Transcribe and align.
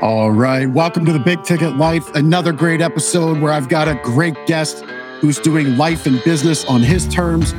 All 0.00 0.30
right. 0.30 0.64
Welcome 0.64 1.04
to 1.04 1.12
the 1.12 1.18
Big 1.18 1.42
Ticket 1.42 1.76
Life, 1.76 2.14
another 2.14 2.54
great 2.54 2.80
episode 2.80 3.38
where 3.38 3.52
I've 3.52 3.68
got 3.68 3.86
a 3.86 3.96
great 3.96 4.34
guest 4.46 4.82
who's 5.20 5.38
doing 5.38 5.76
life 5.76 6.06
and 6.06 6.24
business 6.24 6.64
on 6.64 6.80
his 6.80 7.06
terms. 7.08 7.52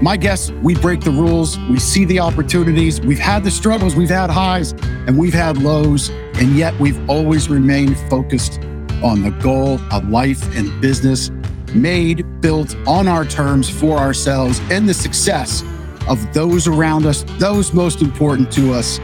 My 0.00 0.16
guests, 0.16 0.52
we 0.62 0.76
break 0.76 1.00
the 1.00 1.10
rules, 1.10 1.58
we 1.68 1.80
see 1.80 2.04
the 2.04 2.20
opportunities, 2.20 3.00
we've 3.00 3.18
had 3.18 3.42
the 3.42 3.50
struggles, 3.50 3.96
we've 3.96 4.08
had 4.08 4.30
highs, 4.30 4.74
and 5.08 5.18
we've 5.18 5.34
had 5.34 5.58
lows, 5.58 6.10
and 6.34 6.56
yet 6.56 6.78
we've 6.78 7.10
always 7.10 7.48
remained 7.48 7.98
focused 8.08 8.60
on 9.02 9.24
the 9.24 9.36
goal 9.42 9.80
of 9.90 10.08
life 10.08 10.54
and 10.56 10.80
business 10.80 11.30
made, 11.74 12.24
built 12.40 12.76
on 12.86 13.08
our 13.08 13.24
terms 13.24 13.68
for 13.68 13.98
ourselves, 13.98 14.60
and 14.70 14.88
the 14.88 14.94
success 14.94 15.64
of 16.06 16.32
those 16.32 16.68
around 16.68 17.06
us, 17.06 17.24
those 17.38 17.72
most 17.72 18.02
important 18.02 18.52
to 18.52 18.72
us. 18.72 19.00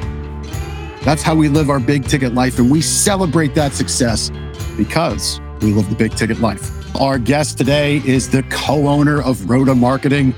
That's 1.05 1.23
how 1.23 1.35
we 1.35 1.49
live 1.49 1.71
our 1.71 1.81
big 1.81 2.07
ticket 2.07 2.35
life, 2.35 2.59
and 2.59 2.71
we 2.71 2.81
celebrate 2.81 3.55
that 3.55 3.73
success 3.73 4.31
because 4.77 5.41
we 5.61 5.73
live 5.73 5.89
the 5.89 5.97
big 5.97 6.15
ticket 6.17 6.41
life. 6.41 6.71
Our 7.01 7.19
guest 7.19 7.59
today 7.59 8.03
is 8.05 8.29
the 8.29 8.43
co 8.45 8.89
owner 8.89 9.23
of 9.23 9.49
Roda 9.49 9.75
Marketing, 9.75 10.35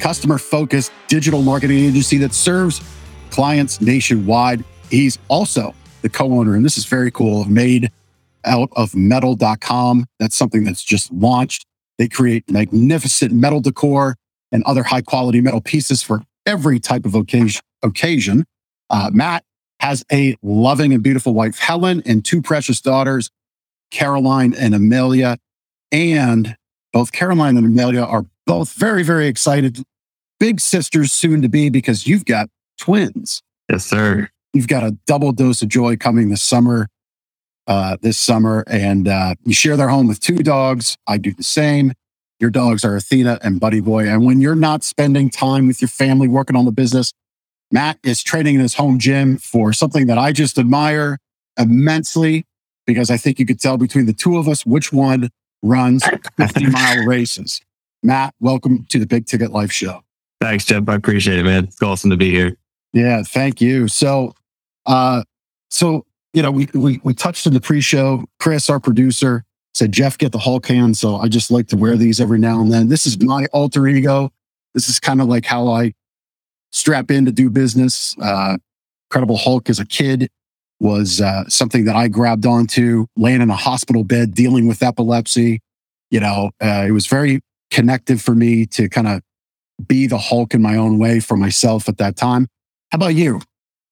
customer 0.00 0.38
focused 0.38 0.92
digital 1.08 1.42
marketing 1.42 1.78
agency 1.78 2.18
that 2.18 2.34
serves 2.34 2.82
clients 3.30 3.80
nationwide. 3.80 4.64
He's 4.90 5.18
also 5.28 5.74
the 6.02 6.08
co 6.10 6.32
owner, 6.32 6.54
and 6.54 6.64
this 6.64 6.76
is 6.76 6.84
very 6.84 7.10
cool, 7.10 7.42
of 7.42 7.48
Made 7.48 7.90
Out 8.44 8.68
of 8.76 8.94
Metal.com. 8.94 10.06
That's 10.20 10.36
something 10.36 10.64
that's 10.64 10.84
just 10.84 11.10
launched. 11.12 11.64
They 11.98 12.08
create 12.08 12.50
magnificent 12.50 13.32
metal 13.32 13.60
decor 13.60 14.16
and 14.52 14.62
other 14.64 14.82
high 14.82 15.02
quality 15.02 15.40
metal 15.40 15.60
pieces 15.60 16.02
for 16.02 16.22
every 16.44 16.78
type 16.78 17.06
of 17.06 17.14
occasion. 17.14 18.44
Uh, 18.90 19.10
Matt 19.12 19.44
has 19.84 20.02
a 20.10 20.34
loving 20.42 20.94
and 20.94 21.02
beautiful 21.02 21.34
wife, 21.34 21.58
Helen, 21.58 22.02
and 22.06 22.24
two 22.24 22.40
precious 22.40 22.80
daughters, 22.80 23.30
Caroline 23.90 24.54
and 24.54 24.74
Amelia. 24.74 25.36
And 25.92 26.56
both 26.94 27.12
Caroline 27.12 27.58
and 27.58 27.66
Amelia 27.66 28.00
are 28.00 28.24
both 28.46 28.72
very, 28.72 29.02
very 29.02 29.26
excited. 29.26 29.82
Big 30.40 30.58
sisters 30.58 31.12
soon 31.12 31.42
to 31.42 31.50
be 31.50 31.68
because 31.68 32.06
you've 32.06 32.24
got 32.24 32.48
twins. 32.80 33.42
Yes, 33.70 33.84
sir. 33.84 34.30
You've 34.54 34.68
got 34.68 34.84
a 34.84 34.96
double 35.06 35.32
dose 35.32 35.60
of 35.60 35.68
joy 35.68 35.98
coming 35.98 36.30
this 36.30 36.42
summer. 36.42 36.88
Uh, 37.66 37.96
this 38.02 38.18
summer, 38.18 38.62
and 38.66 39.08
uh, 39.08 39.34
you 39.44 39.54
share 39.54 39.74
their 39.74 39.88
home 39.88 40.06
with 40.06 40.20
two 40.20 40.36
dogs. 40.42 40.98
I 41.06 41.16
do 41.16 41.32
the 41.32 41.42
same. 41.42 41.94
Your 42.38 42.50
dogs 42.50 42.84
are 42.84 42.94
Athena 42.94 43.38
and 43.42 43.58
Buddy 43.58 43.80
Boy. 43.80 44.06
And 44.06 44.22
when 44.26 44.42
you're 44.42 44.54
not 44.54 44.84
spending 44.84 45.30
time 45.30 45.66
with 45.66 45.80
your 45.80 45.88
family 45.88 46.28
working 46.28 46.56
on 46.56 46.66
the 46.66 46.72
business, 46.72 47.14
Matt 47.74 47.98
is 48.04 48.22
training 48.22 48.54
in 48.54 48.60
his 48.60 48.74
home 48.74 49.00
gym 49.00 49.36
for 49.36 49.72
something 49.72 50.06
that 50.06 50.16
I 50.16 50.30
just 50.30 50.58
admire 50.58 51.18
immensely 51.58 52.46
because 52.86 53.10
I 53.10 53.16
think 53.16 53.40
you 53.40 53.46
could 53.46 53.58
tell 53.58 53.76
between 53.76 54.06
the 54.06 54.12
two 54.12 54.38
of 54.38 54.46
us 54.46 54.64
which 54.64 54.92
one 54.92 55.30
runs 55.60 56.04
50 56.36 56.66
mile 56.66 56.98
races. 57.06 57.60
Matt, 58.00 58.32
welcome 58.38 58.86
to 58.90 59.00
the 59.00 59.06
Big 59.06 59.26
Ticket 59.26 59.50
Life 59.50 59.72
Show. 59.72 60.04
Thanks, 60.40 60.64
Jeff. 60.66 60.88
I 60.88 60.94
appreciate 60.94 61.40
it, 61.40 61.42
man. 61.42 61.64
It's 61.64 61.82
awesome 61.82 62.10
to 62.10 62.16
be 62.16 62.30
here. 62.30 62.56
Yeah, 62.92 63.24
thank 63.24 63.60
you. 63.60 63.88
So, 63.88 64.36
uh, 64.86 65.24
so 65.68 66.06
you 66.32 66.42
know, 66.42 66.52
we 66.52 66.68
we 66.74 67.00
we 67.02 67.12
touched 67.12 67.44
in 67.44 67.54
the 67.54 67.60
pre-show. 67.60 68.24
Chris, 68.38 68.70
our 68.70 68.78
producer, 68.78 69.42
said, 69.72 69.90
"Jeff, 69.90 70.16
get 70.16 70.30
the 70.30 70.38
Hulk 70.38 70.66
hand." 70.68 70.96
So 70.96 71.16
I 71.16 71.26
just 71.26 71.50
like 71.50 71.66
to 71.68 71.76
wear 71.76 71.96
these 71.96 72.20
every 72.20 72.38
now 72.38 72.60
and 72.60 72.70
then. 72.70 72.88
This 72.88 73.04
is 73.04 73.20
my 73.20 73.46
alter 73.46 73.88
ego. 73.88 74.30
This 74.74 74.88
is 74.88 75.00
kind 75.00 75.20
of 75.20 75.26
like 75.26 75.44
how 75.44 75.66
I 75.66 75.92
strap 76.74 77.10
in 77.10 77.24
to 77.24 77.32
do 77.32 77.48
business. 77.48 78.14
Uh, 78.20 78.58
Incredible 79.08 79.36
Hulk 79.36 79.70
as 79.70 79.78
a 79.78 79.86
kid 79.86 80.28
was 80.80 81.20
uh, 81.20 81.48
something 81.48 81.84
that 81.84 81.94
I 81.94 82.08
grabbed 82.08 82.44
onto, 82.44 83.06
laying 83.16 83.40
in 83.40 83.48
a 83.48 83.56
hospital 83.56 84.02
bed 84.02 84.34
dealing 84.34 84.66
with 84.66 84.82
epilepsy. 84.82 85.60
You 86.10 86.20
know, 86.20 86.50
uh, 86.60 86.84
it 86.86 86.90
was 86.90 87.06
very 87.06 87.40
connective 87.70 88.20
for 88.20 88.34
me 88.34 88.66
to 88.66 88.88
kind 88.88 89.06
of 89.06 89.22
be 89.86 90.06
the 90.06 90.18
Hulk 90.18 90.52
in 90.52 90.62
my 90.62 90.76
own 90.76 90.98
way 90.98 91.20
for 91.20 91.36
myself 91.36 91.88
at 91.88 91.98
that 91.98 92.16
time. 92.16 92.48
How 92.90 92.96
about 92.96 93.14
you? 93.14 93.40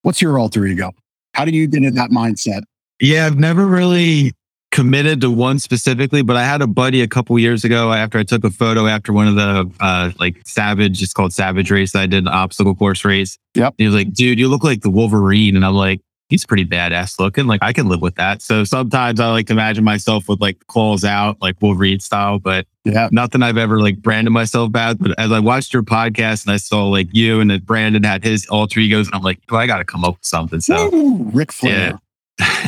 What's 0.02 0.20
your 0.20 0.38
alter 0.38 0.66
ego? 0.66 0.90
How 1.34 1.44
do 1.44 1.52
you 1.52 1.66
get 1.66 1.84
in 1.84 1.94
that 1.94 2.10
mindset? 2.10 2.62
Yeah, 3.00 3.26
I've 3.26 3.38
never 3.38 3.66
really 3.66 4.32
committed 4.72 5.20
to 5.20 5.30
one 5.30 5.60
specifically, 5.60 6.22
but 6.22 6.36
I 6.36 6.42
had 6.44 6.60
a 6.62 6.66
buddy 6.66 7.02
a 7.02 7.06
couple 7.06 7.38
years 7.38 7.62
ago 7.62 7.92
after 7.92 8.18
I 8.18 8.24
took 8.24 8.42
a 8.42 8.50
photo 8.50 8.86
after 8.88 9.12
one 9.12 9.28
of 9.28 9.36
the 9.36 9.70
uh, 9.78 10.10
like 10.18 10.42
Savage, 10.44 11.00
it's 11.02 11.12
called 11.12 11.32
Savage 11.32 11.70
Race. 11.70 11.94
I 11.94 12.06
did 12.06 12.24
an 12.24 12.28
obstacle 12.28 12.74
course 12.74 13.04
race. 13.04 13.38
Yep. 13.54 13.74
he 13.78 13.86
was 13.86 13.94
like, 13.94 14.12
dude, 14.12 14.38
you 14.40 14.48
look 14.48 14.64
like 14.64 14.80
the 14.80 14.90
Wolverine. 14.90 15.54
And 15.56 15.64
I'm 15.64 15.74
like, 15.74 16.00
he's 16.30 16.46
pretty 16.46 16.64
badass 16.64 17.20
looking. 17.20 17.46
Like 17.46 17.62
I 17.62 17.74
can 17.74 17.86
live 17.88 18.00
with 18.00 18.14
that. 18.14 18.40
So 18.40 18.64
sometimes 18.64 19.20
I 19.20 19.30
like 19.30 19.46
to 19.48 19.52
imagine 19.52 19.84
myself 19.84 20.26
with 20.26 20.40
like 20.40 20.66
claws 20.68 21.04
out, 21.04 21.36
like 21.42 21.56
Wolverine 21.60 22.00
style, 22.00 22.38
but 22.38 22.66
Yeah. 22.84 23.10
nothing 23.12 23.42
I've 23.42 23.58
ever 23.58 23.78
like 23.78 24.00
branded 24.00 24.32
myself 24.32 24.74
as. 24.74 24.94
But 24.96 25.18
as 25.20 25.30
I 25.30 25.38
watched 25.40 25.74
your 25.74 25.82
podcast 25.82 26.46
and 26.46 26.52
I 26.54 26.56
saw 26.56 26.88
like 26.88 27.08
you 27.12 27.40
and 27.40 27.50
that 27.50 27.66
Brandon 27.66 28.02
had 28.02 28.24
his 28.24 28.46
alter 28.46 28.80
egos, 28.80 29.06
and 29.08 29.14
I'm 29.14 29.22
like, 29.22 29.40
oh, 29.50 29.56
I 29.56 29.66
got 29.66 29.78
to 29.78 29.84
come 29.84 30.02
up 30.04 30.14
with 30.14 30.24
something. 30.24 30.60
So 30.62 30.88
Woo, 30.90 31.30
Ric 31.34 31.52
Flair. 31.52 32.00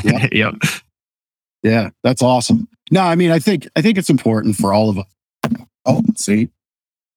yeah, 0.04 0.26
yep. 0.32 0.54
Yeah, 1.64 1.91
that's 2.02 2.22
awesome. 2.22 2.69
No, 2.91 3.00
I 3.00 3.16
mean, 3.16 3.30
I 3.30 3.38
think 3.38 3.66
I 3.75 3.80
think 3.80 3.97
it's 3.97 4.10
important 4.10 4.54
for 4.56 4.72
all 4.72 4.91
of 4.91 4.98
us. 4.98 5.06
Oh, 5.86 6.02
see, 6.14 6.50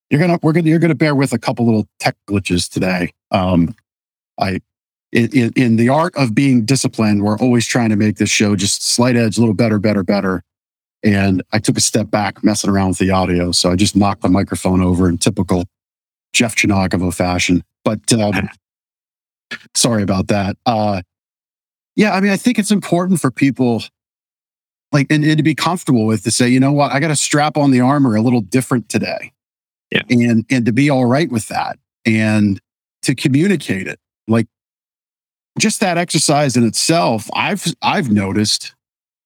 you're 0.09 0.21
gonna 0.21 0.39
we're 0.41 0.53
gonna 0.53 0.69
you're 0.69 0.79
gonna 0.79 0.95
bear 0.95 1.13
with 1.13 1.33
a 1.33 1.37
couple 1.37 1.65
little 1.65 1.85
tech 1.99 2.15
glitches 2.29 2.69
today. 2.69 3.11
Um, 3.29 3.75
I 4.39 4.61
in, 5.11 5.53
in, 5.55 5.75
the 5.77 5.89
art 5.89 6.15
of 6.15 6.35
being 6.35 6.65
disciplined, 6.65 7.23
we're 7.23 7.37
always 7.37 7.65
trying 7.65 7.89
to 7.89 7.95
make 7.95 8.17
this 8.17 8.29
show 8.29 8.55
just 8.57 8.85
slight 8.85 9.15
edge, 9.15 9.37
a 9.37 9.39
little 9.39 9.55
better, 9.55 9.79
better, 9.79 10.03
better. 10.03 10.43
And 11.01 11.41
I 11.53 11.59
took 11.59 11.77
a 11.77 11.81
step 11.81 12.11
back, 12.11 12.43
messing 12.43 12.69
around 12.69 12.89
with 12.89 12.97
the 12.97 13.11
audio, 13.11 13.51
so 13.51 13.71
I 13.71 13.75
just 13.77 13.95
knocked 13.95 14.21
the 14.21 14.29
microphone 14.29 14.81
over 14.81 15.07
in 15.07 15.17
typical 15.17 15.65
Jeff 16.33 16.55
Chinagovo 16.55 17.13
fashion. 17.13 17.63
But 17.85 18.11
um, 18.13 18.49
sorry 19.75 20.03
about 20.03 20.27
that. 20.27 20.57
Uh, 20.65 21.01
yeah, 21.95 22.13
I 22.13 22.19
mean, 22.19 22.31
I 22.31 22.37
think 22.37 22.59
it's 22.59 22.71
important 22.71 23.21
for 23.21 23.31
people 23.31 23.83
like 24.91 25.07
and, 25.09 25.23
and 25.23 25.37
to 25.37 25.43
be 25.43 25.55
comfortable 25.55 26.05
with 26.05 26.23
to 26.23 26.31
say, 26.31 26.47
you 26.47 26.59
know 26.59 26.71
what, 26.71 26.91
I 26.91 26.99
got 26.99 27.09
to 27.09 27.15
strap 27.15 27.57
on 27.57 27.71
the 27.71 27.81
armor 27.81 28.15
a 28.15 28.21
little 28.21 28.41
different 28.41 28.89
today. 28.89 29.33
Yeah. 29.91 30.03
And 30.09 30.45
and 30.49 30.65
to 30.65 30.71
be 30.71 30.89
all 30.89 31.05
right 31.05 31.31
with 31.31 31.47
that 31.47 31.79
and 32.05 32.59
to 33.03 33.15
communicate 33.15 33.87
it. 33.87 33.99
Like 34.27 34.47
just 35.59 35.79
that 35.79 35.97
exercise 35.97 36.57
in 36.57 36.65
itself, 36.65 37.29
I've 37.33 37.65
I've 37.81 38.11
noticed 38.11 38.73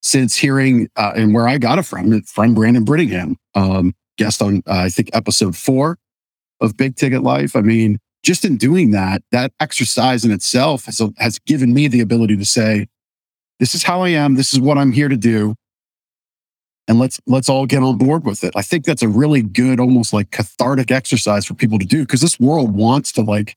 since 0.04 0.36
hearing 0.36 0.90
uh, 0.96 1.14
and 1.16 1.34
where 1.34 1.48
I 1.48 1.58
got 1.58 1.80
it 1.80 1.84
from, 1.84 2.22
from 2.24 2.56
Brandon 2.56 2.84
Brittingham, 2.84 3.36
um, 3.56 3.94
guest 4.18 4.42
on 4.42 4.64
uh, 4.68 4.74
I 4.74 4.90
think 4.90 5.10
episode 5.14 5.56
four 5.56 5.98
of 6.60 6.78
Big 6.78 6.96
Ticket 6.96 7.24
Life. 7.24 7.56
I 7.56 7.62
mean, 7.62 8.00
just 8.24 8.46
in 8.46 8.58
doing 8.58 8.92
that, 8.92 9.24
that 9.32 9.52
exercise 9.60 10.24
in 10.24 10.32
itself 10.32 10.86
has, 10.86 11.02
has 11.18 11.40
given 11.40 11.74
me 11.74 11.88
the 11.88 12.02
ability 12.02 12.38
to 12.38 12.46
say, 12.46 12.88
this 13.62 13.76
is 13.76 13.84
how 13.84 14.02
I 14.02 14.10
am. 14.10 14.34
This 14.34 14.54
is 14.54 14.60
what 14.60 14.80
I'm 14.80 14.92
here 14.92 15.08
to 15.08 15.16
do. 15.16 15.56
And 16.88 16.98
let's 16.98 17.22
let's 17.28 17.48
all 17.48 17.68
get 17.68 17.84
on 17.84 18.00
board 18.00 18.26
with 18.26 18.44
it. 18.44 18.54
I 18.56 18.64
think 18.64 18.86
that's 18.86 19.04
a 19.04 19.08
really 19.08 19.44
good, 19.44 19.80
almost 19.80 20.14
like 20.14 20.32
cathartic 20.32 20.90
exercise 20.90 21.46
for 21.46 21.54
people 21.54 21.78
to 21.78 21.86
do 21.86 22.02
because 22.02 22.22
this 22.22 22.40
world 22.40 22.76
wants 22.76 23.12
to 23.14 23.22
like, 23.22 23.56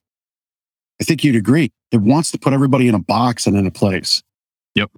I 1.00 1.04
think 1.04 1.24
you'd 1.24 1.36
agree, 1.36 1.72
it 1.90 2.02
wants 2.02 2.30
to 2.32 2.38
put 2.38 2.52
everybody 2.52 2.86
in 2.86 2.94
a 2.94 2.98
box 2.98 3.46
and 3.46 3.56
in 3.56 3.66
a 3.66 3.70
place. 3.70 4.22
Yep. 4.74 4.90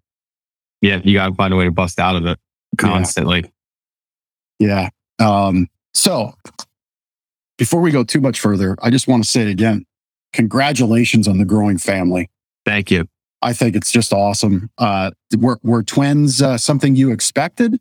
Yeah, 0.83 1.01
you 1.05 1.15
got 1.15 1.29
to 1.29 1.35
find 1.35 1.55
a 1.55 1.57
way 1.57 1.65
to 1.65 1.71
bust 1.71 2.01
out 2.01 2.17
of 2.17 2.27
it 2.27 2.39
constantly. 2.77 3.51
Yeah. 4.59 4.89
Um, 5.21 5.69
so 5.95 6.35
before 7.59 7.81
we 7.81 7.93
go 7.93 8.03
too 8.03 8.21
much 8.21 8.41
further, 8.41 8.77
I 8.83 8.91
just 8.91 9.07
want 9.07 9.23
to 9.23 9.31
say 9.31 9.43
it 9.43 9.49
again, 9.49 9.87
congratulations 10.33 11.29
on 11.29 11.39
the 11.39 11.45
growing 11.45 11.79
family. 11.79 12.29
Thank 12.65 12.91
you. 12.91 13.07
I 13.47 13.53
think 13.53 13.77
it's 13.77 13.93
just 13.93 14.13
awesome. 14.13 14.71
Uh, 14.77 15.13
were, 15.39 15.61
were 15.63 15.85
twins 15.85 16.43
uh, 16.43 16.59
something 16.59 16.97
you 16.97 17.13
expected? 17.13 17.79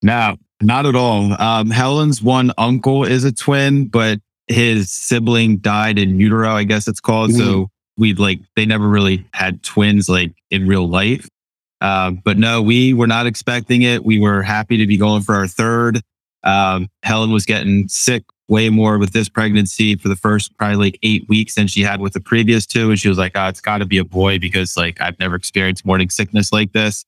No, 0.00 0.38
not 0.62 0.86
at 0.86 0.96
all. 0.96 1.38
Um, 1.38 1.68
Helen's 1.68 2.22
one 2.22 2.50
uncle 2.56 3.04
is 3.04 3.22
a 3.24 3.30
twin, 3.30 3.88
but 3.88 4.20
his 4.48 4.90
sibling 4.90 5.58
died 5.58 5.98
in 5.98 6.18
utero, 6.18 6.52
I 6.52 6.64
guess 6.64 6.88
it's 6.88 6.98
called. 6.98 7.34
So 7.34 7.68
we 7.98 8.14
like 8.14 8.40
they 8.56 8.64
never 8.64 8.88
really 8.88 9.26
had 9.34 9.62
twins 9.62 10.08
like 10.08 10.32
in 10.50 10.66
real 10.66 10.88
life. 10.88 11.28
Uh, 11.82 12.12
but 12.24 12.38
no, 12.38 12.62
we 12.62 12.94
were 12.94 13.06
not 13.06 13.26
expecting 13.26 13.82
it. 13.82 14.06
We 14.06 14.18
were 14.18 14.40
happy 14.40 14.78
to 14.78 14.86
be 14.86 14.96
going 14.96 15.22
for 15.22 15.34
our 15.34 15.46
third. 15.46 16.00
Um, 16.42 16.88
Helen 17.02 17.32
was 17.32 17.44
getting 17.44 17.86
sick 17.88 18.24
way 18.52 18.68
more 18.68 18.98
with 18.98 19.14
this 19.14 19.30
pregnancy 19.30 19.96
for 19.96 20.08
the 20.08 20.14
first 20.14 20.54
probably 20.58 20.76
like 20.76 20.98
eight 21.02 21.26
weeks 21.26 21.54
than 21.54 21.66
she 21.66 21.80
had 21.80 22.02
with 22.02 22.12
the 22.12 22.20
previous 22.20 22.66
two. 22.66 22.90
And 22.90 23.00
she 23.00 23.08
was 23.08 23.16
like, 23.16 23.32
oh, 23.34 23.48
it's 23.48 23.62
got 23.62 23.78
to 23.78 23.86
be 23.86 23.96
a 23.96 24.04
boy 24.04 24.38
because 24.38 24.76
like 24.76 25.00
I've 25.00 25.18
never 25.18 25.34
experienced 25.34 25.86
morning 25.86 26.10
sickness 26.10 26.52
like 26.52 26.72
this. 26.72 27.06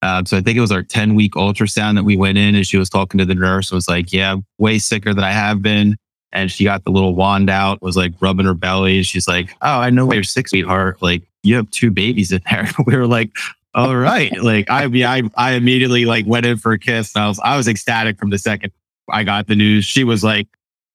Um, 0.00 0.24
so 0.24 0.38
I 0.38 0.40
think 0.40 0.56
it 0.56 0.62
was 0.62 0.72
our 0.72 0.82
10 0.82 1.14
week 1.14 1.34
ultrasound 1.34 1.96
that 1.96 2.04
we 2.04 2.16
went 2.16 2.38
in 2.38 2.54
and 2.54 2.66
she 2.66 2.78
was 2.78 2.88
talking 2.88 3.18
to 3.18 3.26
the 3.26 3.34
nurse 3.34 3.70
was 3.70 3.88
like, 3.88 4.10
yeah, 4.10 4.36
way 4.56 4.78
sicker 4.78 5.12
than 5.12 5.22
I 5.22 5.32
have 5.32 5.60
been. 5.60 5.96
And 6.32 6.50
she 6.50 6.64
got 6.64 6.84
the 6.84 6.90
little 6.90 7.14
wand 7.14 7.50
out, 7.50 7.82
was 7.82 7.96
like 7.96 8.14
rubbing 8.20 8.46
her 8.46 8.54
belly. 8.54 8.96
And 8.96 9.06
She's 9.06 9.28
like, 9.28 9.50
oh, 9.60 9.80
I 9.80 9.90
know 9.90 10.06
where 10.06 10.16
you're 10.16 10.24
sick, 10.24 10.48
sweetheart. 10.48 11.02
Like 11.02 11.22
you 11.42 11.56
have 11.56 11.70
two 11.70 11.90
babies 11.90 12.32
in 12.32 12.40
there. 12.50 12.70
we 12.86 12.96
were 12.96 13.06
like, 13.06 13.30
all 13.74 13.96
right. 13.96 14.34
Like 14.42 14.70
I 14.70 14.84
I 14.84 15.22
I 15.36 15.52
immediately 15.52 16.06
like 16.06 16.24
went 16.26 16.46
in 16.46 16.56
for 16.56 16.72
a 16.72 16.78
kiss. 16.78 17.14
And 17.14 17.22
I 17.22 17.28
was 17.28 17.38
I 17.40 17.56
was 17.58 17.68
ecstatic 17.68 18.18
from 18.18 18.30
the 18.30 18.38
second 18.38 18.72
I 19.10 19.24
got 19.24 19.46
the 19.46 19.54
news. 19.54 19.84
She 19.84 20.04
was 20.04 20.24
like 20.24 20.48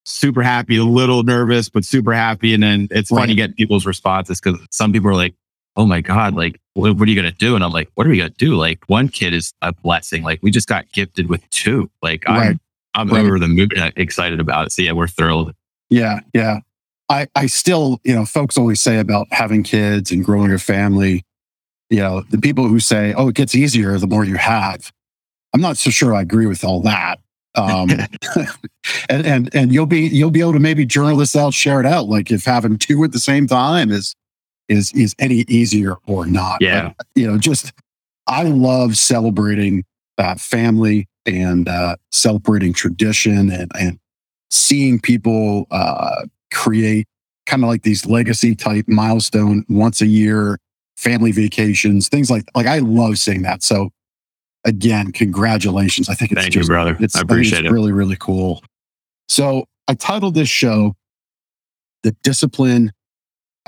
super 0.06 0.42
happy, 0.42 0.78
a 0.78 0.84
little 0.84 1.24
nervous, 1.24 1.70
but 1.70 1.86
super 1.86 2.14
happy. 2.14 2.54
And 2.54 2.64
then 2.64 2.88
it's 2.92 3.10
funny 3.10 3.36
get 3.36 3.56
people's 3.56 3.86
responses 3.86 4.40
because 4.40 4.60
some 4.72 4.92
people 4.92 5.10
are 5.10 5.16
like, 5.16 5.36
"Oh 5.76 5.86
my 5.86 6.02
god, 6.02 6.36
like 6.36 6.60
what, 6.74 6.98
what 6.98 7.08
are 7.08 7.12
you 7.12 7.16
gonna 7.16 7.32
do?" 7.32 7.56
And 7.56 7.64
I'm 7.64 7.72
like, 7.72 7.90
"What 7.96 8.08
are 8.08 8.10
we 8.10 8.18
gonna 8.18 8.30
do?" 8.32 8.56
Like 8.56 8.84
one 8.88 9.10
kid 9.10 9.34
is 9.34 9.54
a 9.62 9.74
blessing. 9.74 10.24
Like 10.24 10.40
we 10.42 10.52
just 10.52 10.68
got 10.68 10.92
gifted 10.92 11.30
with 11.30 11.48
two. 11.50 11.90
Like 12.02 12.26
right. 12.28 12.52
I'm 12.52 12.60
I'm 12.94 13.10
right. 13.10 13.26
over 13.26 13.40
the 13.40 13.48
moon, 13.48 13.70
excited 13.96 14.40
about 14.40 14.68
it. 14.68 14.72
So 14.72 14.82
yeah, 14.82 14.92
we're 14.92 15.08
thrilled. 15.08 15.54
Yeah, 15.90 16.20
yeah. 16.34 16.60
I 17.10 17.28
I 17.36 17.48
still 17.48 18.00
you 18.04 18.16
know 18.16 18.26
folks 18.26 18.58
always 18.58 18.82
say 18.82 19.00
about 19.00 19.28
having 19.32 19.64
kids 19.64 20.12
and 20.12 20.24
growing 20.24 20.52
a 20.52 20.60
family. 20.60 21.24
You 21.90 22.00
know 22.00 22.22
the 22.22 22.38
people 22.38 22.68
who 22.68 22.80
say, 22.80 23.14
"Oh, 23.14 23.30
it 23.30 23.36
gets 23.36 23.56
easier 23.56 23.98
the 23.98 24.08
more 24.08 24.26
you 24.26 24.38
have." 24.38 24.92
I'm 25.54 25.62
not 25.62 25.78
so 25.78 25.90
sure 25.90 26.14
I 26.14 26.22
agree 26.22 26.46
with 26.46 26.64
all 26.64 26.82
that. 26.84 27.20
Um, 27.56 27.90
and 29.10 29.26
and 29.26 29.56
and 29.56 29.74
you'll 29.74 29.86
be 29.86 30.08
you'll 30.08 30.32
be 30.32 30.42
able 30.42 30.54
to 30.54 30.60
maybe 30.60 30.86
journal 30.86 31.18
this 31.18 31.36
out, 31.36 31.54
share 31.54 31.80
it 31.80 31.86
out. 31.86 32.08
Like 32.08 32.32
if 32.32 32.46
having 32.46 32.78
two 32.78 33.04
at 33.04 33.12
the 33.12 33.20
same 33.20 33.48
time 33.48 33.92
is 33.92 34.16
is 34.70 34.92
is 34.94 35.16
any 35.20 35.46
easier 35.48 35.96
or 36.08 36.26
not. 36.26 36.62
Yeah, 36.62 36.94
but, 36.98 37.08
you 37.16 37.28
know, 37.28 37.38
just 37.38 37.74
I 38.28 38.44
love 38.44 38.98
celebrating 38.98 39.84
uh, 40.18 40.36
family 40.36 41.08
and 41.26 41.68
uh, 41.68 41.98
celebrating 42.12 42.74
tradition 42.74 43.52
and 43.52 43.72
and 43.78 44.00
seeing 44.50 45.00
people 45.00 45.68
uh, 45.72 46.26
create 46.54 47.08
kind 47.46 47.64
of 47.64 47.70
like 47.70 47.84
these 47.84 48.06
legacy 48.06 48.56
type 48.56 48.86
milestone 48.88 49.66
once 49.68 50.02
a 50.02 50.08
year 50.08 50.58
family 50.96 51.32
vacations 51.32 52.08
things 52.08 52.30
like 52.30 52.44
like 52.54 52.68
i 52.68 52.78
love 52.78 53.18
seeing 53.18 53.42
that 53.42 53.64
so 53.64 53.90
again 54.66 55.12
congratulations. 55.12 56.10
I 56.10 56.14
think 56.16 56.32
it's 56.32 56.42
Thank 56.42 56.54
just 56.54 56.68
you, 56.70 56.74
brother. 56.74 56.98
it's, 57.00 57.16
i 57.16 57.22
appreciate 57.22 57.66
I 57.66 57.70
it. 57.70 57.72
really 57.72 57.92
really 57.92 58.18
cool. 58.20 58.64
So 59.28 59.66
i 59.88 59.94
titled 59.94 60.36
this 60.36 60.50
show 60.50 60.96
the 62.04 62.16
discipline 62.24 62.92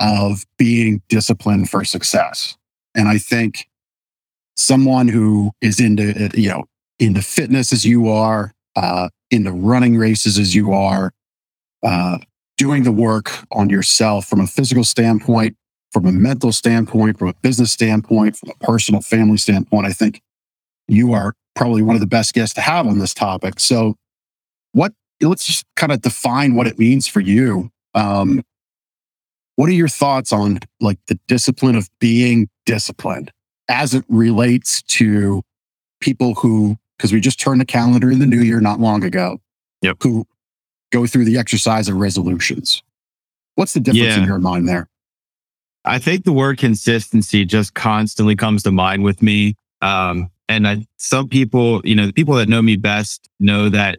of 0.00 0.44
being 0.58 1.02
disciplined 1.08 1.70
for 1.70 1.84
success. 1.84 2.56
And 2.94 3.08
i 3.08 3.18
think 3.18 3.68
someone 4.56 5.08
who 5.08 5.52
is 5.60 5.80
into 5.80 6.30
you 6.34 6.48
know 6.48 6.64
into 6.98 7.22
fitness 7.22 7.72
as 7.72 7.84
you 7.84 8.08
are 8.08 8.52
uh, 8.76 9.08
into 9.30 9.52
running 9.52 9.96
races 9.96 10.38
as 10.38 10.54
you 10.54 10.72
are, 10.72 11.12
uh, 11.82 12.18
doing 12.56 12.84
the 12.84 12.92
work 12.92 13.30
on 13.50 13.68
yourself 13.68 14.26
from 14.26 14.40
a 14.40 14.46
physical 14.46 14.84
standpoint, 14.84 15.56
from 15.92 16.06
a 16.06 16.12
mental 16.12 16.52
standpoint, 16.52 17.18
from 17.18 17.28
a 17.28 17.34
business 17.42 17.72
standpoint, 17.72 18.36
from 18.36 18.50
a 18.50 18.64
personal 18.64 19.00
family 19.00 19.36
standpoint, 19.36 19.86
I 19.86 19.92
think 19.92 20.20
you 20.88 21.12
are 21.12 21.34
probably 21.54 21.82
one 21.82 21.96
of 21.96 22.00
the 22.00 22.06
best 22.06 22.34
guests 22.34 22.54
to 22.54 22.60
have 22.60 22.86
on 22.86 22.98
this 22.98 23.14
topic. 23.14 23.60
So, 23.60 23.96
what 24.72 24.92
let's 25.20 25.46
just 25.46 25.64
kind 25.76 25.92
of 25.92 26.02
define 26.02 26.54
what 26.54 26.66
it 26.66 26.78
means 26.78 27.06
for 27.06 27.20
you. 27.20 27.70
Um, 27.94 28.42
what 29.56 29.68
are 29.68 29.72
your 29.72 29.88
thoughts 29.88 30.32
on 30.32 30.58
like 30.80 30.98
the 31.06 31.18
discipline 31.28 31.76
of 31.76 31.88
being 32.00 32.48
disciplined 32.66 33.30
as 33.68 33.94
it 33.94 34.04
relates 34.08 34.82
to 34.82 35.42
people 36.00 36.34
who 36.34 36.76
because 36.96 37.12
we 37.12 37.20
just 37.20 37.40
turned 37.40 37.60
the 37.60 37.64
calendar 37.64 38.10
in 38.10 38.18
the 38.18 38.26
new 38.26 38.40
year 38.40 38.60
not 38.60 38.80
long 38.80 39.04
ago. 39.04 39.38
Yep. 39.82 39.96
Who 40.02 40.26
go 40.92 41.06
through 41.06 41.24
the 41.24 41.38
exercise 41.38 41.88
of 41.88 41.96
resolutions. 41.96 42.82
What's 43.56 43.74
the 43.74 43.80
difference 43.80 44.16
yeah. 44.16 44.20
in 44.20 44.24
your 44.24 44.38
mind 44.38 44.68
there? 44.68 44.88
I 45.84 45.98
think 45.98 46.24
the 46.24 46.32
word 46.32 46.58
consistency 46.58 47.44
just 47.44 47.74
constantly 47.74 48.36
comes 48.36 48.62
to 48.62 48.72
mind 48.72 49.02
with 49.02 49.22
me. 49.22 49.56
Um, 49.82 50.30
and 50.54 50.68
I, 50.68 50.86
some 50.96 51.28
people, 51.28 51.80
you 51.84 51.94
know, 51.94 52.06
the 52.06 52.12
people 52.12 52.34
that 52.36 52.48
know 52.48 52.62
me 52.62 52.76
best 52.76 53.28
know 53.40 53.68
that 53.68 53.98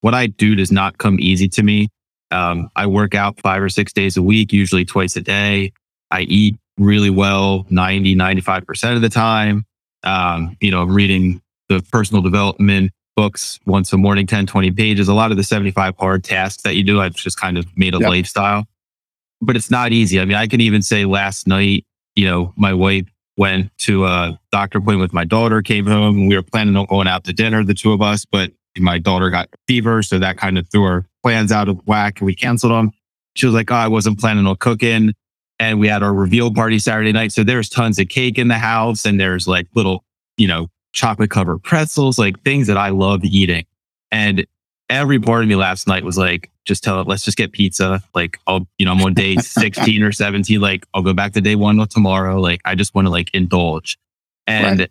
what 0.00 0.14
I 0.14 0.26
do 0.26 0.54
does 0.54 0.72
not 0.72 0.98
come 0.98 1.18
easy 1.20 1.48
to 1.48 1.62
me. 1.62 1.88
Um, 2.30 2.70
I 2.76 2.86
work 2.86 3.14
out 3.14 3.40
five 3.40 3.62
or 3.62 3.68
six 3.68 3.92
days 3.92 4.16
a 4.16 4.22
week, 4.22 4.52
usually 4.52 4.84
twice 4.84 5.16
a 5.16 5.20
day. 5.20 5.72
I 6.10 6.22
eat 6.22 6.56
really 6.78 7.10
well 7.10 7.66
90, 7.70 8.16
95% 8.16 8.96
of 8.96 9.02
the 9.02 9.08
time. 9.08 9.64
Um, 10.02 10.56
you 10.60 10.70
know, 10.70 10.82
I'm 10.82 10.94
reading 10.94 11.42
the 11.68 11.82
personal 11.92 12.22
development 12.22 12.92
books 13.16 13.58
once 13.66 13.92
a 13.92 13.98
morning, 13.98 14.26
10, 14.26 14.46
20 14.46 14.70
pages. 14.72 15.08
A 15.08 15.14
lot 15.14 15.30
of 15.30 15.36
the 15.36 15.44
75 15.44 15.94
hard 15.98 16.24
tasks 16.24 16.62
that 16.62 16.74
you 16.74 16.82
do, 16.82 17.00
I've 17.00 17.14
just 17.14 17.38
kind 17.38 17.58
of 17.58 17.66
made 17.76 17.94
a 17.94 17.98
yep. 17.98 18.08
lifestyle. 18.08 18.64
But 19.42 19.56
it's 19.56 19.70
not 19.70 19.92
easy. 19.92 20.20
I 20.20 20.24
mean, 20.24 20.36
I 20.36 20.46
can 20.46 20.60
even 20.60 20.82
say 20.82 21.04
last 21.04 21.46
night, 21.46 21.84
you 22.14 22.26
know, 22.26 22.52
my 22.56 22.72
wife 22.72 23.06
went 23.40 23.76
to 23.78 24.04
a 24.04 24.38
doctor 24.52 24.78
appointment 24.78 25.00
with 25.00 25.14
my 25.14 25.24
daughter, 25.24 25.62
came 25.62 25.86
home, 25.86 26.26
we 26.26 26.36
were 26.36 26.42
planning 26.42 26.76
on 26.76 26.84
going 26.84 27.08
out 27.08 27.24
to 27.24 27.32
dinner, 27.32 27.64
the 27.64 27.72
two 27.72 27.90
of 27.90 28.02
us, 28.02 28.26
but 28.26 28.52
my 28.78 28.98
daughter 28.98 29.30
got 29.30 29.48
fever. 29.66 30.02
So 30.02 30.18
that 30.18 30.36
kind 30.36 30.58
of 30.58 30.68
threw 30.70 30.84
our 30.84 31.06
plans 31.22 31.50
out 31.50 31.66
of 31.66 31.80
whack 31.86 32.20
and 32.20 32.26
we 32.26 32.34
canceled 32.34 32.72
them. 32.72 32.92
She 33.34 33.46
was 33.46 33.54
like, 33.54 33.70
Oh, 33.70 33.76
I 33.76 33.88
wasn't 33.88 34.20
planning 34.20 34.46
on 34.46 34.56
cooking. 34.56 35.14
And 35.58 35.80
we 35.80 35.88
had 35.88 36.02
our 36.02 36.12
reveal 36.12 36.52
party 36.52 36.78
Saturday 36.78 37.12
night. 37.12 37.32
So 37.32 37.42
there's 37.42 37.70
tons 37.70 37.98
of 37.98 38.08
cake 38.08 38.36
in 38.36 38.48
the 38.48 38.58
house 38.58 39.06
and 39.06 39.18
there's 39.18 39.48
like 39.48 39.68
little, 39.74 40.04
you 40.36 40.46
know, 40.46 40.68
chocolate 40.92 41.30
covered 41.30 41.62
pretzels, 41.62 42.18
like 42.18 42.42
things 42.42 42.66
that 42.66 42.76
I 42.76 42.90
love 42.90 43.24
eating. 43.24 43.64
And 44.12 44.46
every 44.90 45.18
part 45.18 45.42
of 45.42 45.48
me 45.48 45.56
last 45.56 45.86
night 45.86 46.04
was 46.04 46.18
like, 46.18 46.50
just 46.66 46.84
tell 46.84 47.00
it, 47.00 47.06
let's 47.06 47.24
just 47.24 47.38
get 47.38 47.52
pizza. 47.52 48.02
Like, 48.14 48.38
I'll, 48.46 48.66
you 48.76 48.84
know, 48.84 48.92
I'm 48.92 49.00
on 49.00 49.14
day 49.14 49.36
16 49.40 50.02
or 50.02 50.12
17. 50.12 50.60
Like, 50.60 50.84
I'll 50.92 51.02
go 51.02 51.14
back 51.14 51.32
to 51.32 51.40
day 51.40 51.54
one 51.54 51.86
tomorrow. 51.88 52.38
Like, 52.38 52.60
I 52.64 52.74
just 52.74 52.94
want 52.94 53.06
to 53.06 53.10
like 53.10 53.30
indulge. 53.32 53.98
And 54.46 54.80
right. 54.80 54.90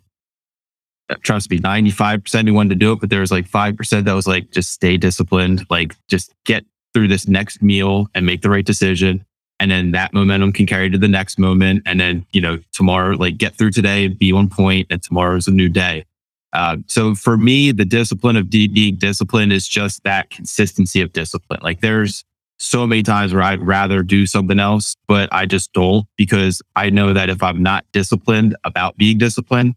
Trust 1.22 1.50
me, 1.50 1.58
95% 1.58 2.44
me 2.44 2.52
wanted 2.52 2.68
to 2.70 2.74
do 2.76 2.92
it, 2.92 3.00
but 3.00 3.10
there 3.10 3.20
was 3.20 3.32
like 3.32 3.48
5% 3.48 4.04
that 4.04 4.12
was 4.12 4.28
like, 4.28 4.52
just 4.52 4.70
stay 4.70 4.96
disciplined. 4.96 5.66
Like, 5.68 5.96
just 6.08 6.32
get 6.44 6.64
through 6.94 7.08
this 7.08 7.26
next 7.26 7.62
meal 7.62 8.06
and 8.14 8.24
make 8.24 8.42
the 8.42 8.50
right 8.50 8.64
decision 8.64 9.24
and 9.60 9.70
then 9.70 9.90
that 9.90 10.14
momentum 10.14 10.52
can 10.52 10.66
carry 10.66 10.88
to 10.90 10.98
the 10.98 11.06
next 11.06 11.38
moment 11.38 11.82
and 11.86 12.00
then 12.00 12.26
you 12.32 12.40
know 12.40 12.58
tomorrow 12.72 13.14
like 13.14 13.36
get 13.36 13.54
through 13.54 13.70
today 13.70 14.06
and 14.06 14.18
be 14.18 14.32
on 14.32 14.48
point 14.48 14.86
and 14.90 15.02
tomorrow 15.02 15.36
is 15.36 15.46
a 15.46 15.52
new 15.52 15.68
day 15.68 16.04
uh, 16.52 16.76
so 16.86 17.14
for 17.14 17.36
me 17.36 17.72
the 17.72 17.84
discipline 17.84 18.36
of 18.36 18.50
being 18.50 18.96
disciplined 18.96 19.52
is 19.52 19.66
just 19.68 20.02
that 20.04 20.30
consistency 20.30 21.00
of 21.00 21.12
discipline 21.12 21.60
like 21.62 21.80
there's 21.80 22.24
so 22.58 22.86
many 22.86 23.02
times 23.02 23.32
where 23.32 23.42
i'd 23.42 23.62
rather 23.62 24.02
do 24.02 24.26
something 24.26 24.58
else 24.58 24.96
but 25.06 25.28
i 25.32 25.46
just 25.46 25.72
don't 25.72 26.06
because 26.16 26.60
i 26.76 26.90
know 26.90 27.12
that 27.12 27.30
if 27.30 27.42
i'm 27.42 27.62
not 27.62 27.84
disciplined 27.92 28.56
about 28.64 28.96
being 28.96 29.18
disciplined 29.18 29.74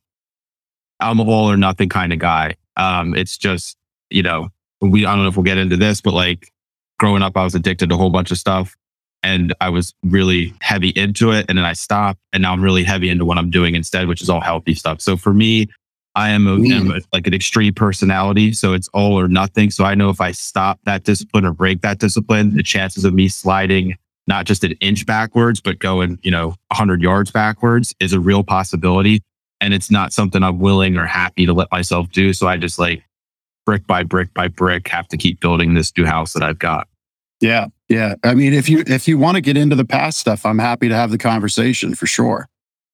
i'm 1.00 1.20
a 1.20 1.24
all 1.24 1.50
or 1.50 1.58
nothing 1.58 1.90
kind 1.90 2.12
of 2.14 2.20
guy 2.20 2.56
um, 2.76 3.16
it's 3.16 3.38
just 3.38 3.78
you 4.10 4.24
know 4.24 4.50
we 4.82 5.06
i 5.06 5.14
don't 5.14 5.24
know 5.24 5.30
if 5.30 5.38
we'll 5.38 5.44
get 5.44 5.58
into 5.58 5.78
this 5.78 6.02
but 6.02 6.14
like 6.14 6.52
growing 7.00 7.22
up 7.22 7.38
i 7.38 7.44
was 7.44 7.56
addicted 7.56 7.90
to 7.90 7.96
a 7.96 7.98
whole 7.98 8.10
bunch 8.10 8.32
of 8.32 8.38
stuff 8.38 8.76
and 9.24 9.56
I 9.62 9.70
was 9.70 9.94
really 10.04 10.54
heavy 10.62 10.90
into 10.90 11.32
it. 11.32 11.46
And 11.48 11.58
then 11.58 11.66
I 11.66 11.74
stopped 11.74 12.20
and 12.34 12.44
now 12.44 12.52
I'm 12.52 12.62
really 12.62 12.84
heavy 12.84 13.10
into 13.10 13.26
what 13.26 13.38
I'm 13.38 13.50
doing 13.50 13.74
instead, 13.74 14.08
which 14.08 14.22
is 14.22 14.30
all 14.30 14.42
healthy 14.42 14.76
stuff. 14.76 15.02
So 15.02 15.16
for 15.16 15.34
me, 15.34 15.70
I 16.16 16.30
am, 16.30 16.48
a, 16.48 16.54
am 16.54 16.92
a, 16.92 17.00
like 17.12 17.26
an 17.26 17.34
extreme 17.34 17.74
personality. 17.74 18.54
So 18.54 18.74
it's 18.74 18.88
all 18.90 19.20
or 19.20 19.28
nothing. 19.28 19.72
So 19.72 19.84
I 19.84 19.96
know 19.96 20.10
if 20.10 20.22
I 20.22 20.32
stop 20.32 20.80
that 20.84 21.04
discipline 21.04 21.46
or 21.46 21.54
break 21.54 21.82
that 21.82 22.00
discipline, 22.00 22.56
the 22.56 22.64
chances 22.64 23.04
of 23.04 23.14
me 23.14 23.28
sliding 23.28 23.96
not 24.28 24.46
just 24.46 24.64
an 24.64 24.74
inch 24.74 25.06
backwards, 25.06 25.60
but 25.60 25.80
going, 25.80 26.20
you 26.24 26.32
know, 26.32 26.50
100 26.70 27.02
yards 27.02 27.32
backwards 27.32 27.94
is 28.00 28.14
a 28.14 28.20
real 28.20 28.44
possibility. 28.44 29.22
And 29.60 29.74
it's 29.74 29.92
not 29.92 30.14
something 30.14 30.44
I'm 30.44 30.60
willing 30.60 30.98
or 30.98 31.06
happy 31.06 31.46
to 31.46 31.54
let 31.54 31.72
myself 31.72 32.10
do. 32.12 32.34
So 32.34 32.48
I 32.48 32.58
just 32.58 32.80
like 32.80 33.04
brick 33.66 33.88
by 33.88 34.04
brick 34.04 34.34
by 34.34 34.50
brick 34.50 34.88
have 34.90 35.08
to 35.10 35.18
keep 35.18 35.40
building 35.40 35.74
this 35.74 35.92
new 35.98 36.06
house 36.06 36.34
that 36.34 36.44
I've 36.44 36.60
got. 36.60 36.88
Yeah. 37.40 37.68
Yeah. 37.90 38.16
I 38.24 38.34
mean, 38.34 38.54
if 38.54 38.70
you 38.70 38.84
if 38.88 39.08
you 39.08 39.18
want 39.18 39.36
to 39.36 39.42
get 39.42 39.58
into 39.58 39.76
the 39.76 39.86
past 39.86 40.20
stuff, 40.20 40.46
I'm 40.46 40.60
happy 40.60 40.90
to 40.90 40.96
have 40.96 41.12
the 41.12 41.18
conversation 41.18 41.96
for 41.96 42.08
sure. 42.08 42.48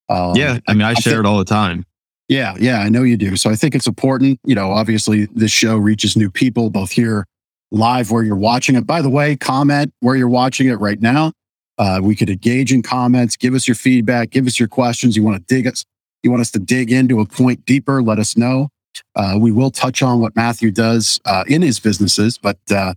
Um, 0.10 0.36
yeah. 0.36 0.60
I 0.68 0.74
mean, 0.74 0.84
I, 0.84 0.92
I 0.92 0.94
share 0.96 1.14
think, 1.14 1.26
it 1.26 1.28
all 1.28 1.38
the 1.38 1.46
time. 1.46 1.86
Yeah. 2.30 2.56
Yeah. 2.60 2.80
I 2.80 2.90
know 2.90 3.04
you 3.04 3.18
do. 3.18 3.36
So 3.36 3.50
I 3.50 3.56
think 3.56 3.76
it's 3.76 3.88
important. 3.88 4.40
You 4.46 4.56
know, 4.56 4.72
obviously 4.72 5.26
this 5.26 5.52
show 5.52 5.78
reaches 5.78 6.16
new 6.16 6.30
people 6.30 6.70
both 6.70 6.92
here 6.92 7.26
live 7.72 8.12
where 8.12 8.24
you're 8.24 8.36
watching 8.36 8.76
it. 8.76 8.88
By 8.88 9.02
the 9.02 9.10
way, 9.10 9.36
comment 9.36 9.92
where 10.00 10.16
you're 10.16 10.30
watching 10.30 10.68
it 10.70 10.76
right 10.76 11.02
now. 11.02 11.34
Uh, 11.80 12.00
we 12.02 12.16
could 12.16 12.30
engage 12.30 12.72
in 12.72 12.84
comments, 12.84 13.36
give 13.36 13.54
us 13.54 13.68
your 13.68 13.76
feedback, 13.76 14.30
give 14.30 14.46
us 14.46 14.60
your 14.60 14.68
questions. 14.68 15.16
You 15.16 15.24
want 15.24 15.38
to 15.38 15.56
dig 15.56 15.66
us, 15.66 15.86
you 16.24 16.30
want 16.30 16.42
us 16.42 16.52
to 16.52 16.60
dig 16.60 16.92
into 16.92 17.20
a 17.20 17.26
point 17.26 17.66
deeper, 17.66 18.02
let 18.02 18.20
us 18.20 18.38
know. 18.38 18.70
Uh, 19.16 19.38
we 19.40 19.52
will 19.52 19.72
touch 19.72 20.02
on 20.02 20.20
what 20.20 20.36
Matthew 20.36 20.72
does 20.72 21.20
uh, 21.26 21.46
in 21.48 21.62
his 21.62 21.80
businesses, 21.80 22.38
but 22.38 22.58
uh, 22.70 22.94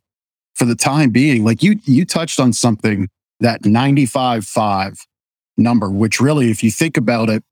for 0.55 0.65
the 0.65 0.75
time 0.75 1.11
being, 1.11 1.45
like 1.45 1.63
you 1.63 1.79
you 1.85 2.05
touched 2.05 2.41
on 2.41 2.53
something 2.53 3.09
that 3.41 3.63
95.5 3.63 4.99
number, 5.57 5.89
which 5.91 6.21
really, 6.21 6.51
if 6.51 6.63
you 6.63 6.71
think 6.71 6.97
about 6.97 7.29
it, 7.31 7.45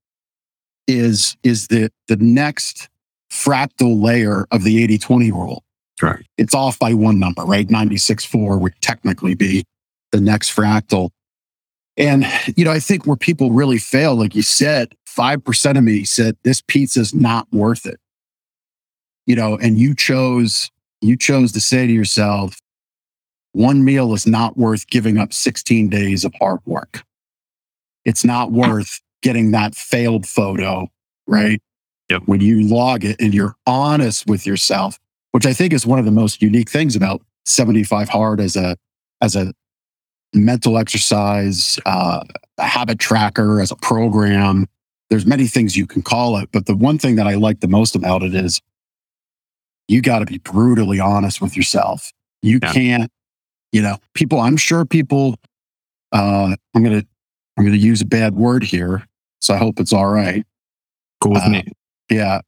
is 0.86 1.36
is 1.42 1.68
the 1.68 1.90
the 2.08 2.16
next 2.16 2.88
fractal 3.30 4.02
layer 4.02 4.46
of 4.50 4.64
the 4.64 4.86
80-20 4.86 5.30
rule. 5.32 5.64
Right. 6.02 6.26
It's 6.36 6.54
off 6.54 6.78
by 6.78 6.94
one 6.94 7.18
number, 7.18 7.42
right? 7.42 7.68
96.4 7.68 8.60
would 8.60 8.74
technically 8.80 9.34
be 9.34 9.64
the 10.12 10.20
next 10.20 10.54
fractal. 10.54 11.10
And, 11.96 12.26
you 12.56 12.64
know, 12.64 12.72
I 12.72 12.80
think 12.80 13.06
where 13.06 13.16
people 13.16 13.50
really 13.50 13.78
fail, 13.78 14.16
like 14.16 14.34
you 14.34 14.42
said, 14.42 14.94
5% 15.06 15.78
of 15.78 15.84
me 15.84 16.04
said 16.04 16.36
this 16.42 16.62
pizza's 16.62 17.14
not 17.14 17.46
worth 17.52 17.86
it. 17.86 18.00
You 19.26 19.36
know, 19.36 19.56
and 19.58 19.78
you 19.78 19.94
chose, 19.94 20.70
you 21.00 21.16
chose 21.16 21.52
to 21.52 21.60
say 21.60 21.86
to 21.86 21.92
yourself, 21.92 22.58
one 23.52 23.84
meal 23.84 24.14
is 24.14 24.26
not 24.26 24.56
worth 24.56 24.86
giving 24.88 25.18
up 25.18 25.32
16 25.32 25.88
days 25.88 26.24
of 26.24 26.32
hard 26.40 26.60
work. 26.64 27.02
It's 28.04 28.24
not 28.24 28.50
worth 28.50 29.00
getting 29.22 29.50
that 29.52 29.74
failed 29.74 30.26
photo, 30.26 30.88
right? 31.26 31.60
Yep. 32.08 32.22
When 32.26 32.40
you 32.40 32.66
log 32.66 33.04
it 33.04 33.16
and 33.20 33.32
you're 33.34 33.54
honest 33.66 34.26
with 34.26 34.46
yourself, 34.46 34.98
which 35.32 35.46
I 35.46 35.52
think 35.52 35.72
is 35.72 35.86
one 35.86 35.98
of 35.98 36.04
the 36.04 36.10
most 36.10 36.42
unique 36.42 36.68
things 36.70 36.96
about 36.96 37.22
75 37.44 38.08
hard 38.08 38.40
as 38.40 38.56
a 38.56 38.76
as 39.22 39.36
a 39.36 39.52
mental 40.34 40.78
exercise, 40.78 41.78
uh, 41.86 42.24
a 42.58 42.64
habit 42.64 42.98
tracker, 42.98 43.60
as 43.60 43.70
a 43.70 43.76
program. 43.76 44.66
There's 45.10 45.26
many 45.26 45.46
things 45.46 45.76
you 45.76 45.86
can 45.86 46.02
call 46.02 46.36
it, 46.38 46.48
but 46.52 46.66
the 46.66 46.76
one 46.76 46.98
thing 46.98 47.16
that 47.16 47.26
I 47.26 47.34
like 47.34 47.60
the 47.60 47.68
most 47.68 47.94
about 47.96 48.22
it 48.22 48.34
is 48.34 48.60
you 49.88 50.00
got 50.02 50.20
to 50.20 50.26
be 50.26 50.38
brutally 50.38 51.00
honest 51.00 51.40
with 51.40 51.56
yourself. 51.56 52.12
You 52.42 52.60
Yeah. 52.62 52.72
can't, 52.72 53.12
you 53.72 53.82
know, 53.82 53.98
people. 54.14 54.40
I'm 54.40 54.56
sure 54.56 54.84
people. 54.84 55.36
Uh, 56.12 56.56
I'm 56.74 56.82
gonna 56.82 57.04
I'm 57.56 57.64
gonna 57.64 57.76
use 57.76 58.00
a 58.00 58.06
bad 58.06 58.34
word 58.34 58.62
here, 58.64 59.06
so 59.40 59.54
I 59.54 59.56
hope 59.58 59.80
it's 59.80 59.92
all 59.92 60.08
right. 60.08 60.44
Cool 61.20 61.32
with 61.32 61.42
Uh, 61.44 61.48
me. 61.50 61.64
Yeah, 62.10 62.40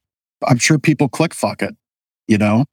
I'm 0.47 0.57
sure 0.57 0.77
people 0.79 1.07
click 1.09 1.33
fuck 1.33 1.61
it. 1.61 1.75
You 2.27 2.37
know, 2.37 2.65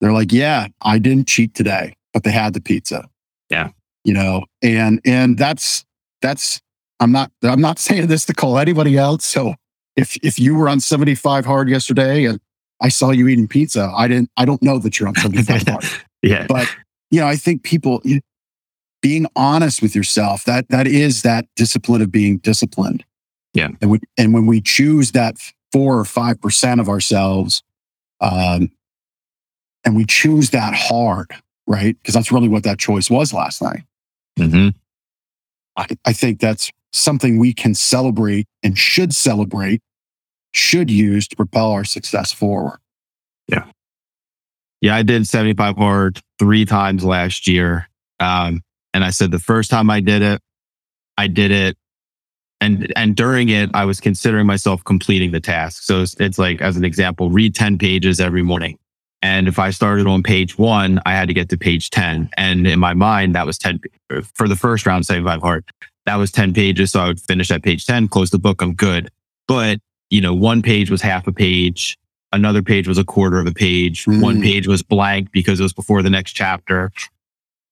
they're 0.00 0.12
like, 0.12 0.32
yeah, 0.32 0.68
I 0.82 0.98
didn't 0.98 1.28
cheat 1.28 1.54
today, 1.54 1.94
but 2.12 2.24
they 2.24 2.30
had 2.30 2.52
the 2.54 2.60
pizza. 2.60 3.08
Yeah. 3.50 3.70
You 4.04 4.14
know, 4.14 4.44
and 4.62 5.00
and 5.04 5.36
that's 5.38 5.84
that's 6.22 6.60
I'm 7.00 7.12
not 7.12 7.30
I'm 7.42 7.60
not 7.60 7.78
saying 7.86 8.06
this 8.08 8.24
to 8.26 8.34
call 8.34 8.58
anybody 8.58 8.98
out. 8.98 9.22
So 9.22 9.54
if 9.96 10.16
if 10.22 10.38
you 10.38 10.54
were 10.54 10.68
on 10.68 10.80
75 10.80 11.44
hard 11.44 11.68
yesterday 11.68 12.24
and 12.24 12.40
I 12.80 12.88
saw 12.88 13.10
you 13.10 13.28
eating 13.28 13.48
pizza, 13.48 13.92
I 13.94 14.08
didn't 14.08 14.30
I 14.36 14.44
don't 14.46 14.62
know 14.62 14.78
that 14.78 14.98
you're 14.98 15.08
on 15.08 15.14
75 15.16 15.62
hard. 15.68 15.84
Yeah. 16.22 16.46
But 16.46 16.68
you 17.10 17.18
know, 17.20 17.26
I 17.26 17.36
think 17.36 17.62
people 17.62 18.02
being 19.02 19.26
honest 19.36 19.80
with 19.80 19.94
yourself 19.96 20.44
that 20.44 20.68
that 20.68 20.86
is 20.86 21.22
that 21.22 21.46
discipline 21.56 22.02
of 22.02 22.12
being 22.12 22.36
disciplined. 22.38 23.04
Yeah. 23.54 23.68
And 23.80 23.90
we, 23.90 24.00
and 24.16 24.32
when 24.32 24.46
we 24.46 24.60
choose 24.60 25.12
that 25.12 25.36
four 25.72 25.98
or 25.98 26.04
five 26.04 26.40
percent 26.40 26.80
of 26.80 26.88
ourselves, 26.88 27.62
um, 28.20 28.70
and 29.84 29.96
we 29.96 30.04
choose 30.04 30.50
that 30.50 30.74
hard, 30.74 31.30
right? 31.66 31.96
Because 32.00 32.14
that's 32.14 32.30
really 32.30 32.48
what 32.48 32.64
that 32.64 32.78
choice 32.78 33.10
was 33.10 33.32
last 33.32 33.62
night. 33.62 33.82
hmm 34.38 34.68
I, 35.76 35.86
I 36.04 36.12
think 36.12 36.40
that's 36.40 36.70
something 36.92 37.38
we 37.38 37.54
can 37.54 37.74
celebrate 37.74 38.46
and 38.62 38.76
should 38.76 39.14
celebrate, 39.14 39.80
should 40.52 40.90
use 40.90 41.28
to 41.28 41.36
propel 41.36 41.70
our 41.70 41.84
success 41.84 42.32
forward. 42.32 42.78
Yeah. 43.48 43.64
Yeah, 44.80 44.96
I 44.96 45.02
did 45.02 45.26
75 45.26 45.76
hard 45.76 46.20
three 46.38 46.64
times 46.64 47.04
last 47.04 47.46
year. 47.46 47.88
Um, 48.18 48.62
and 48.92 49.04
I 49.04 49.10
said 49.10 49.30
the 49.30 49.38
first 49.38 49.70
time 49.70 49.90
I 49.90 50.00
did 50.00 50.22
it, 50.22 50.40
I 51.16 51.28
did 51.28 51.50
it. 51.50 51.76
And, 52.60 52.92
and 52.94 53.16
during 53.16 53.48
it, 53.48 53.70
I 53.72 53.84
was 53.84 54.00
considering 54.00 54.46
myself 54.46 54.84
completing 54.84 55.30
the 55.32 55.40
task. 55.40 55.82
So 55.82 56.02
it's, 56.02 56.14
it's 56.20 56.38
like, 56.38 56.60
as 56.60 56.76
an 56.76 56.84
example, 56.84 57.30
read 57.30 57.54
10 57.54 57.78
pages 57.78 58.20
every 58.20 58.42
morning. 58.42 58.78
And 59.22 59.48
if 59.48 59.58
I 59.58 59.70
started 59.70 60.06
on 60.06 60.22
page 60.22 60.58
one, 60.58 61.00
I 61.06 61.12
had 61.12 61.28
to 61.28 61.34
get 61.34 61.48
to 61.50 61.58
page 61.58 61.90
10. 61.90 62.30
And 62.36 62.66
in 62.66 62.78
my 62.78 62.94
mind, 62.94 63.34
that 63.34 63.46
was 63.46 63.58
10 63.58 63.80
for 64.34 64.48
the 64.48 64.56
first 64.56 64.86
round, 64.86 65.06
75 65.06 65.40
hard. 65.42 65.64
That 66.06 66.16
was 66.16 66.30
10 66.30 66.54
pages. 66.54 66.92
So 66.92 67.00
I 67.00 67.06
would 67.06 67.20
finish 67.20 67.50
at 67.50 67.62
page 67.62 67.86
10, 67.86 68.08
close 68.08 68.30
the 68.30 68.38
book. 68.38 68.62
I'm 68.62 68.74
good. 68.74 69.10
But, 69.46 69.78
you 70.10 70.20
know, 70.20 70.34
one 70.34 70.62
page 70.62 70.90
was 70.90 71.02
half 71.02 71.26
a 71.26 71.32
page 71.32 71.98
another 72.32 72.62
page 72.62 72.86
was 72.86 72.98
a 72.98 73.04
quarter 73.04 73.40
of 73.40 73.46
a 73.46 73.52
page. 73.52 74.06
One 74.06 74.38
Mm. 74.38 74.42
page 74.42 74.66
was 74.68 74.82
blank 74.82 75.32
because 75.32 75.60
it 75.60 75.62
was 75.62 75.72
before 75.72 76.02
the 76.02 76.10
next 76.10 76.32
chapter. 76.32 76.92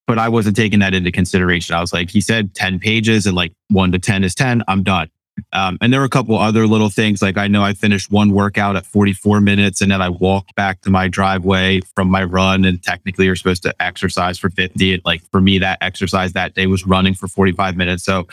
But 0.09 0.17
I 0.17 0.27
wasn't 0.27 0.55
taking 0.55 0.79
that 0.79 0.95
into 0.95 1.11
consideration. 1.11 1.75
I 1.75 1.81
was 1.81 1.93
like, 1.93 2.09
he 2.09 2.19
said 2.19 2.55
10 2.55 2.79
pages 2.79 3.27
and 3.27 3.35
like 3.35 3.53
one 3.67 3.91
to 3.91 3.99
10 3.99 4.23
is 4.23 4.33
10. 4.33 4.63
I'm 4.67 4.81
done. 4.81 5.07
Um, 5.53 5.77
and 5.81 5.93
there 5.93 5.99
were 5.99 6.05
a 6.07 6.09
couple 6.09 6.35
other 6.35 6.65
little 6.65 6.89
things. 6.89 7.21
Like 7.21 7.37
I 7.37 7.47
know 7.47 7.61
I 7.61 7.73
finished 7.73 8.09
one 8.09 8.31
workout 8.31 8.75
at 8.75 8.87
44 8.87 9.39
minutes 9.39 9.81
and 9.81 9.91
then 9.91 10.01
I 10.01 10.09
walked 10.09 10.55
back 10.55 10.81
to 10.81 10.89
my 10.89 11.09
driveway 11.09 11.81
from 11.93 12.09
my 12.09 12.23
run. 12.23 12.65
And 12.65 12.81
technically 12.81 13.25
you're 13.25 13.35
supposed 13.35 13.61
to 13.61 13.75
exercise 13.79 14.39
for 14.39 14.49
50. 14.49 14.95
And 14.95 15.01
like 15.05 15.21
for 15.31 15.41
me, 15.41 15.59
that 15.59 15.77
exercise 15.79 16.33
that 16.33 16.55
day 16.55 16.65
was 16.65 16.87
running 16.87 17.13
for 17.13 17.27
45 17.27 17.77
minutes. 17.77 18.03
So 18.03 18.27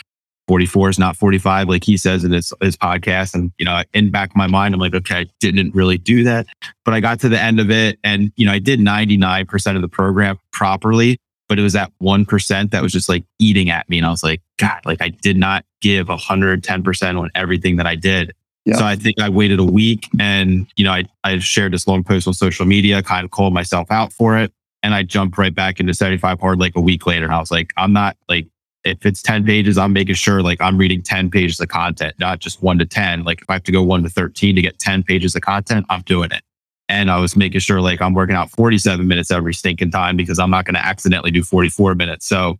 44 0.47 0.89
is 0.89 0.97
not 0.97 1.15
45, 1.15 1.69
like 1.69 1.83
he 1.83 1.95
says 1.95 2.23
in 2.23 2.31
his, 2.31 2.51
his 2.59 2.75
podcast. 2.75 3.35
And, 3.35 3.51
you 3.59 3.65
know, 3.65 3.83
in 3.93 4.09
back 4.09 4.31
of 4.31 4.35
my 4.35 4.47
mind, 4.47 4.73
I'm 4.73 4.79
like, 4.79 4.95
okay, 4.95 5.19
I 5.19 5.25
didn't 5.39 5.75
really 5.75 5.99
do 5.99 6.23
that. 6.23 6.47
But 6.85 6.95
I 6.95 7.01
got 7.01 7.19
to 7.19 7.29
the 7.29 7.39
end 7.39 7.59
of 7.59 7.69
it 7.69 7.99
and, 8.03 8.31
you 8.35 8.47
know, 8.47 8.51
I 8.51 8.57
did 8.57 8.79
99% 8.79 9.75
of 9.75 9.83
the 9.83 9.87
program 9.87 10.39
properly, 10.51 11.19
but 11.47 11.59
it 11.59 11.61
was 11.61 11.73
that 11.73 11.91
1% 12.01 12.71
that 12.71 12.81
was 12.81 12.91
just 12.91 13.09
like 13.09 13.23
eating 13.39 13.69
at 13.69 13.87
me. 13.89 13.97
And 13.97 14.05
I 14.05 14.09
was 14.09 14.23
like, 14.23 14.41
God, 14.57 14.79
like 14.85 15.01
I 15.01 15.09
did 15.09 15.37
not 15.37 15.65
give 15.81 16.07
110% 16.07 17.19
on 17.19 17.29
everything 17.35 17.77
that 17.77 17.87
I 17.87 17.95
did. 17.95 18.33
Yeah. 18.65 18.75
So 18.75 18.85
I 18.85 18.95
think 18.95 19.19
I 19.21 19.29
waited 19.29 19.59
a 19.59 19.63
week 19.63 20.09
and, 20.19 20.67
you 20.75 20.83
know, 20.83 20.91
I, 20.91 21.05
I 21.23 21.39
shared 21.39 21.73
this 21.73 21.87
long 21.87 22.03
post 22.03 22.27
on 22.27 22.33
social 22.33 22.65
media, 22.65 23.01
kind 23.01 23.23
of 23.23 23.31
called 23.31 23.53
myself 23.53 23.89
out 23.91 24.11
for 24.11 24.37
it. 24.37 24.51
And 24.83 24.93
I 24.93 25.03
jumped 25.03 25.37
right 25.37 25.55
back 25.55 25.79
into 25.79 25.93
75 25.93 26.39
hard 26.39 26.59
like 26.59 26.75
a 26.75 26.81
week 26.81 27.05
later. 27.05 27.25
And 27.25 27.33
I 27.33 27.39
was 27.39 27.51
like, 27.51 27.73
I'm 27.77 27.93
not 27.93 28.17
like, 28.27 28.47
if 28.83 29.05
it's 29.05 29.21
10 29.21 29.45
pages, 29.45 29.77
I'm 29.77 29.93
making 29.93 30.15
sure 30.15 30.41
like 30.41 30.61
I'm 30.61 30.77
reading 30.77 31.01
10 31.01 31.29
pages 31.29 31.59
of 31.59 31.67
content, 31.69 32.15
not 32.19 32.39
just 32.39 32.61
one 32.61 32.77
to 32.79 32.85
10. 32.85 33.23
Like 33.23 33.41
if 33.41 33.49
I 33.49 33.53
have 33.53 33.63
to 33.63 33.71
go 33.71 33.83
one 33.83 34.03
to 34.03 34.09
13 34.09 34.55
to 34.55 34.61
get 34.61 34.79
10 34.79 35.03
pages 35.03 35.35
of 35.35 35.41
content, 35.41 35.85
I'm 35.89 36.01
doing 36.01 36.31
it. 36.31 36.41
And 36.89 37.11
I 37.11 37.19
was 37.19 37.35
making 37.35 37.59
sure 37.59 37.81
like 37.81 38.01
I'm 38.01 38.13
working 38.13 38.35
out 38.35 38.49
47 38.51 39.07
minutes 39.07 39.29
every 39.29 39.53
stinking 39.53 39.91
time 39.91 40.15
because 40.15 40.39
I'm 40.39 40.49
not 40.49 40.65
going 40.65 40.75
to 40.75 40.85
accidentally 40.85 41.31
do 41.31 41.43
44 41.43 41.95
minutes. 41.95 42.25
So 42.25 42.59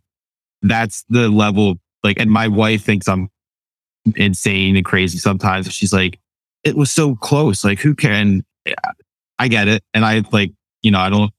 that's 0.62 1.04
the 1.08 1.28
level. 1.28 1.76
Like, 2.02 2.18
and 2.20 2.30
my 2.30 2.48
wife 2.48 2.84
thinks 2.84 3.08
I'm 3.08 3.30
insane 4.16 4.76
and 4.76 4.84
crazy 4.84 5.18
sometimes. 5.18 5.72
She's 5.72 5.92
like, 5.92 6.18
it 6.64 6.76
was 6.76 6.90
so 6.90 7.14
close. 7.14 7.64
Like, 7.64 7.78
who 7.78 7.94
can? 7.94 8.44
I 9.38 9.48
get 9.48 9.68
it. 9.68 9.82
And 9.94 10.04
I 10.04 10.22
like, 10.32 10.52
you 10.82 10.90
know, 10.90 10.98
I 10.98 11.08
don't 11.08 11.32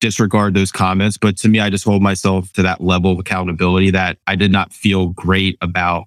disregard 0.00 0.54
those 0.54 0.72
comments, 0.72 1.18
but 1.18 1.36
to 1.38 1.48
me, 1.48 1.60
I 1.60 1.70
just 1.70 1.84
hold 1.84 2.02
myself 2.02 2.52
to 2.54 2.62
that 2.62 2.80
level 2.80 3.12
of 3.12 3.18
accountability 3.18 3.90
that 3.90 4.18
I 4.26 4.36
did 4.36 4.52
not 4.52 4.72
feel 4.72 5.08
great 5.08 5.58
about 5.60 6.04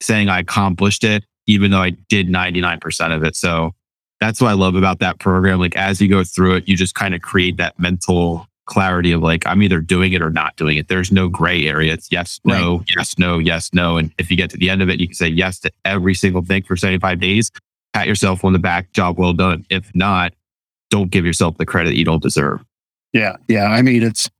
saying 0.00 0.28
I 0.28 0.40
accomplished 0.40 1.04
it, 1.04 1.24
even 1.46 1.70
though 1.70 1.80
I 1.80 1.90
did 1.90 2.28
99% 2.28 3.14
of 3.14 3.24
it. 3.24 3.36
So 3.36 3.74
that's 4.20 4.40
what 4.40 4.48
I 4.48 4.54
love 4.54 4.74
about 4.74 5.00
that 5.00 5.18
program. 5.18 5.58
Like, 5.58 5.76
as 5.76 6.00
you 6.00 6.08
go 6.08 6.24
through 6.24 6.56
it, 6.56 6.68
you 6.68 6.76
just 6.76 6.94
kind 6.94 7.14
of 7.14 7.22
create 7.22 7.56
that 7.58 7.78
mental 7.78 8.46
clarity 8.66 9.12
of 9.12 9.22
like, 9.22 9.46
I'm 9.46 9.62
either 9.62 9.80
doing 9.80 10.12
it 10.12 10.22
or 10.22 10.30
not 10.30 10.56
doing 10.56 10.76
it. 10.78 10.88
There's 10.88 11.12
no 11.12 11.28
gray 11.28 11.66
area. 11.66 11.92
It's 11.92 12.10
yes, 12.10 12.40
no, 12.44 12.82
yes, 12.94 13.18
no, 13.18 13.38
yes, 13.38 13.70
no. 13.72 13.98
And 13.98 14.12
if 14.18 14.30
you 14.30 14.36
get 14.36 14.50
to 14.50 14.56
the 14.56 14.70
end 14.70 14.82
of 14.82 14.88
it, 14.88 15.00
you 15.00 15.08
can 15.08 15.14
say 15.14 15.28
yes 15.28 15.60
to 15.60 15.72
every 15.84 16.14
single 16.14 16.42
thing 16.42 16.62
for 16.62 16.76
75 16.76 17.20
days, 17.20 17.50
pat 17.92 18.06
yourself 18.06 18.44
on 18.44 18.52
the 18.52 18.58
back, 18.58 18.92
job 18.92 19.18
well 19.18 19.32
done. 19.32 19.66
If 19.70 19.94
not, 19.94 20.32
don't 20.90 21.10
give 21.10 21.26
yourself 21.26 21.58
the 21.58 21.66
credit 21.66 21.94
you 21.94 22.04
don't 22.04 22.22
deserve. 22.22 22.64
Yeah. 23.12 23.36
Yeah. 23.48 23.66
I 23.66 23.82
mean, 23.82 24.02
it's, 24.02 24.30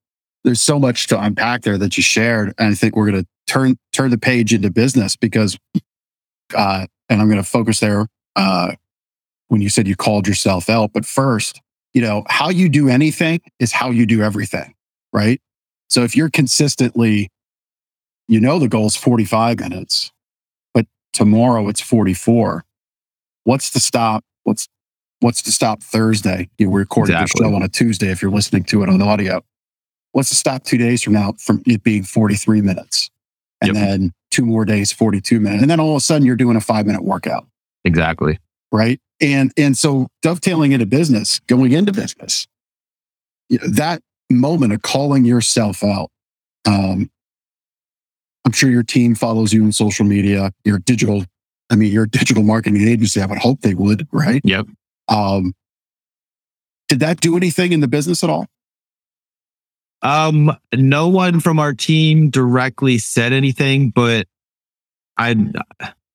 there's 0.42 0.60
so 0.60 0.78
much 0.78 1.06
to 1.08 1.20
unpack 1.20 1.62
there 1.62 1.78
that 1.78 1.96
you 1.96 2.02
shared. 2.02 2.54
And 2.58 2.68
I 2.68 2.74
think 2.74 2.96
we're 2.96 3.10
going 3.10 3.22
to 3.22 3.28
turn, 3.46 3.76
turn 3.92 4.10
the 4.10 4.18
page 4.18 4.52
into 4.52 4.70
business 4.70 5.16
because, 5.16 5.58
uh, 6.54 6.86
and 7.08 7.20
I'm 7.20 7.28
going 7.28 7.42
to 7.42 7.48
focus 7.48 7.80
there, 7.80 8.06
uh, 8.36 8.72
when 9.48 9.60
you 9.60 9.68
said 9.68 9.86
you 9.86 9.96
called 9.96 10.26
yourself 10.26 10.68
out. 10.70 10.92
But 10.92 11.04
first, 11.06 11.60
you 11.92 12.02
know, 12.02 12.24
how 12.28 12.48
you 12.50 12.68
do 12.68 12.88
anything 12.88 13.40
is 13.58 13.72
how 13.72 13.90
you 13.90 14.06
do 14.06 14.22
everything. 14.22 14.74
Right. 15.12 15.40
So 15.88 16.02
if 16.02 16.16
you're 16.16 16.30
consistently, 16.30 17.30
you 18.26 18.40
know, 18.40 18.58
the 18.58 18.68
goal 18.68 18.86
is 18.86 18.96
45 18.96 19.60
minutes, 19.60 20.10
but 20.72 20.86
tomorrow 21.12 21.68
it's 21.68 21.80
44. 21.80 22.64
What's 23.44 23.70
to 23.72 23.80
stop? 23.80 24.24
What's, 24.44 24.66
what's 25.20 25.42
to 25.42 25.52
stop 25.52 25.82
Thursday? 25.82 26.48
You 26.58 26.70
were 26.70 26.80
recording 26.80 27.14
Exactly. 27.16 27.44
the 27.44 27.50
show 27.50 27.54
on 27.56 27.62
a 27.62 27.68
Tuesday 27.68 28.08
if 28.10 28.22
you're 28.22 28.30
listening 28.30 28.64
to 28.64 28.82
it 28.82 28.88
on 28.88 29.00
audio. 29.02 29.42
What's 30.12 30.30
to 30.30 30.34
stop 30.34 30.64
two 30.64 30.78
days 30.78 31.02
from 31.02 31.12
now 31.12 31.34
from 31.38 31.62
it 31.66 31.82
being 31.82 32.02
43 32.04 32.60
minutes? 32.62 33.10
And 33.60 33.74
Yep. 33.76 33.84
then 33.86 34.12
two 34.30 34.44
more 34.46 34.64
days, 34.64 34.90
42 34.92 35.38
minutes. 35.40 35.62
And 35.62 35.70
then 35.70 35.78
all 35.80 35.90
of 35.90 35.96
a 35.96 36.00
sudden 36.00 36.26
you're 36.26 36.36
doing 36.36 36.56
a 36.56 36.60
five 36.60 36.86
minute 36.86 37.04
workout 37.04 37.46
Exactly. 37.84 38.38
Right? 38.74 39.00
And 39.20 39.52
and 39.56 39.78
so 39.78 40.08
dovetailing 40.20 40.72
into 40.72 40.84
business, 40.84 41.38
going 41.46 41.72
into 41.72 41.92
business, 41.92 42.46
you 43.48 43.58
know, 43.58 43.68
that 43.68 44.02
moment 44.28 44.72
of 44.72 44.82
calling 44.82 45.24
yourself 45.24 45.84
out. 45.84 46.10
Um, 46.66 47.08
I'm 48.44 48.52
sure 48.52 48.68
your 48.68 48.82
team 48.82 49.14
follows 49.14 49.52
you 49.52 49.62
on 49.64 49.72
social 49.72 50.04
media. 50.04 50.50
Your 50.64 50.80
digital, 50.80 51.24
I 51.70 51.76
mean, 51.76 51.92
your 51.92 52.06
digital 52.06 52.42
marketing 52.42 52.86
agency. 52.86 53.22
I 53.22 53.26
would 53.26 53.38
hope 53.38 53.60
they 53.60 53.74
would, 53.74 54.08
right? 54.12 54.40
Yep. 54.44 54.66
Um, 55.08 55.54
did 56.88 56.98
that 57.00 57.20
do 57.20 57.36
anything 57.36 57.72
in 57.72 57.80
the 57.80 57.88
business 57.88 58.24
at 58.24 58.30
all? 58.30 58.46
Um, 60.02 60.54
no 60.74 61.08
one 61.08 61.40
from 61.40 61.58
our 61.58 61.72
team 61.72 62.28
directly 62.28 62.98
said 62.98 63.32
anything, 63.32 63.90
but 63.90 64.26
I, 65.16 65.34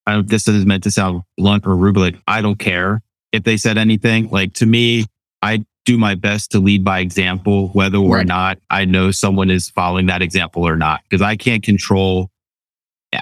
I, 0.10 0.22
this 0.22 0.48
is 0.48 0.66
meant 0.66 0.84
to 0.84 0.92
sound 0.92 1.22
blunt 1.38 1.66
or 1.66 1.76
rude, 1.76 1.96
but 1.96 2.02
like, 2.02 2.16
I 2.28 2.42
don't 2.42 2.58
care 2.60 3.02
if 3.32 3.44
they 3.44 3.58
said 3.58 3.78
anything. 3.78 4.30
Like 4.30 4.54
to 4.56 4.66
me, 4.66 5.06
I 5.42 5.64
do 5.86 5.98
my 5.98 6.16
best 6.16 6.52
to 6.52 6.60
lead 6.60 6.84
by 6.84 7.00
example, 7.00 7.70
whether 7.70 7.98
or 7.98 8.18
right. 8.18 8.28
not 8.28 8.60
I 8.70 8.86
know 8.86 9.12
someone 9.12 9.50
is 9.50 9.70
following 9.70 10.08
that 10.08 10.22
example 10.22 10.68
or 10.68 10.76
not, 10.76 11.02
because 11.04 11.22
I 11.22 11.36
can't 11.36 11.64
control. 11.64 12.30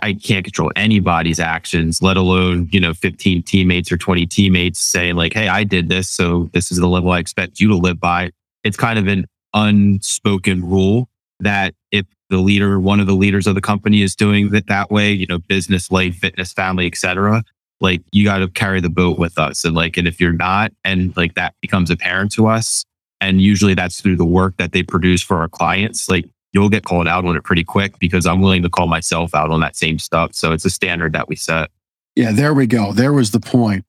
I 0.01 0.13
can't 0.13 0.43
control 0.43 0.69
anybody's 0.75 1.39
actions, 1.39 2.01
let 2.01 2.17
alone, 2.17 2.67
you 2.73 2.79
know, 2.81 2.93
15 2.93 3.43
teammates 3.43 3.89
or 3.89 3.95
20 3.95 4.25
teammates 4.25 4.81
saying 4.81 5.15
like, 5.15 5.31
Hey, 5.31 5.47
I 5.47 5.63
did 5.63 5.87
this. 5.87 6.09
So 6.09 6.49
this 6.51 6.73
is 6.73 6.77
the 6.77 6.89
level 6.89 7.11
I 7.11 7.19
expect 7.19 7.61
you 7.61 7.69
to 7.69 7.75
live 7.75 7.97
by. 7.97 8.31
It's 8.65 8.75
kind 8.75 8.99
of 8.99 9.07
an 9.07 9.27
unspoken 9.53 10.61
rule 10.61 11.07
that 11.39 11.73
if 11.91 12.05
the 12.29 12.37
leader, 12.37 12.79
one 12.79 12.99
of 12.99 13.07
the 13.07 13.15
leaders 13.15 13.47
of 13.47 13.55
the 13.55 13.61
company 13.61 14.01
is 14.01 14.15
doing 14.15 14.53
it 14.53 14.67
that 14.67 14.91
way, 14.91 15.11
you 15.11 15.25
know, 15.27 15.39
business, 15.39 15.91
life, 15.91 16.15
fitness, 16.15 16.53
family, 16.53 16.85
etc. 16.85 17.43
Like 17.79 18.01
you 18.11 18.23
got 18.23 18.39
to 18.39 18.47
carry 18.47 18.81
the 18.81 18.89
boat 18.89 19.17
with 19.17 19.37
us. 19.37 19.63
And 19.63 19.75
like, 19.75 19.97
and 19.97 20.07
if 20.07 20.19
you're 20.19 20.33
not, 20.33 20.71
and 20.83 21.15
like 21.15 21.35
that 21.35 21.55
becomes 21.61 21.89
apparent 21.89 22.31
to 22.33 22.47
us, 22.47 22.83
and 23.21 23.41
usually 23.41 23.73
that's 23.73 24.01
through 24.01 24.17
the 24.17 24.25
work 24.25 24.57
that 24.57 24.71
they 24.71 24.83
produce 24.83 25.21
for 25.21 25.37
our 25.37 25.47
clients, 25.47 26.09
like 26.09 26.25
you'll 26.53 26.69
get 26.69 26.83
called 26.83 27.07
out 27.07 27.25
on 27.25 27.35
it 27.35 27.43
pretty 27.43 27.63
quick 27.63 27.97
because 27.99 28.25
I'm 28.25 28.41
willing 28.41 28.63
to 28.63 28.69
call 28.69 28.87
myself 28.87 29.33
out 29.33 29.51
on 29.51 29.61
that 29.61 29.75
same 29.75 29.99
stuff. 29.99 30.33
So 30.33 30.51
it's 30.51 30.65
a 30.65 30.69
standard 30.69 31.13
that 31.13 31.27
we 31.27 31.35
set. 31.35 31.69
Yeah, 32.15 32.31
there 32.31 32.53
we 32.53 32.67
go. 32.67 32.93
There 32.93 33.13
was 33.13 33.31
the 33.31 33.39
point 33.39 33.85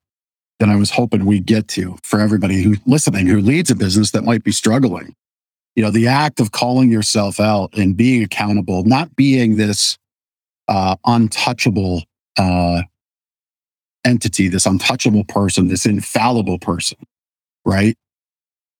that 0.59 0.69
I 0.69 0.75
was 0.75 0.91
hoping 0.91 1.25
we'd 1.25 1.45
get 1.45 1.67
to 1.69 1.97
for 2.03 2.19
everybody 2.19 2.61
who's 2.61 2.79
listening 2.85 3.27
who 3.27 3.41
leads 3.41 3.71
a 3.71 3.75
business 3.75 4.11
that 4.11 4.23
might 4.23 4.43
be 4.43 4.51
struggling 4.51 5.15
you 5.75 5.83
know, 5.83 5.91
the 5.91 6.07
act 6.07 6.39
of 6.39 6.51
calling 6.51 6.89
yourself 6.89 7.39
out 7.39 7.77
and 7.77 7.95
being 7.95 8.23
accountable, 8.23 8.83
not 8.83 9.15
being 9.15 9.55
this 9.55 9.97
uh, 10.67 10.95
untouchable 11.05 12.03
uh, 12.37 12.81
entity, 14.05 14.47
this 14.47 14.65
untouchable 14.65 15.23
person, 15.23 15.67
this 15.67 15.85
infallible 15.85 16.59
person, 16.59 16.97
right? 17.65 17.95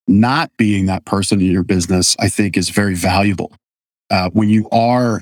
Not 0.08 0.51
being 0.58 0.88
that 0.88 1.05
person 1.05 1.39
in 1.39 1.48
your 1.51 1.63
business, 1.63 2.15
I 2.19 2.29
think, 2.29 2.58
is 2.58 2.69
very 2.69 2.96
valuable. 2.96 3.53
Uh, 4.10 4.29
when 4.34 4.50
you 4.50 4.67
are, 4.72 5.22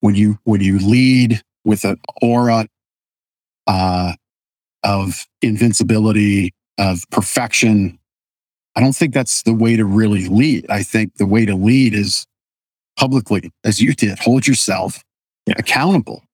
when 0.00 0.14
you 0.14 0.38
when 0.44 0.60
you 0.60 0.78
lead 0.78 1.42
with 1.64 1.84
an 1.84 2.00
aura 2.22 2.66
uh, 3.66 4.14
of 4.82 5.26
invincibility, 5.42 6.54
of 6.78 7.02
perfection, 7.10 7.98
I 8.74 8.80
don't 8.80 8.96
think 8.96 9.12
that's 9.12 9.42
the 9.42 9.54
way 9.54 9.76
to 9.76 9.84
really 9.84 10.28
lead. 10.28 10.66
I 10.70 10.82
think 10.82 11.16
the 11.16 11.26
way 11.26 11.44
to 11.44 11.54
lead 11.54 11.94
is 11.94 12.26
publicly, 12.96 13.50
as 13.64 13.80
you 13.80 13.94
did, 13.94 14.18
hold 14.20 14.46
yourself 14.46 15.02
yeah. 15.46 15.54
accountable 15.58 16.24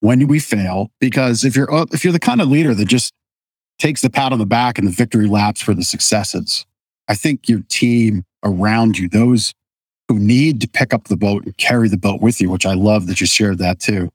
when 0.00 0.18
do 0.18 0.26
we 0.26 0.38
fail. 0.38 0.90
Because 1.00 1.44
if 1.44 1.54
you're 1.56 1.72
uh, 1.72 1.86
if 1.92 2.04
you're 2.04 2.12
the 2.12 2.18
kind 2.18 2.40
of 2.40 2.48
leader 2.48 2.74
that 2.74 2.86
just 2.86 3.12
takes 3.78 4.00
the 4.00 4.10
pat 4.10 4.32
on 4.32 4.38
the 4.38 4.46
back 4.46 4.78
and 4.78 4.86
the 4.86 4.92
victory 4.92 5.26
laps 5.26 5.60
for 5.60 5.74
the 5.74 5.84
successes, 5.84 6.64
I 7.08 7.14
think 7.14 7.48
your 7.48 7.60
team 7.68 8.24
around 8.44 8.98
you, 8.98 9.08
those 9.08 9.52
who 10.08 10.18
need 10.18 10.60
to 10.60 10.68
pick 10.68 10.92
up 10.92 11.04
the 11.04 11.16
boat 11.16 11.44
and 11.44 11.56
carry 11.56 11.88
the 11.88 11.96
boat 11.96 12.20
with 12.20 12.40
you, 12.40 12.50
which 12.50 12.66
I 12.66 12.74
love 12.74 13.06
that 13.06 13.20
you 13.20 13.26
shared 13.26 13.58
that 13.58 13.80
too. 13.80 14.10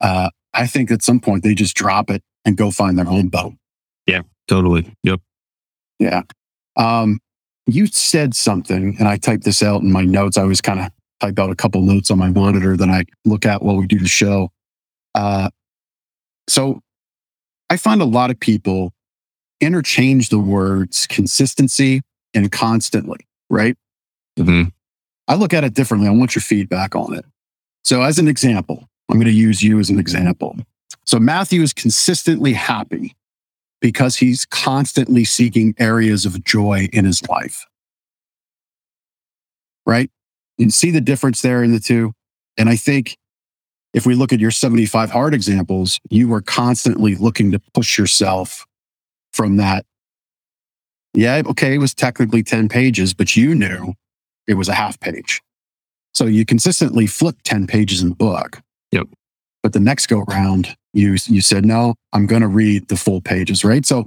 Uh, 0.00 0.30
I 0.54 0.66
think 0.66 0.90
at 0.90 1.02
some 1.02 1.20
point 1.20 1.42
they 1.42 1.54
just 1.54 1.76
drop 1.76 2.10
it 2.10 2.22
and 2.44 2.56
go 2.56 2.70
find 2.70 2.98
their 2.98 3.08
own 3.08 3.28
boat. 3.28 3.54
Yeah, 4.06 4.22
totally. 4.48 4.92
Yep. 5.04 5.20
Yeah. 5.98 6.22
Um, 6.76 7.20
you 7.66 7.86
said 7.86 8.34
something, 8.34 8.96
and 8.98 9.08
I 9.08 9.16
typed 9.16 9.44
this 9.44 9.62
out 9.62 9.82
in 9.82 9.92
my 9.92 10.02
notes. 10.02 10.36
I 10.36 10.42
always 10.42 10.60
kind 10.60 10.80
of 10.80 10.90
type 11.20 11.38
out 11.38 11.50
a 11.50 11.54
couple 11.54 11.80
notes 11.82 12.10
on 12.10 12.18
my 12.18 12.28
monitor 12.28 12.76
that 12.76 12.88
I 12.88 13.04
look 13.24 13.46
at 13.46 13.62
while 13.62 13.76
we 13.76 13.86
do 13.86 13.98
the 13.98 14.08
show. 14.08 14.50
Uh, 15.14 15.50
so 16.48 16.80
I 17.70 17.76
find 17.76 18.02
a 18.02 18.06
lot 18.06 18.30
of 18.30 18.40
people 18.40 18.92
interchange 19.60 20.28
the 20.28 20.38
words 20.38 21.06
consistency 21.06 22.02
and 22.34 22.50
constantly, 22.50 23.20
right? 23.48 23.76
Mm-hmm. 24.38 24.68
I 25.28 25.34
look 25.36 25.54
at 25.54 25.64
it 25.64 25.74
differently. 25.74 26.08
I 26.08 26.12
want 26.12 26.34
your 26.34 26.42
feedback 26.42 26.96
on 26.96 27.14
it. 27.14 27.24
So, 27.84 28.02
as 28.02 28.18
an 28.18 28.28
example, 28.28 28.88
I'm 29.08 29.16
going 29.16 29.26
to 29.26 29.32
use 29.32 29.62
you 29.62 29.78
as 29.78 29.90
an 29.90 29.98
example. 29.98 30.56
So, 31.04 31.18
Matthew 31.18 31.62
is 31.62 31.72
consistently 31.72 32.52
happy 32.52 33.14
because 33.82 34.16
he's 34.16 34.46
constantly 34.46 35.24
seeking 35.24 35.74
areas 35.78 36.24
of 36.24 36.42
joy 36.44 36.88
in 36.92 37.04
his 37.04 37.28
life. 37.28 37.66
Right? 39.84 40.10
You 40.56 40.70
see 40.70 40.92
the 40.92 41.00
difference 41.00 41.42
there 41.42 41.62
in 41.62 41.72
the 41.72 41.80
two. 41.80 42.12
And 42.56 42.70
I 42.70 42.76
think 42.76 43.18
if 43.92 44.06
we 44.06 44.14
look 44.14 44.32
at 44.32 44.38
your 44.40 44.52
75 44.52 45.10
hard 45.10 45.34
examples, 45.34 45.98
you 46.08 46.28
were 46.28 46.40
constantly 46.40 47.16
looking 47.16 47.50
to 47.50 47.60
push 47.74 47.98
yourself 47.98 48.64
from 49.32 49.56
that. 49.56 49.84
Yeah, 51.14 51.42
okay, 51.46 51.74
it 51.74 51.78
was 51.78 51.92
technically 51.92 52.42
10 52.42 52.68
pages, 52.68 53.12
but 53.12 53.36
you 53.36 53.54
knew 53.54 53.94
it 54.46 54.54
was 54.54 54.68
a 54.68 54.74
half 54.74 54.98
page. 55.00 55.42
So 56.14 56.26
you 56.26 56.46
consistently 56.46 57.06
flip 57.06 57.36
10 57.44 57.66
pages 57.66 58.00
in 58.00 58.10
the 58.10 58.14
book. 58.14 58.60
Yep. 58.92 59.08
But 59.62 59.72
the 59.72 59.80
next 59.80 60.06
go 60.06 60.22
round, 60.22 60.76
you 60.92 61.16
you 61.26 61.40
said 61.40 61.64
no 61.64 61.94
i'm 62.12 62.26
going 62.26 62.42
to 62.42 62.48
read 62.48 62.88
the 62.88 62.96
full 62.96 63.20
pages 63.20 63.64
right? 63.64 63.84
So 63.84 64.06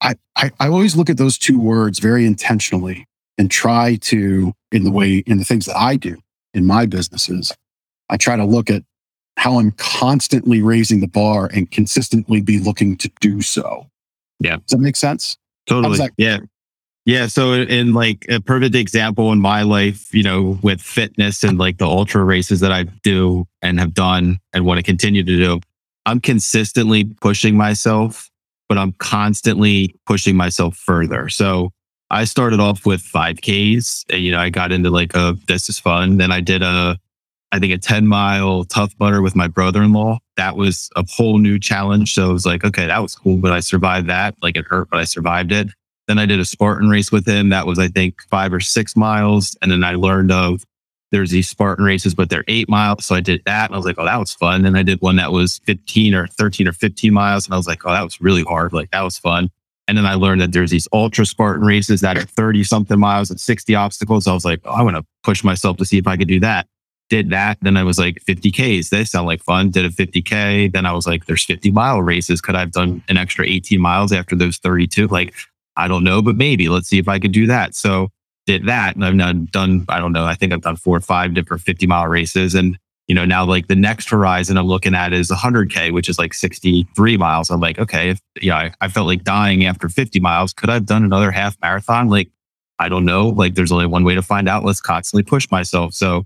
I, 0.00 0.14
I 0.36 0.50
i 0.60 0.68
always 0.68 0.96
look 0.96 1.08
at 1.08 1.16
those 1.16 1.38
two 1.38 1.58
words 1.58 1.98
very 1.98 2.26
intentionally 2.26 3.06
and 3.38 3.50
try 3.50 3.96
to 4.02 4.52
in 4.72 4.84
the 4.84 4.90
way 4.90 5.18
in 5.26 5.38
the 5.38 5.44
things 5.44 5.66
that 5.66 5.76
i 5.76 5.96
do 5.96 6.18
in 6.54 6.66
my 6.66 6.86
businesses 6.86 7.52
i 8.10 8.16
try 8.16 8.36
to 8.36 8.44
look 8.44 8.70
at 8.70 8.82
how 9.38 9.58
i'm 9.58 9.72
constantly 9.72 10.60
raising 10.62 11.00
the 11.00 11.08
bar 11.08 11.48
and 11.52 11.70
consistently 11.70 12.40
be 12.40 12.58
looking 12.58 12.96
to 12.96 13.10
do 13.20 13.42
so. 13.42 13.86
Yeah. 14.40 14.56
Does 14.56 14.70
that 14.70 14.78
make 14.78 14.96
sense? 14.96 15.36
Totally. 15.66 15.98
That- 15.98 16.12
yeah 16.16 16.38
yeah. 17.06 17.28
So, 17.28 17.54
in 17.54 17.94
like 17.94 18.26
a 18.28 18.40
perfect 18.40 18.74
example 18.74 19.32
in 19.32 19.40
my 19.40 19.62
life, 19.62 20.12
you 20.12 20.22
know, 20.22 20.58
with 20.62 20.80
fitness 20.82 21.42
and 21.42 21.56
like 21.56 21.78
the 21.78 21.86
ultra 21.86 22.22
races 22.22 22.60
that 22.60 22.72
I 22.72 22.82
do 22.82 23.46
and 23.62 23.80
have 23.80 23.94
done 23.94 24.38
and 24.52 24.66
want 24.66 24.78
to 24.78 24.82
continue 24.82 25.22
to 25.22 25.36
do, 25.36 25.60
I'm 26.04 26.20
consistently 26.20 27.04
pushing 27.04 27.56
myself, 27.56 28.28
but 28.68 28.76
I'm 28.76 28.92
constantly 28.98 29.94
pushing 30.04 30.36
myself 30.36 30.76
further. 30.76 31.28
So 31.28 31.70
I 32.10 32.24
started 32.24 32.60
off 32.60 32.86
with 32.86 33.02
5Ks 33.02 34.04
and, 34.10 34.22
you 34.22 34.30
know, 34.30 34.38
I 34.38 34.50
got 34.50 34.72
into 34.72 34.90
like 34.90 35.14
a, 35.14 35.36
this 35.48 35.68
is 35.68 35.78
fun. 35.78 36.18
Then 36.18 36.30
I 36.30 36.40
did 36.40 36.62
a, 36.62 36.98
I 37.52 37.58
think 37.58 37.72
a 37.72 37.78
10 37.78 38.06
mile 38.06 38.64
Tough 38.64 38.94
Mudder 39.00 39.22
with 39.22 39.34
my 39.34 39.48
brother 39.48 39.82
in 39.82 39.92
law. 39.92 40.18
That 40.36 40.56
was 40.56 40.90
a 40.94 41.04
whole 41.08 41.38
new 41.38 41.58
challenge. 41.58 42.14
So 42.14 42.30
it 42.30 42.32
was 42.32 42.46
like, 42.46 42.64
okay, 42.64 42.86
that 42.86 43.02
was 43.02 43.14
cool, 43.14 43.38
but 43.38 43.52
I 43.52 43.60
survived 43.60 44.08
that. 44.08 44.34
Like 44.42 44.56
it 44.56 44.64
hurt, 44.66 44.88
but 44.90 45.00
I 45.00 45.04
survived 45.04 45.52
it. 45.52 45.68
Then 46.08 46.18
I 46.18 46.26
did 46.26 46.40
a 46.40 46.44
Spartan 46.44 46.88
race 46.88 47.10
with 47.10 47.26
him. 47.26 47.48
That 47.48 47.66
was, 47.66 47.78
I 47.78 47.88
think, 47.88 48.22
five 48.30 48.52
or 48.52 48.60
six 48.60 48.96
miles. 48.96 49.56
And 49.60 49.70
then 49.70 49.82
I 49.82 49.94
learned 49.94 50.30
of 50.30 50.64
there's 51.12 51.30
these 51.30 51.48
Spartan 51.48 51.84
races, 51.84 52.14
but 52.14 52.30
they're 52.30 52.44
eight 52.48 52.68
miles. 52.68 53.06
So 53.06 53.14
I 53.14 53.20
did 53.20 53.42
that 53.46 53.66
and 53.66 53.74
I 53.74 53.78
was 53.78 53.86
like, 53.86 53.98
oh, 53.98 54.04
that 54.04 54.18
was 54.18 54.32
fun. 54.32 54.64
And 54.64 54.76
I 54.76 54.82
did 54.82 55.00
one 55.00 55.16
that 55.16 55.32
was 55.32 55.58
15 55.64 56.14
or 56.14 56.26
13 56.26 56.68
or 56.68 56.72
15 56.72 57.12
miles. 57.12 57.46
And 57.46 57.54
I 57.54 57.56
was 57.56 57.66
like, 57.66 57.84
oh, 57.86 57.90
that 57.90 58.02
was 58.02 58.20
really 58.20 58.42
hard. 58.42 58.72
Like 58.72 58.90
that 58.90 59.02
was 59.02 59.18
fun. 59.18 59.50
And 59.88 59.96
then 59.96 60.06
I 60.06 60.14
learned 60.14 60.40
that 60.40 60.52
there's 60.52 60.72
these 60.72 60.88
ultra 60.92 61.24
Spartan 61.24 61.64
races 61.64 62.00
that 62.00 62.16
are 62.16 62.22
30 62.22 62.64
something 62.64 62.98
miles 62.98 63.30
and 63.30 63.40
60 63.40 63.74
obstacles. 63.74 64.26
I 64.26 64.34
was 64.34 64.44
like, 64.44 64.60
oh, 64.64 64.72
I 64.72 64.82
want 64.82 64.96
to 64.96 65.04
push 65.22 65.44
myself 65.44 65.76
to 65.76 65.84
see 65.84 65.98
if 65.98 66.08
I 66.08 66.16
could 66.16 66.28
do 66.28 66.40
that. 66.40 66.66
Did 67.08 67.30
that. 67.30 67.58
Then 67.62 67.76
I 67.76 67.84
was 67.84 67.98
like 67.98 68.20
50 68.22 68.50
Ks. 68.50 68.90
They 68.90 69.04
sound 69.04 69.28
like 69.28 69.42
fun. 69.44 69.70
Did 69.70 69.84
a 69.84 69.90
50K. 69.90 70.72
Then 70.72 70.86
I 70.86 70.92
was 70.92 71.06
like, 71.06 71.26
there's 71.26 71.44
50 71.44 71.70
mile 71.70 72.02
races. 72.02 72.40
Could 72.40 72.56
I 72.56 72.60
have 72.60 72.72
done 72.72 73.04
an 73.08 73.16
extra 73.16 73.46
18 73.46 73.80
miles 73.80 74.12
after 74.12 74.34
those 74.34 74.58
32? 74.58 75.06
Like, 75.06 75.32
I 75.76 75.88
don't 75.88 76.04
know, 76.04 76.22
but 76.22 76.36
maybe 76.36 76.68
let's 76.68 76.88
see 76.88 76.98
if 76.98 77.08
I 77.08 77.18
could 77.18 77.32
do 77.32 77.46
that. 77.46 77.74
So 77.74 78.08
did 78.46 78.66
that. 78.66 78.94
And 78.94 79.04
I've 79.04 79.14
now 79.14 79.32
done, 79.32 79.84
I 79.88 79.98
don't 79.98 80.12
know, 80.12 80.24
I 80.24 80.34
think 80.34 80.52
I've 80.52 80.62
done 80.62 80.76
four 80.76 80.96
or 80.96 81.00
five 81.00 81.34
different 81.34 81.62
50 81.62 81.86
mile 81.86 82.06
races. 82.06 82.54
And, 82.54 82.78
you 83.08 83.14
know, 83.14 83.24
now 83.24 83.44
like 83.44 83.66
the 83.66 83.74
next 83.74 84.08
horizon 84.08 84.56
I'm 84.56 84.66
looking 84.66 84.94
at 84.94 85.12
is 85.12 85.30
100K, 85.30 85.92
which 85.92 86.08
is 86.08 86.18
like 86.18 86.32
63 86.32 87.16
miles. 87.16 87.50
I'm 87.50 87.60
like, 87.60 87.78
okay, 87.78 88.10
if, 88.10 88.20
yeah, 88.40 88.56
I, 88.56 88.72
I 88.80 88.88
felt 88.88 89.06
like 89.06 89.24
dying 89.24 89.66
after 89.66 89.88
50 89.88 90.20
miles. 90.20 90.52
Could 90.52 90.70
I 90.70 90.74
have 90.74 90.86
done 90.86 91.04
another 91.04 91.30
half 91.30 91.56
marathon? 91.60 92.08
Like, 92.08 92.30
I 92.78 92.88
don't 92.88 93.04
know. 93.04 93.28
Like, 93.28 93.54
there's 93.54 93.72
only 93.72 93.86
one 93.86 94.04
way 94.04 94.14
to 94.14 94.22
find 94.22 94.48
out. 94.48 94.64
Let's 94.64 94.80
constantly 94.80 95.22
push 95.22 95.50
myself. 95.50 95.94
So, 95.94 96.24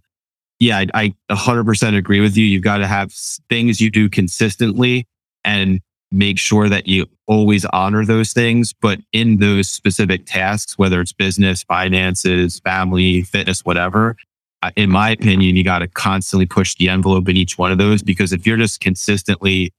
yeah, 0.59 0.85
I, 0.95 1.15
I 1.31 1.35
100% 1.35 1.97
agree 1.97 2.21
with 2.21 2.37
you. 2.37 2.45
You've 2.45 2.63
got 2.63 2.79
to 2.79 2.87
have 2.87 3.13
things 3.49 3.81
you 3.81 3.91
do 3.91 4.11
consistently 4.11 5.07
and 5.45 5.81
make 6.11 6.39
sure 6.39 6.69
that 6.69 6.87
you 6.87 7.07
always 7.27 7.65
honor 7.67 8.05
those 8.05 8.33
things. 8.33 8.73
But 8.73 9.01
in 9.13 9.39
those 9.39 9.69
specific 9.69 10.27
tasks, 10.27 10.77
whether 10.77 11.01
it's 11.01 11.13
business, 11.13 11.63
finances, 11.63 12.61
family, 12.61 13.23
fitness, 13.23 13.65
whatever, 13.65 14.17
uh, 14.63 14.71
in 14.77 14.91
my 14.91 15.11
opinion, 15.11 15.57
you 15.57 15.65
got 15.65 15.79
to 15.79 15.89
constantly 15.89 16.47
push 16.47 16.75
the 16.75 16.89
envelope 16.89 17.29
in 17.29 17.37
each 17.37 17.57
one 17.57 17.73
of 17.73 17.79
those 17.79 18.03
because 18.03 18.33
if 18.33 18.47
you're 18.47 18.57
just 18.57 18.81
consistently, 18.81 19.73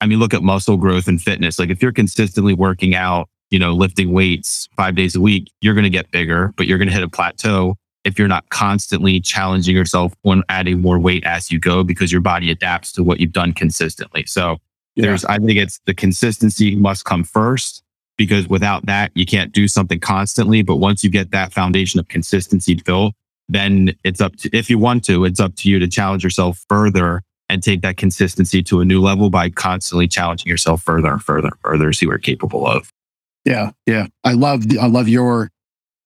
I 0.00 0.06
mean, 0.06 0.18
look 0.18 0.34
at 0.34 0.42
muscle 0.42 0.76
growth 0.76 1.08
and 1.08 1.20
fitness. 1.20 1.58
Like 1.58 1.70
if 1.70 1.80
you're 1.80 1.92
consistently 1.92 2.52
working 2.52 2.94
out, 2.94 3.28
you 3.50 3.58
know, 3.58 3.72
lifting 3.72 4.12
weights 4.12 4.68
five 4.76 4.94
days 4.96 5.14
a 5.14 5.20
week, 5.20 5.50
you're 5.60 5.74
going 5.74 5.84
to 5.84 5.90
get 5.90 6.10
bigger, 6.10 6.52
but 6.56 6.66
you're 6.66 6.78
going 6.78 6.88
to 6.88 6.94
hit 6.94 7.02
a 7.02 7.08
plateau 7.08 7.76
if 8.04 8.18
you're 8.18 8.28
not 8.28 8.48
constantly 8.50 9.20
challenging 9.20 9.74
yourself 9.74 10.12
on 10.24 10.42
adding 10.48 10.80
more 10.80 10.98
weight 10.98 11.24
as 11.24 11.50
you 11.50 11.58
go 11.58 11.82
because 11.82 12.12
your 12.12 12.20
body 12.20 12.50
adapts 12.50 12.92
to 12.92 13.02
what 13.02 13.20
you've 13.20 13.32
done 13.32 13.52
consistently. 13.52 14.24
So 14.26 14.58
Yeah. 14.96 15.06
There's, 15.06 15.24
I 15.26 15.38
think 15.38 15.58
it's 15.58 15.80
the 15.84 15.94
consistency 15.94 16.74
must 16.74 17.04
come 17.04 17.22
first 17.22 17.82
because 18.16 18.48
without 18.48 18.86
that, 18.86 19.12
you 19.14 19.26
can't 19.26 19.52
do 19.52 19.68
something 19.68 20.00
constantly. 20.00 20.62
But 20.62 20.76
once 20.76 21.04
you 21.04 21.10
get 21.10 21.30
that 21.32 21.52
foundation 21.52 22.00
of 22.00 22.08
consistency 22.08 22.74
built, 22.74 23.14
then 23.48 23.94
it's 24.04 24.20
up 24.20 24.34
to, 24.36 24.50
if 24.56 24.70
you 24.70 24.78
want 24.78 25.04
to, 25.04 25.24
it's 25.24 25.38
up 25.38 25.54
to 25.56 25.70
you 25.70 25.78
to 25.78 25.86
challenge 25.86 26.24
yourself 26.24 26.64
further 26.68 27.22
and 27.48 27.62
take 27.62 27.82
that 27.82 27.96
consistency 27.96 28.62
to 28.62 28.80
a 28.80 28.84
new 28.84 29.00
level 29.00 29.30
by 29.30 29.50
constantly 29.50 30.08
challenging 30.08 30.48
yourself 30.48 30.82
further 30.82 31.12
and 31.12 31.22
further 31.22 31.48
and 31.48 31.60
further, 31.62 31.92
see 31.92 32.06
what 32.06 32.12
you're 32.12 32.18
capable 32.18 32.66
of. 32.66 32.90
Yeah. 33.44 33.70
Yeah. 33.86 34.06
I 34.24 34.32
love, 34.32 34.64
I 34.80 34.86
love 34.86 35.08
your, 35.08 35.50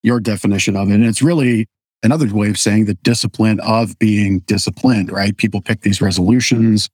your 0.02 0.20
definition 0.20 0.76
of 0.76 0.90
it. 0.90 0.94
And 0.94 1.04
it's 1.04 1.22
really 1.22 1.66
another 2.02 2.26
way 2.34 2.50
of 2.50 2.58
saying 2.58 2.86
the 2.86 2.94
discipline 2.94 3.60
of 3.60 3.98
being 3.98 4.40
disciplined, 4.40 5.10
right? 5.10 5.36
People 5.36 5.62
pick 5.62 5.80
these 5.82 6.02
resolutions. 6.02 6.90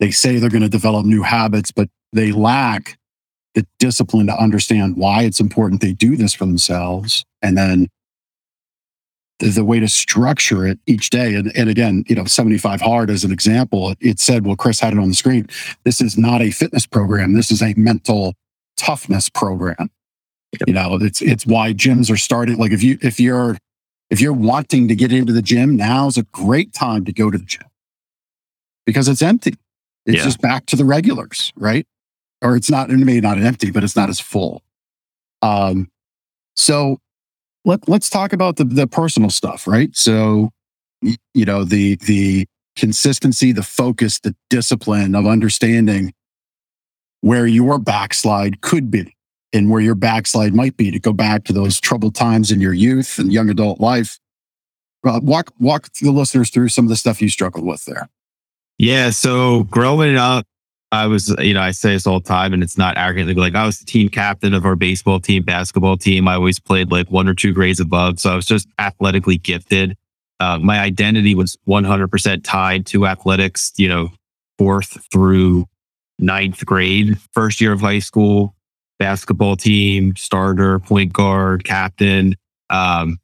They 0.00 0.10
say 0.10 0.38
they're 0.38 0.50
going 0.50 0.62
to 0.62 0.68
develop 0.68 1.04
new 1.04 1.22
habits, 1.22 1.72
but 1.72 1.88
they 2.12 2.32
lack 2.32 2.98
the 3.54 3.66
discipline 3.78 4.26
to 4.28 4.36
understand 4.36 4.96
why 4.96 5.22
it's 5.22 5.40
important 5.40 5.80
they 5.80 5.92
do 5.92 6.16
this 6.16 6.34
for 6.34 6.46
themselves. 6.46 7.24
And 7.42 7.56
then 7.56 7.88
the, 9.38 9.48
the 9.48 9.64
way 9.64 9.80
to 9.80 9.88
structure 9.88 10.66
it 10.66 10.78
each 10.86 11.10
day. 11.10 11.34
And, 11.34 11.52
and 11.56 11.68
again, 11.68 12.04
you 12.08 12.14
know, 12.14 12.24
75 12.24 12.80
hard 12.80 13.10
as 13.10 13.24
an 13.24 13.32
example, 13.32 13.90
it, 13.90 13.98
it 14.00 14.20
said, 14.20 14.46
well, 14.46 14.56
Chris 14.56 14.80
had 14.80 14.92
it 14.92 14.98
on 14.98 15.08
the 15.08 15.14
screen. 15.14 15.48
This 15.84 16.00
is 16.00 16.16
not 16.16 16.40
a 16.40 16.50
fitness 16.50 16.86
program. 16.86 17.34
This 17.34 17.50
is 17.50 17.62
a 17.62 17.74
mental 17.76 18.34
toughness 18.76 19.28
program. 19.28 19.90
You 20.66 20.72
know, 20.72 20.98
it's, 21.00 21.20
it's 21.20 21.46
why 21.46 21.72
gyms 21.74 22.10
are 22.10 22.16
starting. 22.16 22.56
Like 22.56 22.72
if 22.72 22.82
you, 22.82 22.98
if 23.02 23.20
you're, 23.20 23.58
if 24.10 24.20
you're 24.20 24.32
wanting 24.32 24.88
to 24.88 24.94
get 24.94 25.12
into 25.12 25.32
the 25.32 25.42
gym, 25.42 25.76
now's 25.76 26.16
a 26.16 26.22
great 26.22 26.72
time 26.72 27.04
to 27.04 27.12
go 27.12 27.30
to 27.30 27.36
the 27.36 27.44
gym 27.44 27.66
because 28.86 29.08
it's 29.08 29.20
empty. 29.20 29.54
It's 30.08 30.16
yeah. 30.16 30.24
just 30.24 30.40
back 30.40 30.64
to 30.66 30.76
the 30.76 30.86
regulars, 30.86 31.52
right? 31.54 31.86
Or 32.40 32.56
it's 32.56 32.70
not, 32.70 32.88
maybe 32.88 33.20
not 33.20 33.38
empty, 33.38 33.70
but 33.70 33.84
it's 33.84 33.94
not 33.94 34.08
as 34.08 34.18
full. 34.18 34.62
Um, 35.42 35.90
so 36.56 36.98
let, 37.66 37.86
let's 37.90 38.08
talk 38.08 38.32
about 38.32 38.56
the, 38.56 38.64
the 38.64 38.86
personal 38.86 39.28
stuff, 39.28 39.66
right? 39.66 39.94
So, 39.94 40.50
you 41.02 41.44
know, 41.44 41.62
the, 41.62 41.96
the 41.96 42.46
consistency, 42.74 43.52
the 43.52 43.62
focus, 43.62 44.18
the 44.18 44.34
discipline 44.48 45.14
of 45.14 45.26
understanding 45.26 46.14
where 47.20 47.46
your 47.46 47.78
backslide 47.78 48.62
could 48.62 48.90
be 48.90 49.14
and 49.52 49.68
where 49.68 49.80
your 49.82 49.94
backslide 49.94 50.54
might 50.54 50.78
be 50.78 50.90
to 50.90 50.98
go 50.98 51.12
back 51.12 51.44
to 51.44 51.52
those 51.52 51.78
troubled 51.80 52.14
times 52.14 52.50
in 52.50 52.62
your 52.62 52.72
youth 52.72 53.18
and 53.18 53.30
young 53.30 53.50
adult 53.50 53.78
life. 53.78 54.18
Uh, 55.06 55.20
walk, 55.22 55.52
walk 55.58 55.92
the 56.00 56.10
listeners 56.10 56.48
through 56.48 56.70
some 56.70 56.86
of 56.86 56.88
the 56.88 56.96
stuff 56.96 57.20
you 57.20 57.28
struggled 57.28 57.66
with 57.66 57.84
there. 57.84 58.08
Yeah. 58.78 59.10
So 59.10 59.64
growing 59.64 60.16
up, 60.16 60.46
I 60.90 61.06
was, 61.06 61.34
you 61.40 61.52
know, 61.52 61.60
I 61.60 61.72
say 61.72 61.92
this 61.92 62.06
all 62.06 62.20
the 62.20 62.28
time 62.28 62.54
and 62.54 62.62
it's 62.62 62.78
not 62.78 62.96
arrogantly 62.96 63.34
like 63.34 63.54
I 63.54 63.66
was 63.66 63.78
the 63.78 63.84
team 63.84 64.08
captain 64.08 64.54
of 64.54 64.64
our 64.64 64.76
baseball 64.76 65.20
team, 65.20 65.42
basketball 65.42 65.98
team. 65.98 66.26
I 66.26 66.34
always 66.34 66.58
played 66.58 66.90
like 66.90 67.10
one 67.10 67.28
or 67.28 67.34
two 67.34 67.52
grades 67.52 67.80
above. 67.80 68.18
So 68.20 68.32
I 68.32 68.36
was 68.36 68.46
just 68.46 68.68
athletically 68.78 69.36
gifted. 69.36 69.96
Uh, 70.40 70.58
my 70.58 70.78
identity 70.78 71.34
was 71.34 71.58
100% 71.68 72.40
tied 72.42 72.86
to 72.86 73.06
athletics, 73.06 73.72
you 73.76 73.88
know, 73.88 74.10
fourth 74.56 75.04
through 75.12 75.66
ninth 76.18 76.64
grade, 76.64 77.18
first 77.32 77.60
year 77.60 77.72
of 77.72 77.80
high 77.80 77.98
school, 77.98 78.54
basketball 78.98 79.56
team, 79.56 80.16
starter, 80.16 80.78
point 80.78 81.12
guard, 81.12 81.64
captain. 81.64 82.34
Um, 82.70 83.18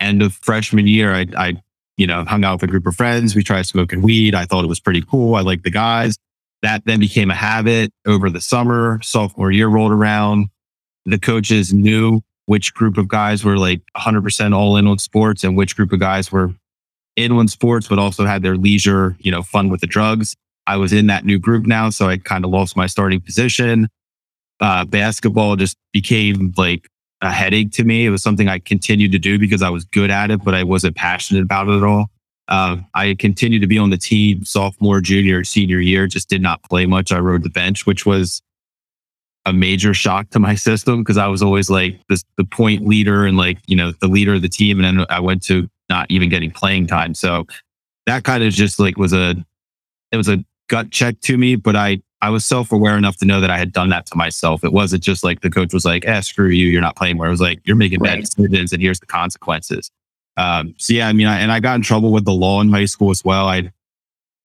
end 0.00 0.22
of 0.22 0.34
freshman 0.34 0.86
year, 0.86 1.14
I, 1.14 1.26
I, 1.36 1.62
you 1.96 2.06
know, 2.06 2.24
hung 2.24 2.44
out 2.44 2.60
with 2.60 2.68
a 2.68 2.70
group 2.70 2.86
of 2.86 2.94
friends. 2.94 3.34
We 3.34 3.42
tried 3.42 3.66
smoking 3.66 4.02
weed. 4.02 4.34
I 4.34 4.44
thought 4.44 4.64
it 4.64 4.68
was 4.68 4.80
pretty 4.80 5.02
cool. 5.02 5.34
I 5.34 5.40
liked 5.40 5.64
the 5.64 5.70
guys. 5.70 6.16
That 6.62 6.84
then 6.84 7.00
became 7.00 7.30
a 7.30 7.34
habit 7.34 7.92
over 8.06 8.30
the 8.30 8.40
summer. 8.40 9.00
Sophomore 9.02 9.50
year 9.50 9.68
rolled 9.68 9.92
around. 9.92 10.48
The 11.04 11.18
coaches 11.18 11.72
knew 11.72 12.22
which 12.46 12.74
group 12.74 12.96
of 12.96 13.08
guys 13.08 13.44
were 13.44 13.58
like 13.58 13.82
100% 13.96 14.54
all 14.54 14.76
in 14.76 14.86
on 14.86 14.98
sports 14.98 15.44
and 15.44 15.56
which 15.56 15.76
group 15.76 15.92
of 15.92 16.00
guys 16.00 16.30
were 16.32 16.52
in 17.16 17.32
on 17.32 17.48
sports, 17.48 17.88
but 17.88 17.98
also 17.98 18.24
had 18.24 18.42
their 18.42 18.56
leisure, 18.56 19.16
you 19.20 19.30
know, 19.30 19.42
fun 19.42 19.68
with 19.68 19.80
the 19.80 19.86
drugs. 19.86 20.34
I 20.66 20.76
was 20.76 20.92
in 20.92 21.06
that 21.06 21.24
new 21.24 21.38
group 21.38 21.66
now. 21.66 21.90
So 21.90 22.08
I 22.08 22.18
kind 22.18 22.44
of 22.44 22.50
lost 22.50 22.76
my 22.76 22.86
starting 22.86 23.20
position. 23.20 23.88
Uh, 24.60 24.84
basketball 24.84 25.56
just 25.56 25.76
became 25.92 26.52
like 26.56 26.88
a 27.22 27.32
headache 27.32 27.72
to 27.72 27.84
me. 27.84 28.06
It 28.06 28.10
was 28.10 28.22
something 28.22 28.48
I 28.48 28.58
continued 28.58 29.12
to 29.12 29.18
do 29.18 29.38
because 29.38 29.62
I 29.62 29.70
was 29.70 29.84
good 29.84 30.10
at 30.10 30.30
it, 30.30 30.44
but 30.44 30.54
I 30.54 30.64
wasn't 30.64 30.96
passionate 30.96 31.42
about 31.42 31.68
it 31.68 31.76
at 31.76 31.82
all. 31.82 32.06
Uh, 32.48 32.76
I 32.94 33.14
continued 33.14 33.60
to 33.60 33.66
be 33.66 33.78
on 33.78 33.90
the 33.90 33.96
team 33.96 34.44
sophomore, 34.44 35.00
junior, 35.00 35.42
senior 35.42 35.80
year, 35.80 36.06
just 36.06 36.28
did 36.28 36.42
not 36.42 36.62
play 36.62 36.86
much. 36.86 37.10
I 37.10 37.18
rode 37.18 37.42
the 37.42 37.50
bench, 37.50 37.86
which 37.86 38.06
was 38.06 38.40
a 39.44 39.52
major 39.52 39.94
shock 39.94 40.30
to 40.30 40.38
my 40.38 40.54
system 40.68 41.02
because 41.02 41.16
I 41.16 41.26
was 41.26 41.42
always 41.42 41.70
like 41.70 42.00
this, 42.08 42.22
the 42.36 42.44
point 42.44 42.86
leader 42.86 43.26
and 43.26 43.36
like, 43.36 43.58
you 43.66 43.76
know, 43.76 43.92
the 43.92 44.08
leader 44.08 44.34
of 44.34 44.42
the 44.42 44.48
team. 44.48 44.82
And 44.82 44.98
then 44.98 45.06
I 45.10 45.20
went 45.20 45.42
to 45.44 45.68
not 45.88 46.10
even 46.10 46.28
getting 46.28 46.50
playing 46.50 46.86
time. 46.86 47.14
So 47.14 47.46
that 48.06 48.24
kind 48.24 48.44
of 48.44 48.52
just 48.52 48.78
like 48.78 48.96
was 48.96 49.12
a, 49.12 49.34
it 50.12 50.16
was 50.16 50.28
a 50.28 50.44
gut 50.68 50.90
check 50.90 51.20
to 51.22 51.36
me, 51.36 51.56
but 51.56 51.74
I, 51.74 52.02
I 52.22 52.30
was 52.30 52.46
self 52.46 52.72
aware 52.72 52.96
enough 52.96 53.16
to 53.18 53.26
know 53.26 53.40
that 53.40 53.50
I 53.50 53.58
had 53.58 53.72
done 53.72 53.90
that 53.90 54.06
to 54.06 54.16
myself. 54.16 54.64
It 54.64 54.72
wasn't 54.72 55.02
just 55.02 55.22
like 55.22 55.40
the 55.40 55.50
coach 55.50 55.72
was 55.72 55.84
like, 55.84 56.06
eh, 56.06 56.20
screw 56.20 56.48
you, 56.48 56.66
you're 56.66 56.80
not 56.80 56.96
playing. 56.96 57.18
Where 57.18 57.28
it 57.28 57.30
was 57.30 57.40
like, 57.40 57.60
you're 57.64 57.76
making 57.76 58.00
right. 58.00 58.16
bad 58.16 58.24
decisions 58.24 58.72
and 58.72 58.80
here's 58.80 59.00
the 59.00 59.06
consequences. 59.06 59.90
Um, 60.36 60.74
so 60.78 60.94
yeah, 60.94 61.08
I 61.08 61.12
mean, 61.12 61.26
I, 61.26 61.40
and 61.40 61.50
I 61.50 61.60
got 61.60 61.76
in 61.76 61.82
trouble 61.82 62.12
with 62.12 62.24
the 62.24 62.32
law 62.32 62.60
in 62.60 62.70
high 62.70 62.84
school 62.84 63.10
as 63.10 63.24
well. 63.24 63.48
I 63.48 63.70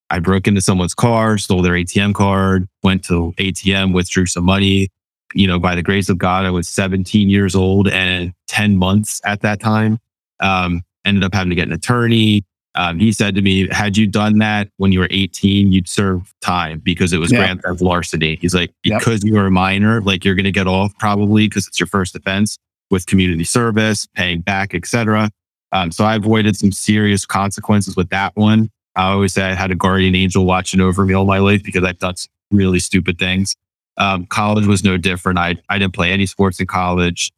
I 0.10 0.20
broke 0.20 0.46
into 0.46 0.60
someone's 0.60 0.94
car, 0.94 1.38
stole 1.38 1.62
their 1.62 1.74
ATM 1.74 2.14
card, 2.14 2.68
went 2.84 3.06
to 3.06 3.34
ATM, 3.38 3.94
withdrew 3.94 4.26
some 4.26 4.44
money. 4.44 4.90
You 5.34 5.48
know, 5.48 5.58
by 5.58 5.74
the 5.74 5.82
grace 5.82 6.10
of 6.10 6.18
God, 6.18 6.46
I 6.46 6.50
was 6.50 6.68
17 6.68 7.30
years 7.30 7.56
old 7.56 7.88
and 7.88 8.34
10 8.50 8.76
months 8.76 9.22
at 9.24 9.40
that 9.42 9.62
time. 9.62 10.00
Um, 10.42 10.84
ended 11.06 11.24
up 11.24 11.34
having 11.34 11.50
to 11.50 11.56
get 11.56 11.68
an 11.68 11.74
attorney. 11.74 12.44
Um, 12.76 13.00
he 13.00 13.12
said 13.12 13.36
to 13.36 13.42
me, 13.42 13.68
had 13.70 13.98
you 13.98 14.08
done 14.08 14.38
that 14.40 14.70
when 14.78 14.92
you 14.92 15.00
were 15.00 15.08
18, 15.12 15.72
you'd 15.72 15.90
serve 15.90 16.34
time 16.42 16.80
because 16.80 17.12
it 17.12 17.18
was 17.18 17.32
yeah. 17.32 17.40
grand 17.40 17.62
theft 17.62 17.82
larceny. 17.82 18.38
He's 18.38 18.56
like, 18.56 18.72
because 18.82 19.24
yep. 19.24 19.30
you 19.30 19.34
were 19.34 19.48
a 19.48 19.52
minor, 19.52 20.02
like 20.02 20.24
you're 20.24 20.36
going 20.36 20.46
to 20.46 20.52
get 20.52 20.68
off 20.68 20.94
probably 20.98 21.48
because 21.48 21.68
it's 21.68 21.80
your 21.80 21.88
first 21.88 22.16
offense 22.16 22.58
with 22.90 23.06
community 23.08 23.44
service, 23.44 24.08
paying 24.16 24.42
back, 24.42 24.74
etc. 24.74 25.30
Um, 25.74 25.92
so 25.92 26.06
I 26.06 26.16
avoided 26.16 26.56
some 26.56 26.72
serious 26.72 27.26
consequences 27.26 27.96
with 27.96 28.10
that 28.10 28.36
one. 28.36 28.70
I 28.96 29.12
always 29.12 29.34
say 29.34 29.44
I 29.44 29.54
had 29.54 29.72
a 29.72 29.76
guardian 29.76 30.16
angel 30.16 30.46
watching 30.46 30.82
over 30.82 31.06
me 31.06 31.14
all 31.14 31.26
my 31.26 31.40
life 31.40 31.64
because 31.64 31.84
I've 31.84 32.00
done 32.00 32.16
some 32.18 32.30
really 32.52 32.80
stupid 32.80 33.18
things. 33.18 33.56
Um, 33.98 34.26
college 34.26 34.66
was 34.66 34.84
no 34.84 34.98
different. 34.98 35.40
I, 35.40 35.56
I 35.70 35.78
didn't 35.78 35.94
play 35.94 36.12
any 36.12 36.26
sports 36.26 36.60
in 36.60 36.68
college. 36.68 37.32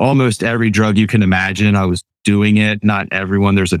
Almost 0.00 0.42
every 0.42 0.70
drug 0.70 0.98
you 0.98 1.06
can 1.06 1.22
imagine, 1.22 1.76
I 1.76 1.84
was 1.86 2.02
doing 2.24 2.56
it. 2.56 2.82
Not 2.82 3.06
everyone. 3.12 3.54
There's 3.54 3.72
a, 3.72 3.78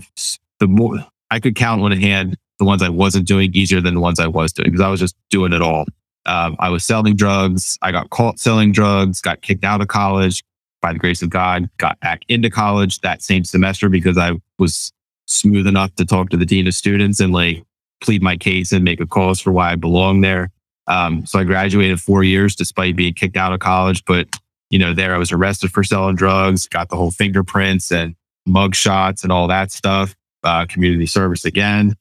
the 0.60 0.68
more 0.68 0.98
I 1.32 1.40
could 1.40 1.56
count 1.56 1.82
on 1.82 1.90
a 1.90 1.96
hand 1.96 2.36
the 2.60 2.64
ones 2.64 2.82
I 2.82 2.90
wasn't 2.90 3.26
doing 3.26 3.50
easier 3.54 3.80
than 3.80 3.94
the 3.94 4.00
ones 4.00 4.20
I 4.20 4.28
was 4.28 4.52
doing 4.52 4.70
because 4.70 4.82
I 4.82 4.88
was 4.88 5.00
just 5.00 5.16
doing 5.30 5.52
it 5.52 5.62
all. 5.62 5.86
Um, 6.26 6.54
I 6.60 6.68
was 6.68 6.84
selling 6.84 7.16
drugs. 7.16 7.78
I 7.82 7.90
got 7.90 8.10
caught 8.10 8.38
selling 8.38 8.70
drugs, 8.70 9.20
got 9.20 9.40
kicked 9.40 9.64
out 9.64 9.80
of 9.80 9.88
college, 9.88 10.44
by 10.80 10.92
the 10.92 10.98
grace 10.98 11.22
of 11.22 11.30
God, 11.30 11.68
got 11.78 11.98
back 12.00 12.22
into 12.28 12.50
college 12.50 13.00
that 13.00 13.22
same 13.22 13.44
semester 13.44 13.88
because 13.88 14.18
I 14.18 14.32
was 14.58 14.92
smooth 15.26 15.66
enough 15.66 15.94
to 15.96 16.04
talk 16.04 16.30
to 16.30 16.36
the 16.36 16.46
dean 16.46 16.66
of 16.66 16.74
students 16.74 17.20
and 17.20 17.32
like 17.32 17.62
plead 18.00 18.22
my 18.22 18.36
case 18.36 18.72
and 18.72 18.84
make 18.84 19.00
a 19.00 19.06
cause 19.06 19.40
for 19.40 19.52
why 19.52 19.72
I 19.72 19.76
belong 19.76 20.20
there. 20.20 20.50
Um, 20.86 21.24
so 21.26 21.38
I 21.38 21.44
graduated 21.44 22.00
four 22.00 22.24
years 22.24 22.56
despite 22.56 22.96
being 22.96 23.14
kicked 23.14 23.36
out 23.36 23.52
of 23.52 23.60
college. 23.60 24.04
But, 24.04 24.28
you 24.70 24.78
know, 24.78 24.94
there 24.94 25.14
I 25.14 25.18
was 25.18 25.32
arrested 25.32 25.72
for 25.72 25.84
selling 25.84 26.16
drugs, 26.16 26.66
got 26.68 26.88
the 26.88 26.96
whole 26.96 27.10
fingerprints 27.10 27.90
and 27.90 28.14
mug 28.46 28.74
shots 28.74 29.22
and 29.22 29.32
all 29.32 29.48
that 29.48 29.70
stuff, 29.72 30.16
uh, 30.44 30.66
community 30.66 31.06
service 31.06 31.44
again. 31.44 31.96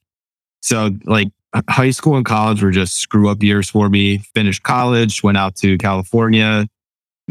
So 0.62 0.92
like 1.06 1.30
high 1.68 1.90
school 1.90 2.16
and 2.16 2.26
college 2.26 2.62
were 2.62 2.72
just 2.72 2.98
screw 2.98 3.30
up 3.30 3.42
years 3.42 3.70
for 3.70 3.90
me. 3.90 4.20
Finished 4.36 4.64
college, 4.64 5.24
went 5.24 5.38
out 5.38 5.56
to 5.58 5.78
California, 5.78 6.68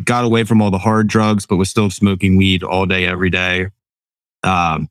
got 0.03 0.25
away 0.25 0.45
from 0.45 0.61
all 0.61 0.71
the 0.71 0.79
hard 0.79 1.07
drugs, 1.07 1.47
but 1.47 1.57
was 1.57 1.71
still 1.71 1.91
smoking 1.91 2.37
weed 2.37 2.63
all 2.63 2.87
day, 2.87 3.07
every 3.07 3.31
day. 3.31 3.67
Um, 4.43 4.89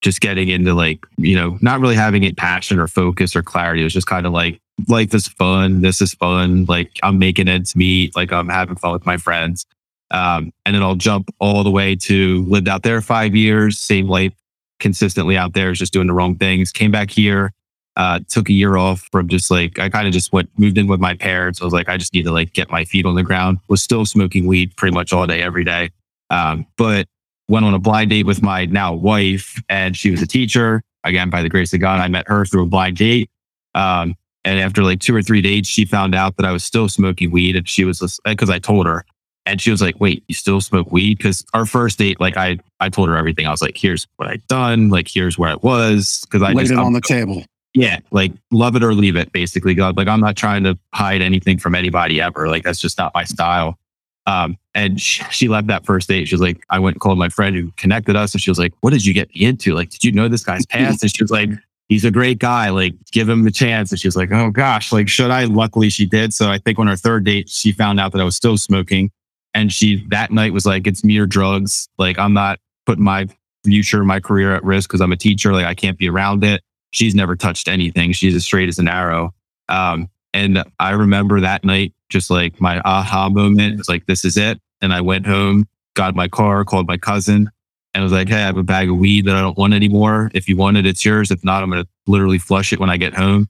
just 0.00 0.20
getting 0.20 0.48
into 0.48 0.72
like, 0.74 1.04
you 1.18 1.36
know, 1.36 1.58
not 1.60 1.80
really 1.80 1.94
having 1.94 2.24
it 2.24 2.36
passion 2.36 2.78
or 2.78 2.88
focus 2.88 3.36
or 3.36 3.42
clarity. 3.42 3.82
It 3.82 3.84
was 3.84 3.92
just 3.92 4.06
kind 4.06 4.26
of 4.26 4.32
like, 4.32 4.60
life 4.88 5.14
is 5.14 5.28
fun. 5.28 5.82
This 5.82 6.00
is 6.00 6.14
fun. 6.14 6.64
Like 6.66 6.98
I'm 7.02 7.18
making 7.18 7.48
ends 7.48 7.74
meet. 7.76 8.14
Like 8.16 8.32
I'm 8.32 8.48
having 8.48 8.76
fun 8.76 8.92
with 8.92 9.06
my 9.06 9.16
friends. 9.16 9.66
Um, 10.10 10.52
and 10.66 10.74
then 10.74 10.82
I'll 10.82 10.96
jump 10.96 11.32
all 11.38 11.62
the 11.62 11.70
way 11.70 11.94
to 11.94 12.44
lived 12.46 12.68
out 12.68 12.82
there 12.82 13.00
five 13.00 13.34
years, 13.34 13.78
same 13.78 14.08
life 14.08 14.32
consistently 14.80 15.36
out 15.36 15.52
there, 15.52 15.72
just 15.72 15.92
doing 15.92 16.08
the 16.08 16.12
wrong 16.12 16.36
things. 16.36 16.72
Came 16.72 16.90
back 16.90 17.10
here, 17.10 17.52
uh, 17.96 18.20
took 18.28 18.48
a 18.48 18.52
year 18.52 18.76
off 18.76 19.08
from 19.12 19.28
just 19.28 19.50
like 19.50 19.78
I 19.78 19.88
kind 19.88 20.06
of 20.06 20.12
just 20.12 20.32
went 20.32 20.50
moved 20.58 20.78
in 20.78 20.88
with 20.88 21.00
my 21.00 21.14
parents. 21.14 21.60
I 21.60 21.64
was 21.64 21.74
like, 21.74 21.88
I 21.88 21.96
just 21.96 22.12
need 22.12 22.24
to 22.24 22.32
like 22.32 22.52
get 22.52 22.70
my 22.70 22.84
feet 22.84 23.06
on 23.06 23.14
the 23.14 23.22
ground. 23.22 23.58
Was 23.68 23.82
still 23.82 24.04
smoking 24.04 24.46
weed 24.46 24.74
pretty 24.76 24.94
much 24.94 25.12
all 25.12 25.26
day, 25.26 25.42
every 25.42 25.64
day. 25.64 25.90
Um, 26.30 26.66
but 26.76 27.06
went 27.48 27.64
on 27.64 27.74
a 27.74 27.78
blind 27.78 28.10
date 28.10 28.26
with 28.26 28.42
my 28.42 28.64
now 28.66 28.94
wife, 28.94 29.60
and 29.68 29.96
she 29.96 30.10
was 30.10 30.22
a 30.22 30.26
teacher. 30.26 30.82
Again, 31.04 31.30
by 31.30 31.42
the 31.42 31.48
grace 31.48 31.72
of 31.72 31.80
God, 31.80 32.00
I 32.00 32.08
met 32.08 32.28
her 32.28 32.44
through 32.44 32.64
a 32.64 32.66
blind 32.66 32.96
date. 32.96 33.30
Um, 33.74 34.14
And 34.50 34.58
after 34.58 34.82
like 34.82 34.98
two 34.98 35.14
or 35.14 35.22
three 35.22 35.40
dates, 35.40 35.68
she 35.68 35.84
found 35.84 36.12
out 36.12 36.36
that 36.36 36.44
I 36.44 36.50
was 36.50 36.64
still 36.64 36.88
smoking 36.88 37.30
weed. 37.30 37.54
And 37.54 37.68
she 37.68 37.84
was 37.84 38.18
because 38.24 38.50
I 38.50 38.58
told 38.58 38.86
her. 38.86 39.04
And 39.46 39.60
she 39.60 39.70
was 39.70 39.80
like, 39.80 40.00
wait, 40.00 40.24
you 40.26 40.34
still 40.34 40.60
smoke 40.60 40.90
weed? 40.90 41.18
Because 41.18 41.44
our 41.54 41.64
first 41.66 41.98
date, 41.98 42.18
like 42.18 42.36
I, 42.36 42.58
I 42.80 42.88
told 42.88 43.08
her 43.10 43.16
everything. 43.16 43.46
I 43.46 43.52
was 43.52 43.62
like, 43.62 43.76
here's 43.76 44.08
what 44.16 44.28
I'd 44.28 44.44
done. 44.48 44.88
Like, 44.88 45.06
here's 45.06 45.38
where 45.38 45.50
I 45.50 45.54
was. 45.54 46.26
Cause 46.30 46.42
I 46.42 46.52
laid 46.52 46.64
just, 46.64 46.72
it 46.72 46.78
I'm- 46.78 46.86
on 46.86 46.92
the 46.94 47.00
table. 47.00 47.44
yeah, 47.74 48.00
like 48.10 48.32
love 48.50 48.74
it 48.74 48.82
or 48.82 48.92
leave 48.92 49.14
it, 49.14 49.30
basically. 49.30 49.74
God, 49.74 49.96
like 49.96 50.08
I'm 50.08 50.20
not 50.20 50.34
trying 50.34 50.64
to 50.64 50.76
hide 50.94 51.22
anything 51.22 51.56
from 51.56 51.76
anybody 51.76 52.20
ever. 52.20 52.48
Like 52.48 52.64
that's 52.64 52.80
just 52.80 52.98
not 52.98 53.14
my 53.14 53.22
style. 53.22 53.78
Um, 54.26 54.58
and 54.74 55.00
she, 55.00 55.22
she 55.30 55.48
left 55.48 55.68
that 55.68 55.86
first 55.86 56.08
date. 56.08 56.26
She 56.26 56.34
was 56.34 56.42
like, 56.42 56.64
I 56.68 56.80
went 56.80 56.96
and 56.96 57.00
called 57.00 57.18
my 57.18 57.28
friend 57.28 57.54
who 57.54 57.70
connected 57.76 58.16
us, 58.16 58.34
and 58.34 58.40
she 58.42 58.50
was 58.50 58.58
like, 58.58 58.72
"What 58.80 58.90
did 58.90 59.04
you 59.06 59.14
get 59.14 59.32
me 59.34 59.44
into? 59.44 59.74
Like, 59.74 59.90
did 59.90 60.04
you 60.04 60.10
know 60.12 60.26
this 60.28 60.44
guy's 60.44 60.66
past?" 60.70 61.02
And 61.02 61.10
she 61.14 61.22
was 61.22 61.30
like, 61.30 61.50
"He's 61.90 62.06
a 62.06 62.10
great 62.10 62.38
guy. 62.38 62.70
Like, 62.70 62.94
give 63.12 63.28
him 63.28 63.46
a 63.46 63.50
chance." 63.50 63.92
And 63.92 64.00
she 64.00 64.08
was 64.08 64.16
like, 64.16 64.32
"Oh 64.32 64.50
gosh, 64.50 64.92
like 64.92 65.10
should 65.10 65.30
I?" 65.30 65.44
Luckily, 65.44 65.90
she 65.90 66.06
did. 66.06 66.32
So 66.32 66.50
I 66.50 66.56
think 66.56 66.78
on 66.78 66.88
our 66.88 66.96
third 66.96 67.24
date, 67.24 67.50
she 67.50 67.72
found 67.72 68.00
out 68.00 68.12
that 68.12 68.20
I 68.22 68.24
was 68.24 68.36
still 68.36 68.56
smoking, 68.56 69.10
and 69.52 69.70
she 69.70 70.06
that 70.08 70.32
night 70.32 70.54
was 70.54 70.64
like, 70.64 70.86
"It's 70.86 71.04
me 71.04 71.18
or 71.18 71.26
drugs. 71.26 71.88
Like, 71.98 72.18
I'm 72.18 72.32
not 72.32 72.58
putting 72.86 73.04
my 73.04 73.26
future, 73.66 74.02
my 74.04 74.20
career 74.20 74.54
at 74.54 74.64
risk 74.64 74.88
because 74.88 75.02
I'm 75.02 75.12
a 75.12 75.16
teacher. 75.16 75.52
Like, 75.52 75.66
I 75.66 75.74
can't 75.74 75.98
be 75.98 76.08
around 76.08 76.44
it." 76.44 76.62
she's 76.90 77.14
never 77.14 77.36
touched 77.36 77.68
anything. 77.68 78.12
She's 78.12 78.34
as 78.34 78.44
straight 78.44 78.68
as 78.68 78.78
an 78.78 78.88
arrow. 78.88 79.34
Um, 79.68 80.08
and 80.32 80.62
I 80.78 80.90
remember 80.90 81.40
that 81.40 81.64
night, 81.64 81.94
just 82.08 82.30
like 82.30 82.60
my 82.60 82.80
aha 82.84 83.28
moment 83.28 83.78
was 83.78 83.88
like, 83.88 84.06
this 84.06 84.24
is 84.24 84.36
it. 84.36 84.60
And 84.80 84.92
I 84.92 85.00
went 85.00 85.26
home, 85.26 85.66
got 85.94 86.14
my 86.14 86.28
car, 86.28 86.64
called 86.64 86.86
my 86.86 86.96
cousin, 86.96 87.50
and 87.94 88.02
was 88.02 88.12
like, 88.12 88.28
hey, 88.28 88.36
I 88.36 88.40
have 88.40 88.56
a 88.56 88.62
bag 88.62 88.88
of 88.88 88.96
weed 88.96 89.26
that 89.26 89.36
I 89.36 89.40
don't 89.40 89.58
want 89.58 89.74
anymore. 89.74 90.30
If 90.34 90.48
you 90.48 90.56
want 90.56 90.76
it, 90.76 90.86
it's 90.86 91.04
yours. 91.04 91.30
If 91.30 91.44
not, 91.44 91.62
I'm 91.62 91.70
going 91.70 91.82
to 91.82 91.88
literally 92.06 92.38
flush 92.38 92.72
it 92.72 92.80
when 92.80 92.90
I 92.90 92.96
get 92.96 93.14
home. 93.14 93.48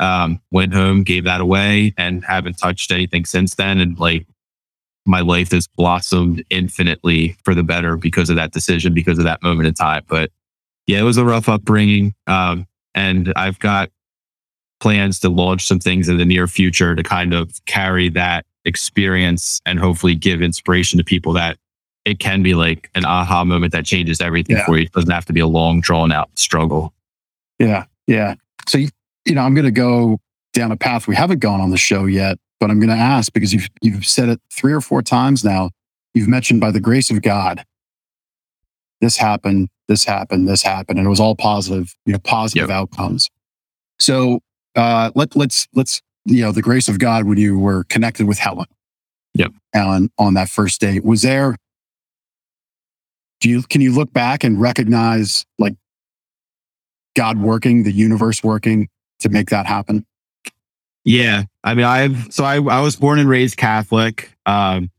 Um, 0.00 0.40
went 0.52 0.74
home, 0.74 1.02
gave 1.02 1.24
that 1.24 1.40
away, 1.40 1.94
and 1.96 2.24
haven't 2.24 2.58
touched 2.58 2.92
anything 2.92 3.24
since 3.24 3.54
then. 3.54 3.80
And 3.80 3.98
like, 3.98 4.26
my 5.06 5.20
life 5.20 5.52
has 5.52 5.66
blossomed 5.66 6.44
infinitely 6.50 7.36
for 7.42 7.54
the 7.54 7.62
better 7.62 7.96
because 7.96 8.28
of 8.28 8.36
that 8.36 8.52
decision, 8.52 8.92
because 8.92 9.18
of 9.18 9.24
that 9.24 9.42
moment 9.42 9.66
in 9.66 9.74
time. 9.74 10.04
But 10.06 10.30
yeah, 10.86 11.00
it 11.00 11.04
was 11.04 11.16
a 11.16 11.24
rough 11.24 11.48
upbringing. 11.48 12.14
Um, 12.26 12.66
and 12.94 13.32
I've 13.34 13.58
got 13.58 13.90
plans 14.80 15.18
to 15.20 15.28
launch 15.28 15.66
some 15.66 15.78
things 15.78 16.08
in 16.08 16.18
the 16.18 16.24
near 16.24 16.46
future 16.46 16.94
to 16.94 17.02
kind 17.02 17.32
of 17.32 17.52
carry 17.64 18.10
that 18.10 18.44
experience 18.64 19.60
and 19.64 19.78
hopefully 19.78 20.14
give 20.14 20.42
inspiration 20.42 20.98
to 20.98 21.04
people 21.04 21.32
that 21.32 21.56
it 22.04 22.18
can 22.18 22.42
be 22.42 22.54
like 22.54 22.90
an 22.94 23.04
aha 23.04 23.44
moment 23.44 23.72
that 23.72 23.84
changes 23.84 24.20
everything 24.20 24.56
Yeah. 24.56 24.64
for 24.66 24.78
you. 24.78 24.84
It 24.84 24.92
doesn't 24.92 25.10
have 25.10 25.26
to 25.26 25.32
be 25.32 25.40
a 25.40 25.46
long, 25.46 25.80
drawn 25.80 26.10
out 26.12 26.30
struggle. 26.34 26.94
Yeah, 27.58 27.84
yeah. 28.06 28.34
So 28.68 28.78
you, 28.78 28.88
know, 29.28 29.42
I'm 29.42 29.54
going 29.54 29.64
to 29.64 29.70
go 29.70 30.20
down 30.52 30.72
a 30.72 30.76
path 30.76 31.06
we 31.06 31.14
haven't 31.16 31.40
gone 31.40 31.60
on 31.60 31.70
the 31.70 31.76
show 31.76 32.06
yet, 32.06 32.38
but 32.60 32.70
I'm 32.70 32.78
going 32.80 32.90
to 32.90 32.96
ask 32.96 33.32
because 33.32 33.52
you've 33.52 33.68
you've 33.82 34.06
said 34.06 34.28
it 34.28 34.40
three 34.52 34.72
or 34.72 34.80
four 34.80 35.02
times 35.02 35.44
now. 35.44 35.70
You've 36.14 36.28
mentioned 36.28 36.60
by 36.60 36.70
the 36.70 36.80
grace 36.80 37.10
of 37.10 37.22
God, 37.22 37.64
this 39.00 39.16
happened, 39.16 39.68
this 39.86 40.04
happened, 40.04 40.48
this 40.48 40.62
happened, 40.62 40.98
and 40.98 41.06
it 41.06 41.10
was 41.10 41.20
all 41.20 41.36
positive, 41.36 41.94
you 42.06 42.12
know, 42.12 42.18
positive 42.18 42.70
outcomes. 42.70 43.28
So 43.98 44.40
uh, 44.74 45.10
let 45.14 45.36
let's 45.36 45.68
let's 45.74 46.00
you 46.24 46.42
know 46.42 46.52
the 46.52 46.62
grace 46.62 46.88
of 46.88 46.98
God 46.98 47.24
when 47.24 47.38
you 47.38 47.58
were 47.58 47.84
connected 47.84 48.26
with 48.26 48.38
Helen. 48.38 48.66
Yep. 49.34 49.52
On 49.74 50.10
on 50.18 50.34
that 50.34 50.48
first 50.48 50.80
date, 50.80 51.04
was 51.04 51.22
there? 51.22 51.56
Do 53.40 53.48
you 53.48 53.62
can 53.62 53.80
you 53.80 53.94
look 53.94 54.12
back 54.12 54.44
and 54.44 54.60
recognize 54.60 55.44
like 55.58 55.74
God 57.14 57.38
working, 57.38 57.82
the 57.82 57.92
universe 57.92 58.42
working 58.42 58.88
to 59.20 59.28
make 59.28 59.50
that 59.50 59.66
happen? 59.66 60.04
Yeah. 61.04 61.44
I 61.64 61.74
mean, 61.74 61.86
I've, 61.86 62.32
so 62.32 62.44
I, 62.44 62.56
I 62.56 62.80
was 62.80 62.96
born 62.96 63.18
and 63.18 63.28
raised 63.28 63.56
Catholic. 63.56 64.30
Um, 64.46 64.90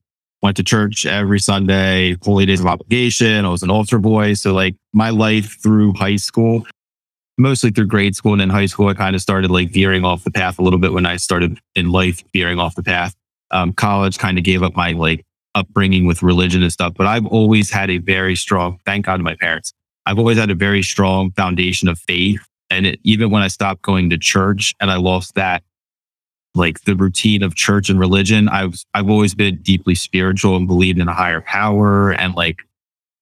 went 0.41 0.57
to 0.57 0.63
church 0.63 1.05
every 1.05 1.39
Sunday, 1.39 2.15
holy 2.23 2.45
days 2.45 2.59
of 2.59 2.65
obligation. 2.65 3.45
I 3.45 3.49
was 3.49 3.61
an 3.63 3.69
altar 3.69 3.99
boy. 3.99 4.33
So 4.33 4.53
like 4.53 4.75
my 4.93 5.09
life 5.09 5.61
through 5.61 5.93
high 5.93 6.15
school, 6.15 6.65
mostly 7.37 7.71
through 7.71 7.87
grade 7.87 8.15
school 8.15 8.33
and 8.33 8.41
in 8.41 8.49
high 8.49 8.65
school, 8.65 8.87
I 8.87 8.93
kind 8.93 9.15
of 9.15 9.21
started 9.21 9.51
like 9.51 9.69
veering 9.69 10.05
off 10.05 10.23
the 10.23 10.31
path 10.31 10.59
a 10.59 10.61
little 10.61 10.79
bit 10.79 10.93
when 10.93 11.05
I 11.05 11.17
started 11.17 11.59
in 11.75 11.91
life 11.91 12.23
veering 12.33 12.59
off 12.59 12.75
the 12.75 12.83
path. 12.83 13.15
Um, 13.51 13.73
college 13.73 14.17
kind 14.17 14.37
of 14.37 14.43
gave 14.43 14.63
up 14.63 14.75
my 14.75 14.93
like 14.93 15.25
upbringing 15.55 16.05
with 16.05 16.23
religion 16.23 16.63
and 16.63 16.71
stuff, 16.71 16.93
but 16.95 17.07
I've 17.07 17.25
always 17.25 17.69
had 17.69 17.89
a 17.89 17.97
very 17.97 18.35
strong, 18.35 18.79
thank 18.85 19.05
God 19.05 19.17
to 19.17 19.23
my 19.23 19.35
parents. 19.35 19.73
I've 20.05 20.19
always 20.19 20.37
had 20.37 20.49
a 20.49 20.55
very 20.55 20.81
strong 20.83 21.31
foundation 21.31 21.87
of 21.87 21.99
faith. 21.99 22.41
And 22.69 22.85
it, 22.85 22.99
even 23.03 23.31
when 23.31 23.41
I 23.41 23.47
stopped 23.47 23.81
going 23.81 24.09
to 24.11 24.17
church 24.17 24.75
and 24.79 24.91
I 24.91 24.97
lost 24.97 25.35
that, 25.35 25.63
like 26.55 26.81
the 26.81 26.95
routine 26.95 27.43
of 27.43 27.55
church 27.55 27.89
and 27.89 27.99
religion, 27.99 28.49
I've 28.49 28.75
I've 28.93 29.09
always 29.09 29.35
been 29.35 29.57
deeply 29.61 29.95
spiritual 29.95 30.55
and 30.55 30.67
believed 30.67 30.99
in 30.99 31.07
a 31.07 31.13
higher 31.13 31.41
power 31.41 32.11
and 32.11 32.35
like 32.35 32.57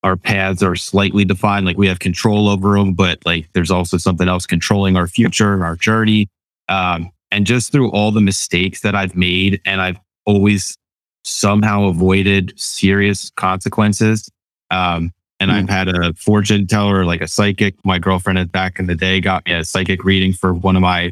our 0.03 0.15
paths 0.15 0.63
are 0.63 0.75
slightly 0.75 1.25
defined. 1.25 1.65
Like 1.65 1.77
we 1.77 1.87
have 1.87 1.99
control 1.99 2.47
over 2.47 2.77
them, 2.77 2.93
but 2.93 3.19
like 3.25 3.49
there's 3.53 3.71
also 3.71 3.97
something 3.97 4.27
else 4.27 4.45
controlling 4.45 4.95
our 4.95 5.07
future 5.07 5.53
and 5.53 5.63
our 5.63 5.75
journey. 5.75 6.29
Um, 6.69 7.11
and 7.31 7.45
just 7.45 7.71
through 7.71 7.91
all 7.91 8.11
the 8.11 8.21
mistakes 8.21 8.81
that 8.81 8.95
I've 8.95 9.15
made, 9.15 9.59
and 9.65 9.81
I've 9.81 9.99
always 10.25 10.77
somehow 11.27 11.85
avoided 11.85 12.53
serious 12.55 13.29
consequences. 13.31 14.29
Um, 14.71 15.11
and 15.39 15.51
I've 15.51 15.69
had 15.69 15.87
a 15.87 16.13
fortune 16.13 16.65
teller, 16.65 17.05
like 17.05 17.21
a 17.21 17.27
psychic. 17.27 17.75
My 17.85 17.99
girlfriend 17.99 18.51
back 18.51 18.79
in 18.79 18.87
the 18.87 18.95
day 18.95 19.21
got 19.21 19.45
me 19.45 19.53
a 19.53 19.63
psychic 19.63 20.03
reading 20.03 20.33
for 20.33 20.53
one 20.53 20.75
of 20.75 20.81
my 20.81 21.11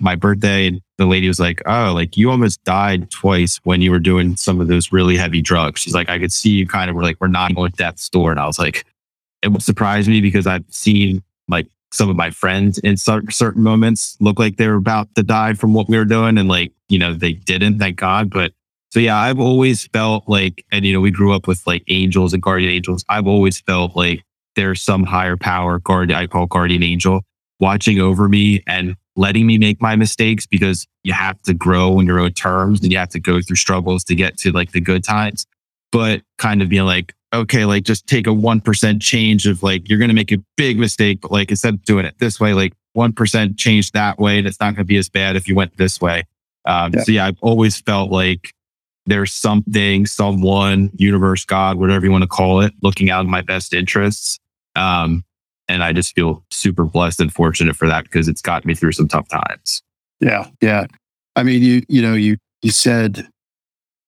my 0.00 0.14
birthday, 0.14 0.68
and 0.68 0.80
the 0.96 1.06
lady 1.06 1.26
was 1.26 1.40
like, 1.40 1.60
"Oh, 1.66 1.92
like 1.92 2.16
you 2.16 2.30
almost 2.30 2.62
died 2.62 3.10
twice 3.10 3.58
when 3.64 3.80
you 3.80 3.90
were 3.90 3.98
doing 3.98 4.36
some 4.36 4.60
of 4.60 4.68
those 4.68 4.92
really 4.92 5.16
heavy 5.16 5.42
drugs." 5.42 5.80
She's 5.80 5.94
like, 5.94 6.08
"I 6.08 6.20
could 6.20 6.32
see 6.32 6.50
you 6.50 6.68
kind 6.68 6.88
of 6.88 6.94
were 6.94 7.02
like 7.02 7.16
we're 7.20 7.26
knocking 7.26 7.58
on 7.58 7.72
death's 7.76 8.08
door," 8.08 8.30
and 8.30 8.38
I 8.38 8.46
was 8.46 8.60
like, 8.60 8.84
it 9.42 9.48
would 9.48 9.62
surprise 9.62 10.08
me 10.08 10.20
because 10.20 10.46
I've 10.46 10.64
seen 10.68 11.22
like 11.48 11.66
some 11.92 12.08
of 12.08 12.16
my 12.16 12.30
friends 12.30 12.78
in 12.78 12.96
cer- 12.96 13.30
certain 13.30 13.62
moments 13.62 14.16
look 14.20 14.38
like 14.38 14.56
they 14.56 14.68
were 14.68 14.74
about 14.74 15.12
to 15.16 15.22
die 15.22 15.54
from 15.54 15.74
what 15.74 15.88
we 15.88 15.98
were 15.98 16.04
doing, 16.04 16.38
and 16.38 16.48
like 16.48 16.72
you 16.88 16.98
know 16.98 17.12
they 17.12 17.32
didn't, 17.32 17.80
thank 17.80 17.96
God. 17.96 18.30
But 18.30 18.52
so 18.94 19.00
yeah, 19.00 19.18
I've 19.18 19.40
always 19.40 19.88
felt 19.88 20.28
like, 20.28 20.64
and 20.70 20.84
you 20.84 20.92
know, 20.92 21.00
we 21.00 21.10
grew 21.10 21.34
up 21.34 21.48
with 21.48 21.66
like 21.66 21.82
angels 21.88 22.32
and 22.32 22.40
guardian 22.40 22.70
angels. 22.70 23.04
I've 23.08 23.26
always 23.26 23.58
felt 23.58 23.96
like 23.96 24.22
there's 24.54 24.80
some 24.82 25.02
higher 25.02 25.36
power, 25.36 25.80
guardian 25.80 26.16
I 26.16 26.28
call 26.28 26.46
guardian 26.46 26.84
angel, 26.84 27.22
watching 27.58 27.98
over 27.98 28.28
me 28.28 28.62
and 28.68 28.94
letting 29.16 29.48
me 29.48 29.58
make 29.58 29.82
my 29.82 29.96
mistakes 29.96 30.46
because 30.46 30.86
you 31.02 31.12
have 31.12 31.42
to 31.42 31.54
grow 31.54 31.98
on 31.98 32.06
your 32.06 32.20
own 32.20 32.34
terms 32.34 32.82
and 32.82 32.92
you 32.92 32.98
have 32.98 33.08
to 33.08 33.18
go 33.18 33.40
through 33.40 33.56
struggles 33.56 34.04
to 34.04 34.14
get 34.14 34.38
to 34.38 34.52
like 34.52 34.70
the 34.70 34.80
good 34.80 35.02
times. 35.02 35.44
But 35.90 36.22
kind 36.38 36.62
of 36.62 36.68
being 36.68 36.86
like, 36.86 37.14
okay, 37.34 37.64
like 37.64 37.82
just 37.82 38.06
take 38.06 38.28
a 38.28 38.30
1% 38.30 39.02
change 39.02 39.48
of 39.48 39.64
like, 39.64 39.88
you're 39.88 39.98
going 39.98 40.08
to 40.08 40.14
make 40.14 40.30
a 40.30 40.38
big 40.56 40.78
mistake, 40.78 41.20
but 41.20 41.32
like 41.32 41.50
instead 41.50 41.74
of 41.74 41.82
doing 41.82 42.06
it 42.06 42.14
this 42.20 42.38
way, 42.38 42.54
like 42.54 42.74
1% 42.96 43.58
change 43.58 43.90
that 43.90 44.20
way. 44.20 44.38
And 44.38 44.46
it's 44.46 44.60
not 44.60 44.76
going 44.76 44.84
to 44.86 44.88
be 44.88 44.98
as 44.98 45.08
bad 45.08 45.34
if 45.34 45.48
you 45.48 45.56
went 45.56 45.76
this 45.78 46.00
way. 46.00 46.22
Um, 46.64 46.92
Yeah. 46.92 47.02
So 47.02 47.10
yeah, 47.10 47.26
I've 47.26 47.38
always 47.42 47.80
felt 47.80 48.12
like 48.12 48.54
there's 49.06 49.32
something, 49.32 50.06
someone, 50.06 50.90
universe, 50.94 51.44
God, 51.44 51.78
whatever 51.78 52.06
you 52.06 52.12
want 52.12 52.22
to 52.22 52.28
call 52.28 52.60
it, 52.60 52.72
looking 52.82 53.10
out 53.10 53.24
in 53.24 53.30
my 53.30 53.42
best 53.42 53.74
interests. 53.74 54.38
Um, 54.76 55.24
and 55.68 55.82
I 55.82 55.92
just 55.92 56.14
feel 56.14 56.44
super 56.50 56.84
blessed 56.84 57.20
and 57.20 57.32
fortunate 57.32 57.76
for 57.76 57.88
that 57.88 58.04
because 58.04 58.28
it's 58.28 58.42
gotten 58.42 58.68
me 58.68 58.74
through 58.74 58.92
some 58.92 59.08
tough 59.08 59.28
times. 59.28 59.82
Yeah, 60.20 60.46
yeah. 60.60 60.86
I 61.36 61.42
mean, 61.42 61.62
you 61.62 61.82
you 61.88 62.02
know, 62.02 62.14
you 62.14 62.36
you 62.62 62.70
said 62.70 63.28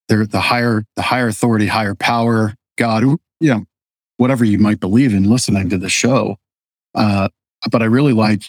there 0.07 0.25
the 0.25 0.39
higher 0.39 0.83
the 0.95 1.01
higher 1.01 1.27
authority, 1.27 1.67
higher 1.67 1.95
power, 1.95 2.53
God, 2.77 3.03
you 3.03 3.19
know, 3.41 3.65
whatever 4.17 4.45
you 4.45 4.59
might 4.59 4.79
believe 4.79 5.13
in 5.13 5.29
listening 5.29 5.69
to 5.69 5.77
the 5.77 5.89
show. 5.89 6.37
Uh, 6.95 7.29
but 7.71 7.81
I 7.81 7.85
really 7.85 8.13
like 8.13 8.43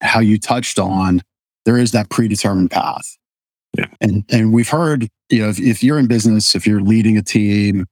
how 0.00 0.20
you 0.20 0.38
touched 0.38 0.78
on 0.78 1.22
there 1.64 1.76
is 1.76 1.92
that 1.92 2.08
predetermined 2.08 2.70
path. 2.70 3.17
Yeah. 3.76 3.86
And 4.00 4.24
and 4.30 4.52
we've 4.52 4.68
heard, 4.68 5.08
you 5.28 5.42
know, 5.42 5.48
if, 5.48 5.60
if 5.60 5.82
you're 5.82 5.98
in 5.98 6.06
business, 6.06 6.54
if 6.54 6.66
you're 6.66 6.80
leading 6.80 7.16
a 7.16 7.22
team, 7.22 7.86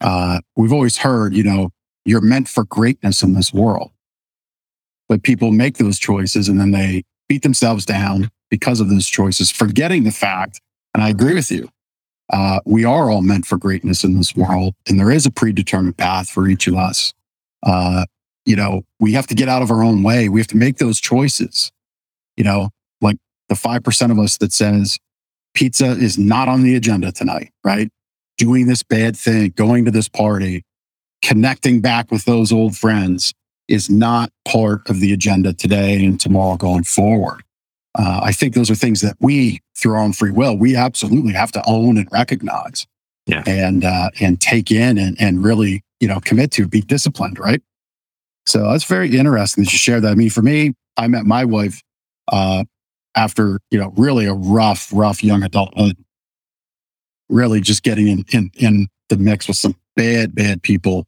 uh, 0.00 0.40
we've 0.56 0.72
always 0.72 0.98
heard, 0.98 1.34
you 1.34 1.44
know, 1.44 1.70
you're 2.04 2.20
meant 2.20 2.48
for 2.48 2.64
greatness 2.64 3.22
in 3.22 3.34
this 3.34 3.52
world. 3.52 3.92
But 5.08 5.22
people 5.22 5.50
make 5.50 5.78
those 5.78 5.98
choices 5.98 6.48
and 6.48 6.60
then 6.60 6.72
they 6.72 7.04
beat 7.28 7.42
themselves 7.42 7.84
down 7.84 8.30
because 8.50 8.80
of 8.80 8.88
those 8.88 9.06
choices, 9.06 9.50
forgetting 9.50 10.04
the 10.04 10.10
fact, 10.10 10.60
and 10.94 11.02
I 11.02 11.08
agree 11.08 11.34
with 11.34 11.50
you, 11.50 11.68
uh, 12.32 12.60
we 12.64 12.84
are 12.84 13.10
all 13.10 13.22
meant 13.22 13.46
for 13.46 13.58
greatness 13.58 14.04
in 14.04 14.16
this 14.16 14.34
world, 14.34 14.74
and 14.88 14.98
there 14.98 15.10
is 15.10 15.26
a 15.26 15.30
predetermined 15.30 15.96
path 15.96 16.28
for 16.28 16.48
each 16.48 16.66
of 16.66 16.74
us. 16.74 17.12
Uh, 17.62 18.06
you 18.46 18.56
know, 18.56 18.82
we 19.00 19.12
have 19.12 19.26
to 19.26 19.34
get 19.34 19.48
out 19.48 19.62
of 19.62 19.70
our 19.70 19.82
own 19.82 20.02
way. 20.02 20.28
We 20.28 20.40
have 20.40 20.46
to 20.48 20.56
make 20.56 20.76
those 20.76 21.00
choices. 21.00 21.72
You 22.36 22.44
know, 22.44 22.70
the 23.54 23.68
5% 23.68 24.10
of 24.10 24.18
us 24.18 24.38
that 24.38 24.52
says 24.52 24.98
pizza 25.54 25.86
is 25.92 26.18
not 26.18 26.48
on 26.48 26.62
the 26.62 26.74
agenda 26.74 27.12
tonight, 27.12 27.50
right? 27.64 27.88
Doing 28.38 28.66
this 28.66 28.82
bad 28.82 29.16
thing, 29.16 29.52
going 29.56 29.84
to 29.84 29.90
this 29.90 30.08
party, 30.08 30.62
connecting 31.22 31.80
back 31.80 32.10
with 32.10 32.24
those 32.24 32.52
old 32.52 32.76
friends 32.76 33.32
is 33.68 33.88
not 33.88 34.30
part 34.46 34.88
of 34.90 35.00
the 35.00 35.12
agenda 35.12 35.52
today 35.52 36.04
and 36.04 36.20
tomorrow 36.20 36.56
going 36.56 36.84
forward. 36.84 37.42
uh, 37.96 38.20
I 38.22 38.32
think 38.32 38.54
those 38.54 38.70
are 38.70 38.74
things 38.74 39.00
that 39.02 39.16
we, 39.20 39.60
through 39.78 39.92
our 39.94 40.00
own 40.00 40.12
free 40.12 40.32
will, 40.32 40.56
we 40.56 40.74
absolutely 40.76 41.32
have 41.32 41.52
to 41.52 41.62
own 41.66 41.96
and 41.96 42.08
recognize, 42.12 42.86
Yeah. 43.26 43.42
and 43.46 43.84
uh, 43.84 44.10
and 44.20 44.40
take 44.40 44.70
in 44.72 44.98
and 44.98 45.16
and 45.20 45.44
really 45.44 45.82
you 46.00 46.08
know 46.08 46.18
commit 46.20 46.50
to, 46.52 46.66
be 46.66 46.80
disciplined, 46.82 47.38
right? 47.38 47.62
So 48.46 48.68
that's 48.70 48.84
very 48.84 49.16
interesting 49.16 49.62
that 49.64 49.72
you 49.72 49.78
share 49.78 50.00
that. 50.00 50.10
I 50.10 50.14
mean, 50.16 50.30
for 50.30 50.42
me, 50.42 50.74
I 50.96 51.06
met 51.06 51.24
my 51.24 51.44
wife 51.44 51.80
uh, 52.28 52.64
after 53.16 53.60
you 53.70 53.78
know 53.78 53.92
really 53.96 54.26
a 54.26 54.34
rough, 54.34 54.90
rough 54.92 55.22
young 55.22 55.42
adulthood. 55.42 55.96
Really, 57.28 57.60
just 57.60 57.82
getting 57.82 58.06
in 58.08 58.24
in 58.32 58.50
in 58.54 58.88
the 59.08 59.16
mix 59.16 59.48
with 59.48 59.56
some 59.56 59.74
bad, 59.96 60.34
bad 60.34 60.62
people. 60.62 61.06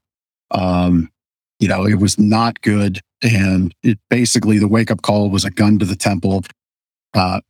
Um, 0.50 1.10
you 1.60 1.68
know, 1.68 1.86
it 1.86 1.96
was 1.98 2.18
not 2.18 2.60
good, 2.62 3.00
and 3.22 3.74
it 3.82 3.98
basically 4.10 4.58
the 4.58 4.68
wake 4.68 4.90
up 4.90 5.02
call 5.02 5.30
was 5.30 5.44
a 5.44 5.50
gun 5.50 5.78
to 5.78 5.84
the 5.84 5.96
temple. 5.96 6.42
Uh, 7.14 7.40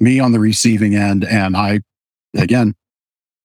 me 0.00 0.18
on 0.20 0.32
the 0.32 0.40
receiving 0.40 0.94
end, 0.94 1.24
and 1.24 1.56
I, 1.56 1.80
again, 2.36 2.74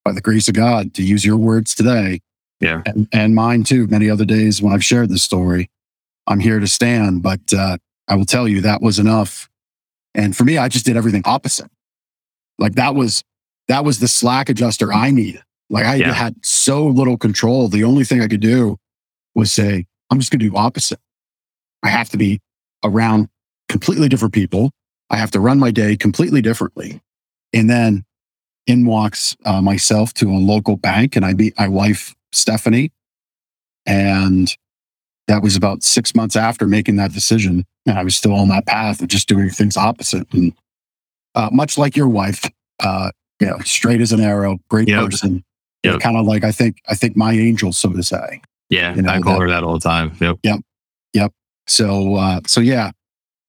by 0.03 0.12
the 0.12 0.21
grace 0.21 0.47
of 0.47 0.56
God, 0.56 0.93
to 0.95 1.03
use 1.03 1.23
your 1.25 1.38
words 1.38 1.75
today, 1.75 2.21
Yeah. 2.62 2.82
and, 2.86 3.08
and 3.12 3.36
mine 3.36 3.63
too. 3.63 3.86
Many 3.88 4.10
other 4.10 4.25
days 4.25 4.62
when 4.62 4.73
I've 4.73 4.84
shared 4.84 5.10
this 5.10 5.23
story, 5.23 5.69
I'm 6.25 6.39
here 6.39 6.60
to 6.60 6.67
stand. 6.67 7.21
But 7.21 7.41
uh, 7.53 7.77
I 8.08 8.15
will 8.15 8.25
tell 8.25 8.47
you 8.47 8.62
that 8.62 8.82
was 8.82 8.97
enough. 8.99 9.49
And 10.17 10.36
for 10.36 10.43
me, 10.43 10.58
I 10.58 10.67
just 10.67 10.86
did 10.86 10.97
everything 10.97 11.21
opposite. 11.25 11.71
Like 12.60 12.73
that 12.75 12.93
was 12.95 13.23
that 13.69 13.86
was 13.86 13.99
the 13.99 14.08
slack 14.10 14.49
adjuster 14.49 14.91
I 14.91 15.12
needed. 15.12 15.43
Like 15.69 15.86
I 15.86 15.95
Yeah. 15.95 16.13
had 16.13 16.36
so 16.45 16.86
little 16.88 17.17
control. 17.17 17.69
The 17.69 17.84
only 17.86 18.03
thing 18.03 18.21
I 18.21 18.27
could 18.27 18.41
do 18.41 18.77
was 19.36 19.51
say, 19.51 19.86
I'm 20.10 20.19
just 20.19 20.32
going 20.32 20.39
to 20.39 20.49
do 20.49 20.56
opposite. 20.56 20.99
I 21.84 21.89
have 21.89 22.10
to 22.10 22.17
be 22.17 22.39
around 22.84 23.30
completely 23.69 24.10
different 24.10 24.34
people. 24.34 24.71
I 25.10 25.17
have 25.17 25.32
to 25.32 25.39
run 25.39 25.60
my 25.60 25.71
day 25.71 25.95
completely 25.95 26.41
differently. 26.41 27.01
And 27.53 27.69
then 27.69 28.06
in 28.65 28.86
walks 28.86 29.36
uh, 29.45 29.62
myself 29.62 30.13
to 30.15 30.30
a 30.30 30.39
local 30.39 30.77
bank 30.77 31.15
and 31.15 31.25
I 31.25 31.34
meet 31.34 31.53
my 31.60 31.67
wife, 31.67 32.15
Stephanie. 32.32 32.91
And 33.86 34.53
that 35.28 35.42
was 35.44 35.56
about 35.56 35.84
six 35.84 36.16
months 36.16 36.36
after 36.36 36.68
making 36.68 36.96
that 36.98 37.12
decision. 37.12 37.66
And 37.86 37.98
I 38.00 38.04
was 38.04 38.16
still 38.16 38.34
on 38.34 38.48
that 38.50 38.66
path 38.66 39.02
of 39.02 39.08
just 39.08 39.28
doing 39.28 39.50
things 39.50 39.76
opposite. 39.78 40.28
And 40.34 40.54
uh, 41.36 41.50
much 41.52 41.78
like 41.78 41.96
your 41.96 42.08
wife, 42.08 42.46
uh, 42.80 43.12
you 43.40 43.48
know, 43.48 43.58
straight 43.60 44.02
as 44.02 44.12
an 44.12 44.22
arrow, 44.22 44.58
great 44.70 44.88
Yep. 44.88 45.04
person. 45.06 45.44
Yep. 45.84 46.00
Kind 46.00 46.18
of 46.18 46.26
like 46.26 46.44
I 46.44 46.52
think 46.52 46.78
I 46.88 46.96
think 46.96 47.16
my 47.16 47.34
angel, 47.34 47.72
so 47.72 47.92
to 47.94 48.04
say. 48.04 48.42
Yeah. 48.70 48.96
You 48.96 49.02
know, 49.04 49.10
I 49.12 49.20
call 49.20 49.34
that- 49.34 49.42
her 49.42 49.50
that 49.50 49.63
all 49.63 49.74
the 49.74 49.80
time. 49.80 50.16
Yep. 50.20 50.38
Yep. 51.13 51.32
So, 51.68 52.16
uh, 52.16 52.40
so 52.48 52.62
yeah, 52.62 52.92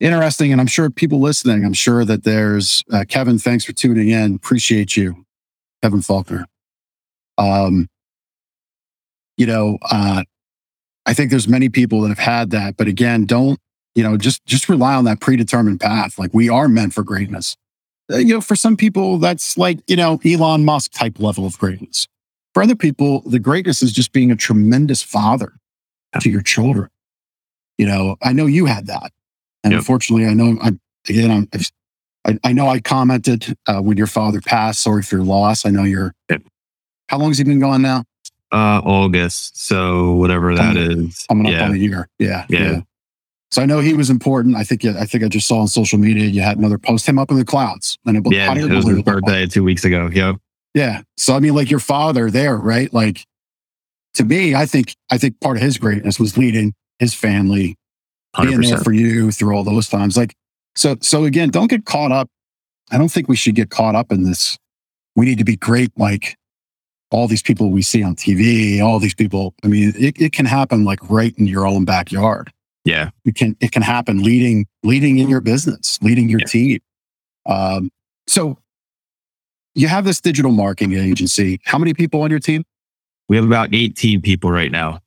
interesting. 0.00 0.50
And 0.52 0.60
I'm 0.60 0.66
sure 0.66 0.90
people 0.90 1.20
listening, 1.20 1.64
I'm 1.64 1.72
sure 1.72 2.04
that 2.04 2.24
there's 2.24 2.82
uh, 2.92 3.04
Kevin. 3.08 3.38
Thanks 3.38 3.64
for 3.64 3.72
tuning 3.72 4.08
in. 4.08 4.34
Appreciate 4.34 4.96
you, 4.96 5.24
Kevin 5.82 6.02
Faulkner. 6.02 6.46
Um, 7.38 7.88
you 9.36 9.46
know, 9.46 9.78
uh, 9.90 10.24
I 11.08 11.14
think 11.14 11.30
there's 11.30 11.48
many 11.48 11.68
people 11.68 12.02
that 12.02 12.08
have 12.10 12.18
had 12.20 12.50
that, 12.50 12.76
but 12.76 12.86
again, 12.86 13.24
don't 13.24 13.58
you 13.96 14.04
know 14.04 14.16
just 14.16 14.44
just 14.46 14.68
rely 14.68 14.94
on 14.94 15.04
that 15.06 15.20
predetermined 15.20 15.80
path. 15.80 16.18
Like 16.18 16.32
we 16.32 16.48
are 16.48 16.68
meant 16.68 16.94
for 16.94 17.02
greatness. 17.02 17.56
Uh, 18.12 18.18
you 18.18 18.34
know, 18.34 18.40
for 18.40 18.54
some 18.56 18.76
people, 18.76 19.18
that's 19.18 19.58
like 19.58 19.80
you 19.88 19.96
know 19.96 20.20
Elon 20.24 20.64
Musk 20.64 20.92
type 20.92 21.18
level 21.18 21.46
of 21.46 21.58
greatness. 21.58 22.06
For 22.54 22.62
other 22.62 22.76
people, 22.76 23.22
the 23.22 23.40
greatness 23.40 23.82
is 23.82 23.92
just 23.92 24.12
being 24.12 24.30
a 24.30 24.36
tremendous 24.36 25.02
father 25.02 25.54
to 26.20 26.30
your 26.30 26.42
children 26.42 26.88
you 27.78 27.86
know, 27.86 28.16
I 28.22 28.32
know 28.32 28.46
you 28.46 28.66
had 28.66 28.88
that. 28.88 29.12
And 29.64 29.72
Yep. 29.72 29.78
unfortunately, 29.80 30.26
I 30.26 30.34
know, 30.34 30.58
I, 30.60 30.72
again, 31.08 31.30
I'm, 31.30 31.48
I, 32.26 32.38
I 32.42 32.52
know 32.52 32.68
I 32.68 32.80
commented 32.80 33.56
uh, 33.68 33.80
when 33.80 33.96
your 33.96 34.08
father 34.08 34.40
passed. 34.40 34.82
Sorry 34.82 35.02
for 35.02 35.16
your 35.16 35.24
loss. 35.24 35.64
I 35.64 35.70
know 35.70 35.84
you're, 35.84 36.12
Yep. 36.30 36.42
how 37.08 37.18
long 37.18 37.30
has 37.30 37.38
he 37.38 37.44
been 37.44 37.60
gone 37.60 37.82
now? 37.82 38.04
Uh, 38.50 38.80
August. 38.84 39.66
So 39.66 40.12
whatever 40.14 40.54
that 40.54 40.76
is. 40.76 41.26
Coming 41.28 41.46
up 41.46 41.52
yeah. 41.52 41.64
on 41.64 41.72
a 41.72 41.76
year. 41.76 42.08
Yeah, 42.18 42.46
Yeah. 42.48 42.80
So 43.50 43.62
I 43.62 43.66
know 43.66 43.80
he 43.80 43.94
was 43.94 44.10
important. 44.10 44.56
I 44.56 44.64
think, 44.64 44.84
I 44.84 45.06
think 45.06 45.24
I 45.24 45.28
just 45.28 45.46
saw 45.46 45.60
on 45.60 45.68
social 45.68 45.98
media, 45.98 46.26
you 46.26 46.42
had 46.42 46.58
another 46.58 46.76
post 46.76 47.06
him 47.06 47.18
up 47.18 47.30
in 47.30 47.38
the 47.38 47.46
clouds. 47.46 47.96
And 48.04 48.16
it, 48.16 48.32
Yeah. 48.32 48.54
It 48.54 48.70
was 48.70 48.86
his 48.86 49.02
birthday 49.02 49.46
two 49.46 49.64
weeks 49.64 49.84
ago. 49.84 50.10
Yep. 50.12 50.36
Yeah. 50.74 51.02
So 51.16 51.34
I 51.34 51.40
mean, 51.40 51.54
like 51.54 51.70
your 51.70 51.80
father 51.80 52.30
there, 52.30 52.56
right? 52.56 52.92
Like 52.92 53.24
to 54.14 54.24
me, 54.24 54.54
I 54.54 54.66
think 54.66 54.94
I 55.10 55.18
think 55.18 55.40
part 55.40 55.56
of 55.56 55.62
his 55.62 55.78
greatness 55.78 56.20
was 56.20 56.36
leading 56.36 56.74
his 56.98 57.14
family, 57.14 57.76
being 58.40 58.60
there 58.60 58.78
for 58.78 58.92
you 58.92 59.30
through 59.30 59.56
all 59.56 59.64
those 59.64 59.88
times. 59.88 60.16
Like 60.16 60.34
so 60.74 60.96
so 61.00 61.24
again, 61.24 61.50
don't 61.50 61.68
get 61.68 61.84
caught 61.84 62.12
up. 62.12 62.28
I 62.90 62.98
don't 62.98 63.10
think 63.10 63.28
we 63.28 63.36
should 63.36 63.54
get 63.54 63.70
caught 63.70 63.94
up 63.94 64.12
in 64.12 64.24
this. 64.24 64.58
We 65.16 65.26
need 65.26 65.38
to 65.38 65.44
be 65.44 65.56
great 65.56 65.90
like 65.96 66.36
all 67.10 67.26
these 67.26 67.42
people 67.42 67.70
we 67.70 67.82
see 67.82 68.02
on 68.02 68.14
TV, 68.16 68.82
all 68.82 68.98
these 68.98 69.14
people. 69.14 69.54
I 69.64 69.68
mean, 69.68 69.92
it, 69.96 70.20
it 70.20 70.32
can 70.32 70.46
happen 70.46 70.84
like 70.84 70.98
right 71.08 71.34
in 71.38 71.46
your 71.46 71.66
own 71.66 71.84
backyard. 71.84 72.52
Yeah. 72.84 73.10
It 73.24 73.34
can 73.34 73.56
it 73.60 73.72
can 73.72 73.82
happen 73.82 74.22
leading 74.22 74.66
leading 74.82 75.18
in 75.18 75.28
your 75.28 75.40
business, 75.40 75.98
leading 76.02 76.28
your 76.28 76.40
Yeah. 76.40 76.46
team. 76.46 76.78
Um, 77.46 77.90
so 78.26 78.58
you 79.74 79.88
have 79.88 80.04
this 80.04 80.20
digital 80.20 80.50
marketing 80.52 80.94
agency. 80.98 81.60
How 81.64 81.78
many 81.78 81.94
people 81.94 82.22
on 82.22 82.30
your 82.30 82.40
team? 82.40 82.64
We 83.28 83.36
have 83.36 83.44
about 83.44 83.74
18 83.74 84.22
people 84.22 84.50
right 84.50 84.70
now. 84.72 85.00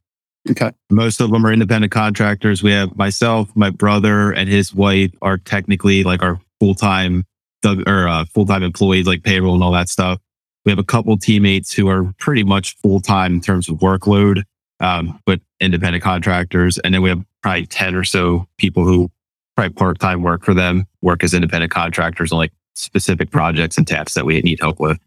Okay. 0.50 0.72
Most 0.90 1.22
of 1.22 1.32
them 1.32 1.46
are 1.46 1.52
independent 1.54 1.92
contractors. 1.92 2.64
We 2.64 2.72
have 2.72 2.96
myself, 2.96 3.50
my 3.56 3.70
brother, 3.70 4.32
and 4.32 4.50
his 4.50 4.74
wife 4.74 5.12
are 5.22 5.38
technically 5.38 6.04
like 6.04 6.24
our 6.24 6.40
full 6.60 6.74
time 6.76 7.26
or 7.66 8.08
uh, 8.08 8.26
full 8.26 8.46
time 8.46 8.64
employees, 8.64 9.06
like 9.08 9.24
payroll 9.24 9.54
and 9.54 9.64
all 9.64 9.72
that 9.72 9.90
stuff. 9.90 10.20
We 10.65 10.71
have 10.71 10.80
a 10.80 10.84
couple 10.84 11.17
teammates 11.17 11.74
who 11.74 11.88
are 11.88 12.13
pretty 12.19 12.43
much 12.43 12.78
full 12.78 13.00
time 13.00 13.34
in 13.36 13.41
terms 13.41 13.67
of 13.67 13.78
workload, 13.78 14.43
um, 14.80 15.19
but 15.26 15.39
independent 15.60 16.04
contractors. 16.04 16.78
And 16.80 16.93
then 16.93 17.02
we 17.02 17.10
have 17.10 17.24
probably 17.41 17.65
10 17.65 17.95
or 17.95 18.04
so 18.04 18.47
people 18.58 18.84
who 18.86 19.10
probably 19.56 19.74
part 19.74 20.00
time 20.00 20.21
work 20.21 20.43
for 20.43 20.54
them, 20.54 20.86
work 21.02 21.24
as 21.24 21.34
independent 21.34 21.71
contractors 21.71 22.32
on 22.32 22.38
like 22.38 22.54
specific 22.76 23.32
projects 23.32 23.78
and 23.78 23.88
tasks 23.88 24.13
that 24.13 24.26
we 24.26 24.39
need 24.41 24.60
help 24.60 24.80
with. 24.80 24.97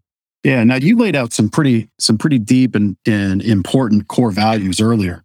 Yeah. 0.43 0.63
Now 0.63 0.75
you 0.75 0.97
laid 0.97 1.15
out 1.15 1.33
some 1.33 1.49
pretty 1.49 1.89
some 1.97 2.17
pretty 2.17 2.37
deep 2.37 2.75
and, 2.75 2.95
and 3.07 3.41
important 3.41 4.07
core 4.07 4.31
values 4.31 4.79
earlier. 4.79 5.23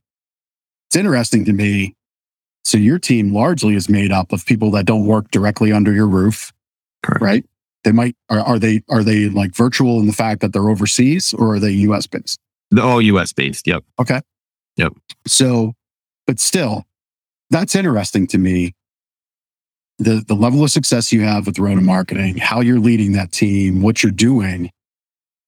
It's 0.88 0.96
interesting 0.96 1.44
to 1.44 1.52
me. 1.52 1.94
So 2.64 2.78
your 2.78 2.98
team 2.98 3.32
largely 3.32 3.74
is 3.74 3.88
made 3.88 4.12
up 4.12 4.32
of 4.32 4.46
people 4.46 4.70
that 4.72 4.86
don't 4.86 5.06
work 5.06 5.30
directly 5.30 5.72
under 5.72 5.92
your 5.92 6.06
roof, 6.06 6.52
Correct. 7.02 7.22
right? 7.22 7.44
They 7.84 7.92
might 7.92 8.14
are, 8.28 8.40
are 8.40 8.58
they 8.58 8.82
are 8.88 9.02
they 9.02 9.28
like 9.28 9.54
virtual 9.54 10.00
in 10.00 10.06
the 10.06 10.12
fact 10.12 10.40
that 10.40 10.52
they're 10.52 10.68
overseas 10.68 11.32
or 11.32 11.54
are 11.54 11.58
they 11.58 11.70
US 11.70 12.06
based? 12.06 12.38
The 12.70 12.82
all 12.82 13.00
US 13.00 13.32
based. 13.32 13.66
Yep. 13.66 13.84
Okay. 13.98 14.20
Yep. 14.76 14.92
So, 15.26 15.74
but 16.26 16.38
still, 16.38 16.84
that's 17.50 17.74
interesting 17.74 18.26
to 18.28 18.38
me. 18.38 18.74
The 19.98 20.22
the 20.26 20.34
level 20.34 20.62
of 20.62 20.70
success 20.70 21.12
you 21.12 21.22
have 21.22 21.46
with 21.46 21.58
Roda 21.58 21.80
Marketing, 21.80 22.36
how 22.36 22.60
you're 22.60 22.80
leading 22.80 23.12
that 23.12 23.32
team, 23.32 23.82
what 23.82 24.02
you're 24.02 24.12
doing, 24.12 24.70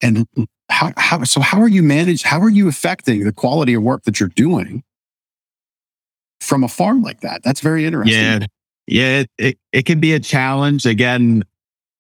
and 0.02 0.26
how 0.68 0.92
how 0.96 1.24
so 1.24 1.40
how 1.40 1.60
are 1.60 1.68
you 1.68 1.82
managed? 1.82 2.24
How 2.24 2.40
are 2.40 2.50
you 2.50 2.68
affecting 2.68 3.24
the 3.24 3.32
quality 3.32 3.74
of 3.74 3.82
work 3.82 4.04
that 4.04 4.20
you're 4.20 4.28
doing 4.30 4.82
from 6.40 6.64
a 6.64 6.68
farm 6.68 7.02
like 7.02 7.20
that? 7.20 7.42
That's 7.42 7.60
very 7.60 7.86
interesting. 7.86 8.20
Yeah. 8.20 8.46
Yeah. 8.86 9.20
It, 9.20 9.30
it, 9.38 9.58
it 9.72 9.86
can 9.86 10.00
be 10.00 10.12
a 10.12 10.20
challenge. 10.20 10.84
Again, 10.86 11.44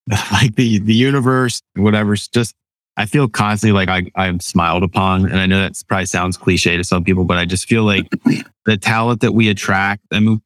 like 0.32 0.54
the, 0.56 0.78
the 0.78 0.94
universe, 0.94 1.62
whatever's 1.76 2.28
just, 2.28 2.54
I 2.96 3.06
feel 3.06 3.28
constantly 3.28 3.72
like 3.72 3.88
I, 3.88 4.10
I'm 4.20 4.40
smiled 4.40 4.82
upon. 4.82 5.24
And 5.24 5.38
I 5.38 5.46
know 5.46 5.60
that 5.60 5.80
probably 5.88 6.06
sounds 6.06 6.36
cliche 6.36 6.76
to 6.76 6.84
some 6.84 7.04
people, 7.04 7.24
but 7.24 7.38
I 7.38 7.44
just 7.44 7.66
feel 7.66 7.84
like 7.84 8.08
the 8.66 8.76
talent 8.76 9.20
that 9.22 9.32
we 9.32 9.48
attract, 9.48 10.02
I 10.12 10.20
mean, 10.20 10.42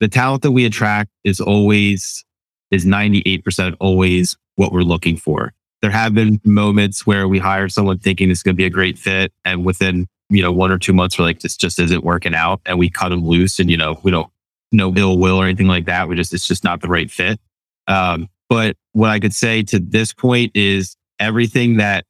the 0.00 0.08
talent 0.08 0.42
that 0.42 0.52
we 0.52 0.64
attract 0.64 1.10
is 1.24 1.40
always, 1.40 2.24
is 2.70 2.84
98% 2.84 3.76
always 3.80 4.36
what 4.56 4.72
we're 4.72 4.82
looking 4.82 5.16
for. 5.16 5.52
There 5.82 5.90
have 5.90 6.14
been 6.14 6.40
moments 6.44 7.06
where 7.06 7.28
we 7.28 7.38
hire 7.38 7.68
someone 7.68 7.98
thinking 7.98 8.28
this 8.28 8.38
is 8.38 8.42
going 8.42 8.54
to 8.54 8.56
be 8.56 8.64
a 8.64 8.70
great 8.70 8.98
fit. 8.98 9.32
And 9.44 9.66
within, 9.66 10.06
you 10.30 10.42
know, 10.42 10.52
one 10.52 10.70
or 10.70 10.78
two 10.78 10.94
months, 10.94 11.18
we're 11.18 11.26
like, 11.26 11.40
this 11.40 11.56
just 11.56 11.78
isn't 11.78 12.02
working 12.02 12.34
out. 12.34 12.62
And 12.64 12.78
we 12.78 12.88
cut 12.88 13.10
them 13.10 13.24
loose 13.26 13.58
and, 13.58 13.70
you 13.70 13.76
know, 13.76 14.00
we 14.02 14.10
don't, 14.10 14.30
no 14.72 14.92
ill 14.96 15.18
will 15.18 15.36
or 15.36 15.44
anything 15.44 15.68
like 15.68 15.84
that. 15.84 16.08
We 16.08 16.16
just, 16.16 16.32
it's 16.32 16.48
just 16.48 16.64
not 16.64 16.80
the 16.80 16.88
right 16.88 17.10
fit. 17.10 17.38
Um, 17.86 18.28
but 18.54 18.76
what 18.92 19.10
I 19.10 19.18
could 19.18 19.34
say 19.34 19.64
to 19.64 19.80
this 19.80 20.12
point 20.12 20.52
is 20.54 20.96
everything 21.18 21.78
that 21.78 22.04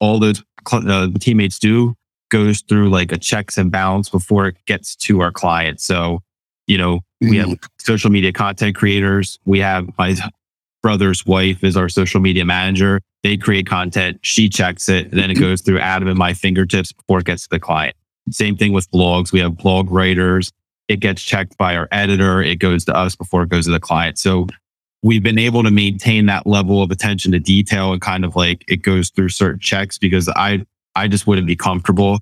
all 0.00 0.18
those 0.18 0.42
uh, 0.72 1.08
teammates 1.20 1.60
do 1.60 1.94
goes 2.32 2.62
through 2.62 2.90
like 2.90 3.12
a 3.12 3.16
checks 3.16 3.56
and 3.56 3.70
balance 3.70 4.08
before 4.08 4.48
it 4.48 4.56
gets 4.66 4.96
to 4.96 5.20
our 5.20 5.30
client. 5.30 5.80
So, 5.80 6.18
you 6.66 6.78
know, 6.78 7.02
we 7.20 7.36
have 7.36 7.56
social 7.78 8.10
media 8.10 8.32
content 8.32 8.74
creators. 8.74 9.38
We 9.44 9.60
have 9.60 9.88
my 9.96 10.16
brother's 10.82 11.24
wife 11.24 11.62
is 11.62 11.76
our 11.76 11.88
social 11.88 12.20
media 12.20 12.44
manager. 12.44 13.00
They 13.22 13.36
create 13.36 13.68
content. 13.68 14.18
She 14.22 14.48
checks 14.48 14.88
it. 14.88 15.12
And 15.12 15.20
then 15.20 15.30
it 15.30 15.34
goes 15.34 15.60
through 15.60 15.78
Adam 15.78 16.08
and 16.08 16.18
my 16.18 16.34
fingertips 16.34 16.90
before 16.90 17.20
it 17.20 17.26
gets 17.26 17.44
to 17.44 17.50
the 17.50 17.60
client. 17.60 17.94
Same 18.30 18.56
thing 18.56 18.72
with 18.72 18.90
blogs. 18.90 19.30
We 19.30 19.38
have 19.38 19.56
blog 19.56 19.92
writers. 19.92 20.50
It 20.88 20.98
gets 20.98 21.22
checked 21.22 21.56
by 21.56 21.76
our 21.76 21.86
editor. 21.92 22.42
It 22.42 22.56
goes 22.56 22.84
to 22.86 22.96
us 22.96 23.14
before 23.14 23.44
it 23.44 23.48
goes 23.48 23.66
to 23.66 23.70
the 23.70 23.78
client. 23.78 24.18
So 24.18 24.48
we've 25.04 25.22
been 25.22 25.38
able 25.38 25.62
to 25.62 25.70
maintain 25.70 26.24
that 26.26 26.46
level 26.46 26.82
of 26.82 26.90
attention 26.90 27.30
to 27.30 27.38
detail 27.38 27.92
and 27.92 28.00
kind 28.00 28.24
of 28.24 28.34
like 28.34 28.64
it 28.66 28.78
goes 28.78 29.10
through 29.10 29.28
certain 29.28 29.60
checks 29.60 29.98
because 29.98 30.30
I 30.30 30.64
I 30.96 31.08
just 31.08 31.26
wouldn't 31.26 31.46
be 31.46 31.54
comfortable. 31.54 32.20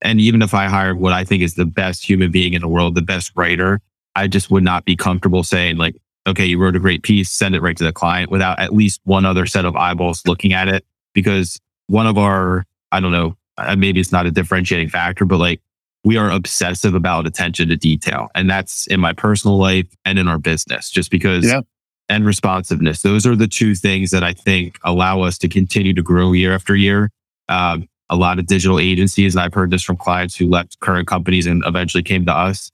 And 0.00 0.20
even 0.20 0.40
if 0.40 0.54
I 0.54 0.66
hired 0.66 0.98
what 0.98 1.12
I 1.12 1.22
think 1.24 1.42
is 1.42 1.54
the 1.54 1.66
best 1.66 2.08
human 2.08 2.30
being 2.30 2.54
in 2.54 2.62
the 2.62 2.68
world, 2.68 2.94
the 2.94 3.02
best 3.02 3.32
writer, 3.36 3.80
I 4.16 4.26
just 4.26 4.50
would 4.50 4.64
not 4.64 4.86
be 4.86 4.96
comfortable 4.96 5.42
saying 5.42 5.76
like, 5.76 5.96
okay, 6.26 6.46
you 6.46 6.58
wrote 6.58 6.76
a 6.76 6.80
great 6.80 7.02
piece, 7.02 7.30
send 7.30 7.54
it 7.54 7.60
right 7.60 7.76
to 7.76 7.84
the 7.84 7.92
client 7.92 8.30
without 8.30 8.58
at 8.58 8.72
least 8.72 9.00
one 9.04 9.26
other 9.26 9.44
set 9.44 9.66
of 9.66 9.76
eyeballs 9.76 10.22
looking 10.26 10.54
at 10.54 10.66
it. 10.66 10.84
Because 11.12 11.60
one 11.88 12.06
of 12.06 12.16
our, 12.16 12.64
I 12.90 13.00
don't 13.00 13.12
know, 13.12 13.36
uh, 13.58 13.76
maybe 13.76 14.00
it's 14.00 14.12
not 14.12 14.24
a 14.24 14.30
differentiating 14.30 14.88
factor, 14.88 15.26
but 15.26 15.38
like 15.38 15.60
we 16.04 16.16
are 16.16 16.30
obsessive 16.30 16.94
about 16.94 17.26
attention 17.26 17.68
to 17.68 17.76
detail. 17.76 18.28
And 18.34 18.48
that's 18.48 18.86
in 18.86 19.00
my 19.00 19.12
personal 19.12 19.58
life 19.58 19.88
and 20.06 20.18
in 20.18 20.26
our 20.26 20.38
business, 20.38 20.88
just 20.88 21.10
because 21.10 21.44
yeah. 21.44 21.60
And 22.08 22.26
responsiveness. 22.26 23.02
Those 23.02 23.26
are 23.26 23.36
the 23.36 23.48
two 23.48 23.74
things 23.74 24.10
that 24.10 24.22
I 24.22 24.32
think 24.32 24.78
allow 24.84 25.22
us 25.22 25.38
to 25.38 25.48
continue 25.48 25.94
to 25.94 26.02
grow 26.02 26.32
year 26.32 26.54
after 26.54 26.76
year. 26.76 27.10
Um, 27.48 27.88
a 28.10 28.16
lot 28.16 28.38
of 28.38 28.46
digital 28.46 28.78
agencies, 28.78 29.34
and 29.34 29.42
I've 29.42 29.54
heard 29.54 29.70
this 29.70 29.82
from 29.82 29.96
clients 29.96 30.36
who 30.36 30.48
left 30.48 30.78
current 30.80 31.08
companies 31.08 31.46
and 31.46 31.62
eventually 31.66 32.02
came 32.02 32.26
to 32.26 32.32
us. 32.32 32.70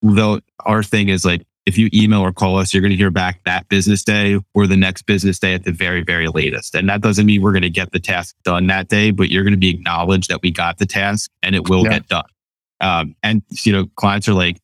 Though 0.00 0.40
our 0.60 0.82
thing 0.82 1.08
is 1.08 1.24
like, 1.24 1.42
if 1.64 1.78
you 1.78 1.88
email 1.94 2.22
or 2.22 2.32
call 2.32 2.56
us, 2.56 2.74
you're 2.74 2.80
going 2.80 2.90
to 2.90 2.96
hear 2.96 3.10
back 3.10 3.40
that 3.44 3.68
business 3.68 4.02
day 4.02 4.40
or 4.54 4.66
the 4.66 4.76
next 4.76 5.02
business 5.02 5.38
day 5.38 5.54
at 5.54 5.64
the 5.64 5.70
very, 5.70 6.02
very 6.02 6.26
latest. 6.26 6.74
And 6.74 6.88
that 6.88 7.02
doesn't 7.02 7.24
mean 7.24 7.40
we're 7.40 7.52
going 7.52 7.62
to 7.62 7.70
get 7.70 7.92
the 7.92 8.00
task 8.00 8.34
done 8.42 8.66
that 8.66 8.88
day, 8.88 9.12
but 9.12 9.30
you're 9.30 9.44
going 9.44 9.52
to 9.52 9.58
be 9.58 9.70
acknowledged 9.70 10.28
that 10.30 10.42
we 10.42 10.50
got 10.50 10.78
the 10.78 10.86
task 10.86 11.30
and 11.42 11.54
it 11.54 11.68
will 11.68 11.84
yeah. 11.84 11.90
get 11.90 12.08
done. 12.08 12.24
Um, 12.80 13.14
and, 13.22 13.42
you 13.62 13.72
know, 13.72 13.86
clients 13.94 14.28
are 14.28 14.34
like, 14.34 14.58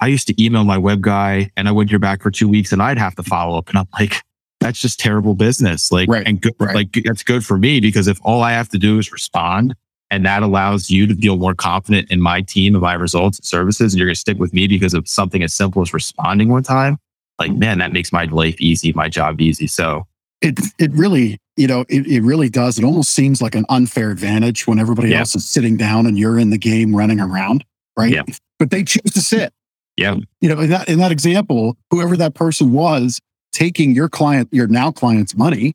I 0.00 0.08
used 0.08 0.26
to 0.28 0.42
email 0.42 0.64
my 0.64 0.78
web 0.78 1.00
guy 1.00 1.50
and 1.56 1.68
I 1.68 1.72
wouldn't 1.72 1.90
hear 1.90 1.98
back 1.98 2.22
for 2.22 2.30
two 2.30 2.48
weeks 2.48 2.72
and 2.72 2.82
I'd 2.82 2.98
have 2.98 3.14
to 3.16 3.22
follow 3.22 3.58
up. 3.58 3.68
And 3.68 3.78
I'm 3.78 3.88
like, 3.98 4.22
that's 4.60 4.80
just 4.80 4.98
terrible 4.98 5.34
business. 5.34 5.92
Like, 5.92 6.08
right. 6.08 6.26
and 6.26 6.40
good, 6.40 6.54
right. 6.58 6.74
like 6.74 7.04
that's 7.04 7.22
good 7.22 7.44
for 7.44 7.58
me 7.58 7.80
because 7.80 8.08
if 8.08 8.18
all 8.22 8.42
I 8.42 8.52
have 8.52 8.68
to 8.70 8.78
do 8.78 8.98
is 8.98 9.12
respond 9.12 9.74
and 10.10 10.24
that 10.24 10.42
allows 10.42 10.90
you 10.90 11.06
to 11.06 11.14
feel 11.14 11.36
more 11.36 11.54
confident 11.54 12.10
in 12.10 12.20
my 12.20 12.40
team 12.40 12.74
and 12.74 12.82
my 12.82 12.94
results 12.94 13.38
and 13.38 13.44
services, 13.44 13.92
and 13.92 13.98
you're 13.98 14.06
going 14.06 14.14
to 14.14 14.20
stick 14.20 14.38
with 14.38 14.52
me 14.52 14.68
because 14.68 14.94
of 14.94 15.08
something 15.08 15.42
as 15.42 15.54
simple 15.54 15.82
as 15.82 15.92
responding 15.92 16.48
one 16.48 16.62
time, 16.62 16.98
like, 17.38 17.52
man, 17.52 17.78
that 17.78 17.92
makes 17.92 18.12
my 18.12 18.24
life 18.24 18.60
easy, 18.60 18.92
my 18.92 19.08
job 19.08 19.40
easy. 19.40 19.66
So 19.66 20.06
it, 20.40 20.58
it 20.78 20.92
really, 20.92 21.38
you 21.56 21.66
know, 21.66 21.84
it, 21.88 22.06
it 22.06 22.22
really 22.22 22.48
does. 22.48 22.78
It 22.78 22.84
almost 22.84 23.12
seems 23.12 23.42
like 23.42 23.54
an 23.54 23.64
unfair 23.68 24.10
advantage 24.10 24.66
when 24.66 24.78
everybody 24.78 25.10
yeah. 25.10 25.20
else 25.20 25.34
is 25.34 25.48
sitting 25.48 25.76
down 25.76 26.06
and 26.06 26.18
you're 26.18 26.38
in 26.38 26.50
the 26.50 26.58
game 26.58 26.94
running 26.94 27.18
around, 27.18 27.64
right? 27.96 28.12
Yeah. 28.12 28.22
But 28.58 28.70
they 28.70 28.84
choose 28.84 29.12
to 29.14 29.20
sit. 29.20 29.52
Yeah. 29.96 30.16
You 30.40 30.48
know, 30.48 30.60
in 30.60 30.70
that, 30.70 30.88
in 30.88 30.98
that 30.98 31.12
example, 31.12 31.76
whoever 31.90 32.16
that 32.16 32.34
person 32.34 32.72
was, 32.72 33.20
taking 33.52 33.94
your 33.94 34.08
client, 34.08 34.48
your 34.52 34.66
now 34.66 34.90
client's 34.90 35.36
money, 35.36 35.74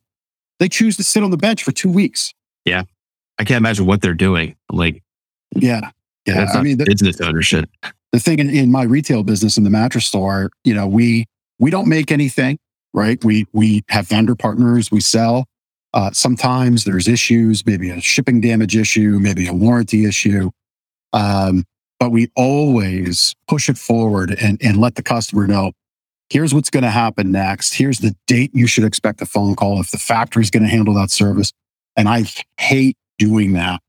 they 0.58 0.68
choose 0.68 0.96
to 0.98 1.04
sit 1.04 1.22
on 1.22 1.30
the 1.30 1.36
bench 1.36 1.62
for 1.62 1.72
two 1.72 1.90
weeks. 1.90 2.34
Yeah. 2.64 2.82
I 3.38 3.44
can't 3.44 3.58
imagine 3.58 3.86
what 3.86 4.02
they're 4.02 4.12
doing. 4.12 4.56
Like, 4.70 5.02
yeah. 5.56 5.90
Yeah. 6.26 6.46
I 6.52 6.62
mean, 6.62 6.76
the, 6.76 6.84
business 6.84 7.20
ownership. 7.20 7.70
The 8.12 8.20
thing 8.20 8.38
in, 8.38 8.50
in 8.50 8.70
my 8.70 8.82
retail 8.82 9.22
business 9.22 9.56
in 9.56 9.64
the 9.64 9.70
mattress 9.70 10.06
store, 10.06 10.50
you 10.64 10.74
know, 10.74 10.86
we, 10.86 11.26
we 11.58 11.70
don't 11.70 11.88
make 11.88 12.12
anything, 12.12 12.58
right? 12.92 13.22
We, 13.24 13.46
we 13.52 13.82
have 13.88 14.08
vendor 14.08 14.34
partners, 14.34 14.90
we 14.90 15.00
sell. 15.00 15.46
Uh, 15.94 16.10
sometimes 16.12 16.84
there's 16.84 17.08
issues, 17.08 17.64
maybe 17.64 17.90
a 17.90 18.00
shipping 18.00 18.40
damage 18.40 18.76
issue, 18.76 19.18
maybe 19.20 19.48
a 19.48 19.52
warranty 19.52 20.04
issue. 20.04 20.50
Um, 21.12 21.64
but 22.00 22.10
we 22.10 22.28
always 22.34 23.36
push 23.46 23.68
it 23.68 23.78
forward 23.78 24.36
and, 24.40 24.58
and 24.62 24.78
let 24.78 24.96
the 24.96 25.02
customer 25.02 25.46
know 25.46 25.72
here's 26.30 26.54
what's 26.54 26.70
going 26.70 26.84
to 26.84 26.90
happen 26.90 27.30
next. 27.30 27.74
Here's 27.74 27.98
the 27.98 28.16
date 28.26 28.50
you 28.54 28.66
should 28.66 28.84
expect 28.84 29.20
a 29.20 29.26
phone 29.26 29.54
call 29.54 29.80
if 29.80 29.90
the 29.90 29.98
factory's 29.98 30.50
going 30.50 30.62
to 30.62 30.68
handle 30.68 30.94
that 30.94 31.10
service. 31.10 31.52
And 31.96 32.08
I 32.08 32.24
hate 32.58 32.96
doing 33.18 33.52
that. 33.52 33.80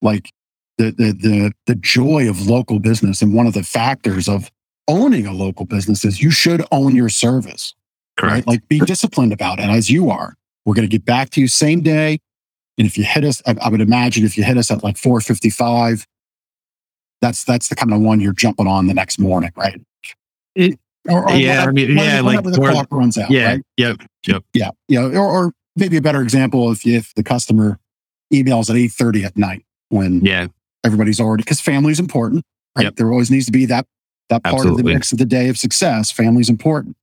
Like 0.00 0.30
the, 0.78 0.92
the, 0.92 1.12
the, 1.12 1.52
the 1.66 1.74
joy 1.74 2.28
of 2.28 2.46
local 2.46 2.78
business 2.78 3.22
and 3.22 3.34
one 3.34 3.46
of 3.46 3.54
the 3.54 3.62
factors 3.62 4.28
of 4.28 4.50
owning 4.86 5.26
a 5.26 5.32
local 5.32 5.66
business 5.66 6.04
is 6.04 6.22
you 6.22 6.30
should 6.30 6.64
own 6.70 6.94
your 6.94 7.08
service. 7.08 7.74
Correct. 8.18 8.34
Right? 8.34 8.46
Like 8.46 8.68
be 8.68 8.78
disciplined 8.80 9.32
about 9.32 9.58
it 9.58 9.68
as 9.68 9.90
you 9.90 10.10
are. 10.10 10.34
We're 10.64 10.74
going 10.74 10.88
to 10.88 10.92
get 10.96 11.04
back 11.04 11.30
to 11.30 11.40
you 11.40 11.48
same 11.48 11.80
day. 11.80 12.18
And 12.78 12.86
if 12.86 12.96
you 12.96 13.04
hit 13.04 13.24
us, 13.24 13.42
I, 13.46 13.56
I 13.60 13.68
would 13.68 13.80
imagine 13.80 14.24
if 14.24 14.36
you 14.36 14.44
hit 14.44 14.56
us 14.56 14.70
at 14.70 14.84
like 14.84 14.96
455, 14.96 16.06
that's 17.22 17.44
that's 17.44 17.68
the 17.68 17.74
kind 17.74 17.94
of 17.94 18.00
one 18.00 18.20
you're 18.20 18.34
jumping 18.34 18.66
on 18.66 18.88
the 18.88 18.94
next 18.94 19.18
morning, 19.18 19.50
right? 19.56 19.80
It, 20.54 20.78
or, 21.08 21.24
or 21.24 21.34
yeah, 21.34 21.64
whatever, 21.64 21.70
I 21.70 21.72
mean, 21.72 21.96
yeah, 21.96 22.20
like 22.20 22.44
the 22.44 22.52
clock 22.52 22.88
runs 22.90 23.16
out. 23.16 23.30
Yeah, 23.30 23.52
right? 23.52 23.62
yep, 23.78 23.96
yep, 24.26 24.44
yeah, 24.52 24.70
yeah. 24.88 25.04
Or, 25.04 25.46
or 25.46 25.52
maybe 25.74 25.96
a 25.96 26.02
better 26.02 26.20
example 26.20 26.70
if 26.70 26.86
if 26.86 27.14
the 27.14 27.22
customer 27.22 27.78
emails 28.32 28.68
at 28.68 28.76
eight 28.76 28.92
thirty 28.92 29.24
at 29.24 29.36
night 29.36 29.64
when 29.88 30.20
yeah 30.20 30.48
everybody's 30.84 31.20
already 31.20 31.42
because 31.42 31.60
family's 31.60 31.98
important, 31.98 32.44
right? 32.76 32.84
Yep. 32.84 32.96
There 32.96 33.10
always 33.10 33.30
needs 33.30 33.46
to 33.46 33.52
be 33.52 33.64
that 33.66 33.86
that 34.28 34.42
part 34.42 34.56
Absolutely. 34.56 34.80
of 34.80 34.86
the 34.86 34.92
mix 34.94 35.12
of 35.12 35.18
the 35.18 35.24
day 35.24 35.48
of 35.48 35.56
success. 35.56 36.10
Family's 36.10 36.50
important. 36.50 36.96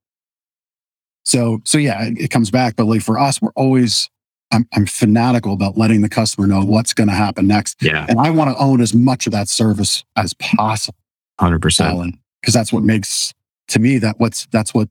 So 1.24 1.60
so 1.64 1.78
yeah, 1.78 2.04
it, 2.04 2.18
it 2.18 2.30
comes 2.30 2.50
back. 2.50 2.76
But 2.76 2.86
like 2.86 3.02
for 3.02 3.18
us, 3.18 3.42
we're 3.42 3.52
always 3.56 4.08
I'm, 4.52 4.66
I'm 4.74 4.86
fanatical 4.86 5.52
about 5.52 5.78
letting 5.78 6.02
the 6.02 6.08
customer 6.08 6.46
know 6.46 6.64
what's 6.64 6.92
going 6.92 7.08
to 7.08 7.14
happen 7.14 7.46
next. 7.46 7.82
Yeah. 7.82 8.06
And 8.08 8.18
I 8.18 8.30
want 8.30 8.50
to 8.50 8.62
own 8.62 8.80
as 8.80 8.94
much 8.94 9.26
of 9.26 9.32
that 9.32 9.48
service 9.48 10.04
as 10.16 10.34
possible. 10.34 10.98
100%. 11.40 12.18
Because 12.40 12.54
that's 12.54 12.72
what 12.72 12.82
makes 12.82 13.32
to 13.70 13.78
me 13.78 13.98
that 13.98 14.18
what's 14.18 14.46
that's 14.46 14.74
what 14.74 14.88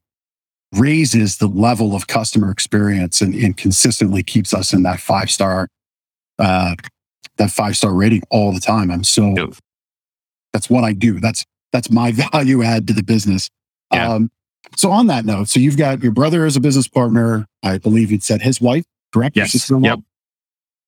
raises 0.73 1.37
the 1.37 1.47
level 1.47 1.95
of 1.95 2.07
customer 2.07 2.51
experience 2.51 3.21
and, 3.21 3.33
and 3.35 3.57
consistently 3.57 4.23
keeps 4.23 4.53
us 4.53 4.73
in 4.73 4.83
that 4.83 4.99
five 4.99 5.29
star 5.29 5.67
uh 6.37 6.75
that 7.37 7.51
five 7.51 7.75
star 7.75 7.93
rating 7.93 8.21
all 8.29 8.51
the 8.53 8.59
time 8.59 8.91
i'm 8.91 9.03
so 9.03 9.33
yep. 9.35 9.49
that's 10.53 10.69
what 10.69 10.83
i 10.83 10.93
do 10.93 11.19
that's 11.19 11.43
that's 11.71 11.89
my 11.89 12.11
value 12.33 12.63
add 12.63 12.87
to 12.87 12.93
the 12.93 13.03
business 13.03 13.49
yeah. 13.93 14.13
um 14.13 14.29
so 14.77 14.91
on 14.91 15.07
that 15.07 15.25
note 15.25 15.49
so 15.49 15.59
you've 15.59 15.77
got 15.77 16.03
your 16.03 16.11
brother 16.11 16.45
as 16.45 16.55
a 16.55 16.59
business 16.59 16.87
partner 16.87 17.47
i 17.63 17.77
believe 17.77 18.11
you'd 18.11 18.23
said 18.23 18.41
his 18.41 18.61
wife 18.61 18.85
correct 19.13 19.35
yes 19.35 19.69
yep. 19.81 19.99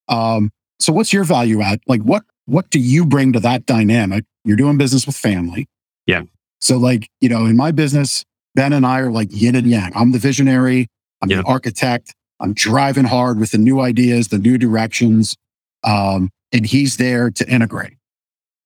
um 0.08 0.52
so 0.80 0.92
what's 0.94 1.14
your 1.14 1.24
value 1.24 1.62
add 1.62 1.80
like 1.88 2.02
what 2.02 2.24
what 2.46 2.70
do 2.70 2.80
you 2.80 3.06
bring 3.06 3.34
to 3.34 3.40
that 3.40 3.66
dynamic 3.66 4.26
you're 4.44 4.58
doing 4.58 4.78
business 4.78 5.06
with 5.06 5.16
family 5.16 5.68
yeah 6.08 6.24
so, 6.62 6.78
like, 6.78 7.10
you 7.20 7.28
know, 7.28 7.46
in 7.46 7.58
my 7.58 7.72
business, 7.72 8.24
Ben 8.56 8.72
and 8.72 8.86
I 8.86 9.00
are 9.00 9.12
like 9.12 9.30
yin 9.32 9.56
and 9.56 9.68
yang. 9.68 9.92
I'm 9.96 10.12
the 10.12 10.20
visionary, 10.20 10.88
I'm 11.22 11.30
yeah. 11.30 11.38
the 11.38 11.44
architect, 11.44 12.14
I'm 12.40 12.54
driving 12.54 13.06
hard 13.06 13.40
with 13.40 13.52
the 13.52 13.58
new 13.58 13.82
ideas, 13.82 14.28
the 14.28 14.38
new 14.38 14.58
directions. 14.58 15.36
Um, 15.84 16.30
and 16.54 16.66
he's 16.66 16.98
there 16.98 17.32
to 17.32 17.50
integrate. 17.50 17.98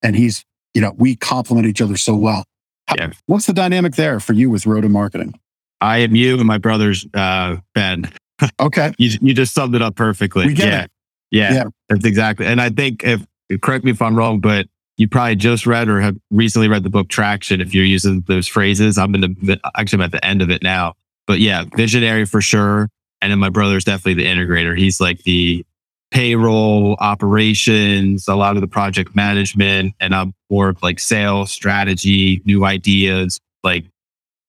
And 0.03 0.15
he's, 0.15 0.43
you 0.73 0.81
know, 0.81 0.93
we 0.97 1.15
complement 1.15 1.67
each 1.67 1.81
other 1.81 1.95
so 1.95 2.15
well. 2.15 2.43
How, 2.87 2.95
yeah. 2.97 3.11
What's 3.27 3.45
the 3.45 3.53
dynamic 3.53 3.95
there 3.95 4.19
for 4.19 4.33
you 4.33 4.49
with 4.49 4.65
Roda 4.65 4.89
Marketing? 4.89 5.33
I 5.79 5.99
am 5.99 6.15
you 6.15 6.37
and 6.37 6.45
my 6.45 6.57
brother's 6.57 7.05
uh, 7.13 7.57
Ben. 7.73 8.11
Okay. 8.59 8.93
you, 8.97 9.17
you 9.21 9.33
just 9.33 9.53
summed 9.53 9.75
it 9.75 9.81
up 9.81 9.95
perfectly. 9.95 10.53
yeah. 10.53 10.87
yeah. 11.31 11.53
Yeah. 11.53 11.63
That's 11.89 12.05
exactly. 12.05 12.45
And 12.45 12.61
I 12.61 12.69
think 12.69 13.03
if, 13.03 13.25
correct 13.61 13.85
me 13.85 13.91
if 13.91 14.01
I'm 14.01 14.15
wrong, 14.15 14.39
but 14.39 14.67
you 14.97 15.07
probably 15.07 15.35
just 15.35 15.65
read 15.65 15.89
or 15.89 15.99
have 15.99 16.15
recently 16.31 16.67
read 16.67 16.83
the 16.83 16.89
book 16.89 17.09
Traction. 17.09 17.61
If 17.61 17.73
you're 17.73 17.85
using 17.85 18.21
those 18.27 18.47
phrases, 18.47 18.97
I'm 18.97 19.13
in 19.15 19.21
the 19.21 19.59
actually 19.75 19.97
I'm 19.97 20.05
at 20.05 20.11
the 20.11 20.23
end 20.25 20.41
of 20.41 20.49
it 20.49 20.63
now. 20.63 20.93
But 21.27 21.39
yeah, 21.39 21.65
visionary 21.75 22.25
for 22.25 22.41
sure. 22.41 22.89
And 23.21 23.31
then 23.31 23.39
my 23.39 23.49
brother's 23.49 23.83
definitely 23.83 24.23
the 24.23 24.29
integrator. 24.29 24.77
He's 24.77 25.01
like 25.01 25.23
the 25.23 25.65
payroll 26.11 26.95
operations, 26.99 28.27
a 28.27 28.35
lot 28.35 28.55
of 28.55 28.61
the 28.61 28.67
project 28.67 29.15
management, 29.15 29.95
and 29.99 30.15
I'm 30.15 30.33
more 30.49 30.69
of 30.69 30.81
like 30.81 30.99
sales 30.99 31.51
strategy, 31.51 32.41
new 32.45 32.63
ideas, 32.63 33.39
like 33.63 33.85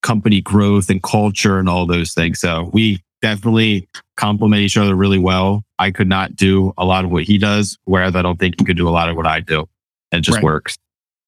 company 0.02 0.40
growth 0.40 0.90
and 0.90 1.02
culture 1.02 1.58
and 1.58 1.68
all 1.68 1.86
those 1.86 2.12
things. 2.12 2.38
So 2.38 2.70
we 2.72 3.00
definitely 3.26 3.88
complement 4.16 4.62
each 4.62 4.76
other 4.76 4.94
really 4.94 5.18
well. 5.18 5.64
I 5.78 5.90
could 5.90 6.08
not 6.08 6.36
do 6.36 6.72
a 6.78 6.84
lot 6.84 7.04
of 7.04 7.10
what 7.10 7.24
he 7.24 7.38
does, 7.38 7.76
whereas 7.84 8.14
I 8.14 8.22
don't 8.22 8.38
think 8.38 8.54
he 8.58 8.64
could 8.64 8.76
do 8.76 8.88
a 8.88 8.90
lot 8.90 9.08
of 9.08 9.16
what 9.16 9.26
I 9.26 9.40
do 9.40 9.66
it 10.12 10.20
just 10.20 10.36
right. 10.36 10.44
works. 10.44 10.76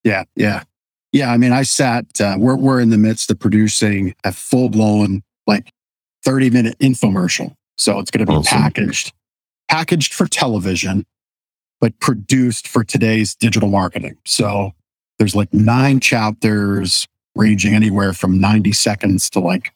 Yeah, 0.04 0.24
yeah, 0.36 0.62
yeah. 1.12 1.32
I 1.32 1.36
mean, 1.36 1.52
I 1.52 1.62
sat. 1.62 2.06
Uh, 2.20 2.36
we're 2.38 2.56
we're 2.56 2.80
in 2.80 2.90
the 2.90 2.98
midst 2.98 3.30
of 3.30 3.38
producing 3.38 4.14
a 4.24 4.32
full 4.32 4.68
blown 4.68 5.22
like 5.46 5.70
thirty 6.24 6.50
minute 6.50 6.78
infomercial, 6.78 7.54
so 7.76 7.98
it's 7.98 8.10
going 8.10 8.24
to 8.24 8.30
be 8.30 8.36
awesome. 8.36 8.58
packaged, 8.58 9.12
packaged 9.68 10.14
for 10.14 10.26
television, 10.26 11.04
but 11.80 11.98
produced 11.98 12.68
for 12.68 12.84
today's 12.84 13.34
digital 13.34 13.68
marketing. 13.68 14.16
So 14.24 14.72
there's 15.18 15.34
like 15.34 15.52
nine 15.52 15.98
chapters 15.98 17.06
ranging 17.34 17.74
anywhere 17.74 18.12
from 18.12 18.40
90 18.40 18.72
seconds 18.72 19.30
to 19.30 19.40
like, 19.40 19.72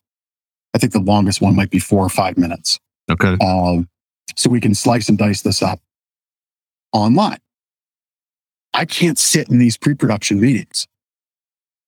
I 0.75 0.79
think 0.79 0.93
the 0.93 1.01
longest 1.01 1.41
one 1.41 1.55
might 1.55 1.71
be 1.71 1.79
four 1.79 2.05
or 2.05 2.09
five 2.09 2.39
minutes. 2.39 2.79
Okay. 3.11 3.37
Um, 3.41 3.89
so 4.37 4.49
we 4.49 4.61
can 4.61 4.75
slice 4.75 5.09
and 5.09 5.19
dice 5.19 5.43
this 5.43 5.63
up 5.63 5.81
online. 6.93 7.39
I 8.75 8.85
can't 8.85 9.19
sit 9.19 9.51
in 9.51 9.59
these 9.59 9.77
pre-production 9.77 10.41
meetings 10.41 10.87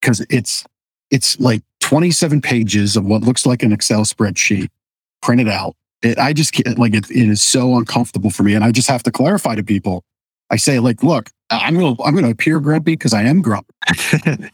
because 0.00 0.24
it's 0.28 0.64
it's 1.10 1.38
like 1.40 1.62
27 1.80 2.40
pages 2.40 2.96
of 2.96 3.04
what 3.04 3.22
looks 3.22 3.46
like 3.46 3.62
an 3.62 3.72
Excel 3.72 4.04
spreadsheet 4.04 4.68
printed 5.22 5.48
out. 5.48 5.76
It, 6.02 6.18
I 6.18 6.32
just 6.32 6.52
can't, 6.52 6.78
like, 6.78 6.94
it, 6.94 7.10
it 7.10 7.28
is 7.28 7.42
so 7.42 7.76
uncomfortable 7.76 8.30
for 8.30 8.42
me. 8.42 8.54
And 8.54 8.64
I 8.64 8.72
just 8.72 8.88
have 8.88 9.02
to 9.04 9.12
clarify 9.12 9.54
to 9.54 9.62
people. 9.62 10.02
I 10.50 10.56
say, 10.56 10.78
like, 10.78 11.02
look, 11.02 11.30
I'm 11.62 11.74
going 11.78 11.96
to, 11.96 12.02
I'm 12.02 12.16
to 12.16 12.30
appear 12.30 12.60
grumpy 12.60 12.92
because 12.92 13.12
I 13.14 13.22
am 13.22 13.42
grumpy 13.42 13.72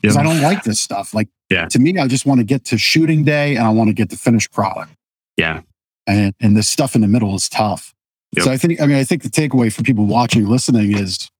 because 0.02 0.16
I 0.16 0.22
don't 0.22 0.40
like 0.40 0.64
this 0.64 0.80
stuff. 0.80 1.14
Like, 1.14 1.28
Yeah. 1.50 1.66
to 1.66 1.78
me, 1.78 1.98
I 1.98 2.06
just 2.08 2.26
want 2.26 2.38
to 2.40 2.44
get 2.44 2.64
to 2.66 2.78
shooting 2.78 3.24
day 3.24 3.56
and 3.56 3.64
I 3.66 3.70
want 3.70 3.88
to 3.88 3.94
get 3.94 4.10
the 4.10 4.16
finished 4.16 4.52
product. 4.52 4.92
Yeah. 5.36 5.62
And, 6.06 6.34
and 6.40 6.56
the 6.56 6.62
stuff 6.62 6.94
in 6.94 7.00
the 7.00 7.08
middle 7.08 7.34
is 7.34 7.48
tough. 7.48 7.94
Yep. 8.36 8.44
So 8.44 8.52
I 8.52 8.56
think, 8.56 8.80
I 8.80 8.86
mean, 8.86 8.96
I 8.96 9.04
think 9.04 9.22
the 9.22 9.28
takeaway 9.28 9.72
for 9.72 9.82
people 9.82 10.06
watching, 10.06 10.46
listening 10.46 10.96
is 10.96 11.30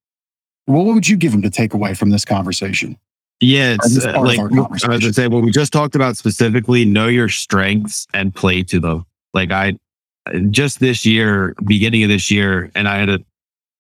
what 0.67 0.85
would 0.87 1.09
you 1.09 1.17
give 1.17 1.33
them 1.33 1.43
to 1.43 1.51
take 1.51 1.75
away 1.75 1.95
from 1.95 2.11
this 2.11 2.25
conversation? 2.25 2.97
Yeah, 3.41 3.77
this 3.83 3.97
it's 3.97 4.05
uh, 4.07 4.21
like 4.21 4.39
I 4.39 4.43
was 4.45 4.83
gonna 4.85 5.13
say 5.15 5.27
what 5.27 5.43
we 5.43 5.51
just 5.51 5.73
talked 5.73 5.95
about 5.95 6.19
specifically. 6.19 6.85
Know 6.85 7.07
your 7.07 7.31
strengths 7.31 8.07
and 8.13 8.35
play 8.35 8.63
to 8.65 8.79
them. 8.79 9.07
Like 9.33 9.51
I, 9.51 9.79
just 10.51 10.79
this 10.79 11.07
year, 11.07 11.55
beginning 11.65 12.03
of 12.03 12.11
this 12.11 12.31
year, 12.31 12.71
and 12.75 12.87
I 12.87 12.99
had 12.99 13.09
a, 13.09 13.21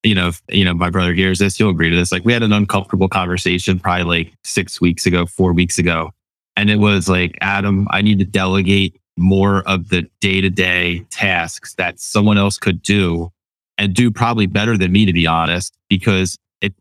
you 0.03 0.15
know, 0.15 0.29
if, 0.29 0.43
you 0.49 0.65
know, 0.65 0.75
my 0.75 0.91
brother 0.91 1.13
hears 1.13 1.39
this, 1.39 1.57
he'll 1.57 1.71
agree 1.71 1.91
to 1.91 1.97
this. 1.97 2.13
Like 2.13 2.25
we 2.25 2.33
had 2.33 2.43
an 2.43 2.53
uncomfortable 2.53 3.09
conversation 3.09 3.79
probably 3.79 4.05
like 4.05 4.35
six 4.45 4.81
weeks 4.81 5.07
ago, 5.07 5.27
four 5.27 5.53
weeks 5.53 5.79
ago, 5.79 6.13
and 6.57 6.71
it 6.71 6.77
was 6.77 7.09
like, 7.09 7.39
Adam, 7.41 7.87
I 7.91 8.03
need 8.03 8.19
to 8.19 8.25
delegate 8.25 9.01
more 9.17 9.63
of 9.69 9.89
the 9.89 10.09
day 10.21 10.41
to 10.41 10.51
day 10.51 11.01
tasks 11.11 11.75
that 11.75 12.01
someone 12.01 12.39
else 12.39 12.59
could 12.59 12.83
do, 12.83 13.31
and 13.79 13.95
do 13.95 14.11
probably 14.11 14.47
better 14.47 14.77
than 14.77 14.93
me, 14.93 15.07
to 15.07 15.13
be 15.13 15.27
honest, 15.27 15.77
because 15.89 16.37
it 16.61 16.75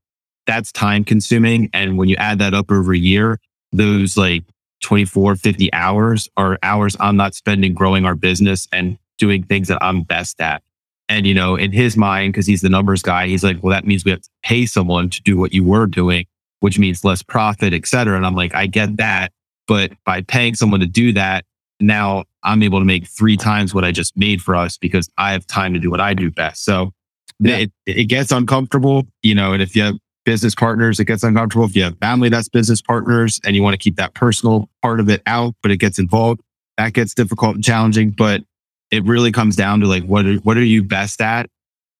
that's 0.45 0.71
time 0.71 1.03
consuming. 1.03 1.69
And 1.73 1.97
when 1.97 2.09
you 2.09 2.15
add 2.15 2.39
that 2.39 2.53
up 2.53 2.71
over 2.71 2.93
a 2.93 2.97
year, 2.97 3.39
those 3.71 4.17
like 4.17 4.43
24, 4.81 5.35
50 5.35 5.73
hours 5.73 6.29
are 6.37 6.57
hours 6.63 6.95
I'm 6.99 7.17
not 7.17 7.35
spending 7.35 7.73
growing 7.73 8.05
our 8.05 8.15
business 8.15 8.67
and 8.71 8.97
doing 9.17 9.43
things 9.43 9.67
that 9.67 9.77
I'm 9.81 10.03
best 10.03 10.39
at. 10.41 10.63
And, 11.09 11.25
you 11.25 11.33
know, 11.33 11.55
in 11.55 11.71
his 11.71 11.97
mind, 11.97 12.33
because 12.33 12.45
he's 12.45 12.61
the 12.61 12.69
numbers 12.69 13.01
guy, 13.01 13.27
he's 13.27 13.43
like, 13.43 13.61
well, 13.63 13.71
that 13.71 13.85
means 13.85 14.05
we 14.05 14.11
have 14.11 14.21
to 14.21 14.29
pay 14.43 14.65
someone 14.67 15.09
to 15.09 15.21
do 15.23 15.37
what 15.37 15.51
you 15.53 15.63
were 15.63 15.87
doing, 15.87 16.25
which 16.59 16.77
means 16.77 17.03
less 17.03 17.23
profit, 17.23 17.73
et 17.73 17.87
cetera. 17.87 18.15
And 18.15 18.25
I'm 18.25 18.35
like, 18.35 18.53
I 18.53 18.67
get 18.67 18.97
that. 18.97 19.31
But 19.67 19.91
by 20.05 20.21
paying 20.21 20.53
someone 20.55 20.79
to 20.81 20.85
do 20.85 21.11
that, 21.13 21.45
now 21.79 22.25
I'm 22.43 22.61
able 22.61 22.79
to 22.79 22.85
make 22.85 23.07
three 23.07 23.37
times 23.37 23.73
what 23.73 23.83
I 23.83 23.91
just 23.91 24.15
made 24.15 24.41
for 24.41 24.55
us 24.55 24.77
because 24.77 25.09
I 25.17 25.31
have 25.31 25.47
time 25.47 25.73
to 25.73 25.79
do 25.79 25.89
what 25.89 25.99
I 25.99 26.13
do 26.13 26.29
best. 26.29 26.63
So 26.63 26.91
Yeah. 27.39 27.57
it, 27.57 27.71
it 27.87 28.03
gets 28.05 28.31
uncomfortable, 28.31 29.07
you 29.23 29.33
know, 29.33 29.53
and 29.53 29.61
if 29.63 29.75
you 29.75 29.81
have 29.83 29.95
business 30.25 30.53
partners, 30.53 30.99
it 30.99 31.05
gets 31.05 31.23
uncomfortable. 31.23 31.65
If 31.65 31.75
you 31.75 31.83
have 31.83 31.97
family 31.99 32.29
that's 32.29 32.49
business 32.49 32.81
partners 32.81 33.39
and 33.43 33.55
you 33.55 33.63
want 33.63 33.73
to 33.73 33.77
keep 33.77 33.95
that 33.95 34.13
personal 34.13 34.69
part 34.83 34.99
of 34.99 35.09
it 35.09 35.23
out, 35.25 35.55
but 35.63 35.71
it 35.71 35.77
gets 35.77 35.97
involved, 35.97 36.41
that 36.77 36.93
gets 36.93 37.13
difficult 37.15 37.55
and 37.55 37.63
challenging. 37.63 38.11
But 38.11 38.43
it 38.91 39.03
really 39.05 39.31
comes 39.31 39.55
down 39.55 39.79
to 39.81 39.87
like, 39.87 40.03
what 40.03 40.25
are, 40.25 40.35
what 40.37 40.57
are 40.57 40.63
you 40.63 40.83
best 40.83 41.21
at? 41.21 41.49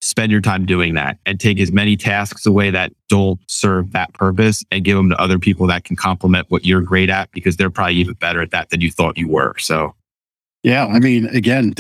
Spend 0.02 0.32
your 0.32 0.42
time 0.42 0.66
doing 0.66 0.94
that 0.94 1.18
and 1.26 1.40
take 1.40 1.60
as 1.60 1.72
many 1.72 1.98
tasks 1.98 2.46
away 2.46 2.72
that 2.72 2.94
don't 3.10 3.40
serve 3.48 3.92
that 3.92 4.14
purpose 4.14 4.64
and 4.72 4.86
give 4.86 4.96
them 4.96 5.10
to 5.10 5.22
other 5.22 5.38
people 5.38 5.68
that 5.68 5.84
can 5.84 5.96
complement 5.98 6.50
what 6.50 6.66
you're 6.66 6.82
great 6.82 7.10
at 7.10 7.30
because 7.32 7.58
they're 7.58 7.70
probably 7.70 7.96
even 7.96 8.14
better 8.14 8.42
at 8.42 8.52
that 8.52 8.70
than 8.70 8.80
you 8.82 8.90
thought 8.92 9.18
you 9.18 9.28
were. 9.28 9.54
So, 9.58 9.94
Yeah, 10.64 10.86
I 10.86 11.00
mean, 11.00 11.26
again, 11.28 11.74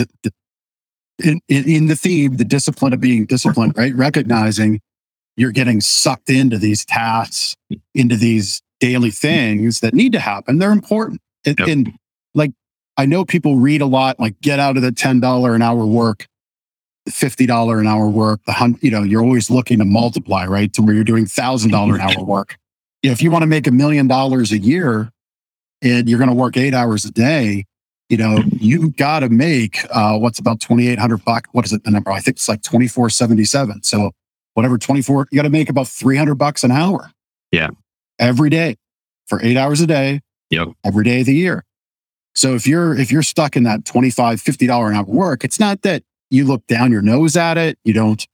in, 1.23 1.39
in 1.47 1.63
in 1.69 1.87
the 1.87 1.95
theme, 1.95 2.35
the 2.37 2.45
discipline 2.45 2.93
of 2.93 2.99
being 2.99 3.25
disciplined, 3.25 3.77
right? 3.77 3.95
Recognizing 3.95 4.81
you're 5.37 5.51
getting 5.51 5.79
sucked 5.79 6.29
into 6.29 6.57
these 6.57 6.85
tasks, 6.85 7.55
into 7.95 8.17
these 8.17 8.61
daily 8.81 9.11
things 9.11 9.79
that 9.79 9.93
need 9.93 10.11
to 10.11 10.19
happen. 10.19 10.57
They're 10.59 10.71
important, 10.71 11.21
and, 11.45 11.57
Yep. 11.57 11.67
and 11.69 11.93
like 12.35 12.51
I 12.99 13.05
know 13.05 13.23
people 13.23 13.55
read 13.55 13.79
a 13.79 13.85
lot, 13.85 14.19
like 14.19 14.41
get 14.41 14.59
out 14.59 14.75
of 14.75 14.83
the 14.83 14.91
ten 14.91 15.21
dollar 15.21 15.55
an 15.55 15.61
hour 15.61 15.85
work, 15.85 16.27
the 17.05 17.13
fifty 17.13 17.45
dollar 17.45 17.79
an 17.79 17.87
hour 17.87 18.09
work, 18.09 18.41
the 18.45 18.77
you 18.81 18.91
know, 18.91 19.03
you're 19.03 19.23
always 19.23 19.49
looking 19.49 19.79
to 19.79 19.85
multiply, 19.85 20.45
right, 20.45 20.73
to 20.73 20.81
where 20.81 20.93
you're 20.93 21.05
doing 21.05 21.25
thousand 21.25 21.71
dollar 21.71 21.95
an 21.95 22.01
hour 22.01 22.25
work. 22.25 22.57
You 23.01 23.09
know, 23.09 23.13
if 23.13 23.21
you 23.21 23.31
want 23.31 23.43
to 23.43 23.47
make 23.47 23.67
a 23.67 23.71
million 23.71 24.09
dollars 24.09 24.51
a 24.51 24.57
year, 24.57 25.13
and 25.81 26.09
you're 26.09 26.19
going 26.19 26.29
to 26.29 26.35
work 26.35 26.57
eight 26.57 26.73
hours 26.73 27.05
a 27.05 27.11
day, 27.11 27.63
you 28.09 28.17
know, 28.17 28.43
you 28.51 28.89
got 28.89 29.21
to 29.21 29.29
make 29.29 29.79
uh, 29.91 30.17
what's 30.17 30.37
about 30.37 30.59
2,800 30.59 31.23
bucks. 31.23 31.47
What 31.53 31.63
is 31.63 31.71
it? 31.71 31.85
The 31.85 31.91
number? 31.91 32.11
I 32.11 32.19
think 32.19 32.35
it's 32.35 32.49
like 32.49 32.63
2477. 32.63 33.83
So 33.83 34.11
whatever, 34.55 34.77
24, 34.77 35.29
you 35.31 35.37
got 35.37 35.43
to 35.43 35.49
make 35.49 35.69
about 35.69 35.87
300 35.87 36.35
bucks 36.35 36.65
an 36.65 36.71
hour. 36.71 37.13
Yeah. 37.53 37.69
Every 38.19 38.49
day 38.49 38.75
for 39.27 39.41
eight 39.41 39.55
hours 39.55 39.79
a 39.79 39.87
day. 39.87 40.19
Yep. 40.49 40.67
Every 40.83 41.05
day 41.05 41.21
of 41.21 41.27
the 41.27 41.35
year. 41.35 41.63
So 42.35 42.55
if 42.55 42.65
you're, 42.67 42.97
if 42.97 43.11
you're 43.11 43.23
stuck 43.23 43.55
in 43.55 43.63
that 43.63 43.85
25, 43.85 44.41
$50 44.41 44.89
an 44.89 44.95
hour 44.95 45.03
work, 45.03 45.43
it's 45.43 45.59
not 45.59 45.81
that 45.81 46.03
you 46.29 46.45
look 46.45 46.65
down 46.67 46.91
your 46.91 47.01
nose 47.01 47.35
at 47.35 47.57
it. 47.57 47.77
You 47.83 47.93
don't, 47.93 48.25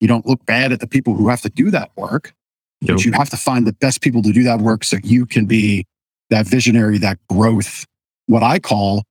you 0.00 0.08
don't 0.08 0.26
look 0.26 0.44
bad 0.46 0.72
at 0.72 0.80
the 0.80 0.86
people 0.86 1.14
who 1.14 1.28
have 1.28 1.40
to 1.42 1.48
do 1.50 1.70
that 1.70 1.90
work, 1.96 2.34
Yep. 2.82 2.96
but 2.96 3.04
you 3.04 3.12
have 3.12 3.28
to 3.30 3.36
find 3.36 3.66
the 3.66 3.72
best 3.74 4.00
people 4.00 4.22
to 4.22 4.32
do 4.32 4.42
that 4.44 4.60
work 4.60 4.84
so 4.84 4.96
you 5.02 5.26
can 5.26 5.44
be 5.46 5.84
that 6.30 6.46
visionary, 6.46 6.96
that 6.98 7.18
growth, 7.28 7.84
what 8.26 8.42
I 8.42 8.58
call, 8.58 9.02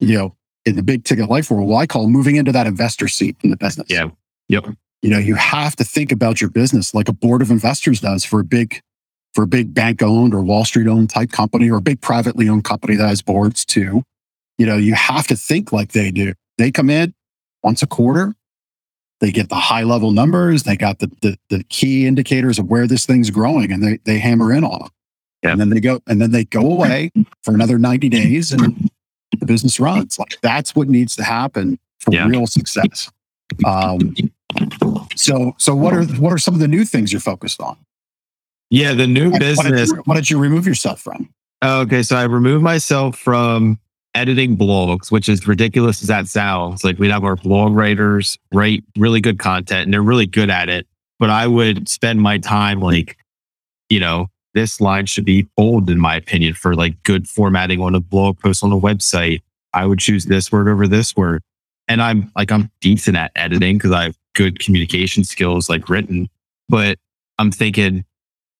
you 0.00 0.18
know, 0.18 0.36
in 0.66 0.76
the 0.76 0.82
big 0.82 1.04
ticket 1.04 1.30
life 1.30 1.50
world, 1.50 1.68
what 1.68 1.78
I 1.78 1.86
call 1.86 2.08
moving 2.08 2.36
into 2.36 2.52
that 2.52 2.66
investor 2.66 3.08
seat 3.08 3.36
in 3.42 3.50
the 3.50 3.56
business. 3.56 3.86
Yeah. 3.88 4.08
Yep. 4.48 4.74
You 5.02 5.10
know, 5.10 5.18
you 5.18 5.34
have 5.36 5.76
to 5.76 5.84
think 5.84 6.10
about 6.12 6.40
your 6.40 6.50
business 6.50 6.94
like 6.94 7.08
a 7.08 7.12
board 7.12 7.42
of 7.42 7.50
investors 7.50 8.00
does 8.00 8.24
for 8.24 8.40
a 8.40 8.44
big, 8.44 8.80
for 9.34 9.42
a 9.42 9.46
big 9.46 9.74
bank 9.74 10.02
owned 10.02 10.32
or 10.32 10.42
Wall 10.42 10.64
Street 10.64 10.86
owned 10.86 11.10
type 11.10 11.32
company 11.32 11.70
or 11.70 11.78
a 11.78 11.82
big 11.82 12.00
privately 12.00 12.48
owned 12.48 12.64
company 12.64 12.94
that 12.96 13.08
has 13.08 13.20
boards 13.22 13.64
too. 13.64 14.02
You 14.58 14.66
know, 14.66 14.76
you 14.76 14.94
have 14.94 15.26
to 15.26 15.36
think 15.36 15.72
like 15.72 15.92
they 15.92 16.10
do. 16.10 16.34
They 16.58 16.70
come 16.70 16.88
in 16.88 17.14
once 17.62 17.82
a 17.82 17.86
quarter. 17.86 18.34
They 19.20 19.32
get 19.32 19.48
the 19.48 19.54
high 19.56 19.82
level 19.82 20.12
numbers. 20.12 20.62
They 20.62 20.76
got 20.76 21.00
the, 21.00 21.10
the, 21.22 21.36
the 21.50 21.64
key 21.64 22.06
indicators 22.06 22.58
of 22.58 22.66
where 22.70 22.86
this 22.86 23.06
thing's 23.06 23.30
growing 23.30 23.72
and 23.72 23.82
they, 23.82 23.98
they 24.04 24.18
hammer 24.18 24.52
in 24.52 24.62
on 24.64 24.78
them. 24.80 24.88
Yeah. 25.42 25.52
And 25.52 25.60
then 25.60 25.70
they 25.70 25.80
go, 25.80 26.00
and 26.06 26.20
then 26.20 26.30
they 26.30 26.44
go 26.44 26.60
away 26.60 27.10
for 27.42 27.52
another 27.54 27.78
90 27.78 28.08
days 28.08 28.52
and 28.52 28.90
the 29.38 29.46
business 29.46 29.80
runs. 29.80 30.18
Like 30.18 30.40
that's 30.42 30.76
what 30.76 30.88
needs 30.88 31.16
to 31.16 31.24
happen 31.24 31.78
for 31.98 32.12
Yeah. 32.14 32.28
real 32.28 32.46
success. 32.46 33.10
Um, 33.64 34.14
so, 35.16 35.54
so 35.58 35.74
what 35.74 35.92
are, 35.94 36.04
what 36.04 36.32
are 36.32 36.38
some 36.38 36.54
of 36.54 36.60
the 36.60 36.68
new 36.68 36.84
things 36.84 37.12
you're 37.12 37.20
focused 37.20 37.60
on? 37.60 37.76
Yeah. 38.74 38.94
The 38.94 39.06
new 39.06 39.30
What- 39.30 39.32
What 39.32 39.40
did, 39.40 39.72
business. 39.72 39.90
you, 39.90 39.96
what 40.04 40.14
did 40.14 40.30
you 40.30 40.38
remove 40.38 40.66
yourself 40.66 41.00
from? 41.00 41.28
Okay, 41.64 42.02
so 42.02 42.16
I 42.16 42.24
removed 42.24 42.62
myself 42.62 43.16
from 43.16 43.78
editing 44.14 44.56
blogs, 44.56 45.10
which 45.10 45.28
is 45.28 45.46
ridiculous 45.48 46.02
as 46.02 46.08
that 46.08 46.26
sounds. 46.28 46.84
Like 46.84 46.98
we'd 46.98 47.10
have 47.10 47.24
our 47.24 47.36
blog 47.36 47.72
writers 47.74 48.38
write 48.52 48.84
really 48.98 49.20
good 49.20 49.38
content 49.38 49.84
and 49.84 49.92
they're 49.94 50.02
really 50.02 50.26
good 50.26 50.50
at 50.50 50.68
it. 50.68 50.86
But 51.18 51.30
I 51.30 51.46
would 51.46 51.88
spend 51.88 52.20
my 52.20 52.38
time 52.38 52.80
like, 52.80 53.16
you 53.88 53.98
know, 54.00 54.28
this 54.52 54.80
line 54.80 55.06
should 55.06 55.24
be 55.24 55.48
bold 55.56 55.88
in 55.90 55.98
my 55.98 56.14
opinion 56.16 56.54
for 56.54 56.74
like 56.74 57.02
good 57.02 57.28
formatting 57.28 57.80
on 57.80 57.94
a 57.94 58.00
blog 58.00 58.38
post 58.38 58.62
on 58.62 58.70
a 58.72 58.78
website. 58.78 59.40
I 59.72 59.86
would 59.86 59.98
choose 59.98 60.26
this 60.26 60.52
word 60.52 60.68
over 60.68 60.86
this 60.86 61.16
word. 61.16 61.42
And 61.88 62.00
I'm 62.02 62.30
like, 62.36 62.52
I'm 62.52 62.70
decent 62.80 63.16
at 63.16 63.32
editing 63.36 63.78
because 63.78 63.90
I 63.92 64.04
have 64.04 64.16
good 64.34 64.58
communication 64.60 65.24
skills 65.24 65.68
like 65.68 65.88
written, 65.88 66.28
but 66.68 66.98
I'm 67.38 67.50
thinking, 67.50 68.04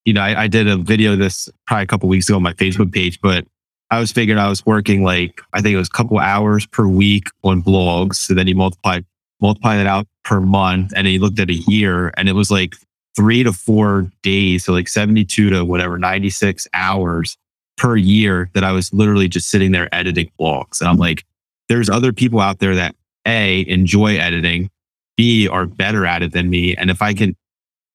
you 0.05 0.13
know, 0.13 0.21
I, 0.21 0.43
I 0.43 0.47
did 0.49 0.69
a 0.69 0.77
video 0.77 1.17
this 1.17 1.49
probably 1.67 1.85
a 1.85 1.87
couple 1.87 2.09
weeks 2.09 2.29
ago 2.29 2.37
on 2.37 2.43
my 2.43 2.53
Facebook 2.53 2.93
page, 2.93 3.21
but 3.21 3.47
I 3.91 4.01
was 4.01 4.13
figuring 4.13 4.39
I 4.39 4.49
was 4.49 4.65
working 4.67 5.03
like 5.03 5.41
I 5.53 5.61
think 5.61 5.75
it 5.75 5.79
was 5.79 5.89
a 5.89 5.97
couple 5.97 6.19
hours 6.19 6.67
per 6.67 6.87
week 6.87 7.29
on 7.43 7.63
blogs. 7.63 8.17
So 8.17 8.35
then 8.35 8.47
you 8.47 8.55
multiply 8.55 9.01
multiply 9.41 9.77
that 9.77 9.87
out 9.87 10.07
per 10.25 10.41
month, 10.41 10.93
and 10.97 11.07
then 11.07 11.13
you 11.13 11.21
looked 11.21 11.39
at 11.39 11.51
a 11.51 11.55
year, 11.55 12.13
and 12.17 12.29
it 12.29 12.33
was 12.33 12.51
like 12.51 12.75
three 13.17 13.43
to 13.43 13.53
four 13.53 14.11
days, 14.23 14.65
so 14.65 14.73
like 14.73 14.89
seventy 14.89 15.25
two 15.25 15.51
to 15.51 15.65
whatever 15.65 15.99
ninety 15.99 16.31
six 16.31 16.67
hours 16.75 17.37
per 17.77 17.97
year 17.97 18.51
that 18.55 18.65
I 18.65 18.73
was 18.73 18.93
literally 18.93 19.29
just 19.29 19.49
sitting 19.49 19.73
there 19.73 19.93
editing 19.95 20.31
blogs. 20.39 20.81
And 20.81 20.89
I'm 20.89 20.97
like, 20.97 21.25
there's 21.69 21.91
other 21.91 22.13
people 22.13 22.41
out 22.41 22.59
there 22.59 22.75
that 22.75 22.95
a 23.27 23.67
enjoy 23.69 24.17
editing, 24.17 24.71
b 25.17 25.49
are 25.49 25.67
better 25.67 26.07
at 26.07 26.23
it 26.23 26.33
than 26.33 26.51
me, 26.51 26.75
and 26.77 26.91
if 26.91 27.01
I 27.01 27.15
can 27.15 27.37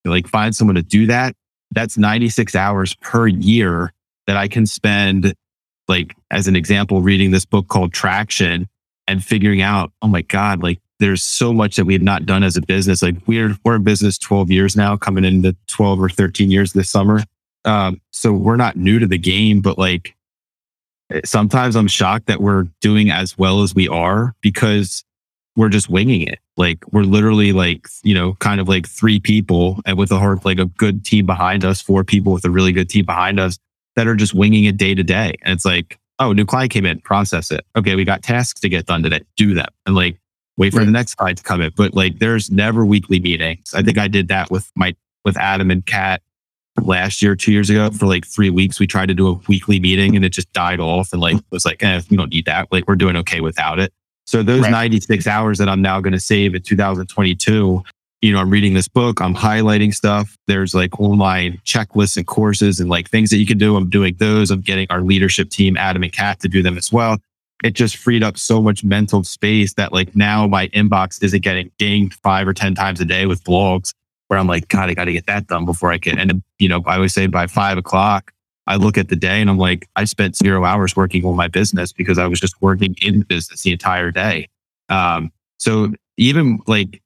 like 0.05 0.28
find 0.28 0.55
someone 0.55 0.76
to 0.76 0.82
do 0.82 1.07
that, 1.07 1.36
that's 1.72 1.97
96 1.97 2.55
hours 2.55 2.95
per 2.95 3.28
year 3.28 3.93
that 4.28 4.38
I 4.38 4.47
can 4.47 4.65
spend, 4.65 5.34
like, 5.88 6.15
as 6.32 6.47
an 6.47 6.55
example, 6.55 7.01
reading 7.01 7.32
this 7.32 7.45
book 7.45 7.67
called 7.67 7.93
Traction 7.93 8.67
and 9.07 9.24
figuring 9.24 9.61
out, 9.61 9.91
oh 10.01 10.07
my 10.07 10.22
God, 10.22 10.61
like, 10.61 10.80
there's 10.99 11.24
so 11.24 11.53
much 11.53 11.78
that 11.78 11.86
we 11.86 11.93
have 11.93 12.01
not 12.01 12.26
done 12.26 12.43
as 12.43 12.57
a 12.57 12.61
business. 12.61 13.01
Like, 13.01 13.15
we're, 13.26 13.55
we're 13.63 13.76
in 13.76 13.84
business 13.84 14.17
12 14.17 14.51
years 14.51 14.76
now, 14.76 14.97
coming 14.97 15.24
into 15.24 15.55
12 15.67 16.01
or 16.01 16.09
13 16.09 16.51
years 16.51 16.74
this 16.74 16.89
summer. 16.89 17.24
Um, 17.65 18.01
so 18.11 18.34
we're 18.34 18.57
not 18.57 18.76
new 18.76 18.99
to 18.99 19.07
the 19.07 19.17
game, 19.17 19.61
but 19.61 19.78
like, 19.78 20.15
sometimes 21.26 21.76
I'm 21.76 21.88
shocked 21.88 22.28
that 22.28 22.41
we're 22.41 22.67
doing 22.82 23.09
as 23.09 23.38
well 23.38 23.63
as 23.63 23.74
we 23.74 23.88
are 23.88 24.36
because 24.41 25.03
we're 25.55 25.69
just 25.69 25.89
winging 25.89 26.21
it. 26.21 26.39
Like 26.57 26.79
we're 26.91 27.03
literally 27.03 27.51
like, 27.51 27.87
you 28.03 28.13
know, 28.13 28.33
kind 28.35 28.61
of 28.61 28.67
like 28.69 28.87
three 28.87 29.19
people 29.19 29.79
and 29.85 29.97
with 29.97 30.11
a 30.11 30.19
hard, 30.19 30.45
like 30.45 30.59
a 30.59 30.65
good 30.65 31.03
team 31.03 31.25
behind 31.25 31.65
us, 31.65 31.81
four 31.81 32.03
people 32.03 32.31
with 32.33 32.45
a 32.45 32.49
really 32.49 32.71
good 32.71 32.89
team 32.89 33.05
behind 33.05 33.39
us 33.39 33.57
that 33.95 34.07
are 34.07 34.15
just 34.15 34.33
winging 34.33 34.65
it 34.65 34.77
day 34.77 34.95
to 34.95 35.03
day. 35.03 35.35
And 35.41 35.53
it's 35.53 35.65
like, 35.65 35.99
oh, 36.19 36.31
new 36.33 36.45
client 36.45 36.71
came 36.71 36.85
in, 36.85 36.99
process 37.01 37.51
it. 37.51 37.65
Okay, 37.75 37.95
we 37.95 38.05
got 38.05 38.21
tasks 38.23 38.61
to 38.61 38.69
get 38.69 38.85
done 38.85 39.03
today, 39.03 39.21
do 39.35 39.53
them. 39.53 39.67
And 39.85 39.95
like 39.95 40.19
wait 40.57 40.71
for 40.73 40.79
Right. 40.79 40.85
the 40.85 40.91
next 40.91 41.15
client 41.15 41.37
to 41.39 41.43
come 41.43 41.61
in. 41.61 41.71
But 41.75 41.93
like 41.93 42.19
there's 42.19 42.51
never 42.51 42.85
weekly 42.85 43.19
meetings. 43.19 43.73
I 43.73 43.81
think 43.81 43.97
I 43.97 44.07
did 44.07 44.27
that 44.29 44.51
with 44.51 44.71
my 44.75 44.95
with 45.25 45.35
Adam 45.37 45.71
and 45.71 45.85
Kat 45.85 46.21
last 46.81 47.21
year, 47.21 47.35
two 47.35 47.51
years 47.51 47.69
ago, 47.69 47.89
for 47.91 48.05
like 48.05 48.25
three 48.25 48.49
weeks. 48.49 48.79
We 48.79 48.87
tried 48.87 49.07
to 49.07 49.13
do 49.13 49.27
a 49.27 49.33
weekly 49.47 49.79
meeting 49.79 50.15
and 50.15 50.23
it 50.23 50.29
just 50.29 50.51
died 50.53 50.79
off 50.79 51.11
and 51.11 51.21
like 51.21 51.37
was 51.51 51.65
like, 51.65 51.83
eh, 51.83 52.01
we 52.09 52.15
don't 52.17 52.31
need 52.31 52.45
that. 52.45 52.71
Like 52.71 52.87
we're 52.87 52.95
doing 52.95 53.15
okay 53.17 53.41
without 53.41 53.79
it. 53.79 53.91
So 54.30 54.43
those 54.43 54.61
Right. 54.61 54.69
96 54.69 55.25
hours 55.25 55.57
that 55.57 55.67
I'm 55.67 55.82
now 55.82 55.99
going 56.01 56.13
to 56.13 56.19
save 56.19 56.53
in 56.53 56.61
2022, 56.61 57.84
you 58.21 58.32
know, 58.32 58.38
I'm 58.38 58.51
reading 58.51 58.75
this 58.75 58.88
book, 58.88 59.21
I'm 59.21 59.34
highlighting 59.34 59.91
stuff. 59.91 60.38
There's 60.45 60.75
like 60.75 60.99
online 60.99 61.59
checklists 61.65 62.15
and 62.15 62.27
courses 62.27 62.80
and 62.80 62.91
like 62.91 63.09
things 63.09 63.32
that 63.32 63.38
you 63.38 63.47
can 63.47 63.57
do. 63.57 63.75
I'm 63.75 63.89
doing 63.89 64.13
those. 64.19 64.51
I'm 64.51 64.61
getting 64.61 64.86
our 64.91 65.01
leadership 65.01 65.49
team, 65.49 65.77
Adam 65.77 66.03
and 66.03 66.13
Kat, 66.13 66.39
to 66.41 66.47
do 66.47 66.61
them 66.61 66.77
as 66.77 66.91
well. 66.91 67.17
It 67.63 67.71
just 67.71 67.97
freed 67.97 68.21
up 68.21 68.38
so 68.38 68.61
much 68.61 68.84
mental 68.84 69.23
space 69.23 69.73
that 69.73 69.93
like 69.93 70.15
now 70.15 70.45
my 70.45 70.67
inbox 70.67 71.23
isn't 71.23 71.41
getting 71.41 71.71
dinged 71.80 72.13
five 72.21 72.47
or 72.47 72.53
10 72.53 72.75
times 72.75 73.01
a 73.01 73.05
day 73.05 73.25
with 73.25 73.43
blogs 73.43 73.93
where 74.27 74.38
I'm 74.38 74.45
like, 74.45 74.67
God, 74.67 74.91
I 74.91 74.93
got 74.93 75.05
to 75.05 75.11
get 75.13 75.25
that 75.25 75.47
done 75.47 75.65
before 75.65 75.91
I 75.91 75.97
can. 75.97 76.19
And, 76.19 76.43
you 76.59 76.69
know, 76.69 76.84
I 76.86 76.97
always 76.97 77.15
say 77.15 77.25
by 77.25 77.47
five 77.47 77.80
o'clock, 77.80 78.32
I 78.70 78.76
look 78.76 78.99
at 78.99 79.09
the 79.09 79.15
day 79.15 79.41
and 79.41 79.49
I'm 79.49 79.57
like, 79.57 79.89
I 79.95 80.05
spent 80.05 80.36
zero 80.36 80.63
hours 80.63 80.95
working 80.95 81.26
on 81.26 81.36
my 81.36 81.47
business 81.47 81.91
because 81.91 82.20
I 82.20 82.28
was 82.28 82.39
just 82.39 82.61
working 82.61 82.95
in 83.01 83.20
the 83.20 83.26
business 83.26 83.63
the 83.63 83.72
entire 83.72 84.11
day. 84.11 84.47
Um, 84.89 85.32
so 85.57 85.91
even 86.17 86.59
like 86.67 87.01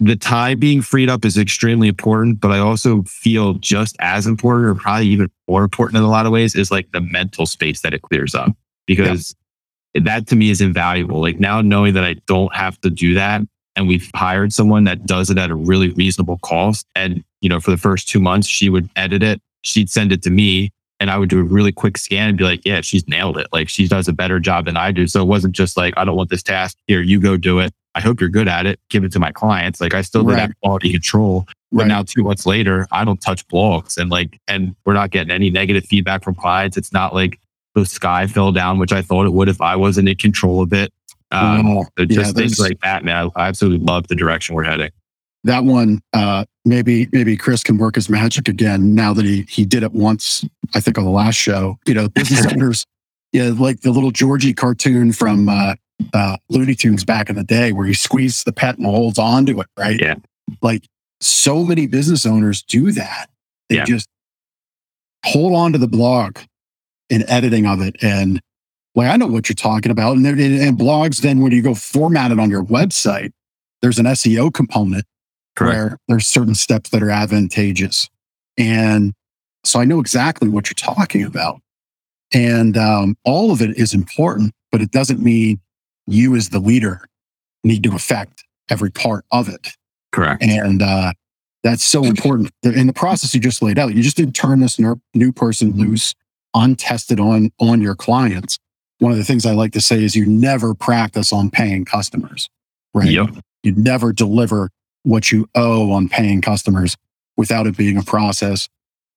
the 0.00 0.16
time 0.16 0.58
being 0.58 0.80
freed 0.80 1.10
up 1.10 1.26
is 1.26 1.36
extremely 1.36 1.88
important, 1.88 2.40
but 2.40 2.50
I 2.50 2.58
also 2.58 3.02
feel 3.02 3.54
just 3.54 3.94
as 4.00 4.26
important 4.26 4.68
or 4.68 4.74
probably 4.74 5.06
even 5.08 5.30
more 5.46 5.62
important 5.62 5.98
in 5.98 6.02
a 6.02 6.10
lot 6.10 6.24
of 6.24 6.32
ways 6.32 6.54
is 6.54 6.70
like 6.70 6.90
the 6.92 7.02
mental 7.02 7.44
space 7.44 7.82
that 7.82 7.92
it 7.92 8.00
clears 8.00 8.34
up 8.34 8.50
because 8.86 9.36
that 9.94 10.26
to 10.28 10.36
me 10.36 10.48
is 10.48 10.62
invaluable. 10.62 11.20
Like 11.20 11.38
now 11.38 11.60
knowing 11.60 11.92
that 11.92 12.04
I 12.04 12.14
don't 12.26 12.54
have 12.54 12.80
to 12.80 12.90
do 12.90 13.12
that 13.14 13.42
and 13.76 13.86
we've 13.86 14.10
hired 14.14 14.54
someone 14.54 14.84
that 14.84 15.04
does 15.04 15.28
it 15.28 15.36
at 15.36 15.50
a 15.50 15.54
really 15.54 15.90
reasonable 15.90 16.38
cost. 16.38 16.86
And, 16.94 17.22
you 17.42 17.50
know, 17.50 17.60
for 17.60 17.70
the 17.70 17.76
first 17.76 18.08
two 18.08 18.18
months, 18.18 18.48
she 18.48 18.70
would 18.70 18.88
edit 18.96 19.22
it, 19.22 19.42
she'd 19.60 19.90
send 19.90 20.10
it 20.10 20.22
to 20.22 20.30
me, 20.30 20.72
and 21.02 21.10
I 21.10 21.18
would 21.18 21.28
do 21.28 21.40
a 21.40 21.42
really 21.42 21.72
quick 21.72 21.98
scan 21.98 22.28
and 22.28 22.38
be 22.38 22.44
like, 22.44 22.60
yeah, 22.64 22.80
she's 22.80 23.08
nailed 23.08 23.36
it. 23.36 23.48
Like 23.52 23.68
she 23.68 23.88
does 23.88 24.06
a 24.06 24.12
better 24.12 24.38
job 24.38 24.66
than 24.66 24.76
I 24.76 24.92
do. 24.92 25.08
So 25.08 25.20
it 25.20 25.24
wasn't 25.26 25.52
just 25.52 25.76
like, 25.76 25.92
I 25.96 26.04
don't 26.04 26.14
want 26.14 26.30
this 26.30 26.44
task. 26.44 26.78
Here, 26.86 27.02
you 27.02 27.20
go 27.20 27.36
do 27.36 27.58
it. 27.58 27.72
I 27.96 28.00
hope 28.00 28.20
you're 28.20 28.30
good 28.30 28.46
at 28.46 28.66
it. 28.66 28.78
Give 28.88 29.02
it 29.02 29.10
to 29.12 29.18
my 29.18 29.32
clients. 29.32 29.80
Like 29.80 29.94
I 29.94 30.02
still 30.02 30.22
did 30.22 30.28
Right. 30.34 30.36
that 30.48 30.56
quality 30.62 30.92
control. 30.92 31.44
But 31.72 31.78
Right. 31.80 31.88
now 31.88 32.04
two 32.04 32.22
months 32.22 32.46
later, 32.46 32.86
I 32.92 33.04
don't 33.04 33.20
touch 33.20 33.44
blogs 33.48 33.96
and 33.98 34.10
like, 34.10 34.38
and 34.46 34.76
we're 34.86 34.92
not 34.94 35.10
getting 35.10 35.32
any 35.32 35.50
negative 35.50 35.84
feedback 35.86 36.22
from 36.22 36.36
clients. 36.36 36.76
It's 36.76 36.92
not 36.92 37.14
like 37.14 37.40
the 37.74 37.84
sky 37.84 38.28
fell 38.28 38.52
down, 38.52 38.78
which 38.78 38.92
I 38.92 39.02
thought 39.02 39.26
it 39.26 39.32
would 39.32 39.48
if 39.48 39.60
I 39.60 39.74
wasn't 39.74 40.08
in 40.08 40.16
control 40.16 40.62
of 40.62 40.72
it. 40.72 40.92
Um, 41.32 41.82
so 41.98 42.04
Yeah, 42.04 42.04
just 42.06 42.36
things 42.36 42.60
like 42.60 42.78
that, 42.82 43.04
man. 43.04 43.30
I 43.34 43.48
absolutely 43.48 43.84
love 43.84 44.06
the 44.06 44.14
direction 44.14 44.54
we're 44.54 44.62
heading. 44.64 44.90
that 45.44 45.64
one 45.64 46.00
uh 46.12 46.44
maybe 46.64 47.08
maybe 47.12 47.36
chris 47.36 47.62
can 47.62 47.76
work 47.78 47.94
his 47.96 48.08
magic 48.08 48.48
again 48.48 48.94
now 48.94 49.12
that 49.12 49.24
he 49.24 49.42
he 49.48 49.64
did 49.64 49.82
it 49.82 49.92
once 49.92 50.44
i 50.74 50.80
think 50.80 50.96
on 50.98 51.04
the 51.04 51.10
last 51.10 51.34
show 51.34 51.78
you 51.86 51.94
know 51.94 52.08
business 52.08 52.46
owners 52.52 52.86
yeah 53.32 53.50
like 53.56 53.80
the 53.80 53.90
little 53.90 54.10
georgie 54.12 54.52
cartoon 54.54 55.12
from 55.12 55.48
uh 55.48 55.74
uh 56.14 56.36
looney 56.48 56.74
tunes 56.74 57.04
back 57.04 57.28
in 57.28 57.36
the 57.36 57.44
day 57.44 57.72
where 57.72 57.86
he 57.86 57.94
squeezes 57.94 58.44
the 58.44 58.52
pet 58.52 58.76
and 58.78 58.86
holds 58.86 59.18
on 59.18 59.44
to 59.46 59.60
it 59.60 59.66
right 59.78 60.00
Yeah. 60.00 60.14
like 60.62 60.84
so 61.20 61.64
many 61.64 61.86
business 61.86 62.24
owners 62.26 62.62
do 62.62 62.92
that 62.92 63.26
they 63.68 63.76
Yeah. 63.76 63.84
just 63.84 64.08
hold 65.24 65.54
on 65.54 65.72
to 65.72 65.78
the 65.78 65.88
blog 65.88 66.38
and 67.10 67.24
editing 67.28 67.66
of 67.66 67.80
it 67.80 67.96
and 68.02 68.40
like 68.94 69.08
i 69.10 69.16
know 69.16 69.26
what 69.26 69.48
you're 69.48 69.54
talking 69.54 69.90
about 69.92 70.16
and, 70.16 70.26
and 70.26 70.78
blogs 70.78 71.22
then 71.22 71.40
when 71.40 71.52
you 71.52 71.62
go 71.62 71.74
format 71.74 72.30
it 72.32 72.38
on 72.40 72.50
your 72.50 72.64
website 72.64 73.32
there's 73.82 73.98
an 73.98 74.06
seo 74.06 74.52
component 74.52 75.04
where 75.58 75.98
there's 76.08 76.26
certain 76.26 76.54
steps 76.54 76.90
that 76.90 77.02
are 77.02 77.10
advantageous. 77.10 78.08
And 78.56 79.12
so 79.64 79.80
I 79.80 79.84
know 79.84 80.00
exactly 80.00 80.48
what 80.48 80.68
you're 80.68 80.94
talking 80.94 81.24
about. 81.24 81.60
And 82.32 82.76
um, 82.76 83.16
all 83.24 83.50
of 83.50 83.60
it 83.60 83.76
is 83.76 83.92
important, 83.92 84.52
but 84.70 84.80
it 84.80 84.90
doesn't 84.90 85.20
mean 85.20 85.60
you 86.06 86.34
as 86.34 86.48
the 86.48 86.58
leader 86.58 87.02
need 87.62 87.82
to 87.84 87.94
affect 87.94 88.44
every 88.70 88.90
part 88.90 89.24
of 89.30 89.48
it. 89.48 89.76
Correct. 90.12 90.42
And 90.42 90.82
uh, 90.82 91.12
that's 91.62 91.84
so 91.84 92.04
important. 92.04 92.50
In 92.62 92.86
the 92.86 92.92
process 92.92 93.34
you 93.34 93.40
just 93.40 93.62
laid 93.62 93.78
out, 93.78 93.94
you 93.94 94.02
just 94.02 94.16
didn't 94.16 94.34
turn 94.34 94.60
this 94.60 94.78
ner- 94.78 95.00
new 95.14 95.32
person 95.32 95.72
loose, 95.72 96.14
untested 96.54 97.20
on 97.20 97.50
on 97.60 97.80
your 97.80 97.94
clients. 97.94 98.58
One 98.98 99.12
of 99.12 99.18
the 99.18 99.24
things 99.24 99.46
I 99.46 99.52
like 99.52 99.72
to 99.72 99.80
say 99.80 100.02
is 100.02 100.14
you 100.14 100.26
never 100.26 100.74
practice 100.74 101.32
on 101.32 101.50
paying 101.50 101.84
customers, 101.84 102.48
right? 102.94 103.08
Yep. 103.08 103.36
you 103.62 103.72
never 103.72 104.12
deliver 104.12 104.70
what 105.04 105.32
you 105.32 105.48
owe 105.54 105.92
on 105.92 106.08
paying 106.08 106.40
customers 106.40 106.96
without 107.36 107.66
it 107.66 107.76
being 107.76 107.96
a 107.96 108.02
process. 108.02 108.68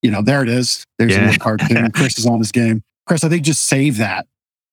You 0.01 0.11
know, 0.11 0.21
there 0.21 0.41
it 0.43 0.49
is. 0.49 0.83
There's 0.97 1.13
a 1.15 1.19
Yeah. 1.19 1.25
little 1.27 1.39
cartoon. 1.39 1.91
Chris 1.93 2.17
is 2.19 2.25
on 2.25 2.39
his 2.39 2.51
game. 2.51 2.81
Chris, 3.05 3.23
I 3.23 3.29
think 3.29 3.43
just 3.43 3.65
save 3.65 3.97
that 3.97 4.25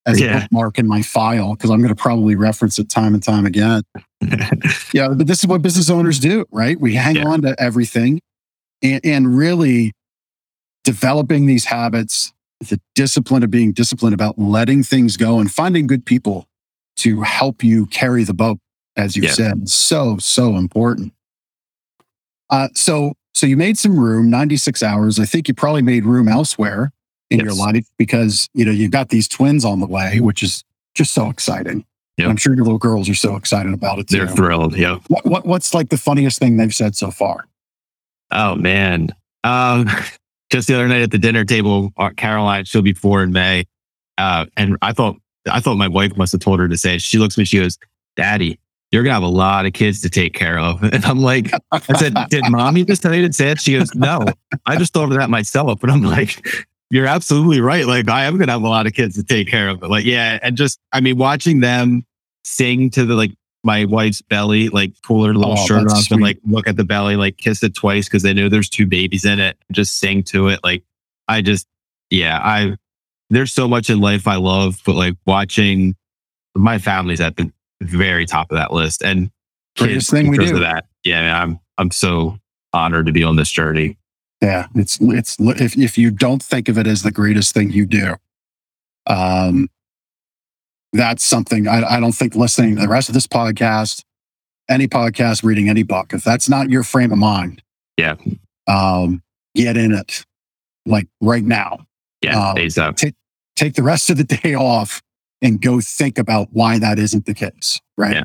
as 0.06 0.20
a 0.20 0.40
bookmark 0.40 0.78
in 0.78 0.86
my 0.88 1.00
file 1.02 1.54
because 1.54 1.70
I'm 1.70 1.78
going 1.80 1.94
to 1.94 2.00
probably 2.00 2.34
reference 2.34 2.78
it 2.78 2.88
time 2.88 3.14
and 3.14 3.22
time 3.22 3.46
again. 3.46 3.82
Yeah, 4.92 5.08
but 5.08 5.26
this 5.26 5.40
is 5.40 5.46
what 5.46 5.62
business 5.62 5.90
owners 5.90 6.18
do, 6.20 6.44
right? 6.52 6.78
We 6.80 6.94
hang 6.94 7.16
Yeah. 7.16 7.26
on 7.28 7.42
to 7.42 7.54
everything 7.60 8.20
and, 8.82 9.00
and 9.04 9.36
really 9.36 9.92
developing 10.84 11.46
these 11.46 11.66
habits, 11.66 12.32
the 12.60 12.80
discipline 12.94 13.42
of 13.42 13.50
being 13.50 13.72
disciplined 13.72 14.14
about 14.14 14.38
letting 14.38 14.82
things 14.82 15.16
go 15.16 15.38
and 15.40 15.50
finding 15.50 15.86
good 15.86 16.04
people 16.04 16.46
to 16.96 17.22
help 17.22 17.64
you 17.64 17.86
carry 17.86 18.22
the 18.24 18.34
boat, 18.34 18.58
as 18.96 19.16
you 19.16 19.22
Yeah. 19.24 19.32
said. 19.32 19.68
So, 19.68 20.18
so 20.18 20.56
important. 20.56 21.12
Uh, 22.50 22.68
so, 22.74 23.14
so 23.34 23.46
you 23.46 23.56
made 23.56 23.78
some 23.78 23.98
room, 23.98 24.28
96 24.30 24.82
hours. 24.82 25.18
I 25.18 25.24
think 25.24 25.48
you 25.48 25.54
probably 25.54 25.82
made 25.82 26.04
room 26.04 26.28
elsewhere 26.28 26.92
in 27.30 27.40
your 27.40 27.54
life 27.54 27.86
because, 27.96 28.48
you 28.52 28.64
know, 28.64 28.70
you've 28.72 28.90
got 28.90 29.08
these 29.08 29.26
twins 29.26 29.64
on 29.64 29.80
the 29.80 29.86
way, 29.86 30.20
which 30.20 30.42
is 30.42 30.64
just 30.94 31.14
so 31.14 31.30
exciting. 31.30 31.84
Yep. 32.18 32.28
I'm 32.28 32.36
sure 32.36 32.54
your 32.54 32.64
little 32.64 32.78
girls 32.78 33.08
are 33.08 33.14
so 33.14 33.36
excited 33.36 33.72
about 33.72 33.98
it 33.98 34.08
too. 34.08 34.18
They're 34.18 34.28
thrilled. 34.28 34.76
Yeah. 34.76 34.98
What, 35.08 35.24
what 35.24 35.46
what's 35.46 35.72
like 35.72 35.88
the 35.88 35.96
funniest 35.96 36.38
thing 36.38 36.58
they've 36.58 36.74
said 36.74 36.94
so 36.94 37.10
far? 37.10 37.46
Oh 38.30 38.54
man. 38.54 39.08
Um, 39.44 39.88
just 40.50 40.68
the 40.68 40.74
other 40.74 40.88
night 40.88 41.00
at 41.00 41.10
the 41.10 41.16
dinner 41.18 41.46
table, 41.46 41.90
uh, 41.96 42.10
Caroline, 42.14 42.66
she'll 42.66 42.82
be 42.82 42.92
four 42.92 43.22
in 43.22 43.32
May. 43.32 43.64
Uh, 44.18 44.44
and 44.58 44.76
I 44.82 44.92
thought, 44.92 45.16
I 45.50 45.60
thought 45.60 45.76
my 45.76 45.88
wife 45.88 46.14
must 46.18 46.32
have 46.32 46.42
told 46.42 46.60
her 46.60 46.68
to 46.68 46.76
say, 46.76 46.98
she 46.98 47.16
looks 47.16 47.34
at 47.36 47.38
me, 47.38 47.44
she 47.46 47.58
goes, 47.58 47.78
daddy, 48.14 48.58
you're 48.92 49.02
going 49.02 49.10
to 49.10 49.14
have 49.14 49.22
a 49.22 49.26
lot 49.26 49.66
of 49.66 49.72
kids 49.72 50.00
to 50.02 50.10
take 50.10 50.34
care 50.34 50.58
of. 50.58 50.82
And 50.92 51.04
I'm 51.04 51.18
like, 51.18 51.50
I 51.72 51.78
said, 51.96 52.14
did 52.28 52.44
mommy 52.50 52.84
just 52.84 53.02
tell 53.02 53.14
you 53.14 53.26
to 53.26 53.32
say 53.32 53.50
it? 53.50 53.60
She 53.60 53.72
goes, 53.78 53.94
no, 53.94 54.24
I 54.66 54.76
just 54.76 54.92
thought 54.92 55.10
of 55.10 55.16
that 55.18 55.30
myself. 55.30 55.80
But 55.80 55.90
I'm 55.90 56.02
like, 56.02 56.46
you're 56.90 57.06
absolutely 57.06 57.60
right. 57.62 57.86
Like 57.86 58.08
I 58.08 58.24
am 58.24 58.36
going 58.36 58.48
to 58.48 58.52
have 58.52 58.62
a 58.62 58.68
lot 58.68 58.86
of 58.86 58.92
kids 58.92 59.14
to 59.16 59.22
take 59.24 59.48
care 59.48 59.68
of. 59.70 59.80
But 59.80 59.88
like, 59.90 60.04
yeah. 60.04 60.38
And 60.42 60.56
just, 60.56 60.78
I 60.92 61.00
mean, 61.00 61.16
watching 61.16 61.60
them 61.60 62.04
sing 62.44 62.90
to 62.90 63.04
the, 63.06 63.14
like 63.14 63.32
my 63.64 63.86
wife's 63.86 64.20
belly, 64.20 64.68
like 64.68 64.92
pull 65.02 65.24
her 65.24 65.32
little 65.32 65.54
Oh, 65.58 65.66
shirt 65.66 65.88
off 65.90 65.96
sweet. 66.02 66.12
and 66.16 66.22
like 66.22 66.38
look 66.46 66.68
at 66.68 66.76
the 66.76 66.84
belly, 66.84 67.16
like 67.16 67.38
kiss 67.38 67.62
it 67.62 67.74
twice. 67.74 68.08
Cause 68.10 68.22
they 68.22 68.34
know 68.34 68.48
there's 68.50 68.68
two 68.68 68.86
babies 68.86 69.24
in 69.24 69.40
it. 69.40 69.56
Just 69.70 69.98
sing 69.98 70.22
to 70.24 70.48
it. 70.48 70.60
Like 70.62 70.82
I 71.28 71.40
just, 71.40 71.66
yeah, 72.10 72.38
I, 72.42 72.76
there's 73.30 73.52
so 73.54 73.66
much 73.66 73.88
in 73.88 74.00
life 74.00 74.28
I 74.28 74.36
love, 74.36 74.82
but 74.84 74.94
like 74.96 75.14
watching 75.24 75.94
my 76.54 76.76
family's 76.76 77.22
at 77.22 77.36
the 77.38 77.50
very 77.82 78.26
top 78.26 78.50
of 78.50 78.56
that 78.56 78.72
list 78.72 79.02
and 79.02 79.30
Greatest 79.78 80.10
thing 80.10 80.28
we 80.28 80.36
do. 80.38 80.54
of 80.54 80.60
that. 80.60 80.84
Yeah, 81.04 81.22
man, 81.22 81.34
I'm, 81.42 81.60
I'm 81.78 81.90
so 81.90 82.38
honored 82.74 83.06
to 83.06 83.12
be 83.12 83.22
on 83.24 83.36
this 83.36 83.50
journey. 83.50 83.96
Yeah, 84.42 84.66
it's 84.74 84.98
it's 85.00 85.36
if 85.40 85.78
if 85.78 85.96
you 85.96 86.10
don't 86.10 86.42
think 86.42 86.68
of 86.68 86.76
it 86.76 86.86
as 86.86 87.02
the 87.02 87.10
greatest 87.12 87.54
thing 87.54 87.70
you 87.70 87.86
do, 87.86 88.16
um, 89.06 89.68
that's 90.92 91.24
something 91.24 91.68
I, 91.68 91.96
I 91.96 92.00
don't 92.00 92.12
think 92.14 92.34
listening 92.34 92.74
to 92.76 92.82
the 92.82 92.88
rest 92.88 93.08
of 93.08 93.14
this 93.14 93.26
podcast, 93.26 94.04
any 94.68 94.88
podcast, 94.88 95.42
reading 95.42 95.68
any 95.68 95.82
book, 95.84 96.12
if 96.12 96.22
that's 96.24 96.48
not 96.48 96.70
your 96.70 96.82
frame 96.82 97.12
of 97.12 97.18
mind, 97.18 97.62
Yeah. 97.96 98.16
um, 98.66 99.22
get 99.54 99.76
in 99.76 99.92
it 99.92 100.24
like 100.86 101.06
right 101.20 101.44
now. 101.44 101.86
Yeah. 102.20 102.50
Um, 102.50 102.56
up. 102.78 102.96
Take 103.56 103.74
the 103.74 103.82
rest 103.82 104.10
of 104.10 104.16
the 104.16 104.24
day 104.42 104.54
off 104.54 105.02
and 105.42 105.60
go 105.60 105.80
think 105.80 106.18
about 106.18 106.48
why 106.52 106.78
that 106.78 106.98
isn't 106.98 107.26
the 107.26 107.34
case. 107.34 107.80
Right. 107.98 108.24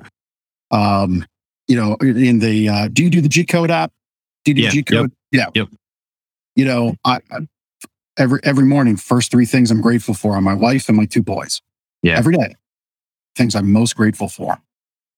Um, 0.72 1.26
you 1.68 1.76
know, 1.76 1.96
in 2.02 2.40
the 2.40 2.70
uh, 2.70 2.88
do 2.92 3.04
you 3.04 3.10
do 3.10 3.20
the 3.20 3.28
G 3.28 3.44
code 3.44 3.72
app? 3.72 3.92
Do 4.46 4.52
you 4.52 4.56
do 4.56 4.62
Yeah, 4.62 4.70
G 4.70 4.84
code? 4.84 5.12
Yeah. 5.32 5.48
Yep. 5.54 5.68
You 6.56 6.66
know, 6.66 6.96
I, 7.04 7.20
I 7.32 7.40
every 8.18 8.40
every 8.44 8.66
morning, 8.66 8.96
first 8.96 9.32
three 9.32 9.46
things 9.46 9.72
I'm 9.72 9.82
grateful 9.82 10.14
for 10.14 10.36
are 10.36 10.42
my 10.42 10.54
wife 10.54 10.88
and 10.88 10.96
my 10.98 11.06
two 11.06 11.24
boys. 11.24 11.62
Yeah. 12.04 12.18
Every 12.18 12.36
day. 12.36 12.56
Things 13.36 13.56
I'm 13.56 13.72
most 13.72 13.96
grateful 13.96 14.30
for. 14.30 14.60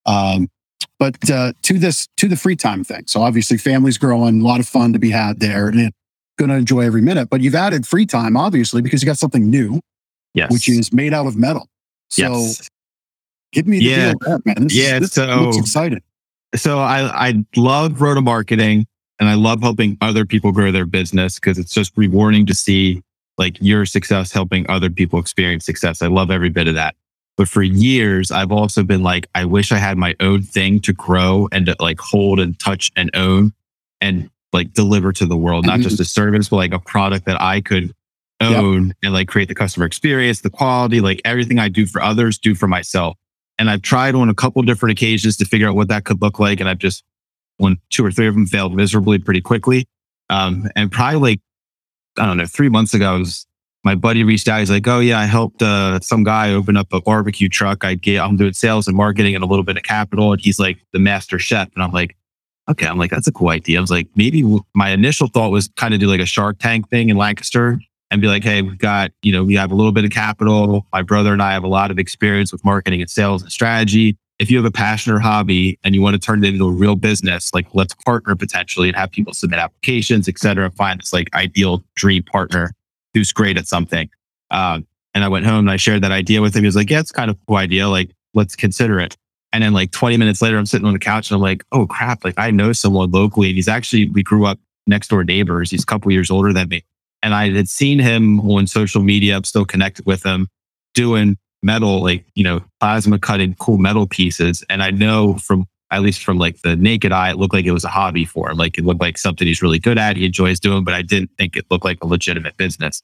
Um, 0.05 0.49
but 0.97 1.29
uh, 1.29 1.53
to 1.63 1.77
this 1.77 2.07
to 2.17 2.27
the 2.27 2.35
free 2.35 2.55
time 2.55 2.83
thing. 2.83 3.03
So 3.07 3.21
obviously 3.21 3.57
family's 3.57 3.97
growing, 3.97 4.41
a 4.41 4.43
lot 4.43 4.59
of 4.59 4.67
fun 4.67 4.93
to 4.93 4.99
be 4.99 5.11
had 5.11 5.39
there, 5.39 5.67
and 5.67 5.91
gonna 6.37 6.55
enjoy 6.55 6.81
every 6.81 7.01
minute. 7.01 7.29
But 7.29 7.41
you've 7.41 7.55
added 7.55 7.85
free 7.85 8.05
time, 8.05 8.35
obviously, 8.35 8.81
because 8.81 9.01
you 9.01 9.05
got 9.05 9.17
something 9.17 9.49
new 9.49 9.81
Yes. 10.33 10.51
which 10.51 10.69
is 10.69 10.93
made 10.93 11.13
out 11.13 11.25
of 11.25 11.35
metal. 11.35 11.68
So 12.09 12.21
yes. 12.23 12.69
give 13.51 13.67
me 13.67 13.79
the 13.79 13.85
Yeah. 13.85 14.09
deal 14.11 14.19
there, 14.25 14.39
man. 14.45 14.63
This, 14.67 14.75
Yeah, 14.75 14.99
this 14.99 15.11
so- 15.13 15.25
looks 15.43 15.57
exciting. 15.57 16.01
so 16.55 16.79
I 16.79 17.29
I 17.29 17.45
love 17.55 18.01
Roda 18.01 18.21
marketing 18.21 18.85
and 19.19 19.29
I 19.29 19.33
love 19.35 19.61
helping 19.61 19.97
other 20.01 20.25
people 20.25 20.51
grow 20.51 20.71
their 20.71 20.85
business 20.85 21.35
because 21.35 21.57
it's 21.57 21.73
just 21.73 21.91
rewarding 21.95 22.45
to 22.47 22.53
see 22.55 23.01
like 23.37 23.57
your 23.61 23.85
success 23.85 24.31
helping 24.31 24.65
other 24.69 24.89
people 24.89 25.19
experience 25.19 25.65
success. 25.65 26.01
I 26.01 26.07
love 26.07 26.29
every 26.31 26.49
bit 26.49 26.67
of 26.67 26.75
that. 26.75 26.95
But 27.37 27.47
for 27.47 27.63
years, 27.63 28.31
I've 28.31 28.51
also 28.51 28.83
been 28.83 29.01
like, 29.01 29.27
I 29.33 29.45
wish 29.45 29.71
I 29.71 29.77
had 29.77 29.97
my 29.97 30.13
own 30.19 30.41
thing 30.43 30.81
to 30.81 30.91
grow 30.91 31.47
and 31.53 31.65
to 31.67 31.75
like 31.79 31.99
hold 32.01 32.39
and 32.41 32.59
touch 32.59 32.91
and 32.97 33.09
own 33.13 33.53
and 34.01 34.29
like 34.51 34.73
deliver 34.73 35.13
to 35.13 35.25
the 35.25 35.37
world, 35.37 35.65
not 35.65 35.79
Mhm. 35.79 35.83
just 35.83 35.99
a 36.01 36.05
service, 36.05 36.49
but 36.49 36.57
like 36.57 36.73
a 36.73 36.79
product 36.79 37.25
that 37.27 37.41
I 37.41 37.61
could 37.61 37.93
Yep. 38.41 38.57
own 38.63 38.93
and 39.03 39.13
like 39.13 39.27
create 39.27 39.49
the 39.49 39.55
customer 39.55 39.85
experience, 39.85 40.41
the 40.41 40.49
quality, 40.49 41.01
like 41.01 41.21
everything 41.25 41.59
I 41.59 41.67
do 41.67 41.85
for 41.85 42.01
others, 42.01 42.37
do 42.37 42.55
for 42.55 42.67
myself. 42.67 43.17
And 43.57 43.69
I've 43.69 43.81
tried 43.81 44.15
on 44.15 44.29
a 44.29 44.33
couple 44.33 44.61
different 44.61 44.97
occasions 44.97 45.35
to 45.37 45.45
figure 45.45 45.67
out 45.67 45.75
what 45.75 45.89
that 45.89 46.05
could 46.05 46.21
look 46.21 46.39
like. 46.39 46.61
And 46.61 46.69
I've 46.69 46.77
just, 46.77 47.03
one, 47.57 47.77
two 47.89 48.05
or 48.05 48.11
three 48.11 48.27
of 48.27 48.33
them 48.33 48.45
failed 48.45 48.73
miserably 48.73 49.19
pretty 49.19 49.41
quickly. 49.41 49.85
Um, 50.29 50.69
and 50.77 50.89
probably 50.89 51.31
like, 51.31 51.41
I 52.17 52.25
don't 52.25 52.37
know, 52.37 52.45
three 52.45 52.69
months 52.69 52.93
ago, 52.93 53.19
was, 53.19 53.45
my 53.83 53.95
buddy 53.95 54.23
reached 54.23 54.47
out. 54.47 54.59
He's 54.59 54.69
like, 54.69 54.87
Oh 54.87 54.99
yeah, 54.99 55.19
I 55.19 55.25
helped, 55.25 55.61
uh, 55.61 55.99
some 56.01 56.23
guy 56.23 56.53
open 56.53 56.77
up 56.77 56.93
a 56.93 57.01
barbecue 57.01 57.49
truck. 57.49 57.83
I 57.83 57.95
get, 57.95 58.21
I'm 58.21 58.37
doing 58.37 58.53
sales 58.53 58.87
and 58.87 58.95
marketing 58.95 59.35
and 59.35 59.43
a 59.43 59.47
little 59.47 59.63
bit 59.63 59.75
of 59.77 59.83
capital. 59.83 60.31
And 60.31 60.41
he's 60.41 60.59
like 60.59 60.77
the 60.93 60.99
master 60.99 61.39
chef. 61.39 61.69
And 61.75 61.83
I'm 61.83 61.91
like, 61.91 62.15
okay, 62.69 62.87
I'm 62.87 62.97
like, 62.97 63.11
that's 63.11 63.27
a 63.27 63.31
cool 63.31 63.49
idea. 63.49 63.77
I 63.77 63.81
was 63.81 63.91
like, 63.91 64.07
maybe 64.15 64.43
my 64.75 64.91
initial 64.91 65.27
thought 65.27 65.49
was 65.49 65.69
kind 65.75 65.93
of 65.93 65.99
do 65.99 66.07
like 66.07 66.19
a 66.21 66.25
shark 66.25 66.59
tank 66.59 66.89
thing 66.89 67.09
in 67.09 67.17
Lancaster 67.17 67.81
and 68.11 68.21
be 68.21 68.27
like, 68.27 68.43
hey, 68.43 68.61
we've 68.61 68.77
got, 68.77 69.11
you 69.21 69.31
know, 69.31 69.43
we 69.43 69.55
have 69.55 69.71
a 69.71 69.75
little 69.75 69.91
bit 69.91 70.03
of 70.03 70.11
capital. 70.11 70.85
My 70.91 71.01
brother 71.01 71.31
and 71.33 71.41
I 71.41 71.53
have 71.53 71.63
a 71.63 71.67
lot 71.67 71.91
of 71.91 71.99
experience 71.99 72.51
with 72.51 72.65
marketing 72.65 73.01
and 73.01 73.09
sales 73.09 73.41
and 73.41 73.51
strategy. 73.51 74.17
If 74.39 74.49
you 74.49 74.57
have 74.57 74.65
a 74.65 74.71
passion 74.71 75.13
or 75.13 75.19
hobby 75.19 75.77
and 75.83 75.93
you 75.93 76.01
want 76.01 76.13
to 76.13 76.19
turn 76.19 76.43
it 76.43 76.53
into 76.53 76.65
a 76.65 76.71
real 76.71 76.95
business, 76.95 77.53
like 77.53 77.67
let's 77.73 77.93
partner 77.93 78.35
potentially 78.35 78.87
and 78.87 78.95
have 78.95 79.11
people 79.11 79.33
submit 79.33 79.59
applications, 79.59 80.27
et 80.27 80.39
cetera, 80.39 80.71
find 80.71 81.01
this 81.01 81.13
like 81.13 81.29
ideal 81.35 81.83
dream 81.95 82.23
partner 82.23 82.71
who's 83.13 83.31
great 83.31 83.57
at 83.57 83.67
something. 83.67 84.09
Um, 84.49 84.87
and 85.13 85.23
I 85.23 85.27
went 85.27 85.45
home 85.45 85.59
and 85.59 85.71
I 85.71 85.75
shared 85.75 86.03
that 86.03 86.11
idea 86.11 86.41
with 86.41 86.55
him. 86.55 86.63
He 86.63 86.67
was 86.67 86.75
like, 86.75 86.89
yeah, 86.89 86.99
it's 86.99 87.11
kind 87.11 87.29
of 87.29 87.35
a 87.35 87.39
cool 87.47 87.57
idea. 87.57 87.89
Like, 87.89 88.11
let's 88.33 88.55
consider 88.55 88.99
it. 88.99 89.17
And 89.51 89.63
then 89.63 89.73
like 89.73 89.91
20 89.91 90.17
minutes 90.17 90.41
later, 90.41 90.57
I'm 90.57 90.65
sitting 90.65 90.87
on 90.87 90.93
the 90.93 90.99
couch 90.99 91.29
and 91.29 91.35
I'm 91.35 91.41
like, 91.41 91.63
oh 91.71 91.87
crap, 91.87 92.23
like 92.23 92.35
I 92.37 92.51
know 92.51 92.71
someone 92.71 93.11
locally. 93.11 93.47
And 93.49 93.55
he's 93.55 93.67
actually, 93.67 94.09
we 94.09 94.23
grew 94.23 94.45
up 94.45 94.59
next 94.87 95.09
door 95.09 95.23
neighbors. 95.23 95.71
He's 95.71 95.83
a 95.83 95.85
couple 95.85 96.11
years 96.11 96.31
older 96.31 96.53
than 96.53 96.69
me. 96.69 96.83
And 97.21 97.33
I 97.33 97.49
had 97.49 97.69
seen 97.69 97.99
him 97.99 98.39
on 98.41 98.67
social 98.67 99.01
media. 99.01 99.35
I'm 99.35 99.43
still 99.43 99.65
connected 99.65 100.05
with 100.05 100.23
him 100.25 100.47
doing 100.93 101.37
metal, 101.61 102.01
like, 102.01 102.25
you 102.35 102.43
know, 102.43 102.63
plasma 102.79 103.19
cutting 103.19 103.55
cool 103.55 103.77
metal 103.77 104.07
pieces. 104.07 104.63
And 104.69 104.81
I 104.81 104.91
know 104.91 105.35
from, 105.35 105.65
at 105.91 106.01
least 106.01 106.23
from 106.23 106.37
like 106.37 106.61
the 106.61 106.75
naked 106.75 107.11
eye, 107.11 107.31
it 107.31 107.37
looked 107.37 107.53
like 107.53 107.65
it 107.65 107.71
was 107.71 107.83
a 107.83 107.89
hobby 107.89 108.25
for 108.25 108.49
him. 108.49 108.57
Like 108.57 108.77
it 108.77 108.85
looked 108.85 109.01
like 109.01 109.17
something 109.17 109.47
he's 109.47 109.61
really 109.61 109.79
good 109.79 109.97
at. 109.97 110.17
He 110.17 110.25
enjoys 110.25 110.59
doing, 110.59 110.83
but 110.83 110.93
I 110.93 111.01
didn't 111.01 111.31
think 111.37 111.57
it 111.57 111.65
looked 111.69 111.85
like 111.85 112.03
a 112.03 112.07
legitimate 112.07 112.55
business. 112.57 113.01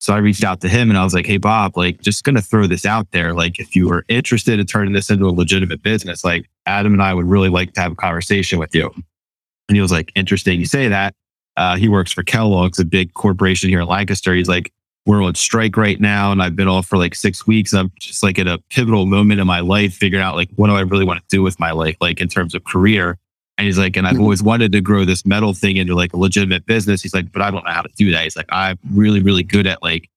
So 0.00 0.12
I 0.12 0.18
reached 0.18 0.44
out 0.44 0.60
to 0.60 0.68
him 0.68 0.90
and 0.90 0.98
I 0.98 1.04
was 1.04 1.14
like, 1.14 1.26
Hey, 1.26 1.38
Bob, 1.38 1.76
like 1.76 2.02
just 2.02 2.24
going 2.24 2.34
to 2.34 2.42
throw 2.42 2.66
this 2.66 2.84
out 2.84 3.10
there. 3.12 3.32
Like 3.32 3.58
if 3.58 3.74
you 3.74 3.88
were 3.88 4.04
interested 4.08 4.58
in 4.60 4.66
turning 4.66 4.92
this 4.92 5.08
into 5.08 5.26
a 5.26 5.30
legitimate 5.30 5.82
business, 5.82 6.24
like 6.24 6.50
Adam 6.66 6.92
and 6.92 7.02
I 7.02 7.14
would 7.14 7.26
really 7.26 7.48
like 7.48 7.72
to 7.74 7.80
have 7.80 7.92
a 7.92 7.96
conversation 7.96 8.58
with 8.58 8.74
you. 8.74 8.90
And 9.68 9.76
he 9.76 9.80
was 9.80 9.92
like, 9.92 10.12
interesting. 10.14 10.60
You 10.60 10.66
say 10.66 10.88
that. 10.88 11.14
Uh, 11.56 11.76
he 11.76 11.88
works 11.88 12.12
for 12.12 12.22
Kellogg's, 12.22 12.78
a 12.78 12.84
big 12.84 13.14
corporation 13.14 13.68
here 13.68 13.80
in 13.80 13.86
Lancaster. 13.86 14.34
He's 14.34 14.48
like, 14.48 14.72
we're 15.06 15.22
on 15.22 15.34
strike 15.34 15.76
right 15.76 16.00
now. 16.00 16.32
And 16.32 16.42
I've 16.42 16.56
been 16.56 16.66
off 16.68 16.86
for 16.86 16.96
like 16.96 17.14
six 17.14 17.46
weeks. 17.46 17.72
I'm 17.74 17.92
just 18.00 18.22
like 18.22 18.38
at 18.38 18.46
a 18.48 18.58
pivotal 18.70 19.06
moment 19.06 19.40
in 19.40 19.46
my 19.46 19.60
life, 19.60 19.94
figuring 19.94 20.24
out 20.24 20.34
like, 20.34 20.48
what 20.56 20.68
do 20.68 20.74
I 20.74 20.80
really 20.80 21.04
want 21.04 21.20
to 21.20 21.26
do 21.28 21.42
with 21.42 21.60
my 21.60 21.72
life? 21.72 21.96
Like 22.00 22.20
in 22.20 22.28
terms 22.28 22.54
of 22.54 22.64
career. 22.64 23.18
And 23.58 23.66
he's 23.66 23.78
like, 23.78 23.96
and 23.96 24.06
I've 24.06 24.16
Mhm. 24.16 24.22
always 24.22 24.42
wanted 24.42 24.72
to 24.72 24.80
grow 24.80 25.04
this 25.04 25.24
metal 25.26 25.52
thing 25.54 25.76
into 25.76 25.94
like 25.94 26.12
a 26.12 26.16
legitimate 26.16 26.66
business. 26.66 27.02
He's 27.02 27.14
like, 27.14 27.30
but 27.30 27.42
I 27.42 27.50
don't 27.50 27.64
know 27.64 27.70
how 27.70 27.82
to 27.82 27.90
do 27.96 28.10
that. 28.12 28.24
He's 28.24 28.36
like, 28.36 28.48
I'm 28.48 28.78
really, 28.92 29.20
really 29.22 29.42
good 29.44 29.66
at 29.66 29.82
like 29.82 30.08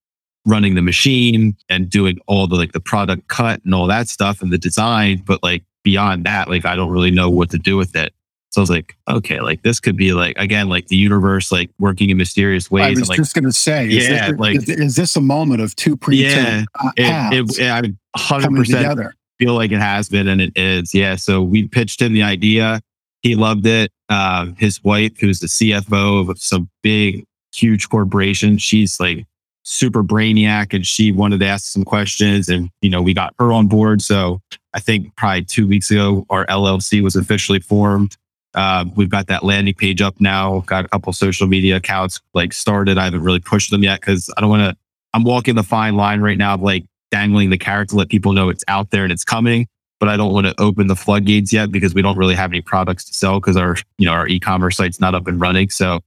running 0.45 0.75
the 0.75 0.81
machine 0.81 1.55
and 1.69 1.89
doing 1.89 2.17
all 2.25 2.47
the 2.47 2.55
like 2.55 2.71
the 2.71 2.79
product 2.79 3.27
cut 3.27 3.61
and 3.65 3.75
all 3.75 3.87
that 3.87 4.07
stuff 4.07 4.41
and 4.41 4.51
the 4.51 4.57
design. 4.57 5.21
But 5.25 5.43
like 5.43 5.63
beyond 5.83 6.23
that, 6.23 6.49
like 6.49 6.65
I 6.65 6.75
don't 6.75 6.89
really 6.89 7.11
know 7.11 7.29
what 7.29 7.49
to 7.51 7.57
do 7.57 7.75
with 7.77 7.95
it. 7.95 8.13
So 8.57 8.61
I 8.61 8.63
was 8.63 8.69
like, 8.71 8.97
okay, 9.07 9.39
like 9.39 9.61
this 9.61 9.79
could 9.79 9.95
be 9.95 10.13
like 10.13 10.35
again, 10.39 10.67
like 10.67 10.87
the 10.87 10.95
universe 10.95 11.51
like 11.51 11.69
working 11.77 12.09
in 12.09 12.17
mysterious 12.17 12.71
ways. 12.71 12.85
I 12.85 12.89
was 12.89 12.99
And 13.01 13.09
like 13.09 13.17
just 13.17 13.35
going 13.35 13.43
to 13.43 13.51
say, 13.51 13.87
is, 13.87 14.09
Yeah, 14.09 14.31
this, 14.31 14.39
like- 14.39 14.55
is, 14.55 14.67
is 14.67 14.95
this 14.95 15.15
a 15.15 15.21
moment 15.21 15.61
of 15.61 15.75
two 15.75 15.91
Yeah, 16.09 16.65
pre 16.73 17.05
uh, 17.05 17.29
it, 17.31 17.59
it, 17.59 17.69
I 17.69 17.81
mean, 17.81 17.99
hundred 18.15 18.55
percent 18.55 19.13
feel 19.37 19.53
like 19.53 19.71
it 19.71 19.79
has 19.79 20.09
been 20.09 20.27
and 20.27 20.41
it 20.41 20.53
is. 20.55 20.95
Yeah. 20.95 21.17
So 21.17 21.43
we 21.43 21.67
pitched 21.67 22.01
him 22.01 22.13
the 22.13 22.23
idea. 22.23 22.81
He 23.21 23.35
loved 23.35 23.67
it. 23.67 23.91
Uh, 24.09 24.47
his 24.57 24.83
wife, 24.83 25.19
who's 25.19 25.39
the 25.39 25.45
CFO 25.45 26.27
of 26.27 26.39
some 26.39 26.67
big, 26.81 27.25
huge 27.53 27.89
corporation, 27.89 28.57
she's 28.57 28.99
like 28.99 29.27
super 29.61 30.03
brainiac 30.03 30.73
and 30.73 30.83
she 30.83 31.11
wanted 31.11 31.41
to 31.41 31.45
ask 31.45 31.65
some 31.65 31.83
questions 31.83 32.49
and, 32.49 32.71
you 32.81 32.89
know, 32.89 33.03
we 33.03 33.13
got 33.13 33.35
her 33.37 33.51
on 33.51 33.67
board. 33.67 34.01
So 34.01 34.41
I 34.73 34.79
think 34.79 35.15
probably 35.15 35.43
two 35.45 35.67
weeks 35.67 35.91
ago, 35.91 36.25
our 36.31 36.47
LLC 36.47 37.03
was 37.03 37.15
officially 37.15 37.59
formed. 37.59 38.17
Uh, 38.53 38.85
we've 38.95 39.09
got 39.09 39.27
that 39.27 39.43
landing 39.43 39.73
page 39.73 40.01
up 40.01 40.19
now. 40.19 40.61
Got 40.61 40.85
a 40.85 40.87
couple 40.89 41.13
social 41.13 41.47
media 41.47 41.75
accounts 41.75 42.21
like 42.33 42.53
started. 42.53 42.97
I 42.97 43.05
haven't 43.05 43.23
really 43.23 43.39
pushed 43.39 43.71
them 43.71 43.83
yet 43.83 43.99
because 43.99 44.29
I 44.37 44.41
don't 44.41 44.49
want 44.49 44.71
to. 44.71 44.77
I'm 45.13 45.23
walking 45.23 45.55
the 45.55 45.63
fine 45.63 45.95
line 45.95 46.21
right 46.21 46.37
now 46.37 46.55
of 46.55 46.61
like 46.61 46.85
dangling 47.11 47.49
the 47.49 47.57
carrot 47.57 47.89
to 47.89 47.95
let 47.95 48.09
people 48.09 48.33
know 48.33 48.49
it's 48.49 48.63
out 48.67 48.91
there 48.91 49.03
and 49.03 49.11
it's 49.11 49.23
coming. 49.23 49.67
But 49.99 50.09
I 50.09 50.17
don't 50.17 50.31
want 50.31 50.45
to 50.45 50.53
open 50.59 50.87
the 50.87 50.95
floodgates 50.95 51.51
yet 51.51 51.71
because 51.71 51.93
we 51.93 52.01
don't 52.01 52.17
really 52.17 52.35
have 52.35 52.51
any 52.51 52.61
products 52.61 53.05
to 53.05 53.13
sell 53.13 53.39
because 53.39 53.57
our 53.57 53.77
you 53.97 54.05
know 54.05 54.11
our 54.11 54.27
e-commerce 54.27 54.77
site's 54.77 54.99
not 54.99 55.15
up 55.15 55.27
and 55.27 55.41
running. 55.41 55.69
So 55.69 56.01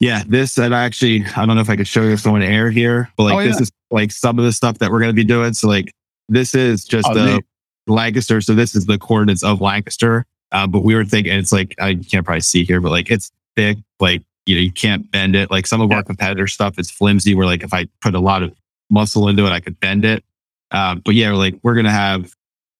yeah, 0.00 0.22
this 0.26 0.58
and 0.58 0.74
I 0.74 0.84
actually 0.84 1.24
I 1.36 1.46
don't 1.46 1.54
know 1.54 1.60
if 1.62 1.70
I 1.70 1.76
could 1.76 1.86
show 1.86 2.02
you 2.02 2.16
on 2.24 2.42
air 2.42 2.70
here, 2.70 3.10
but 3.16 3.24
like 3.24 3.34
Oh, 3.34 3.42
this 3.42 3.60
is 3.60 3.70
like 3.90 4.12
some 4.12 4.38
of 4.38 4.44
the 4.44 4.52
stuff 4.52 4.78
that 4.78 4.90
we're 4.90 4.98
going 4.98 5.10
to 5.10 5.14
be 5.14 5.24
doing. 5.24 5.52
So 5.52 5.68
like 5.68 5.92
this 6.28 6.54
is 6.54 6.84
just 6.84 7.06
Oh, 7.08 7.14
the 7.14 7.34
neat. 7.34 7.44
Lancaster. 7.86 8.40
So 8.40 8.54
this 8.54 8.74
is 8.74 8.86
the 8.86 8.98
coordinates 8.98 9.42
of 9.42 9.60
Lancaster. 9.60 10.24
Uh, 10.52 10.66
but 10.66 10.84
we 10.84 10.94
were 10.94 11.04
thinking 11.04 11.32
it's 11.32 11.52
like 11.52 11.74
I 11.80 11.94
can't 11.96 12.24
probably 12.24 12.40
see 12.42 12.64
here, 12.64 12.80
but 12.80 12.90
like 12.90 13.10
it's 13.10 13.32
thick, 13.56 13.78
like 14.00 14.22
you 14.46 14.54
know, 14.54 14.60
you 14.60 14.72
can't 14.72 15.10
bend 15.10 15.34
it. 15.36 15.50
Like 15.50 15.66
some 15.66 15.80
of 15.80 15.90
Yeah. 15.90 15.96
our 15.96 16.02
competitor 16.02 16.46
stuff 16.46 16.78
is 16.78 16.90
flimsy, 16.90 17.34
where 17.34 17.46
like 17.46 17.62
if 17.62 17.72
I 17.72 17.86
put 18.00 18.14
a 18.14 18.20
lot 18.20 18.42
of 18.42 18.52
muscle 18.90 19.28
into 19.28 19.46
it, 19.46 19.50
I 19.50 19.60
could 19.60 19.78
bend 19.80 20.04
it. 20.04 20.24
Um, 20.70 21.00
but 21.04 21.14
yeah, 21.14 21.32
like 21.32 21.54
we're 21.62 21.74
gonna 21.74 21.90
have 21.90 22.34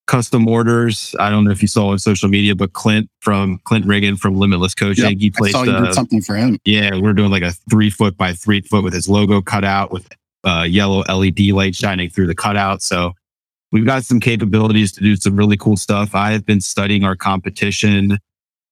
custom 0.06 0.48
orders. 0.48 1.14
I 1.20 1.30
don't 1.30 1.44
know 1.44 1.50
if 1.52 1.62
you 1.62 1.68
saw 1.68 1.88
on 1.88 1.98
social 1.98 2.28
media, 2.28 2.54
but 2.56 2.72
Clint 2.72 3.08
from 3.20 3.60
Clint 3.64 3.86
Reagan 3.86 4.16
from 4.16 4.34
Limitless 4.36 4.74
Coaching, 4.74 5.04
Yep, 5.12 5.18
he 5.20 5.30
placed 5.30 5.52
saw 5.54 5.62
you 5.62 5.70
uh, 5.72 5.84
did 5.86 5.94
something 5.94 6.20
for 6.20 6.34
him. 6.36 6.58
yeah, 6.64 6.98
we're 6.98 7.12
doing 7.12 7.30
like 7.30 7.42
a 7.44 7.52
three 7.70 7.88
foot 7.90 8.16
by 8.16 8.32
three 8.32 8.60
foot 8.62 8.82
with 8.84 8.92
his 8.92 9.08
logo 9.08 9.40
cut 9.40 9.64
out 9.64 9.92
with 9.92 10.08
uh, 10.44 10.66
yellow 10.68 11.02
LED 11.08 11.38
light 11.52 11.74
shining 11.76 12.10
through 12.10 12.26
the 12.26 12.34
cutout. 12.34 12.82
So 12.82 13.12
we've 13.72 13.86
got 13.86 14.04
some 14.04 14.20
capabilities 14.20 14.92
to 14.92 15.00
do 15.00 15.16
some 15.16 15.36
really 15.36 15.56
cool 15.56 15.76
stuff. 15.76 16.14
I 16.14 16.30
have 16.32 16.46
been 16.46 16.60
studying 16.60 17.04
our 17.04 17.16
competition 17.16 18.18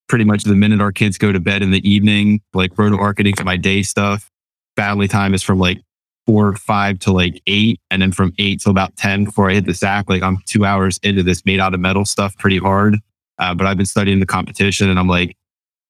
pretty 0.08 0.24
much 0.24 0.44
the 0.44 0.54
minute 0.54 0.80
our 0.80 0.92
kids 0.92 1.18
go 1.18 1.32
to 1.32 1.40
bed 1.40 1.62
in 1.62 1.70
the 1.70 1.88
evening, 1.88 2.40
like 2.52 2.76
Roda 2.76 2.96
marketing 2.96 3.34
for 3.36 3.44
my 3.44 3.56
day 3.56 3.82
stuff. 3.82 4.28
Badly 4.76 5.08
time 5.08 5.34
is 5.34 5.42
from 5.42 5.58
like 5.58 5.80
four 6.26 6.48
or 6.48 6.56
five 6.56 6.98
to 7.00 7.12
like 7.12 7.40
eight. 7.46 7.80
And 7.90 8.02
then 8.02 8.12
from 8.12 8.32
eight 8.38 8.60
till 8.60 8.70
about 8.70 8.96
10 8.96 9.24
before 9.24 9.50
I 9.50 9.54
hit 9.54 9.66
the 9.66 9.74
sack, 9.74 10.08
like 10.08 10.22
I'm 10.22 10.38
two 10.46 10.64
hours 10.64 10.98
into 11.02 11.22
this 11.22 11.44
made 11.46 11.60
out 11.60 11.74
of 11.74 11.80
metal 11.80 12.04
stuff 12.04 12.36
pretty 12.38 12.58
hard. 12.58 12.96
Uh, 13.38 13.54
but 13.54 13.66
I've 13.66 13.76
been 13.76 13.86
studying 13.86 14.20
the 14.20 14.26
competition 14.26 14.90
and 14.90 14.98
I'm 14.98 15.08
like, 15.08 15.36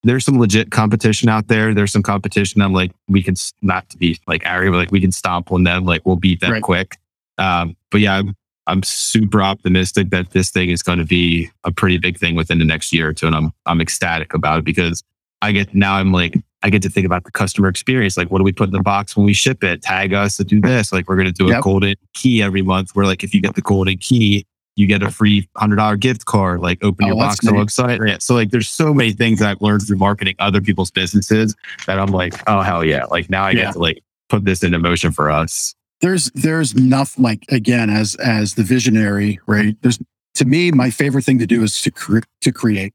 there's 0.03 0.25
some 0.25 0.39
legit 0.39 0.71
competition 0.71 1.29
out 1.29 1.49
there. 1.49 1.75
There's 1.75 1.93
some 1.93 2.03
competition. 2.03 2.63
I'm 2.63 2.73
like, 2.73 2.93
we 3.09 3.23
can 3.23 3.35
not 3.61 3.89
to 3.91 3.99
be 3.99 4.19
like 4.27 4.47
Ari, 4.47 4.71
but 4.71 4.77
like 4.77 4.91
we 4.93 5.01
can 5.01 5.13
stomp 5.13 5.51
on 5.53 5.65
them. 5.65 5.85
Like 5.85 6.07
we'll 6.07 6.17
beat 6.17 6.41
them 6.41 6.53
Right. 6.53 6.63
quick. 6.63 6.97
Um, 7.39 7.77
but 7.91 8.01
yeah, 8.01 8.17
I'm, 8.17 8.35
I'm 8.71 8.83
super 8.83 9.43
optimistic 9.43 10.11
that 10.11 10.31
this 10.31 10.51
thing 10.51 10.71
is 10.71 10.83
going 10.83 10.99
to 10.99 11.05
be 11.05 11.51
a 11.65 11.73
pretty 11.73 11.99
big 11.99 12.19
thing 12.19 12.35
within 12.37 12.59
the 12.59 12.65
next 12.65 12.93
year 12.93 13.09
or 13.09 13.13
two. 13.13 13.27
And 13.27 13.35
I'm, 13.35 13.53
I'm 13.67 13.81
ecstatic 13.81 14.33
about 14.33 14.61
it 14.61 14.65
because 14.65 15.03
I 15.43 15.53
get, 15.53 15.75
now 15.75 15.95
I'm 15.95 16.13
like, 16.13 16.35
I 16.63 16.71
get 16.71 16.83
to 16.83 16.91
think 16.91 17.07
about 17.07 17.25
the 17.25 17.31
customer 17.33 17.69
experience. 17.69 18.17
Like, 18.17 18.31
what 18.31 18.39
do 18.39 18.45
we 18.45 18.53
put 18.53 18.69
in 18.69 18.73
the 18.73 18.83
box 18.83 19.17
when 19.17 19.25
we 19.27 19.33
ship 19.33 19.65
it? 19.65 19.83
Tag 19.83 20.13
us 20.13 20.37
to 20.37 20.45
do 20.45 20.61
this. 20.61 20.93
Like, 20.93 21.09
we're 21.09 21.17
going 21.17 21.27
to 21.27 21.33
do 21.33 21.47
a 21.49 21.53
Yep. 21.53 21.63
golden 21.63 21.95
key 22.15 22.43
every 22.43 22.63
month 22.63 22.91
where 22.95 23.07
like, 23.07 23.25
if 23.25 23.35
you 23.35 23.41
get 23.41 23.55
the 23.55 23.63
golden 23.63 23.97
key, 23.99 24.47
you 24.77 24.87
get 24.87 25.03
a 25.03 25.11
free 25.11 25.49
hundred 25.57 25.77
dollar 25.77 25.97
gift 25.97 26.25
card. 26.27 26.61
Like 26.61 26.83
open 26.85 27.05
Oh, 27.05 27.09
your 27.09 27.17
box 27.17 27.47
on 27.47 27.55
the 27.55 27.61
website. 27.61 28.07
Yeah. 28.07 28.19
So 28.21 28.35
like, 28.35 28.51
there's 28.51 28.69
so 28.69 28.95
many 28.95 29.13
things 29.13 29.41
that 29.41 29.49
I've 29.51 29.61
learned 29.61 29.83
through 29.87 29.97
marketing 29.99 30.37
other 30.39 30.61
people's 30.61 30.91
businesses 30.91 31.57
that 31.87 31.99
I'm 31.99 32.11
like, 32.13 32.35
oh 32.47 32.61
hell 32.63 32.85
yeah! 32.85 33.05
Like 33.07 33.29
now 33.29 33.45
I 33.45 33.51
Yeah. 33.51 33.65
get 33.65 33.73
to 33.73 33.79
like 33.81 34.01
put 34.29 34.45
this 34.45 34.63
into 34.63 34.79
motion 34.79 35.11
for 35.13 35.31
us. 35.31 35.75
There's 36.01 36.31
there's 36.35 36.75
nothing 36.75 37.23
like 37.25 37.45
again 37.51 37.91
as 37.91 38.15
as 38.17 38.55
the 38.55 38.63
visionary 38.63 39.39
right 39.47 39.77
there's 39.83 39.99
to 40.35 40.45
me 40.45 40.71
my 40.71 40.91
favorite 40.91 41.25
thing 41.25 41.39
to 41.39 41.47
do 41.47 41.63
is 41.63 41.81
to 41.83 41.91
cre- 41.91 42.19
to 42.41 42.53
create 42.53 42.93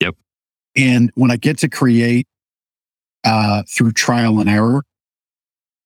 Yep. 0.00 0.14
and 0.76 1.10
when 1.14 1.30
i 1.30 1.36
get 1.36 1.58
to 1.58 1.68
create 1.68 2.26
uh 3.24 3.62
through 3.68 3.92
trial 3.92 4.40
and 4.40 4.48
error 4.50 4.82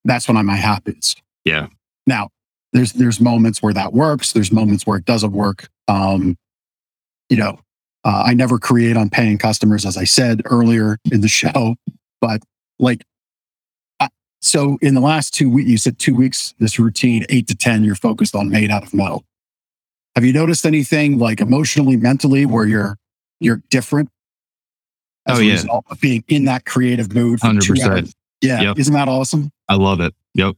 that's 0.04 0.26
when 0.28 0.36
i'm 0.36 0.46
my 0.46 0.56
happiest 0.56 1.22
Yeah. 1.44 1.68
now 2.06 2.28
there's 2.72 2.92
there's 2.92 3.18
moments 3.18 3.62
where 3.62 3.72
that 3.72 3.94
works. 3.94 4.32
There's 4.32 4.52
moments 4.52 4.86
where 4.86 4.98
it 4.98 5.06
doesn't 5.06 5.32
work. 5.32 5.70
Um, 5.88 6.36
you 7.30 7.38
know, 7.38 7.58
uh, 8.04 8.24
I 8.26 8.34
never 8.34 8.58
create 8.58 8.94
on 8.94 9.08
paying 9.08 9.38
customers, 9.38 9.86
as 9.86 9.96
I 9.96 10.04
said 10.04 10.42
earlier 10.44 10.98
in 11.10 11.22
the 11.22 11.28
show. 11.40 11.76
But 12.20 12.42
like, 12.78 13.04
so 14.40 14.78
in 14.80 14.94
the 14.94 15.00
last 15.00 15.34
two 15.34 15.50
weeks, 15.50 15.68
you 15.68 15.78
said 15.78 15.98
two 15.98 16.14
weeks. 16.14 16.54
This 16.58 16.78
routine, 16.78 17.24
eight 17.28 17.48
to 17.48 17.56
ten, 17.56 17.84
you're 17.84 17.94
focused 17.94 18.34
on 18.34 18.50
made 18.50 18.70
out 18.70 18.84
of 18.84 18.94
metal. 18.94 19.24
Have 20.14 20.24
you 20.24 20.32
noticed 20.32 20.66
anything 20.66 21.18
like 21.18 21.40
emotionally, 21.40 21.96
mentally, 21.96 22.46
where 22.46 22.66
you're 22.66 22.98
you're 23.40 23.62
different? 23.70 24.10
as 25.28 25.38
oh 25.38 25.40
yeah, 25.40 25.62
of 25.90 26.00
being 26.00 26.24
in 26.28 26.46
that 26.46 26.64
creative 26.64 27.14
mood. 27.14 27.40
Hundred 27.40 27.66
percent. 27.66 28.14
Yeah, 28.40 28.60
yep. 28.60 28.78
isn't 28.78 28.94
that 28.94 29.08
awesome? 29.08 29.50
I 29.68 29.74
love 29.74 30.00
it. 30.00 30.14
Yep. 30.34 30.56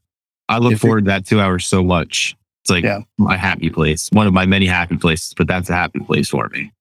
I 0.48 0.58
look 0.58 0.74
if 0.74 0.80
forward 0.80 1.04
to 1.04 1.10
that 1.10 1.26
two 1.26 1.40
hours 1.40 1.66
so 1.66 1.82
much. 1.82 2.36
It's 2.62 2.70
like 2.70 2.84
yeah. 2.84 3.00
my 3.18 3.36
happy 3.36 3.70
place, 3.70 4.08
one 4.12 4.26
of 4.26 4.32
my 4.32 4.46
many 4.46 4.66
happy 4.66 4.96
places, 4.96 5.34
but 5.34 5.46
that's 5.46 5.70
a 5.70 5.74
happy 5.74 6.00
place 6.00 6.28
for 6.28 6.48
me. 6.50 6.72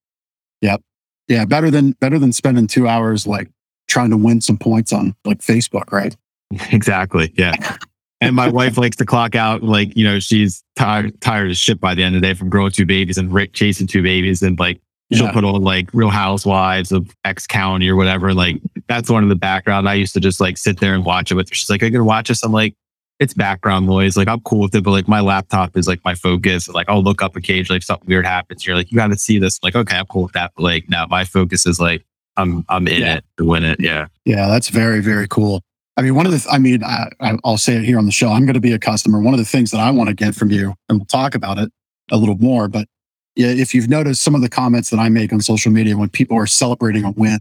Yep. 0.62 0.82
Yeah. 1.28 1.46
Better 1.46 1.72
than, 1.72 1.94
better 1.94 2.20
than 2.20 2.34
spending 2.34 2.68
two 2.68 2.88
hours 2.88 3.26
like 3.26 3.50
trying 3.88 4.10
to 4.10 4.18
win 4.18 4.42
some 4.42 4.58
points 4.58 4.92
on 4.92 5.16
like 5.24 5.40
Facebook, 5.40 5.92
right? 5.92 6.18
Exactly. 6.72 7.32
Yeah. 7.38 7.78
and 8.22 8.36
my 8.36 8.50
wife 8.50 8.78
likes 8.78 8.98
to 8.98 9.06
clock 9.06 9.36
out, 9.36 9.64
like, 9.64 9.96
you 9.96 10.04
know, 10.04 10.20
she's 10.20 10.64
tired, 10.76 11.20
tired 11.22 11.52
as 11.52 11.58
shit 11.58 11.80
by 11.80 11.96
the 11.96 12.04
end 12.04 12.16
of 12.16 12.22
the 12.22 12.28
day 12.28 12.34
from 12.34 12.50
growing 12.50 12.72
two 12.72 12.86
babies 12.86 13.18
and 13.18 13.34
Rick 13.34 13.54
chasing 13.54 13.88
two 13.88 14.02
babies. 14.02 14.42
And 14.42 14.58
like, 14.60 14.82
she'll 15.14 15.26
yeah. 15.26 15.32
put 15.32 15.44
on 15.44 15.62
like 15.62 15.90
Real 15.94 16.10
Housewives 16.10 16.92
of 16.92 17.16
X 17.24 17.46
County 17.48 17.88
or 17.88 17.96
whatever. 17.96 18.34
Like, 18.34 18.62
that's 18.88 19.10
one 19.10 19.24
of 19.24 19.30
the 19.30 19.36
background. 19.36 19.88
I 19.88 19.94
used 19.94 20.14
to 20.16 20.20
just 20.20 20.40
like 20.40 20.58
sit 20.58 20.80
there 20.80 20.96
and 20.96 21.06
watch 21.06 21.32
it 21.32 21.36
with 21.36 21.50
her. 21.50 21.56
She's 21.56 21.70
like, 21.70 21.84
I 21.84 21.92
can 21.92 22.06
watch 22.06 22.30
this? 22.30 22.44
I'm 22.44 22.52
like, 22.52 22.74
it's 23.20 23.34
background 23.34 23.86
noise. 23.86 24.16
Like 24.18 24.28
I'm 24.28 24.40
cool 24.42 24.62
with 24.62 24.74
it, 24.74 24.84
but 24.84 24.92
like 24.92 25.08
my 25.08 25.20
laptop 25.20 25.78
is 25.78 25.88
like 25.88 26.04
my 26.06 26.16
focus. 26.16 26.70
Like 26.70 26.88
I'll 26.90 27.04
look 27.04 27.22
up 27.22 27.36
occasionally 27.36 27.78
if 27.78 27.84
something 27.84 28.08
weird 28.08 28.26
happens. 28.26 28.66
You're 28.66 28.76
like, 28.76 28.92
you 28.92 28.96
got 28.96 29.08
to 29.08 29.18
see 29.18 29.38
this. 29.40 29.60
I'm 29.62 29.68
like, 29.68 29.76
okay, 29.76 29.98
I'm 29.98 30.06
cool 30.06 30.24
with 30.24 30.32
that. 30.34 30.54
But 30.56 30.64
like, 30.64 30.90
now 30.90 31.06
my 31.06 31.26
focus 31.26 31.66
is 31.66 31.80
like, 31.80 32.06
I'm 32.38 32.66
I'm 32.70 32.88
in 32.88 33.02
yeah. 33.02 33.16
it 33.18 33.26
to 33.38 33.46
win 33.46 33.66
it. 33.66 33.82
Yeah. 33.82 34.08
Yeah, 34.24 34.48
that's 34.48 34.70
very 34.70 35.02
very 35.02 35.28
cool. 35.28 35.62
I 36.00 36.02
mean, 36.02 36.16
one 36.16 36.26
of 36.26 36.32
the, 36.32 36.40
th- 36.40 36.48
I 36.50 36.58
mean, 36.58 36.84
I, 36.84 37.10
I'll 37.44 37.58
say 37.58 37.76
it 37.76 37.84
here 37.84 37.98
on 37.98 38.06
the 38.06 38.12
show. 38.12 38.30
I'm 38.30 38.46
going 38.46 38.54
to 38.54 38.62
be 38.62 38.72
a 38.72 38.80
customer. 38.80 39.20
One 39.20 39.34
of 39.34 39.38
the 39.38 39.46
things 39.46 39.72
that 39.72 39.80
I 39.80 39.92
want 39.92 40.08
to 40.08 40.16
get 40.16 40.34
from 40.34 40.50
you, 40.50 40.74
and 40.88 40.98
we'll 40.98 41.06
talk 41.06 41.36
about 41.36 41.58
it 41.58 41.72
a 42.10 42.18
little 42.18 42.38
more. 42.38 42.68
But 42.68 42.88
yeah, 43.36 43.50
if 43.50 43.76
you've 43.76 43.90
noticed 43.90 44.22
some 44.22 44.34
of 44.34 44.42
the 44.42 44.50
comments 44.50 44.90
that 44.92 44.98
I 45.00 45.10
make 45.10 45.34
on 45.34 45.42
social 45.42 45.72
media 45.72 45.98
when 45.98 46.10
people 46.10 46.38
are 46.38 46.48
celebrating 46.48 47.04
a 47.04 47.12
win, 47.12 47.40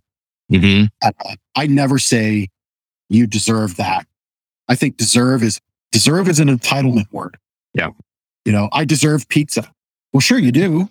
mm-hmm. 0.53 0.87
I, 1.03 1.37
I 1.55 1.67
never 1.69 1.99
say 1.99 2.49
you 3.09 3.27
deserve 3.27 3.77
that. 3.77 4.07
I 4.69 4.75
think 4.75 4.97
deserve 4.97 5.43
is 5.43 5.61
Deserve 5.93 6.29
is 6.29 6.41
an 6.41 6.49
entitlement 6.49 7.11
word. 7.13 7.39
Yeah. 7.75 7.91
You 8.45 8.53
know, 8.53 8.69
I 8.73 8.85
deserve 8.85 9.29
pizza. 9.29 9.71
Well, 10.13 10.21
sure 10.21 10.39
you 10.39 10.53
do. 10.53 10.89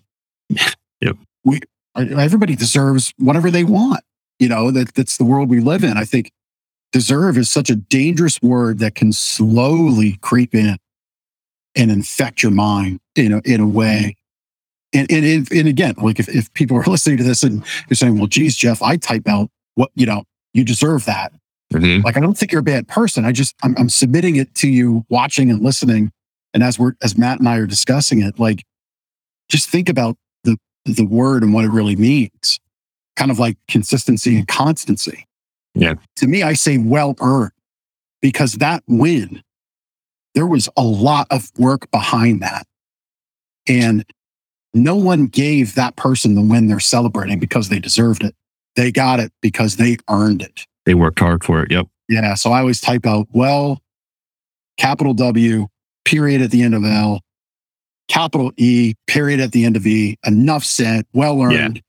yep. 0.50 1.18
We 1.44 1.62
everybody 1.96 2.56
deserves 2.56 3.14
whatever 3.18 3.50
they 3.50 3.64
want. 3.64 4.04
You 4.40 4.50
know, 4.50 4.72
that 4.72 4.94
that's 4.94 5.18
the 5.18 5.26
world 5.26 5.50
we 5.50 5.60
live 5.60 5.84
in. 5.84 5.98
I 5.98 6.06
think 6.06 6.32
deserve 6.92 7.38
is 7.38 7.50
such 7.50 7.70
a 7.70 7.76
dangerous 7.76 8.42
word 8.42 8.80
that 8.80 8.96
can 8.96 9.12
slowly 9.12 10.18
creep 10.22 10.56
in 10.56 10.78
and 11.76 11.92
infect 11.92 12.42
your 12.42 12.52
mind 12.52 13.00
in 13.16 13.34
a, 13.34 13.42
in 13.46 13.62
a 13.62 13.68
way. 13.68 14.16
And, 14.94 15.12
and, 15.12 15.52
and 15.52 15.68
again, 15.68 15.96
like 15.98 16.20
if, 16.20 16.28
if 16.30 16.52
people 16.54 16.78
are 16.78 16.84
listening 16.88 17.18
to 17.18 17.24
this 17.24 17.44
and 17.44 17.64
you're 17.90 17.96
saying, 17.96 18.18
well, 18.18 18.28
geez, 18.28 18.56
Jeff, 18.56 18.82
I 18.82 18.98
type 18.98 19.28
out 19.28 19.50
what, 19.76 19.92
you 19.96 20.06
know, 20.06 20.24
you 20.54 20.64
deserve 20.64 21.06
that. 21.06 21.34
Mm-hmm. 21.74 22.06
Like, 22.06 22.16
I 22.16 22.20
don't 22.22 22.38
think 22.38 22.52
you're 22.52 22.62
a 22.62 22.64
bad 22.64 22.88
person. 22.88 23.26
I 23.26 23.32
just, 23.32 23.54
I'm, 23.62 23.76
I'm 23.78 23.90
submitting 23.90 24.38
it 24.38 24.56
to 24.56 24.70
you, 24.70 25.06
watching 25.10 25.52
and 25.52 25.62
listening. 25.62 26.12
And 26.54 26.64
as 26.64 26.80
we're, 26.80 26.94
as 27.04 27.18
Matt 27.18 27.40
and 27.40 27.50
I 27.50 27.58
are 27.58 27.68
discussing 27.68 28.22
it, 28.22 28.40
like, 28.40 28.64
just 29.50 29.70
think 29.70 29.90
about 29.90 30.18
the, 30.44 30.58
the 30.86 31.06
word 31.06 31.44
and 31.44 31.54
what 31.54 31.66
it 31.66 31.70
really 31.70 31.96
means. 31.96 32.60
Kind 33.18 33.32
of 33.32 33.40
like 33.40 33.58
consistency 33.68 34.38
and 34.38 34.48
constancy. 34.48 35.27
Yeah. 35.80 35.96
To 36.18 36.28
me, 36.28 36.44
I 36.44 36.54
say 36.54 36.78
well 36.78 37.16
earned 37.22 37.52
because 38.22 38.54
that 38.54 38.84
win, 38.88 39.44
there 40.34 40.48
was 40.48 40.70
a 40.78 40.84
lot 40.84 41.28
of 41.32 41.52
work 41.58 41.90
behind 41.92 42.42
that. 42.42 42.66
And 43.68 44.06
no 44.74 44.96
one 44.96 45.26
gave 45.28 45.76
that 45.76 45.96
person 45.96 46.36
the 46.36 46.42
win 46.42 46.68
they're 46.68 46.80
celebrating 46.80 47.40
because 47.40 47.70
they 47.70 47.80
deserved 47.80 48.24
it. 48.24 48.36
They 48.76 48.92
got 48.92 49.20
it 49.20 49.32
because 49.42 49.78
they 49.78 49.98
earned 50.10 50.42
it. 50.42 50.66
They 50.86 50.94
worked 50.94 51.20
hard 51.20 51.44
for 51.44 51.64
it. 51.64 51.72
Yep. 51.72 51.88
Yeah. 52.10 52.36
So 52.36 52.52
I 52.52 52.60
always 52.60 52.80
type 52.80 53.06
out, 53.06 53.28
well, 53.32 53.82
capital 54.78 55.14
W, 55.14 55.68
period 56.06 56.42
at 56.42 56.52
the 56.52 56.62
end 56.62 56.76
of 56.76 56.86
L, 56.86 57.22
capital 58.08 58.52
E, 58.58 58.94
period 59.08 59.40
at 59.40 59.52
the 59.52 59.66
end 59.66 59.76
of 59.76 59.86
E. 59.86 60.18
Enough 60.26 60.64
said, 60.64 61.06
well 61.14 61.42
earned. 61.42 61.78
Yeah. 61.78 61.82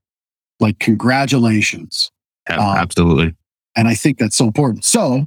Like, 0.60 0.78
congratulations. 0.78 2.10
Yeah, 2.48 2.56
um, 2.56 2.76
absolutely. 2.76 3.34
And 3.76 3.88
I 3.88 3.94
think 3.94 4.18
that's 4.18 4.36
so 4.36 4.46
important. 4.46 4.84
So 4.84 5.26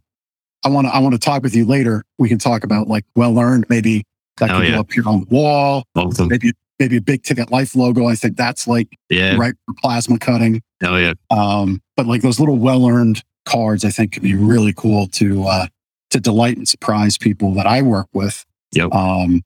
I 0.64 0.70
want 0.70 0.88
to 0.88 0.94
I 0.94 1.00
want 1.00 1.14
to 1.14 1.20
talk 1.20 1.44
with 1.44 1.56
you 1.56 1.66
later. 1.66 2.04
We 2.18 2.30
can 2.30 2.38
talk 2.38 2.64
about 2.64 2.88
like 2.88 3.06
well 3.16 3.40
earned, 3.40 3.66
maybe 3.70 4.04
that 4.38 4.50
Hell 4.50 4.60
can 4.60 4.68
yeah. 4.68 4.76
go 4.76 4.80
up 4.82 4.92
here 4.92 5.08
on 5.08 5.22
the 5.22 5.26
wall. 5.36 5.84
Awesome. 5.96 6.28
Maybe 6.28 6.54
maybe 6.80 6.98
a 6.98 7.02
big 7.02 7.24
ticket 7.24 7.52
life 7.52 7.76
logo. 7.76 8.08
I 8.08 8.16
think 8.16 8.38
that's 8.38 8.68
like 8.68 8.88
yeah. 9.10 9.36
right 9.38 9.54
for 9.66 9.74
plasma 9.76 10.20
cutting. 10.20 10.62
Hell 10.82 11.00
yeah. 11.00 11.14
Um, 11.30 11.82
but 11.96 12.08
like 12.08 12.22
those 12.22 12.40
little 12.40 12.58
well 12.58 12.88
earned 12.88 13.24
cards, 13.46 13.86
I 13.86 13.90
think 13.90 14.14
could 14.14 14.24
be 14.24 14.36
really 14.36 14.74
cool 14.74 15.08
to 15.08 15.46
uh, 15.46 15.68
to 16.10 16.20
delight 16.20 16.58
and 16.58 16.68
surprise 16.68 17.18
people 17.18 17.54
that 17.54 17.66
I 17.66 17.82
work 17.82 18.08
with. 18.14 18.46
Yep. 18.74 18.94
Um, 18.94 19.44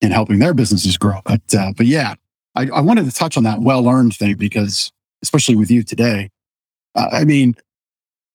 in 0.00 0.10
helping 0.10 0.38
their 0.38 0.54
businesses 0.54 0.96
grow. 0.96 1.20
But 1.24 1.54
uh, 1.54 1.72
but 1.76 1.86
yeah, 1.86 2.14
I, 2.54 2.68
I 2.68 2.80
wanted 2.80 3.06
to 3.06 3.12
touch 3.12 3.36
on 3.36 3.44
that 3.44 3.60
well 3.60 3.88
earned 3.88 4.14
thing 4.14 4.36
because 4.36 4.92
especially 5.22 5.56
with 5.56 5.70
you 5.70 5.82
today, 5.82 6.30
uh, 6.94 7.08
I 7.12 7.24
mean, 7.24 7.54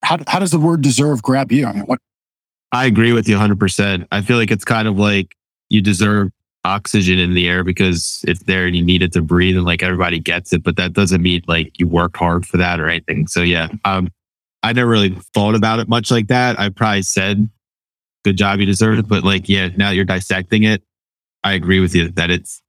how 0.04 0.20
how 0.28 0.40
does 0.40 0.52
the 0.52 0.60
word 0.60 0.82
deserve 0.82 1.22
grab 1.22 1.52
you? 1.52 1.66
I 1.66 1.74
mean, 1.74 1.84
what? 1.84 2.00
I 2.72 2.86
agree 2.86 3.12
with 3.14 3.28
you 3.28 3.36
100. 3.36 3.60
percent 3.60 4.08
I 4.12 4.22
feel 4.22 4.38
like 4.38 4.52
it's 4.52 4.66
kind 4.66 4.88
of 4.88 4.98
like 4.98 5.36
you 5.70 5.82
deserve 5.82 6.32
oxygen 6.64 7.18
in 7.18 7.34
the 7.34 7.48
air 7.50 7.64
because 7.64 8.24
it's 8.28 8.44
there 8.44 8.68
and 8.68 8.76
you 8.76 8.84
need 8.84 9.02
it 9.02 9.12
to 9.14 9.22
breathe 9.22 9.56
and 9.56 9.66
like 9.66 9.82
everybody 9.82 10.20
gets 10.20 10.54
it 10.54 10.62
but 10.62 10.76
that 10.76 10.94
doesn't 10.94 11.24
mean 11.24 11.42
like 11.48 11.72
you 11.80 11.88
worked 11.88 12.16
hard 12.18 12.46
for 12.46 12.58
that 12.58 12.80
or 12.80 12.88
anything 12.88 13.26
so 13.26 13.42
yeah 13.42 13.68
um 13.84 14.08
I 14.64 14.74
never 14.74 14.90
really 14.90 15.18
thought 15.34 15.56
about 15.56 15.80
it 15.80 15.90
much 15.90 16.12
like 16.12 16.28
that. 16.28 16.60
I 16.60 16.70
probably 16.70 17.02
said, 17.02 17.50
good 18.24 18.38
job, 18.38 18.60
you 18.60 18.66
deserve 18.66 19.00
it. 19.00 19.08
But 19.08 19.24
like, 19.24 19.50
yeah, 19.50 19.70
now 19.76 19.90
you're 19.90 20.06
dissecting 20.06 20.64
it. 20.64 20.84
I 21.44 21.54
agree 21.54 21.80
with 21.80 21.96
you 21.96 22.10
that 22.12 22.30
it's, 22.30 22.62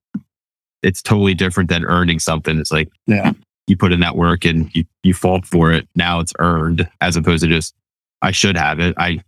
it's 0.82 1.02
totally 1.02 1.34
different 1.34 1.68
than 1.68 1.84
earning 1.84 2.18
something. 2.18 2.58
It's 2.58 2.72
like, 2.72 2.88
yeah, 3.06 3.32
you 3.66 3.76
put 3.76 3.92
in 3.92 4.00
that 4.00 4.16
work 4.16 4.44
and 4.44 4.74
you, 4.74 4.84
you 5.02 5.14
fought 5.14 5.46
for 5.46 5.72
it. 5.72 5.88
Now 5.94 6.20
it's 6.20 6.32
earned 6.38 6.88
as 7.00 7.16
opposed 7.16 7.42
to 7.42 7.48
just, 7.48 7.74
I 8.20 8.30
should 8.30 8.56
have 8.56 8.80
it. 8.80 8.94
I, 8.98 9.22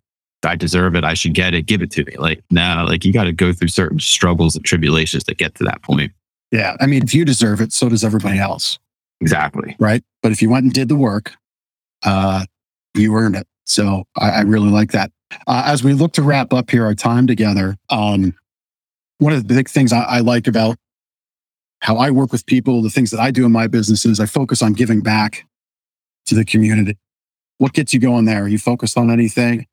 I 0.44 0.56
deserve 0.56 0.94
it. 0.94 1.04
I 1.04 1.14
should 1.14 1.34
get 1.34 1.54
it. 1.54 1.62
Give 1.62 1.82
it 1.82 1.90
to 1.92 2.04
me. 2.04 2.16
Like 2.16 2.42
now, 2.50 2.86
like 2.86 3.04
you 3.04 3.12
got 3.12 3.24
to 3.24 3.32
go 3.32 3.52
through 3.52 3.68
certain 3.68 4.00
struggles 4.00 4.56
and 4.56 4.64
tribulations 4.64 5.24
to 5.24 5.34
get 5.34 5.54
to 5.56 5.64
that 5.64 5.82
point. 5.82 6.12
Yeah. 6.50 6.76
I 6.80 6.86
mean, 6.86 7.02
if 7.02 7.14
you 7.14 7.24
deserve 7.24 7.60
it, 7.60 7.72
so 7.72 7.88
does 7.88 8.04
everybody 8.04 8.38
else. 8.38 8.78
Exactly. 9.20 9.74
Right. 9.78 10.04
But 10.22 10.32
if 10.32 10.42
you 10.42 10.50
went 10.50 10.64
and 10.64 10.72
did 10.72 10.88
the 10.88 10.96
work, 10.96 11.32
uh, 12.02 12.44
you 12.94 13.14
earned 13.14 13.36
it. 13.36 13.46
So 13.64 14.04
I, 14.16 14.30
I 14.30 14.40
really 14.42 14.68
like 14.68 14.92
that. 14.92 15.10
Uh, 15.46 15.62
as 15.64 15.82
we 15.82 15.94
look 15.94 16.12
to 16.12 16.22
wrap 16.22 16.52
up 16.52 16.70
here 16.70 16.84
our 16.84 16.94
time 16.94 17.26
together, 17.26 17.76
um, 17.88 18.34
one 19.18 19.32
of 19.32 19.46
the 19.46 19.54
big 19.54 19.68
things 19.68 19.92
I, 19.92 20.02
I 20.02 20.18
like 20.20 20.46
about 20.46 20.76
how 21.84 21.98
I 21.98 22.10
work 22.10 22.32
with 22.32 22.46
people, 22.46 22.80
the 22.80 22.88
things 22.88 23.10
that 23.10 23.20
I 23.20 23.30
do 23.30 23.44
in 23.44 23.52
my 23.52 23.66
business 23.66 24.06
is 24.06 24.18
I 24.18 24.24
focus 24.24 24.62
on 24.62 24.72
giving 24.72 25.02
back 25.02 25.46
to 26.24 26.34
the 26.34 26.42
community. 26.42 26.96
What 27.58 27.74
gets 27.74 27.92
you 27.92 28.00
going 28.00 28.24
there? 28.24 28.44
Are 28.44 28.48
you 28.48 28.58
focused 28.58 28.96
on 28.96 29.10
anything? 29.10 29.66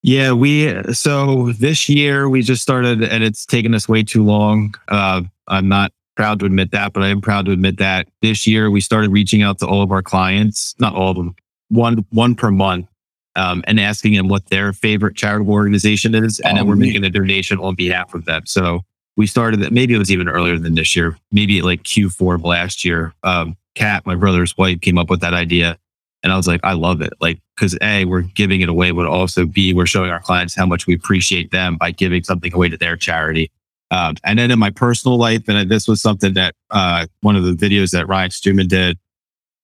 Yeah, 0.00 0.30
we 0.30 0.80
so 0.92 1.50
this 1.58 1.88
year 1.88 2.28
we 2.28 2.42
just 2.42 2.62
started 2.62 3.02
and 3.02 3.24
it's 3.24 3.44
taken 3.44 3.74
us 3.74 3.88
way 3.88 4.04
too 4.04 4.22
long. 4.22 4.76
Uh, 4.86 5.22
I'm 5.48 5.68
not 5.68 5.90
proud 6.14 6.38
to 6.38 6.46
admit 6.46 6.70
that, 6.70 6.92
but 6.92 7.02
I 7.02 7.08
am 7.08 7.20
proud 7.20 7.46
to 7.46 7.50
admit 7.50 7.78
that 7.78 8.06
this 8.22 8.46
year 8.46 8.70
we 8.70 8.80
started 8.80 9.10
reaching 9.10 9.42
out 9.42 9.58
to 9.58 9.66
all 9.66 9.82
of 9.82 9.90
our 9.90 10.02
clients, 10.02 10.76
not 10.78 10.94
all 10.94 11.10
of 11.10 11.16
them, 11.16 11.34
one 11.68 12.06
one 12.10 12.36
per 12.36 12.52
month 12.52 12.86
um, 13.34 13.64
and 13.66 13.80
asking 13.80 14.14
them 14.14 14.28
what 14.28 14.46
their 14.50 14.72
favorite 14.72 15.16
charitable 15.16 15.52
organization 15.52 16.14
is, 16.14 16.38
and 16.38 16.52
oh, 16.52 16.60
then 16.60 16.68
we're 16.68 16.76
making 16.76 17.02
a 17.02 17.10
donation 17.10 17.58
on 17.58 17.74
behalf 17.74 18.14
of 18.14 18.24
them. 18.24 18.46
So 18.46 18.82
we 19.16 19.26
started 19.26 19.60
that. 19.60 19.72
Maybe 19.72 19.94
it 19.94 19.98
was 19.98 20.10
even 20.10 20.28
earlier 20.28 20.58
than 20.58 20.74
this 20.74 20.94
year. 20.94 21.16
Maybe 21.32 21.62
like 21.62 21.82
Q4 21.82 22.36
of 22.36 22.44
last 22.44 22.84
year. 22.84 23.14
Um, 23.22 23.56
Kat, 23.74 24.06
my 24.06 24.14
brother's 24.14 24.56
wife, 24.56 24.80
came 24.80 24.98
up 24.98 25.10
with 25.10 25.20
that 25.20 25.34
idea, 25.34 25.78
and 26.22 26.32
I 26.32 26.36
was 26.36 26.46
like, 26.46 26.60
I 26.64 26.72
love 26.72 27.00
it. 27.02 27.12
Like 27.20 27.40
because 27.54 27.76
a 27.82 28.04
we're 28.04 28.22
giving 28.22 28.60
it 28.60 28.68
away, 28.68 28.90
but 28.90 29.06
also 29.06 29.46
b 29.46 29.74
we're 29.74 29.86
showing 29.86 30.10
our 30.10 30.20
clients 30.20 30.54
how 30.54 30.66
much 30.66 30.86
we 30.86 30.94
appreciate 30.94 31.50
them 31.50 31.76
by 31.76 31.90
giving 31.90 32.22
something 32.22 32.52
away 32.52 32.68
to 32.68 32.76
their 32.76 32.96
charity. 32.96 33.50
Um, 33.90 34.16
and 34.24 34.38
then 34.38 34.50
in 34.50 34.58
my 34.58 34.70
personal 34.70 35.16
life, 35.16 35.48
and 35.48 35.70
this 35.70 35.86
was 35.86 36.02
something 36.02 36.34
that 36.34 36.54
uh, 36.70 37.06
one 37.20 37.36
of 37.36 37.44
the 37.44 37.52
videos 37.52 37.92
that 37.92 38.08
Ryan 38.08 38.30
Stewman 38.30 38.66
did 38.66 38.98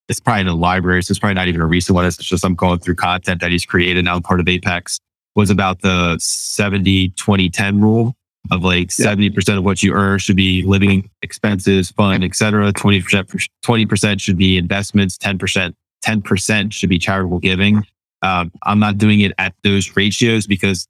it's 0.09 0.21
probably 0.21 0.43
in 0.43 0.47
the 0.47 0.55
library. 0.55 1.03
So 1.03 1.13
it's 1.13 1.19
probably 1.19 1.35
not 1.35 1.49
even 1.49 1.61
a 1.61 1.67
recent 1.67 1.95
one. 1.95 2.05
It's 2.05 2.17
just 2.17 2.45
I'm 2.45 2.55
going 2.55 2.81
through 2.81 2.97
content 2.97 3.41
that 3.41 3.51
he's 3.51 3.65
created 3.65 4.05
now 4.05 4.21
part 4.21 4.41
of 4.41 4.49
Apex 4.49 5.01
was 5.35 5.49
about 5.49 5.81
the 5.81 6.19
70, 6.21 7.11
20, 7.11 7.49
10 7.49 7.81
rule. 7.81 8.15
Of 8.51 8.65
like 8.65 8.89
70% 8.89 9.57
of 9.57 9.65
what 9.65 9.83
you 9.83 9.93
earn 9.93 10.19
should 10.19 10.37
be 10.37 10.63
living 10.65 11.09
expenses, 11.23 11.91
fund, 11.91 12.25
etc. 12.25 12.73
20%, 12.73 13.49
20% 13.65 14.21
should 14.21 14.37
be 14.37 14.57
investments, 14.57 15.17
10%, 15.19 15.75
10% 16.05 16.73
should 16.73 16.91
be 16.91 16.99
charitable 16.99 17.39
giving. 17.39 17.85
Um, 18.23 18.53
I'm 18.63 18.79
not 18.79 18.99
doing 18.99 19.21
it 19.21 19.33
at 19.39 19.55
those 19.63 19.97
ratios 19.97 20.47
because 20.47 20.89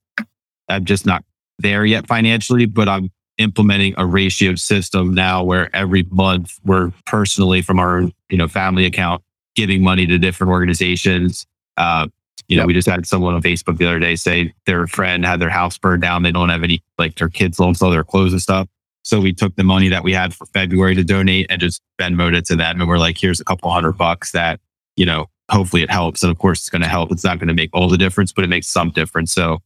I'm 0.69 0.85
just 0.85 1.07
not 1.07 1.25
there 1.59 1.85
yet 1.85 2.07
financially, 2.07 2.67
but 2.67 2.89
I'm 2.89 3.11
implementing 3.39 3.95
a 3.97 4.07
ratio 4.07 4.55
system 4.55 5.15
now 5.15 5.43
where 5.43 5.75
every 5.75 6.05
month 6.11 6.59
we're 6.65 6.93
personally 7.07 7.63
from 7.63 7.79
our 7.79 8.03
you 8.29 8.37
know 8.37 8.49
family 8.49 8.85
account 8.85 9.23
giving 9.55 9.83
money 9.83 10.07
to 10.07 10.19
different 10.19 10.51
organizations. 10.51 11.47
Uh, 11.77 12.07
you 12.49 12.57
know, 12.57 12.63
yep. 12.63 12.67
we 12.67 12.75
just 12.75 12.89
had 12.89 13.07
someone 13.07 13.35
on 13.35 13.43
Facebook 13.43 13.79
the 13.79 13.87
other 13.87 13.99
day 13.99 14.17
say 14.17 14.53
their 14.67 14.87
friend 14.87 15.25
had 15.25 15.41
their 15.41 15.51
house 15.51 15.79
burned 15.79 16.03
down. 16.03 16.23
They 16.23 16.33
don't 16.33 16.49
have 16.49 16.63
any 16.63 16.83
like 16.99 17.17
their 17.17 17.29
kids 17.29 17.59
don't 17.59 17.75
sell 17.75 17.91
their 17.91 18.05
clothes 18.05 18.33
and 18.33 18.43
stuff. 18.43 18.69
So 19.03 19.21
we 19.21 19.33
took 19.33 19.57
the 19.57 19.65
money 19.65 19.89
that 19.89 20.05
we 20.05 20.13
had 20.13 20.33
for 20.33 20.47
February 20.47 20.95
to 20.95 21.05
donate 21.05 21.47
and 21.51 21.61
just 21.61 21.83
Venmoed 22.01 22.35
it 22.35 22.45
to 22.47 22.57
them. 22.57 22.81
And 22.81 22.89
we're 22.89 22.99
like, 22.99 23.19
here's 23.19 23.41
a 23.41 23.45
couple 23.45 23.71
hundred 23.71 23.93
bucks 23.93 24.31
that, 24.33 24.61
you 24.97 25.05
know, 25.05 25.27
hopefully 25.51 25.83
it 25.83 25.91
helps. 25.91 26.23
And 26.23 26.31
of 26.31 26.39
course 26.39 26.61
it's 26.61 26.71
going 26.71 26.83
to 26.83 26.89
help. 26.89 27.11
It's 27.11 27.25
not 27.25 27.39
going 27.39 27.49
to 27.49 27.55
make 27.55 27.71
all 27.73 27.89
the 27.89 27.99
difference, 27.99 28.33
but 28.33 28.45
it 28.45 28.49
makes 28.49 28.69
some 28.69 28.91
difference. 28.91 29.33
So 29.33 29.59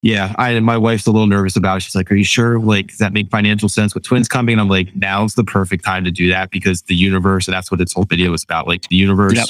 yeah, 0.00 0.32
I 0.38 0.50
and 0.50 0.64
my 0.64 0.76
wife's 0.76 1.06
a 1.06 1.10
little 1.10 1.26
nervous 1.26 1.56
about 1.56 1.78
it. 1.78 1.80
She's 1.80 1.96
like, 1.96 2.10
Are 2.12 2.14
you 2.14 2.24
sure? 2.24 2.60
Like, 2.60 2.88
does 2.88 2.98
that 2.98 3.12
make 3.12 3.30
financial 3.30 3.68
sense 3.68 3.94
with 3.94 4.04
twins 4.04 4.28
coming? 4.28 4.52
And 4.52 4.60
I'm 4.60 4.68
like, 4.68 4.94
now's 4.94 5.34
the 5.34 5.42
perfect 5.42 5.84
time 5.84 6.04
to 6.04 6.12
do 6.12 6.28
that 6.30 6.50
because 6.50 6.82
the 6.82 6.94
universe, 6.94 7.48
and 7.48 7.54
that's 7.54 7.70
what 7.70 7.78
this 7.78 7.92
whole 7.92 8.04
video 8.04 8.30
was 8.30 8.44
about. 8.44 8.68
Like 8.68 8.82
the 8.82 8.94
universe 8.94 9.34
yep. 9.34 9.48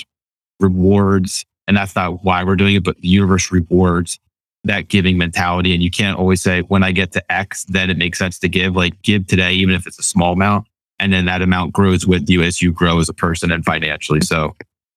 rewards, 0.58 1.44
and 1.66 1.76
that's 1.76 1.94
not 1.94 2.24
why 2.24 2.44
we're 2.44 2.56
doing 2.56 2.76
it, 2.76 2.84
but 2.84 2.96
the 3.02 3.08
universe 3.08 3.52
rewards 3.52 4.18
that 4.64 4.88
giving 4.88 5.16
mentality. 5.16 5.72
And 5.74 5.82
you 5.82 5.90
can't 5.90 6.18
always 6.18 6.42
say, 6.42 6.62
when 6.62 6.82
I 6.82 6.92
get 6.92 7.12
to 7.12 7.32
X, 7.32 7.64
then 7.64 7.90
it 7.90 7.96
makes 7.96 8.18
sense 8.18 8.38
to 8.40 8.48
give. 8.48 8.74
Like 8.74 9.00
give 9.02 9.26
today, 9.26 9.52
even 9.54 9.74
if 9.74 9.86
it's 9.86 9.98
a 9.98 10.02
small 10.02 10.32
amount. 10.32 10.66
And 10.98 11.12
then 11.12 11.26
that 11.26 11.42
amount 11.42 11.72
grows 11.72 12.06
with 12.06 12.28
you 12.28 12.42
as 12.42 12.60
you 12.60 12.72
grow 12.72 12.98
as 12.98 13.08
a 13.08 13.14
person 13.14 13.52
and 13.52 13.64
financially. 13.64 14.20
So 14.20 14.56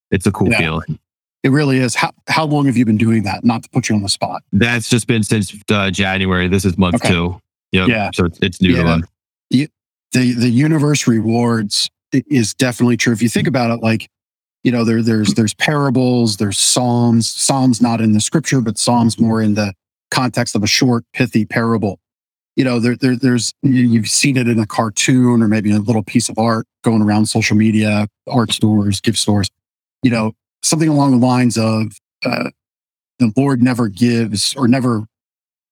it's 0.09 0.25
a 0.25 0.31
cool 0.31 0.49
yeah. 0.49 0.57
feeling. 0.57 0.99
It 1.43 1.49
really 1.49 1.77
is. 1.77 1.95
How 1.95 2.11
how 2.27 2.45
long 2.45 2.65
have 2.65 2.77
you 2.77 2.85
been 2.85 2.97
doing 2.97 3.23
that? 3.23 3.43
Not 3.43 3.63
to 3.63 3.69
put 3.69 3.89
you 3.89 3.95
on 3.95 4.03
the 4.03 4.09
spot. 4.09 4.43
That's 4.51 4.89
just 4.89 5.07
been 5.07 5.23
since 5.23 5.55
uh, 5.71 5.89
January. 5.89 6.47
This 6.47 6.65
is 6.65 6.77
month 6.77 6.95
okay. 6.95 7.09
two. 7.09 7.39
Yep. 7.71 7.87
Yeah. 7.87 8.09
So 8.13 8.25
it's, 8.25 8.39
it's 8.41 8.61
new 8.61 8.71
yeah. 8.71 8.77
to 8.77 8.83
them. 8.83 9.03
The, 9.49 9.69
the 10.11 10.33
the 10.33 10.49
universe 10.49 11.07
rewards 11.07 11.89
is 12.11 12.53
definitely 12.53 12.97
true. 12.97 13.13
If 13.13 13.21
you 13.21 13.29
think 13.29 13.47
about 13.47 13.71
it, 13.71 13.81
like 13.81 14.09
you 14.63 14.71
know, 14.71 14.83
there 14.83 15.01
there's 15.01 15.33
there's 15.33 15.53
parables, 15.55 16.37
there's 16.37 16.59
psalms. 16.59 17.29
Psalms 17.29 17.81
not 17.81 18.01
in 18.01 18.13
the 18.13 18.21
scripture, 18.21 18.61
but 18.61 18.77
psalms 18.77 19.19
more 19.19 19.41
in 19.41 19.55
the 19.55 19.73
context 20.11 20.55
of 20.55 20.63
a 20.63 20.67
short, 20.67 21.03
pithy 21.13 21.45
parable. 21.45 21.99
You 22.55 22.65
know, 22.65 22.79
there, 22.79 22.95
there 22.95 23.15
there's 23.15 23.53
you've 23.63 24.09
seen 24.09 24.37
it 24.37 24.47
in 24.47 24.59
a 24.59 24.67
cartoon 24.67 25.41
or 25.41 25.47
maybe 25.47 25.71
a 25.71 25.79
little 25.79 26.03
piece 26.03 26.29
of 26.29 26.37
art 26.37 26.67
going 26.83 27.01
around 27.01 27.27
social 27.27 27.57
media, 27.57 28.07
art 28.27 28.51
stores, 28.51 29.01
gift 29.01 29.17
stores. 29.17 29.49
You 30.03 30.11
know, 30.11 30.33
something 30.61 30.89
along 30.89 31.11
the 31.11 31.25
lines 31.25 31.57
of 31.57 31.97
uh, 32.23 32.49
the 33.19 33.31
Lord 33.35 33.63
never 33.63 33.87
gives 33.87 34.53
or 34.55 34.67
never 34.67 35.05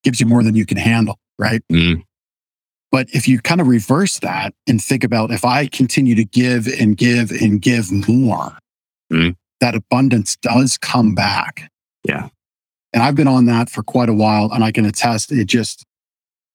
gives 0.03 0.19
you 0.19 0.25
more 0.25 0.43
than 0.43 0.55
you 0.55 0.65
can 0.65 0.77
handle, 0.77 1.19
right? 1.37 1.61
Mm. 1.71 2.03
But 2.91 3.07
if 3.13 3.27
you 3.27 3.39
kind 3.39 3.61
of 3.61 3.67
reverse 3.67 4.19
that 4.19 4.53
and 4.67 4.81
think 4.81 5.03
about 5.03 5.31
if 5.31 5.45
I 5.45 5.67
continue 5.67 6.15
to 6.15 6.25
give 6.25 6.65
and 6.65 6.97
give 6.97 7.29
and 7.29 7.61
give 7.61 7.91
more, 8.07 8.57
mm. 9.11 9.35
that 9.59 9.75
abundance 9.75 10.35
does 10.37 10.77
come 10.77 11.15
back. 11.15 11.71
Yeah. 12.03 12.29
And 12.93 13.03
I've 13.03 13.15
been 13.15 13.27
on 13.27 13.45
that 13.45 13.69
for 13.69 13.83
quite 13.83 14.09
a 14.09 14.13
while 14.13 14.51
and 14.51 14.63
I 14.63 14.71
can 14.71 14.85
attest 14.85 15.31
it 15.31 15.45
just, 15.45 15.85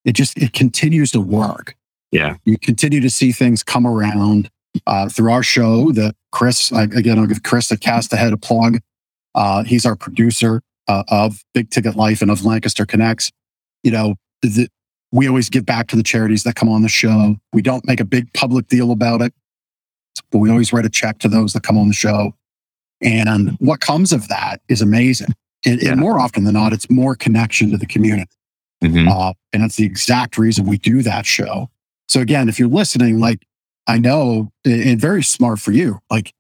it 0.05 0.13
just, 0.13 0.37
it 0.37 0.53
continues 0.53 1.13
to 1.13 1.21
work. 1.21 1.75
Yeah. 2.11 2.37
You 2.45 2.59
continue 2.59 3.01
to 3.01 3.11
see 3.11 3.33
things 3.33 3.63
come 3.63 3.87
around 3.87 4.51
uh, 4.87 5.09
through 5.09 5.33
our 5.33 5.43
show 5.43 5.93
that 5.93 6.15
Chris, 6.33 6.73
I, 6.73 6.85
again, 6.85 7.19
I'll 7.19 7.27
give 7.27 7.43
Chris 7.43 7.71
a 7.71 7.77
cast 7.77 8.13
ahead 8.13 8.33
a 8.33 8.37
plug. 8.37 8.79
Uh, 9.35 9.65
he's 9.65 9.87
our 9.87 9.97
producer 9.97 10.63
uh, 10.89 11.05
of 11.09 11.45
Big 11.55 11.71
Ticket 11.71 11.97
Life 11.97 12.23
and 12.23 12.31
of 12.31 12.45
Lancaster 12.45 12.87
Connects. 12.87 13.31
You 13.83 13.91
know, 13.93 14.15
the, 14.43 14.69
we 15.13 15.29
always 15.29 15.49
give 15.49 15.65
back 15.65 15.87
to 15.89 15.97
the 15.97 16.03
charities 16.03 16.43
that 16.43 16.57
come 16.57 16.69
on 16.69 16.83
the 16.83 16.89
show. 16.89 17.37
We 17.53 17.63
don't 17.63 17.87
make 17.87 18.01
a 18.01 18.05
big 18.05 18.33
public 18.33 18.67
deal 18.67 18.91
about 18.91 19.23
it, 19.23 19.33
but 20.31 20.39
we 20.39 20.51
always 20.51 20.73
write 20.73 20.85
a 20.85 20.91
check 20.91 21.19
to 21.21 21.29
those 21.29 21.53
that 21.53 21.63
come 21.63 21.79
on 21.79 21.89
the 21.89 21.95
show. 21.95 22.35
And 23.01 23.51
what 23.59 23.81
comes 23.81 24.13
of 24.13 24.29
that 24.29 24.61
is 24.69 24.81
amazing. 24.81 25.35
And, 25.67 25.83
yeah. 25.83 25.93
and 25.93 26.01
more 26.01 26.19
often 26.19 26.45
than 26.45 26.55
not, 26.55 26.73
it's 26.73 26.91
more 26.91 27.15
connection 27.15 27.71
to 27.71 27.77
the 27.77 27.87
community. 27.87 28.31
Mm-hmm. 28.83 29.09
Uh, 29.09 29.33
and 29.53 29.63
that's 29.63 29.77
the 29.77 29.87
exact 29.87 30.37
reason 30.37 30.67
we 30.67 30.79
do 30.79 31.03
that 31.03 31.27
show. 31.27 31.71
So 32.09 32.21
again, 32.21 32.49
if 32.49 32.59
you're 32.59 32.69
listening, 32.69 33.19
like 33.19 33.47
I 33.87 33.99
know, 33.99 34.51
and 34.65 35.01
very 35.01 35.23
smart 35.23 35.61
for 35.61 35.73
you. 35.73 36.01
Like, 36.11 36.33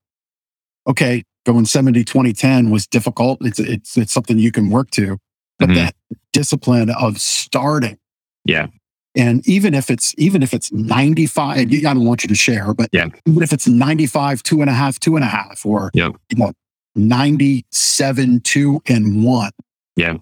okay, 0.87 1.25
going 1.45 1.67
70, 1.67 2.05
20, 2.05 2.33
10 2.33 2.71
was 2.71 2.87
difficult. 2.87 3.39
It's, 3.43 3.59
it's, 3.59 3.97
it's 3.97 4.13
something 4.13 4.39
you 4.39 4.53
can 4.53 4.71
work 4.71 4.91
to, 4.93 5.19
but 5.59 5.69
mm-hmm. 5.69 5.77
that 5.77 5.95
discipline 6.33 6.91
of 6.91 7.21
starting. 7.21 7.99
Yeah. 8.45 8.69
And 9.17 9.47
even 9.47 9.75
if 9.75 9.91
it's, 9.91 10.15
even 10.19 10.43
if 10.43 10.53
it's 10.53 10.73
95, 10.73 11.59
I 11.59 11.65
don't 11.65 12.05
want 12.05 12.25
you 12.25 12.29
to 12.29 12.35
share, 12.35 12.75
but 12.75 12.89
yeah. 12.93 13.09
even 13.27 13.43
if 13.43 13.53
it's 13.53 13.69
95, 13.69 14.43
two 14.43 14.61
and 14.61 14.69
a 14.69 14.73
half, 14.73 14.99
two 14.99 15.15
and 15.17 15.25
a 15.25 15.29
half, 15.29 15.65
or, 15.65 15.91
yep. 15.95 16.12
you 16.31 16.39
know, 16.39 16.53
97, 16.97 18.41
two 18.41 18.83
and 18.89 19.25
one. 19.25 19.53
Yeah. 19.97 20.19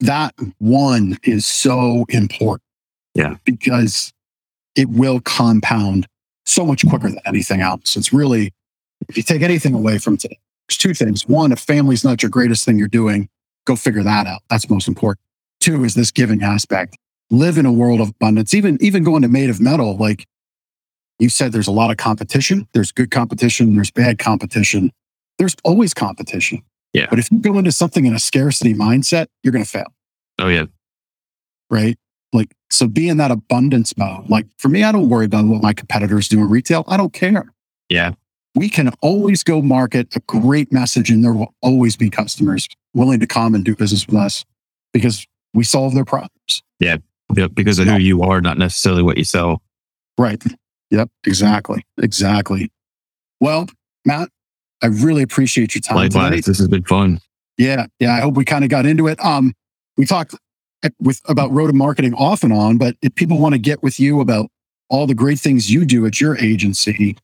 That 0.00 0.34
one 0.58 1.18
is 1.22 1.46
so 1.46 2.06
important. 2.08 2.62
Yeah. 3.14 3.36
Because 3.44 4.12
it 4.74 4.88
will 4.88 5.20
compound 5.20 6.06
so 6.44 6.64
much 6.64 6.86
quicker 6.88 7.08
than 7.08 7.18
anything 7.26 7.60
else. 7.60 7.96
It's 7.96 8.12
really, 8.12 8.52
if 9.08 9.16
you 9.16 9.22
take 9.22 9.42
anything 9.42 9.74
away 9.74 9.98
from 9.98 10.16
today, 10.16 10.38
there's 10.68 10.78
two 10.78 10.94
things. 10.94 11.26
One, 11.26 11.52
if 11.52 11.58
family's 11.58 12.04
not 12.04 12.22
your 12.22 12.30
greatest 12.30 12.64
thing 12.64 12.78
you're 12.78 12.88
doing, 12.88 13.28
go 13.64 13.76
figure 13.76 14.02
that 14.02 14.26
out. 14.26 14.42
That's 14.48 14.68
most 14.70 14.88
important. 14.88 15.20
Two 15.60 15.84
is 15.84 15.94
this 15.94 16.10
giving 16.10 16.42
aspect. 16.42 16.96
Live 17.30 17.58
in 17.58 17.66
a 17.66 17.72
world 17.72 18.00
of 18.00 18.10
abundance. 18.10 18.54
Even, 18.54 18.78
even 18.80 19.02
going 19.02 19.22
to 19.22 19.28
made 19.28 19.50
of 19.50 19.60
metal, 19.60 19.96
like 19.96 20.26
you 21.18 21.28
said, 21.28 21.52
there's 21.52 21.66
a 21.66 21.72
lot 21.72 21.90
of 21.90 21.96
competition. 21.96 22.68
There's 22.72 22.92
good 22.92 23.10
competition. 23.10 23.74
There's 23.74 23.90
bad 23.90 24.18
competition. 24.18 24.92
There's 25.38 25.56
always 25.64 25.94
competition. 25.94 26.62
Yeah. 26.92 27.06
But 27.10 27.18
if 27.18 27.30
you 27.30 27.38
go 27.38 27.58
into 27.58 27.72
something 27.72 28.06
in 28.06 28.14
a 28.14 28.18
scarcity 28.18 28.74
mindset, 28.74 29.26
you're 29.42 29.52
going 29.52 29.64
to 29.64 29.70
fail. 29.70 29.92
Oh, 30.38 30.48
yeah. 30.48 30.66
Right. 31.70 31.98
Like, 32.32 32.54
so 32.70 32.86
be 32.86 33.08
in 33.08 33.16
that 33.16 33.30
abundance 33.30 33.96
mode. 33.96 34.28
Like 34.28 34.46
for 34.58 34.68
me, 34.68 34.82
I 34.82 34.92
don't 34.92 35.08
worry 35.08 35.26
about 35.26 35.46
what 35.46 35.62
my 35.62 35.72
competitors 35.72 36.28
do 36.28 36.38
in 36.38 36.48
retail. 36.48 36.84
I 36.86 36.96
don't 36.96 37.12
care. 37.12 37.52
Yeah. 37.88 38.12
We 38.54 38.68
can 38.68 38.90
always 39.00 39.42
go 39.42 39.60
market 39.60 40.14
a 40.16 40.20
great 40.20 40.72
message 40.72 41.10
and 41.10 41.22
there 41.24 41.32
will 41.32 41.54
always 41.60 41.96
be 41.96 42.08
customers 42.08 42.68
willing 42.94 43.20
to 43.20 43.26
come 43.26 43.54
and 43.54 43.64
do 43.64 43.76
business 43.76 44.06
with 44.06 44.16
us 44.16 44.44
because 44.92 45.26
we 45.52 45.64
solve 45.64 45.94
their 45.94 46.04
problems. 46.04 46.62
Yeah. 46.80 46.96
Yeah 47.34 47.48
because 47.48 47.78
of 47.78 47.88
who 47.88 47.98
you 47.98 48.22
are, 48.22 48.40
not 48.40 48.58
necessarily 48.58 49.02
what 49.02 49.18
you 49.18 49.24
sell. 49.24 49.62
Right. 50.18 50.42
Yep. 50.90 51.10
Exactly. 51.26 51.84
Exactly. 51.98 52.70
Well, 53.40 53.66
Matt, 54.04 54.28
I 54.82 54.86
really 54.86 55.22
appreciate 55.22 55.74
your 55.74 55.82
time. 55.82 55.96
Likewise. 55.96 56.30
Tonight. 56.30 56.44
This 56.44 56.58
has 56.58 56.68
been 56.68 56.84
fun. 56.84 57.20
Yeah. 57.58 57.86
Yeah. 57.98 58.14
I 58.14 58.20
hope 58.20 58.34
we 58.34 58.44
kind 58.44 58.64
of 58.64 58.70
got 58.70 58.86
into 58.86 59.08
it. 59.08 59.22
Um, 59.24 59.54
we 59.96 60.06
talked 60.06 60.34
with 61.00 61.20
about 61.26 61.50
Roda 61.50 61.72
marketing 61.72 62.14
off 62.14 62.42
and 62.42 62.52
on, 62.52 62.78
but 62.78 62.96
if 63.02 63.14
people 63.14 63.38
want 63.38 63.54
to 63.54 63.58
get 63.58 63.82
with 63.82 63.98
you 63.98 64.20
about 64.20 64.48
all 64.88 65.06
the 65.06 65.14
great 65.14 65.40
things 65.40 65.70
you 65.70 65.84
do 65.84 66.06
at 66.06 66.20
your 66.20 66.38
agency, 66.38 67.16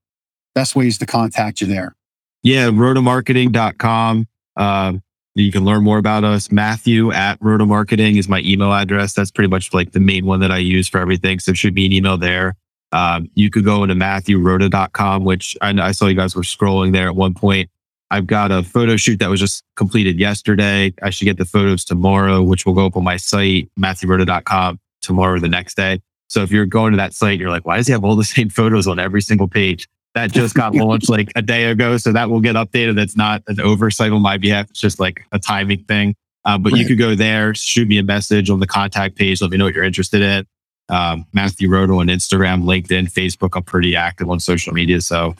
best 0.54 0.74
ways 0.74 0.98
to 0.98 1.06
contact 1.06 1.60
you 1.60 1.66
there. 1.66 1.94
Yeah, 2.42 2.68
rodamarketing.com. 2.68 4.26
Uh, 4.56 4.92
you 5.34 5.50
can 5.50 5.64
learn 5.64 5.82
more 5.82 5.98
about 5.98 6.24
us. 6.24 6.52
Matthew 6.52 7.12
at 7.12 7.38
Roda 7.40 7.64
Marketing 7.64 8.16
is 8.16 8.28
my 8.28 8.40
email 8.40 8.72
address. 8.72 9.14
That's 9.14 9.30
pretty 9.30 9.48
much 9.48 9.72
like 9.72 9.92
the 9.92 10.00
main 10.00 10.26
one 10.26 10.40
that 10.40 10.52
I 10.52 10.58
use 10.58 10.88
for 10.88 10.98
everything. 10.98 11.38
So 11.38 11.52
it 11.52 11.56
should 11.56 11.74
be 11.74 11.86
an 11.86 11.92
email 11.92 12.18
there. 12.18 12.54
Um, 12.92 13.30
you 13.34 13.48
could 13.48 13.64
go 13.64 13.82
into 13.82 13.94
MatthewRoda.com, 13.94 15.24
which 15.24 15.56
I, 15.62 15.70
I 15.80 15.92
saw 15.92 16.06
you 16.06 16.14
guys 16.14 16.36
were 16.36 16.42
scrolling 16.42 16.92
there 16.92 17.06
at 17.08 17.16
one 17.16 17.32
point. 17.32 17.70
I've 18.10 18.26
got 18.26 18.52
a 18.52 18.62
photo 18.62 18.96
shoot 18.98 19.20
that 19.20 19.30
was 19.30 19.40
just 19.40 19.64
completed 19.74 20.20
yesterday. 20.20 20.92
I 21.02 21.08
should 21.08 21.24
get 21.24 21.38
the 21.38 21.46
photos 21.46 21.82
tomorrow, 21.82 22.42
which 22.42 22.66
will 22.66 22.74
go 22.74 22.84
up 22.84 22.96
on 22.98 23.04
my 23.04 23.16
site, 23.16 23.70
MatthewRoda.com 23.80 24.78
tomorrow 25.00 25.36
or 25.36 25.40
the 25.40 25.48
next 25.48 25.76
day. 25.78 26.00
So 26.28 26.42
if 26.42 26.50
you're 26.50 26.66
going 26.66 26.92
to 26.92 26.98
that 26.98 27.14
site, 27.14 27.40
you're 27.40 27.50
like, 27.50 27.64
why 27.64 27.78
does 27.78 27.86
he 27.86 27.92
have 27.92 28.04
all 28.04 28.16
the 28.16 28.24
same 28.36 28.50
photos 28.50 28.86
on 28.86 28.98
every 28.98 29.22
single 29.22 29.48
page? 29.48 29.88
That 30.14 30.30
just 30.32 30.54
got 30.54 30.74
launched 30.74 31.08
like 31.08 31.32
a 31.36 31.42
day 31.42 31.64
ago. 31.64 31.96
So 31.96 32.12
that 32.12 32.28
will 32.28 32.40
get 32.40 32.54
updated. 32.54 32.96
That's 32.96 33.16
not 33.16 33.42
an 33.46 33.60
oversight 33.60 34.12
on 34.12 34.20
my 34.20 34.36
behalf. 34.36 34.68
It's 34.68 34.80
just 34.80 35.00
like 35.00 35.24
a 35.32 35.38
timing 35.38 35.84
thing. 35.84 36.14
Uh, 36.44 36.58
but 36.58 36.72
right. 36.72 36.80
you 36.80 36.86
could 36.86 36.98
go 36.98 37.14
there, 37.14 37.54
shoot 37.54 37.88
me 37.88 37.98
a 37.98 38.02
message 38.02 38.50
on 38.50 38.60
the 38.60 38.66
contact 38.66 39.16
page. 39.16 39.40
Let 39.40 39.50
me 39.50 39.56
know 39.56 39.64
what 39.64 39.74
you're 39.74 39.84
interested 39.84 40.20
in. 40.20 40.46
Um, 40.88 41.24
Matthew 41.32 41.70
Roda 41.70 41.94
on 41.94 42.08
Instagram, 42.08 42.64
LinkedIn, 42.64 43.10
Facebook. 43.12 43.50
I'm 43.56 43.62
pretty 43.62 43.96
active 43.96 44.28
on 44.28 44.40
social 44.40 44.74
media. 44.74 45.00
So 45.00 45.34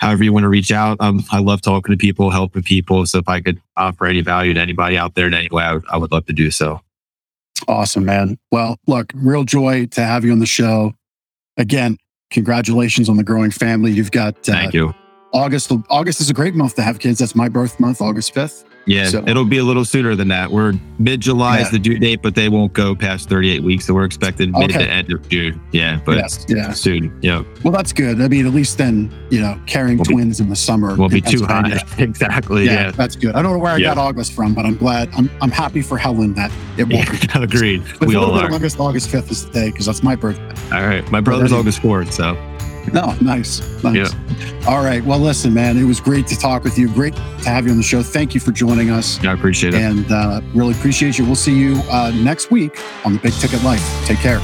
however 0.00 0.24
you 0.24 0.32
want 0.32 0.44
to 0.44 0.48
reach 0.48 0.72
out. 0.72 0.96
Um, 1.00 1.22
I 1.30 1.40
love 1.40 1.60
talking 1.60 1.92
to 1.92 1.98
people, 1.98 2.30
helping 2.30 2.62
people. 2.62 3.04
So 3.06 3.18
if 3.18 3.28
I 3.28 3.40
could 3.40 3.60
offer 3.76 4.06
any 4.06 4.22
value 4.22 4.54
to 4.54 4.60
anybody 4.60 4.96
out 4.96 5.14
there 5.14 5.26
in 5.26 5.34
any 5.34 5.48
way, 5.50 5.62
I 5.62 5.74
would, 5.74 5.84
I 5.90 5.96
would 5.98 6.10
love 6.10 6.26
to 6.26 6.32
do 6.32 6.50
so. 6.50 6.80
Awesome, 7.68 8.06
man. 8.06 8.38
Well, 8.50 8.78
look, 8.86 9.12
real 9.14 9.44
joy 9.44 9.86
to 9.86 10.02
have 10.02 10.24
you 10.24 10.32
on 10.32 10.38
the 10.38 10.46
show. 10.46 10.94
Again, 11.58 11.98
congratulations 12.30 13.08
on 13.08 13.16
the 13.16 13.24
growing 13.24 13.50
family. 13.50 13.90
You've 13.92 14.10
got 14.10 14.36
uh, 14.48 14.52
Thank 14.52 14.74
you. 14.74 14.94
August. 15.32 15.70
August 15.88 16.20
is 16.20 16.30
a 16.30 16.34
great 16.34 16.54
month 16.54 16.74
to 16.76 16.82
have 16.82 16.98
kids. 16.98 17.18
That's 17.18 17.34
my 17.34 17.48
birth 17.48 17.78
month, 17.78 18.00
August 18.00 18.34
5th. 18.34 18.64
Yeah, 18.86 19.04
So- 19.08 19.22
it'll 19.26 19.44
be 19.44 19.58
a 19.58 19.64
little 19.64 19.84
sooner 19.84 20.16
than 20.16 20.28
that. 20.28 20.50
We're 20.50 20.72
mid 20.98 21.20
July 21.20 21.58
Yeah. 21.58 21.64
is 21.64 21.70
the 21.70 21.78
due 21.78 21.98
date, 21.98 22.20
but 22.22 22.34
they 22.34 22.48
won't 22.48 22.72
go 22.72 22.94
past 22.94 23.28
38 23.28 23.62
weeks. 23.62 23.84
So 23.86 23.94
we're 23.94 24.04
expected 24.04 24.50
mid 24.52 24.70
Okay. 24.74 24.84
to 24.84 24.90
end 24.90 25.12
of 25.12 25.28
June. 25.28 25.60
Yeah, 25.70 26.00
but 26.04 26.16
yes. 26.16 26.44
Yeah. 26.48 26.72
soon. 26.72 27.12
Yeah, 27.20 27.42
Well, 27.62 27.72
that's 27.72 27.92
good. 27.92 28.20
I 28.20 28.26
mean, 28.28 28.46
at 28.46 28.54
least 28.54 28.78
then, 28.78 29.10
you 29.28 29.40
know, 29.40 29.56
carrying 29.66 29.98
be- 29.98 30.04
twins 30.04 30.40
in 30.40 30.48
the 30.48 30.56
summer. 30.56 30.96
won't 30.96 31.12
be 31.12 31.20
too 31.20 31.44
high. 31.44 31.78
Exactly. 31.98 32.64
Yeah, 32.66 32.72
Yeah. 32.86 32.90
that's 32.92 33.16
good. 33.16 33.34
I 33.34 33.42
don't 33.42 33.52
know 33.52 33.58
where 33.58 33.72
I 33.72 33.76
Yeah. 33.76 33.94
got 33.94 33.98
August 33.98 34.32
from, 34.32 34.54
but 34.54 34.64
I'm 34.64 34.76
glad. 34.76 35.08
I'm, 35.16 35.30
I'm 35.42 35.50
happy 35.50 35.82
for 35.82 35.98
Helen 35.98 36.34
that 36.34 36.50
it 36.78 36.88
won't. 36.88 37.06
Yeah, 37.34 37.42
agreed. 37.42 37.82
But 37.98 38.08
We 38.08 38.16
all 38.16 38.32
are. 38.32 38.50
August, 38.52 38.80
August 38.80 39.10
5th 39.12 39.30
is 39.30 39.44
the 39.46 39.52
day 39.52 39.70
because 39.70 39.86
that's 39.86 40.02
my 40.02 40.16
birthday. 40.16 40.42
All 40.74 40.86
right. 40.86 41.08
My 41.12 41.20
brother's 41.20 41.52
August 41.52 41.82
4th. 41.82 42.12
So 42.12 42.36
No, 42.92 43.14
nice. 43.20 43.60
Nice. 43.84 44.14
All 44.66 44.82
right. 44.82 45.04
Well, 45.04 45.18
listen, 45.18 45.54
man, 45.54 45.78
it 45.78 45.84
was 45.84 46.00
great 46.00 46.26
to 46.28 46.36
talk 46.38 46.64
with 46.64 46.78
you. 46.78 46.88
Great 46.92 47.14
to 47.14 47.48
have 47.48 47.64
you 47.66 47.70
on 47.70 47.76
the 47.76 47.82
show. 47.82 48.02
Thank 48.02 48.34
you 48.34 48.40
for 48.40 48.52
joining 48.52 48.90
us 48.90 49.22
I 49.24 49.32
appreciate 49.32 49.74
it. 49.74 49.80
and 49.80 50.10
uh, 50.10 50.40
really 50.54 50.72
appreciate 50.74 51.18
you. 51.18 51.24
We'll 51.24 51.36
see 51.36 51.56
you 51.56 51.76
uh, 51.90 52.10
next 52.14 52.50
week 52.50 52.80
on 53.04 53.14
the 53.14 53.18
Big 53.18 53.32
Ticket 53.34 53.62
Life. 53.62 53.84
Take 54.06 54.18
care. 54.18 54.40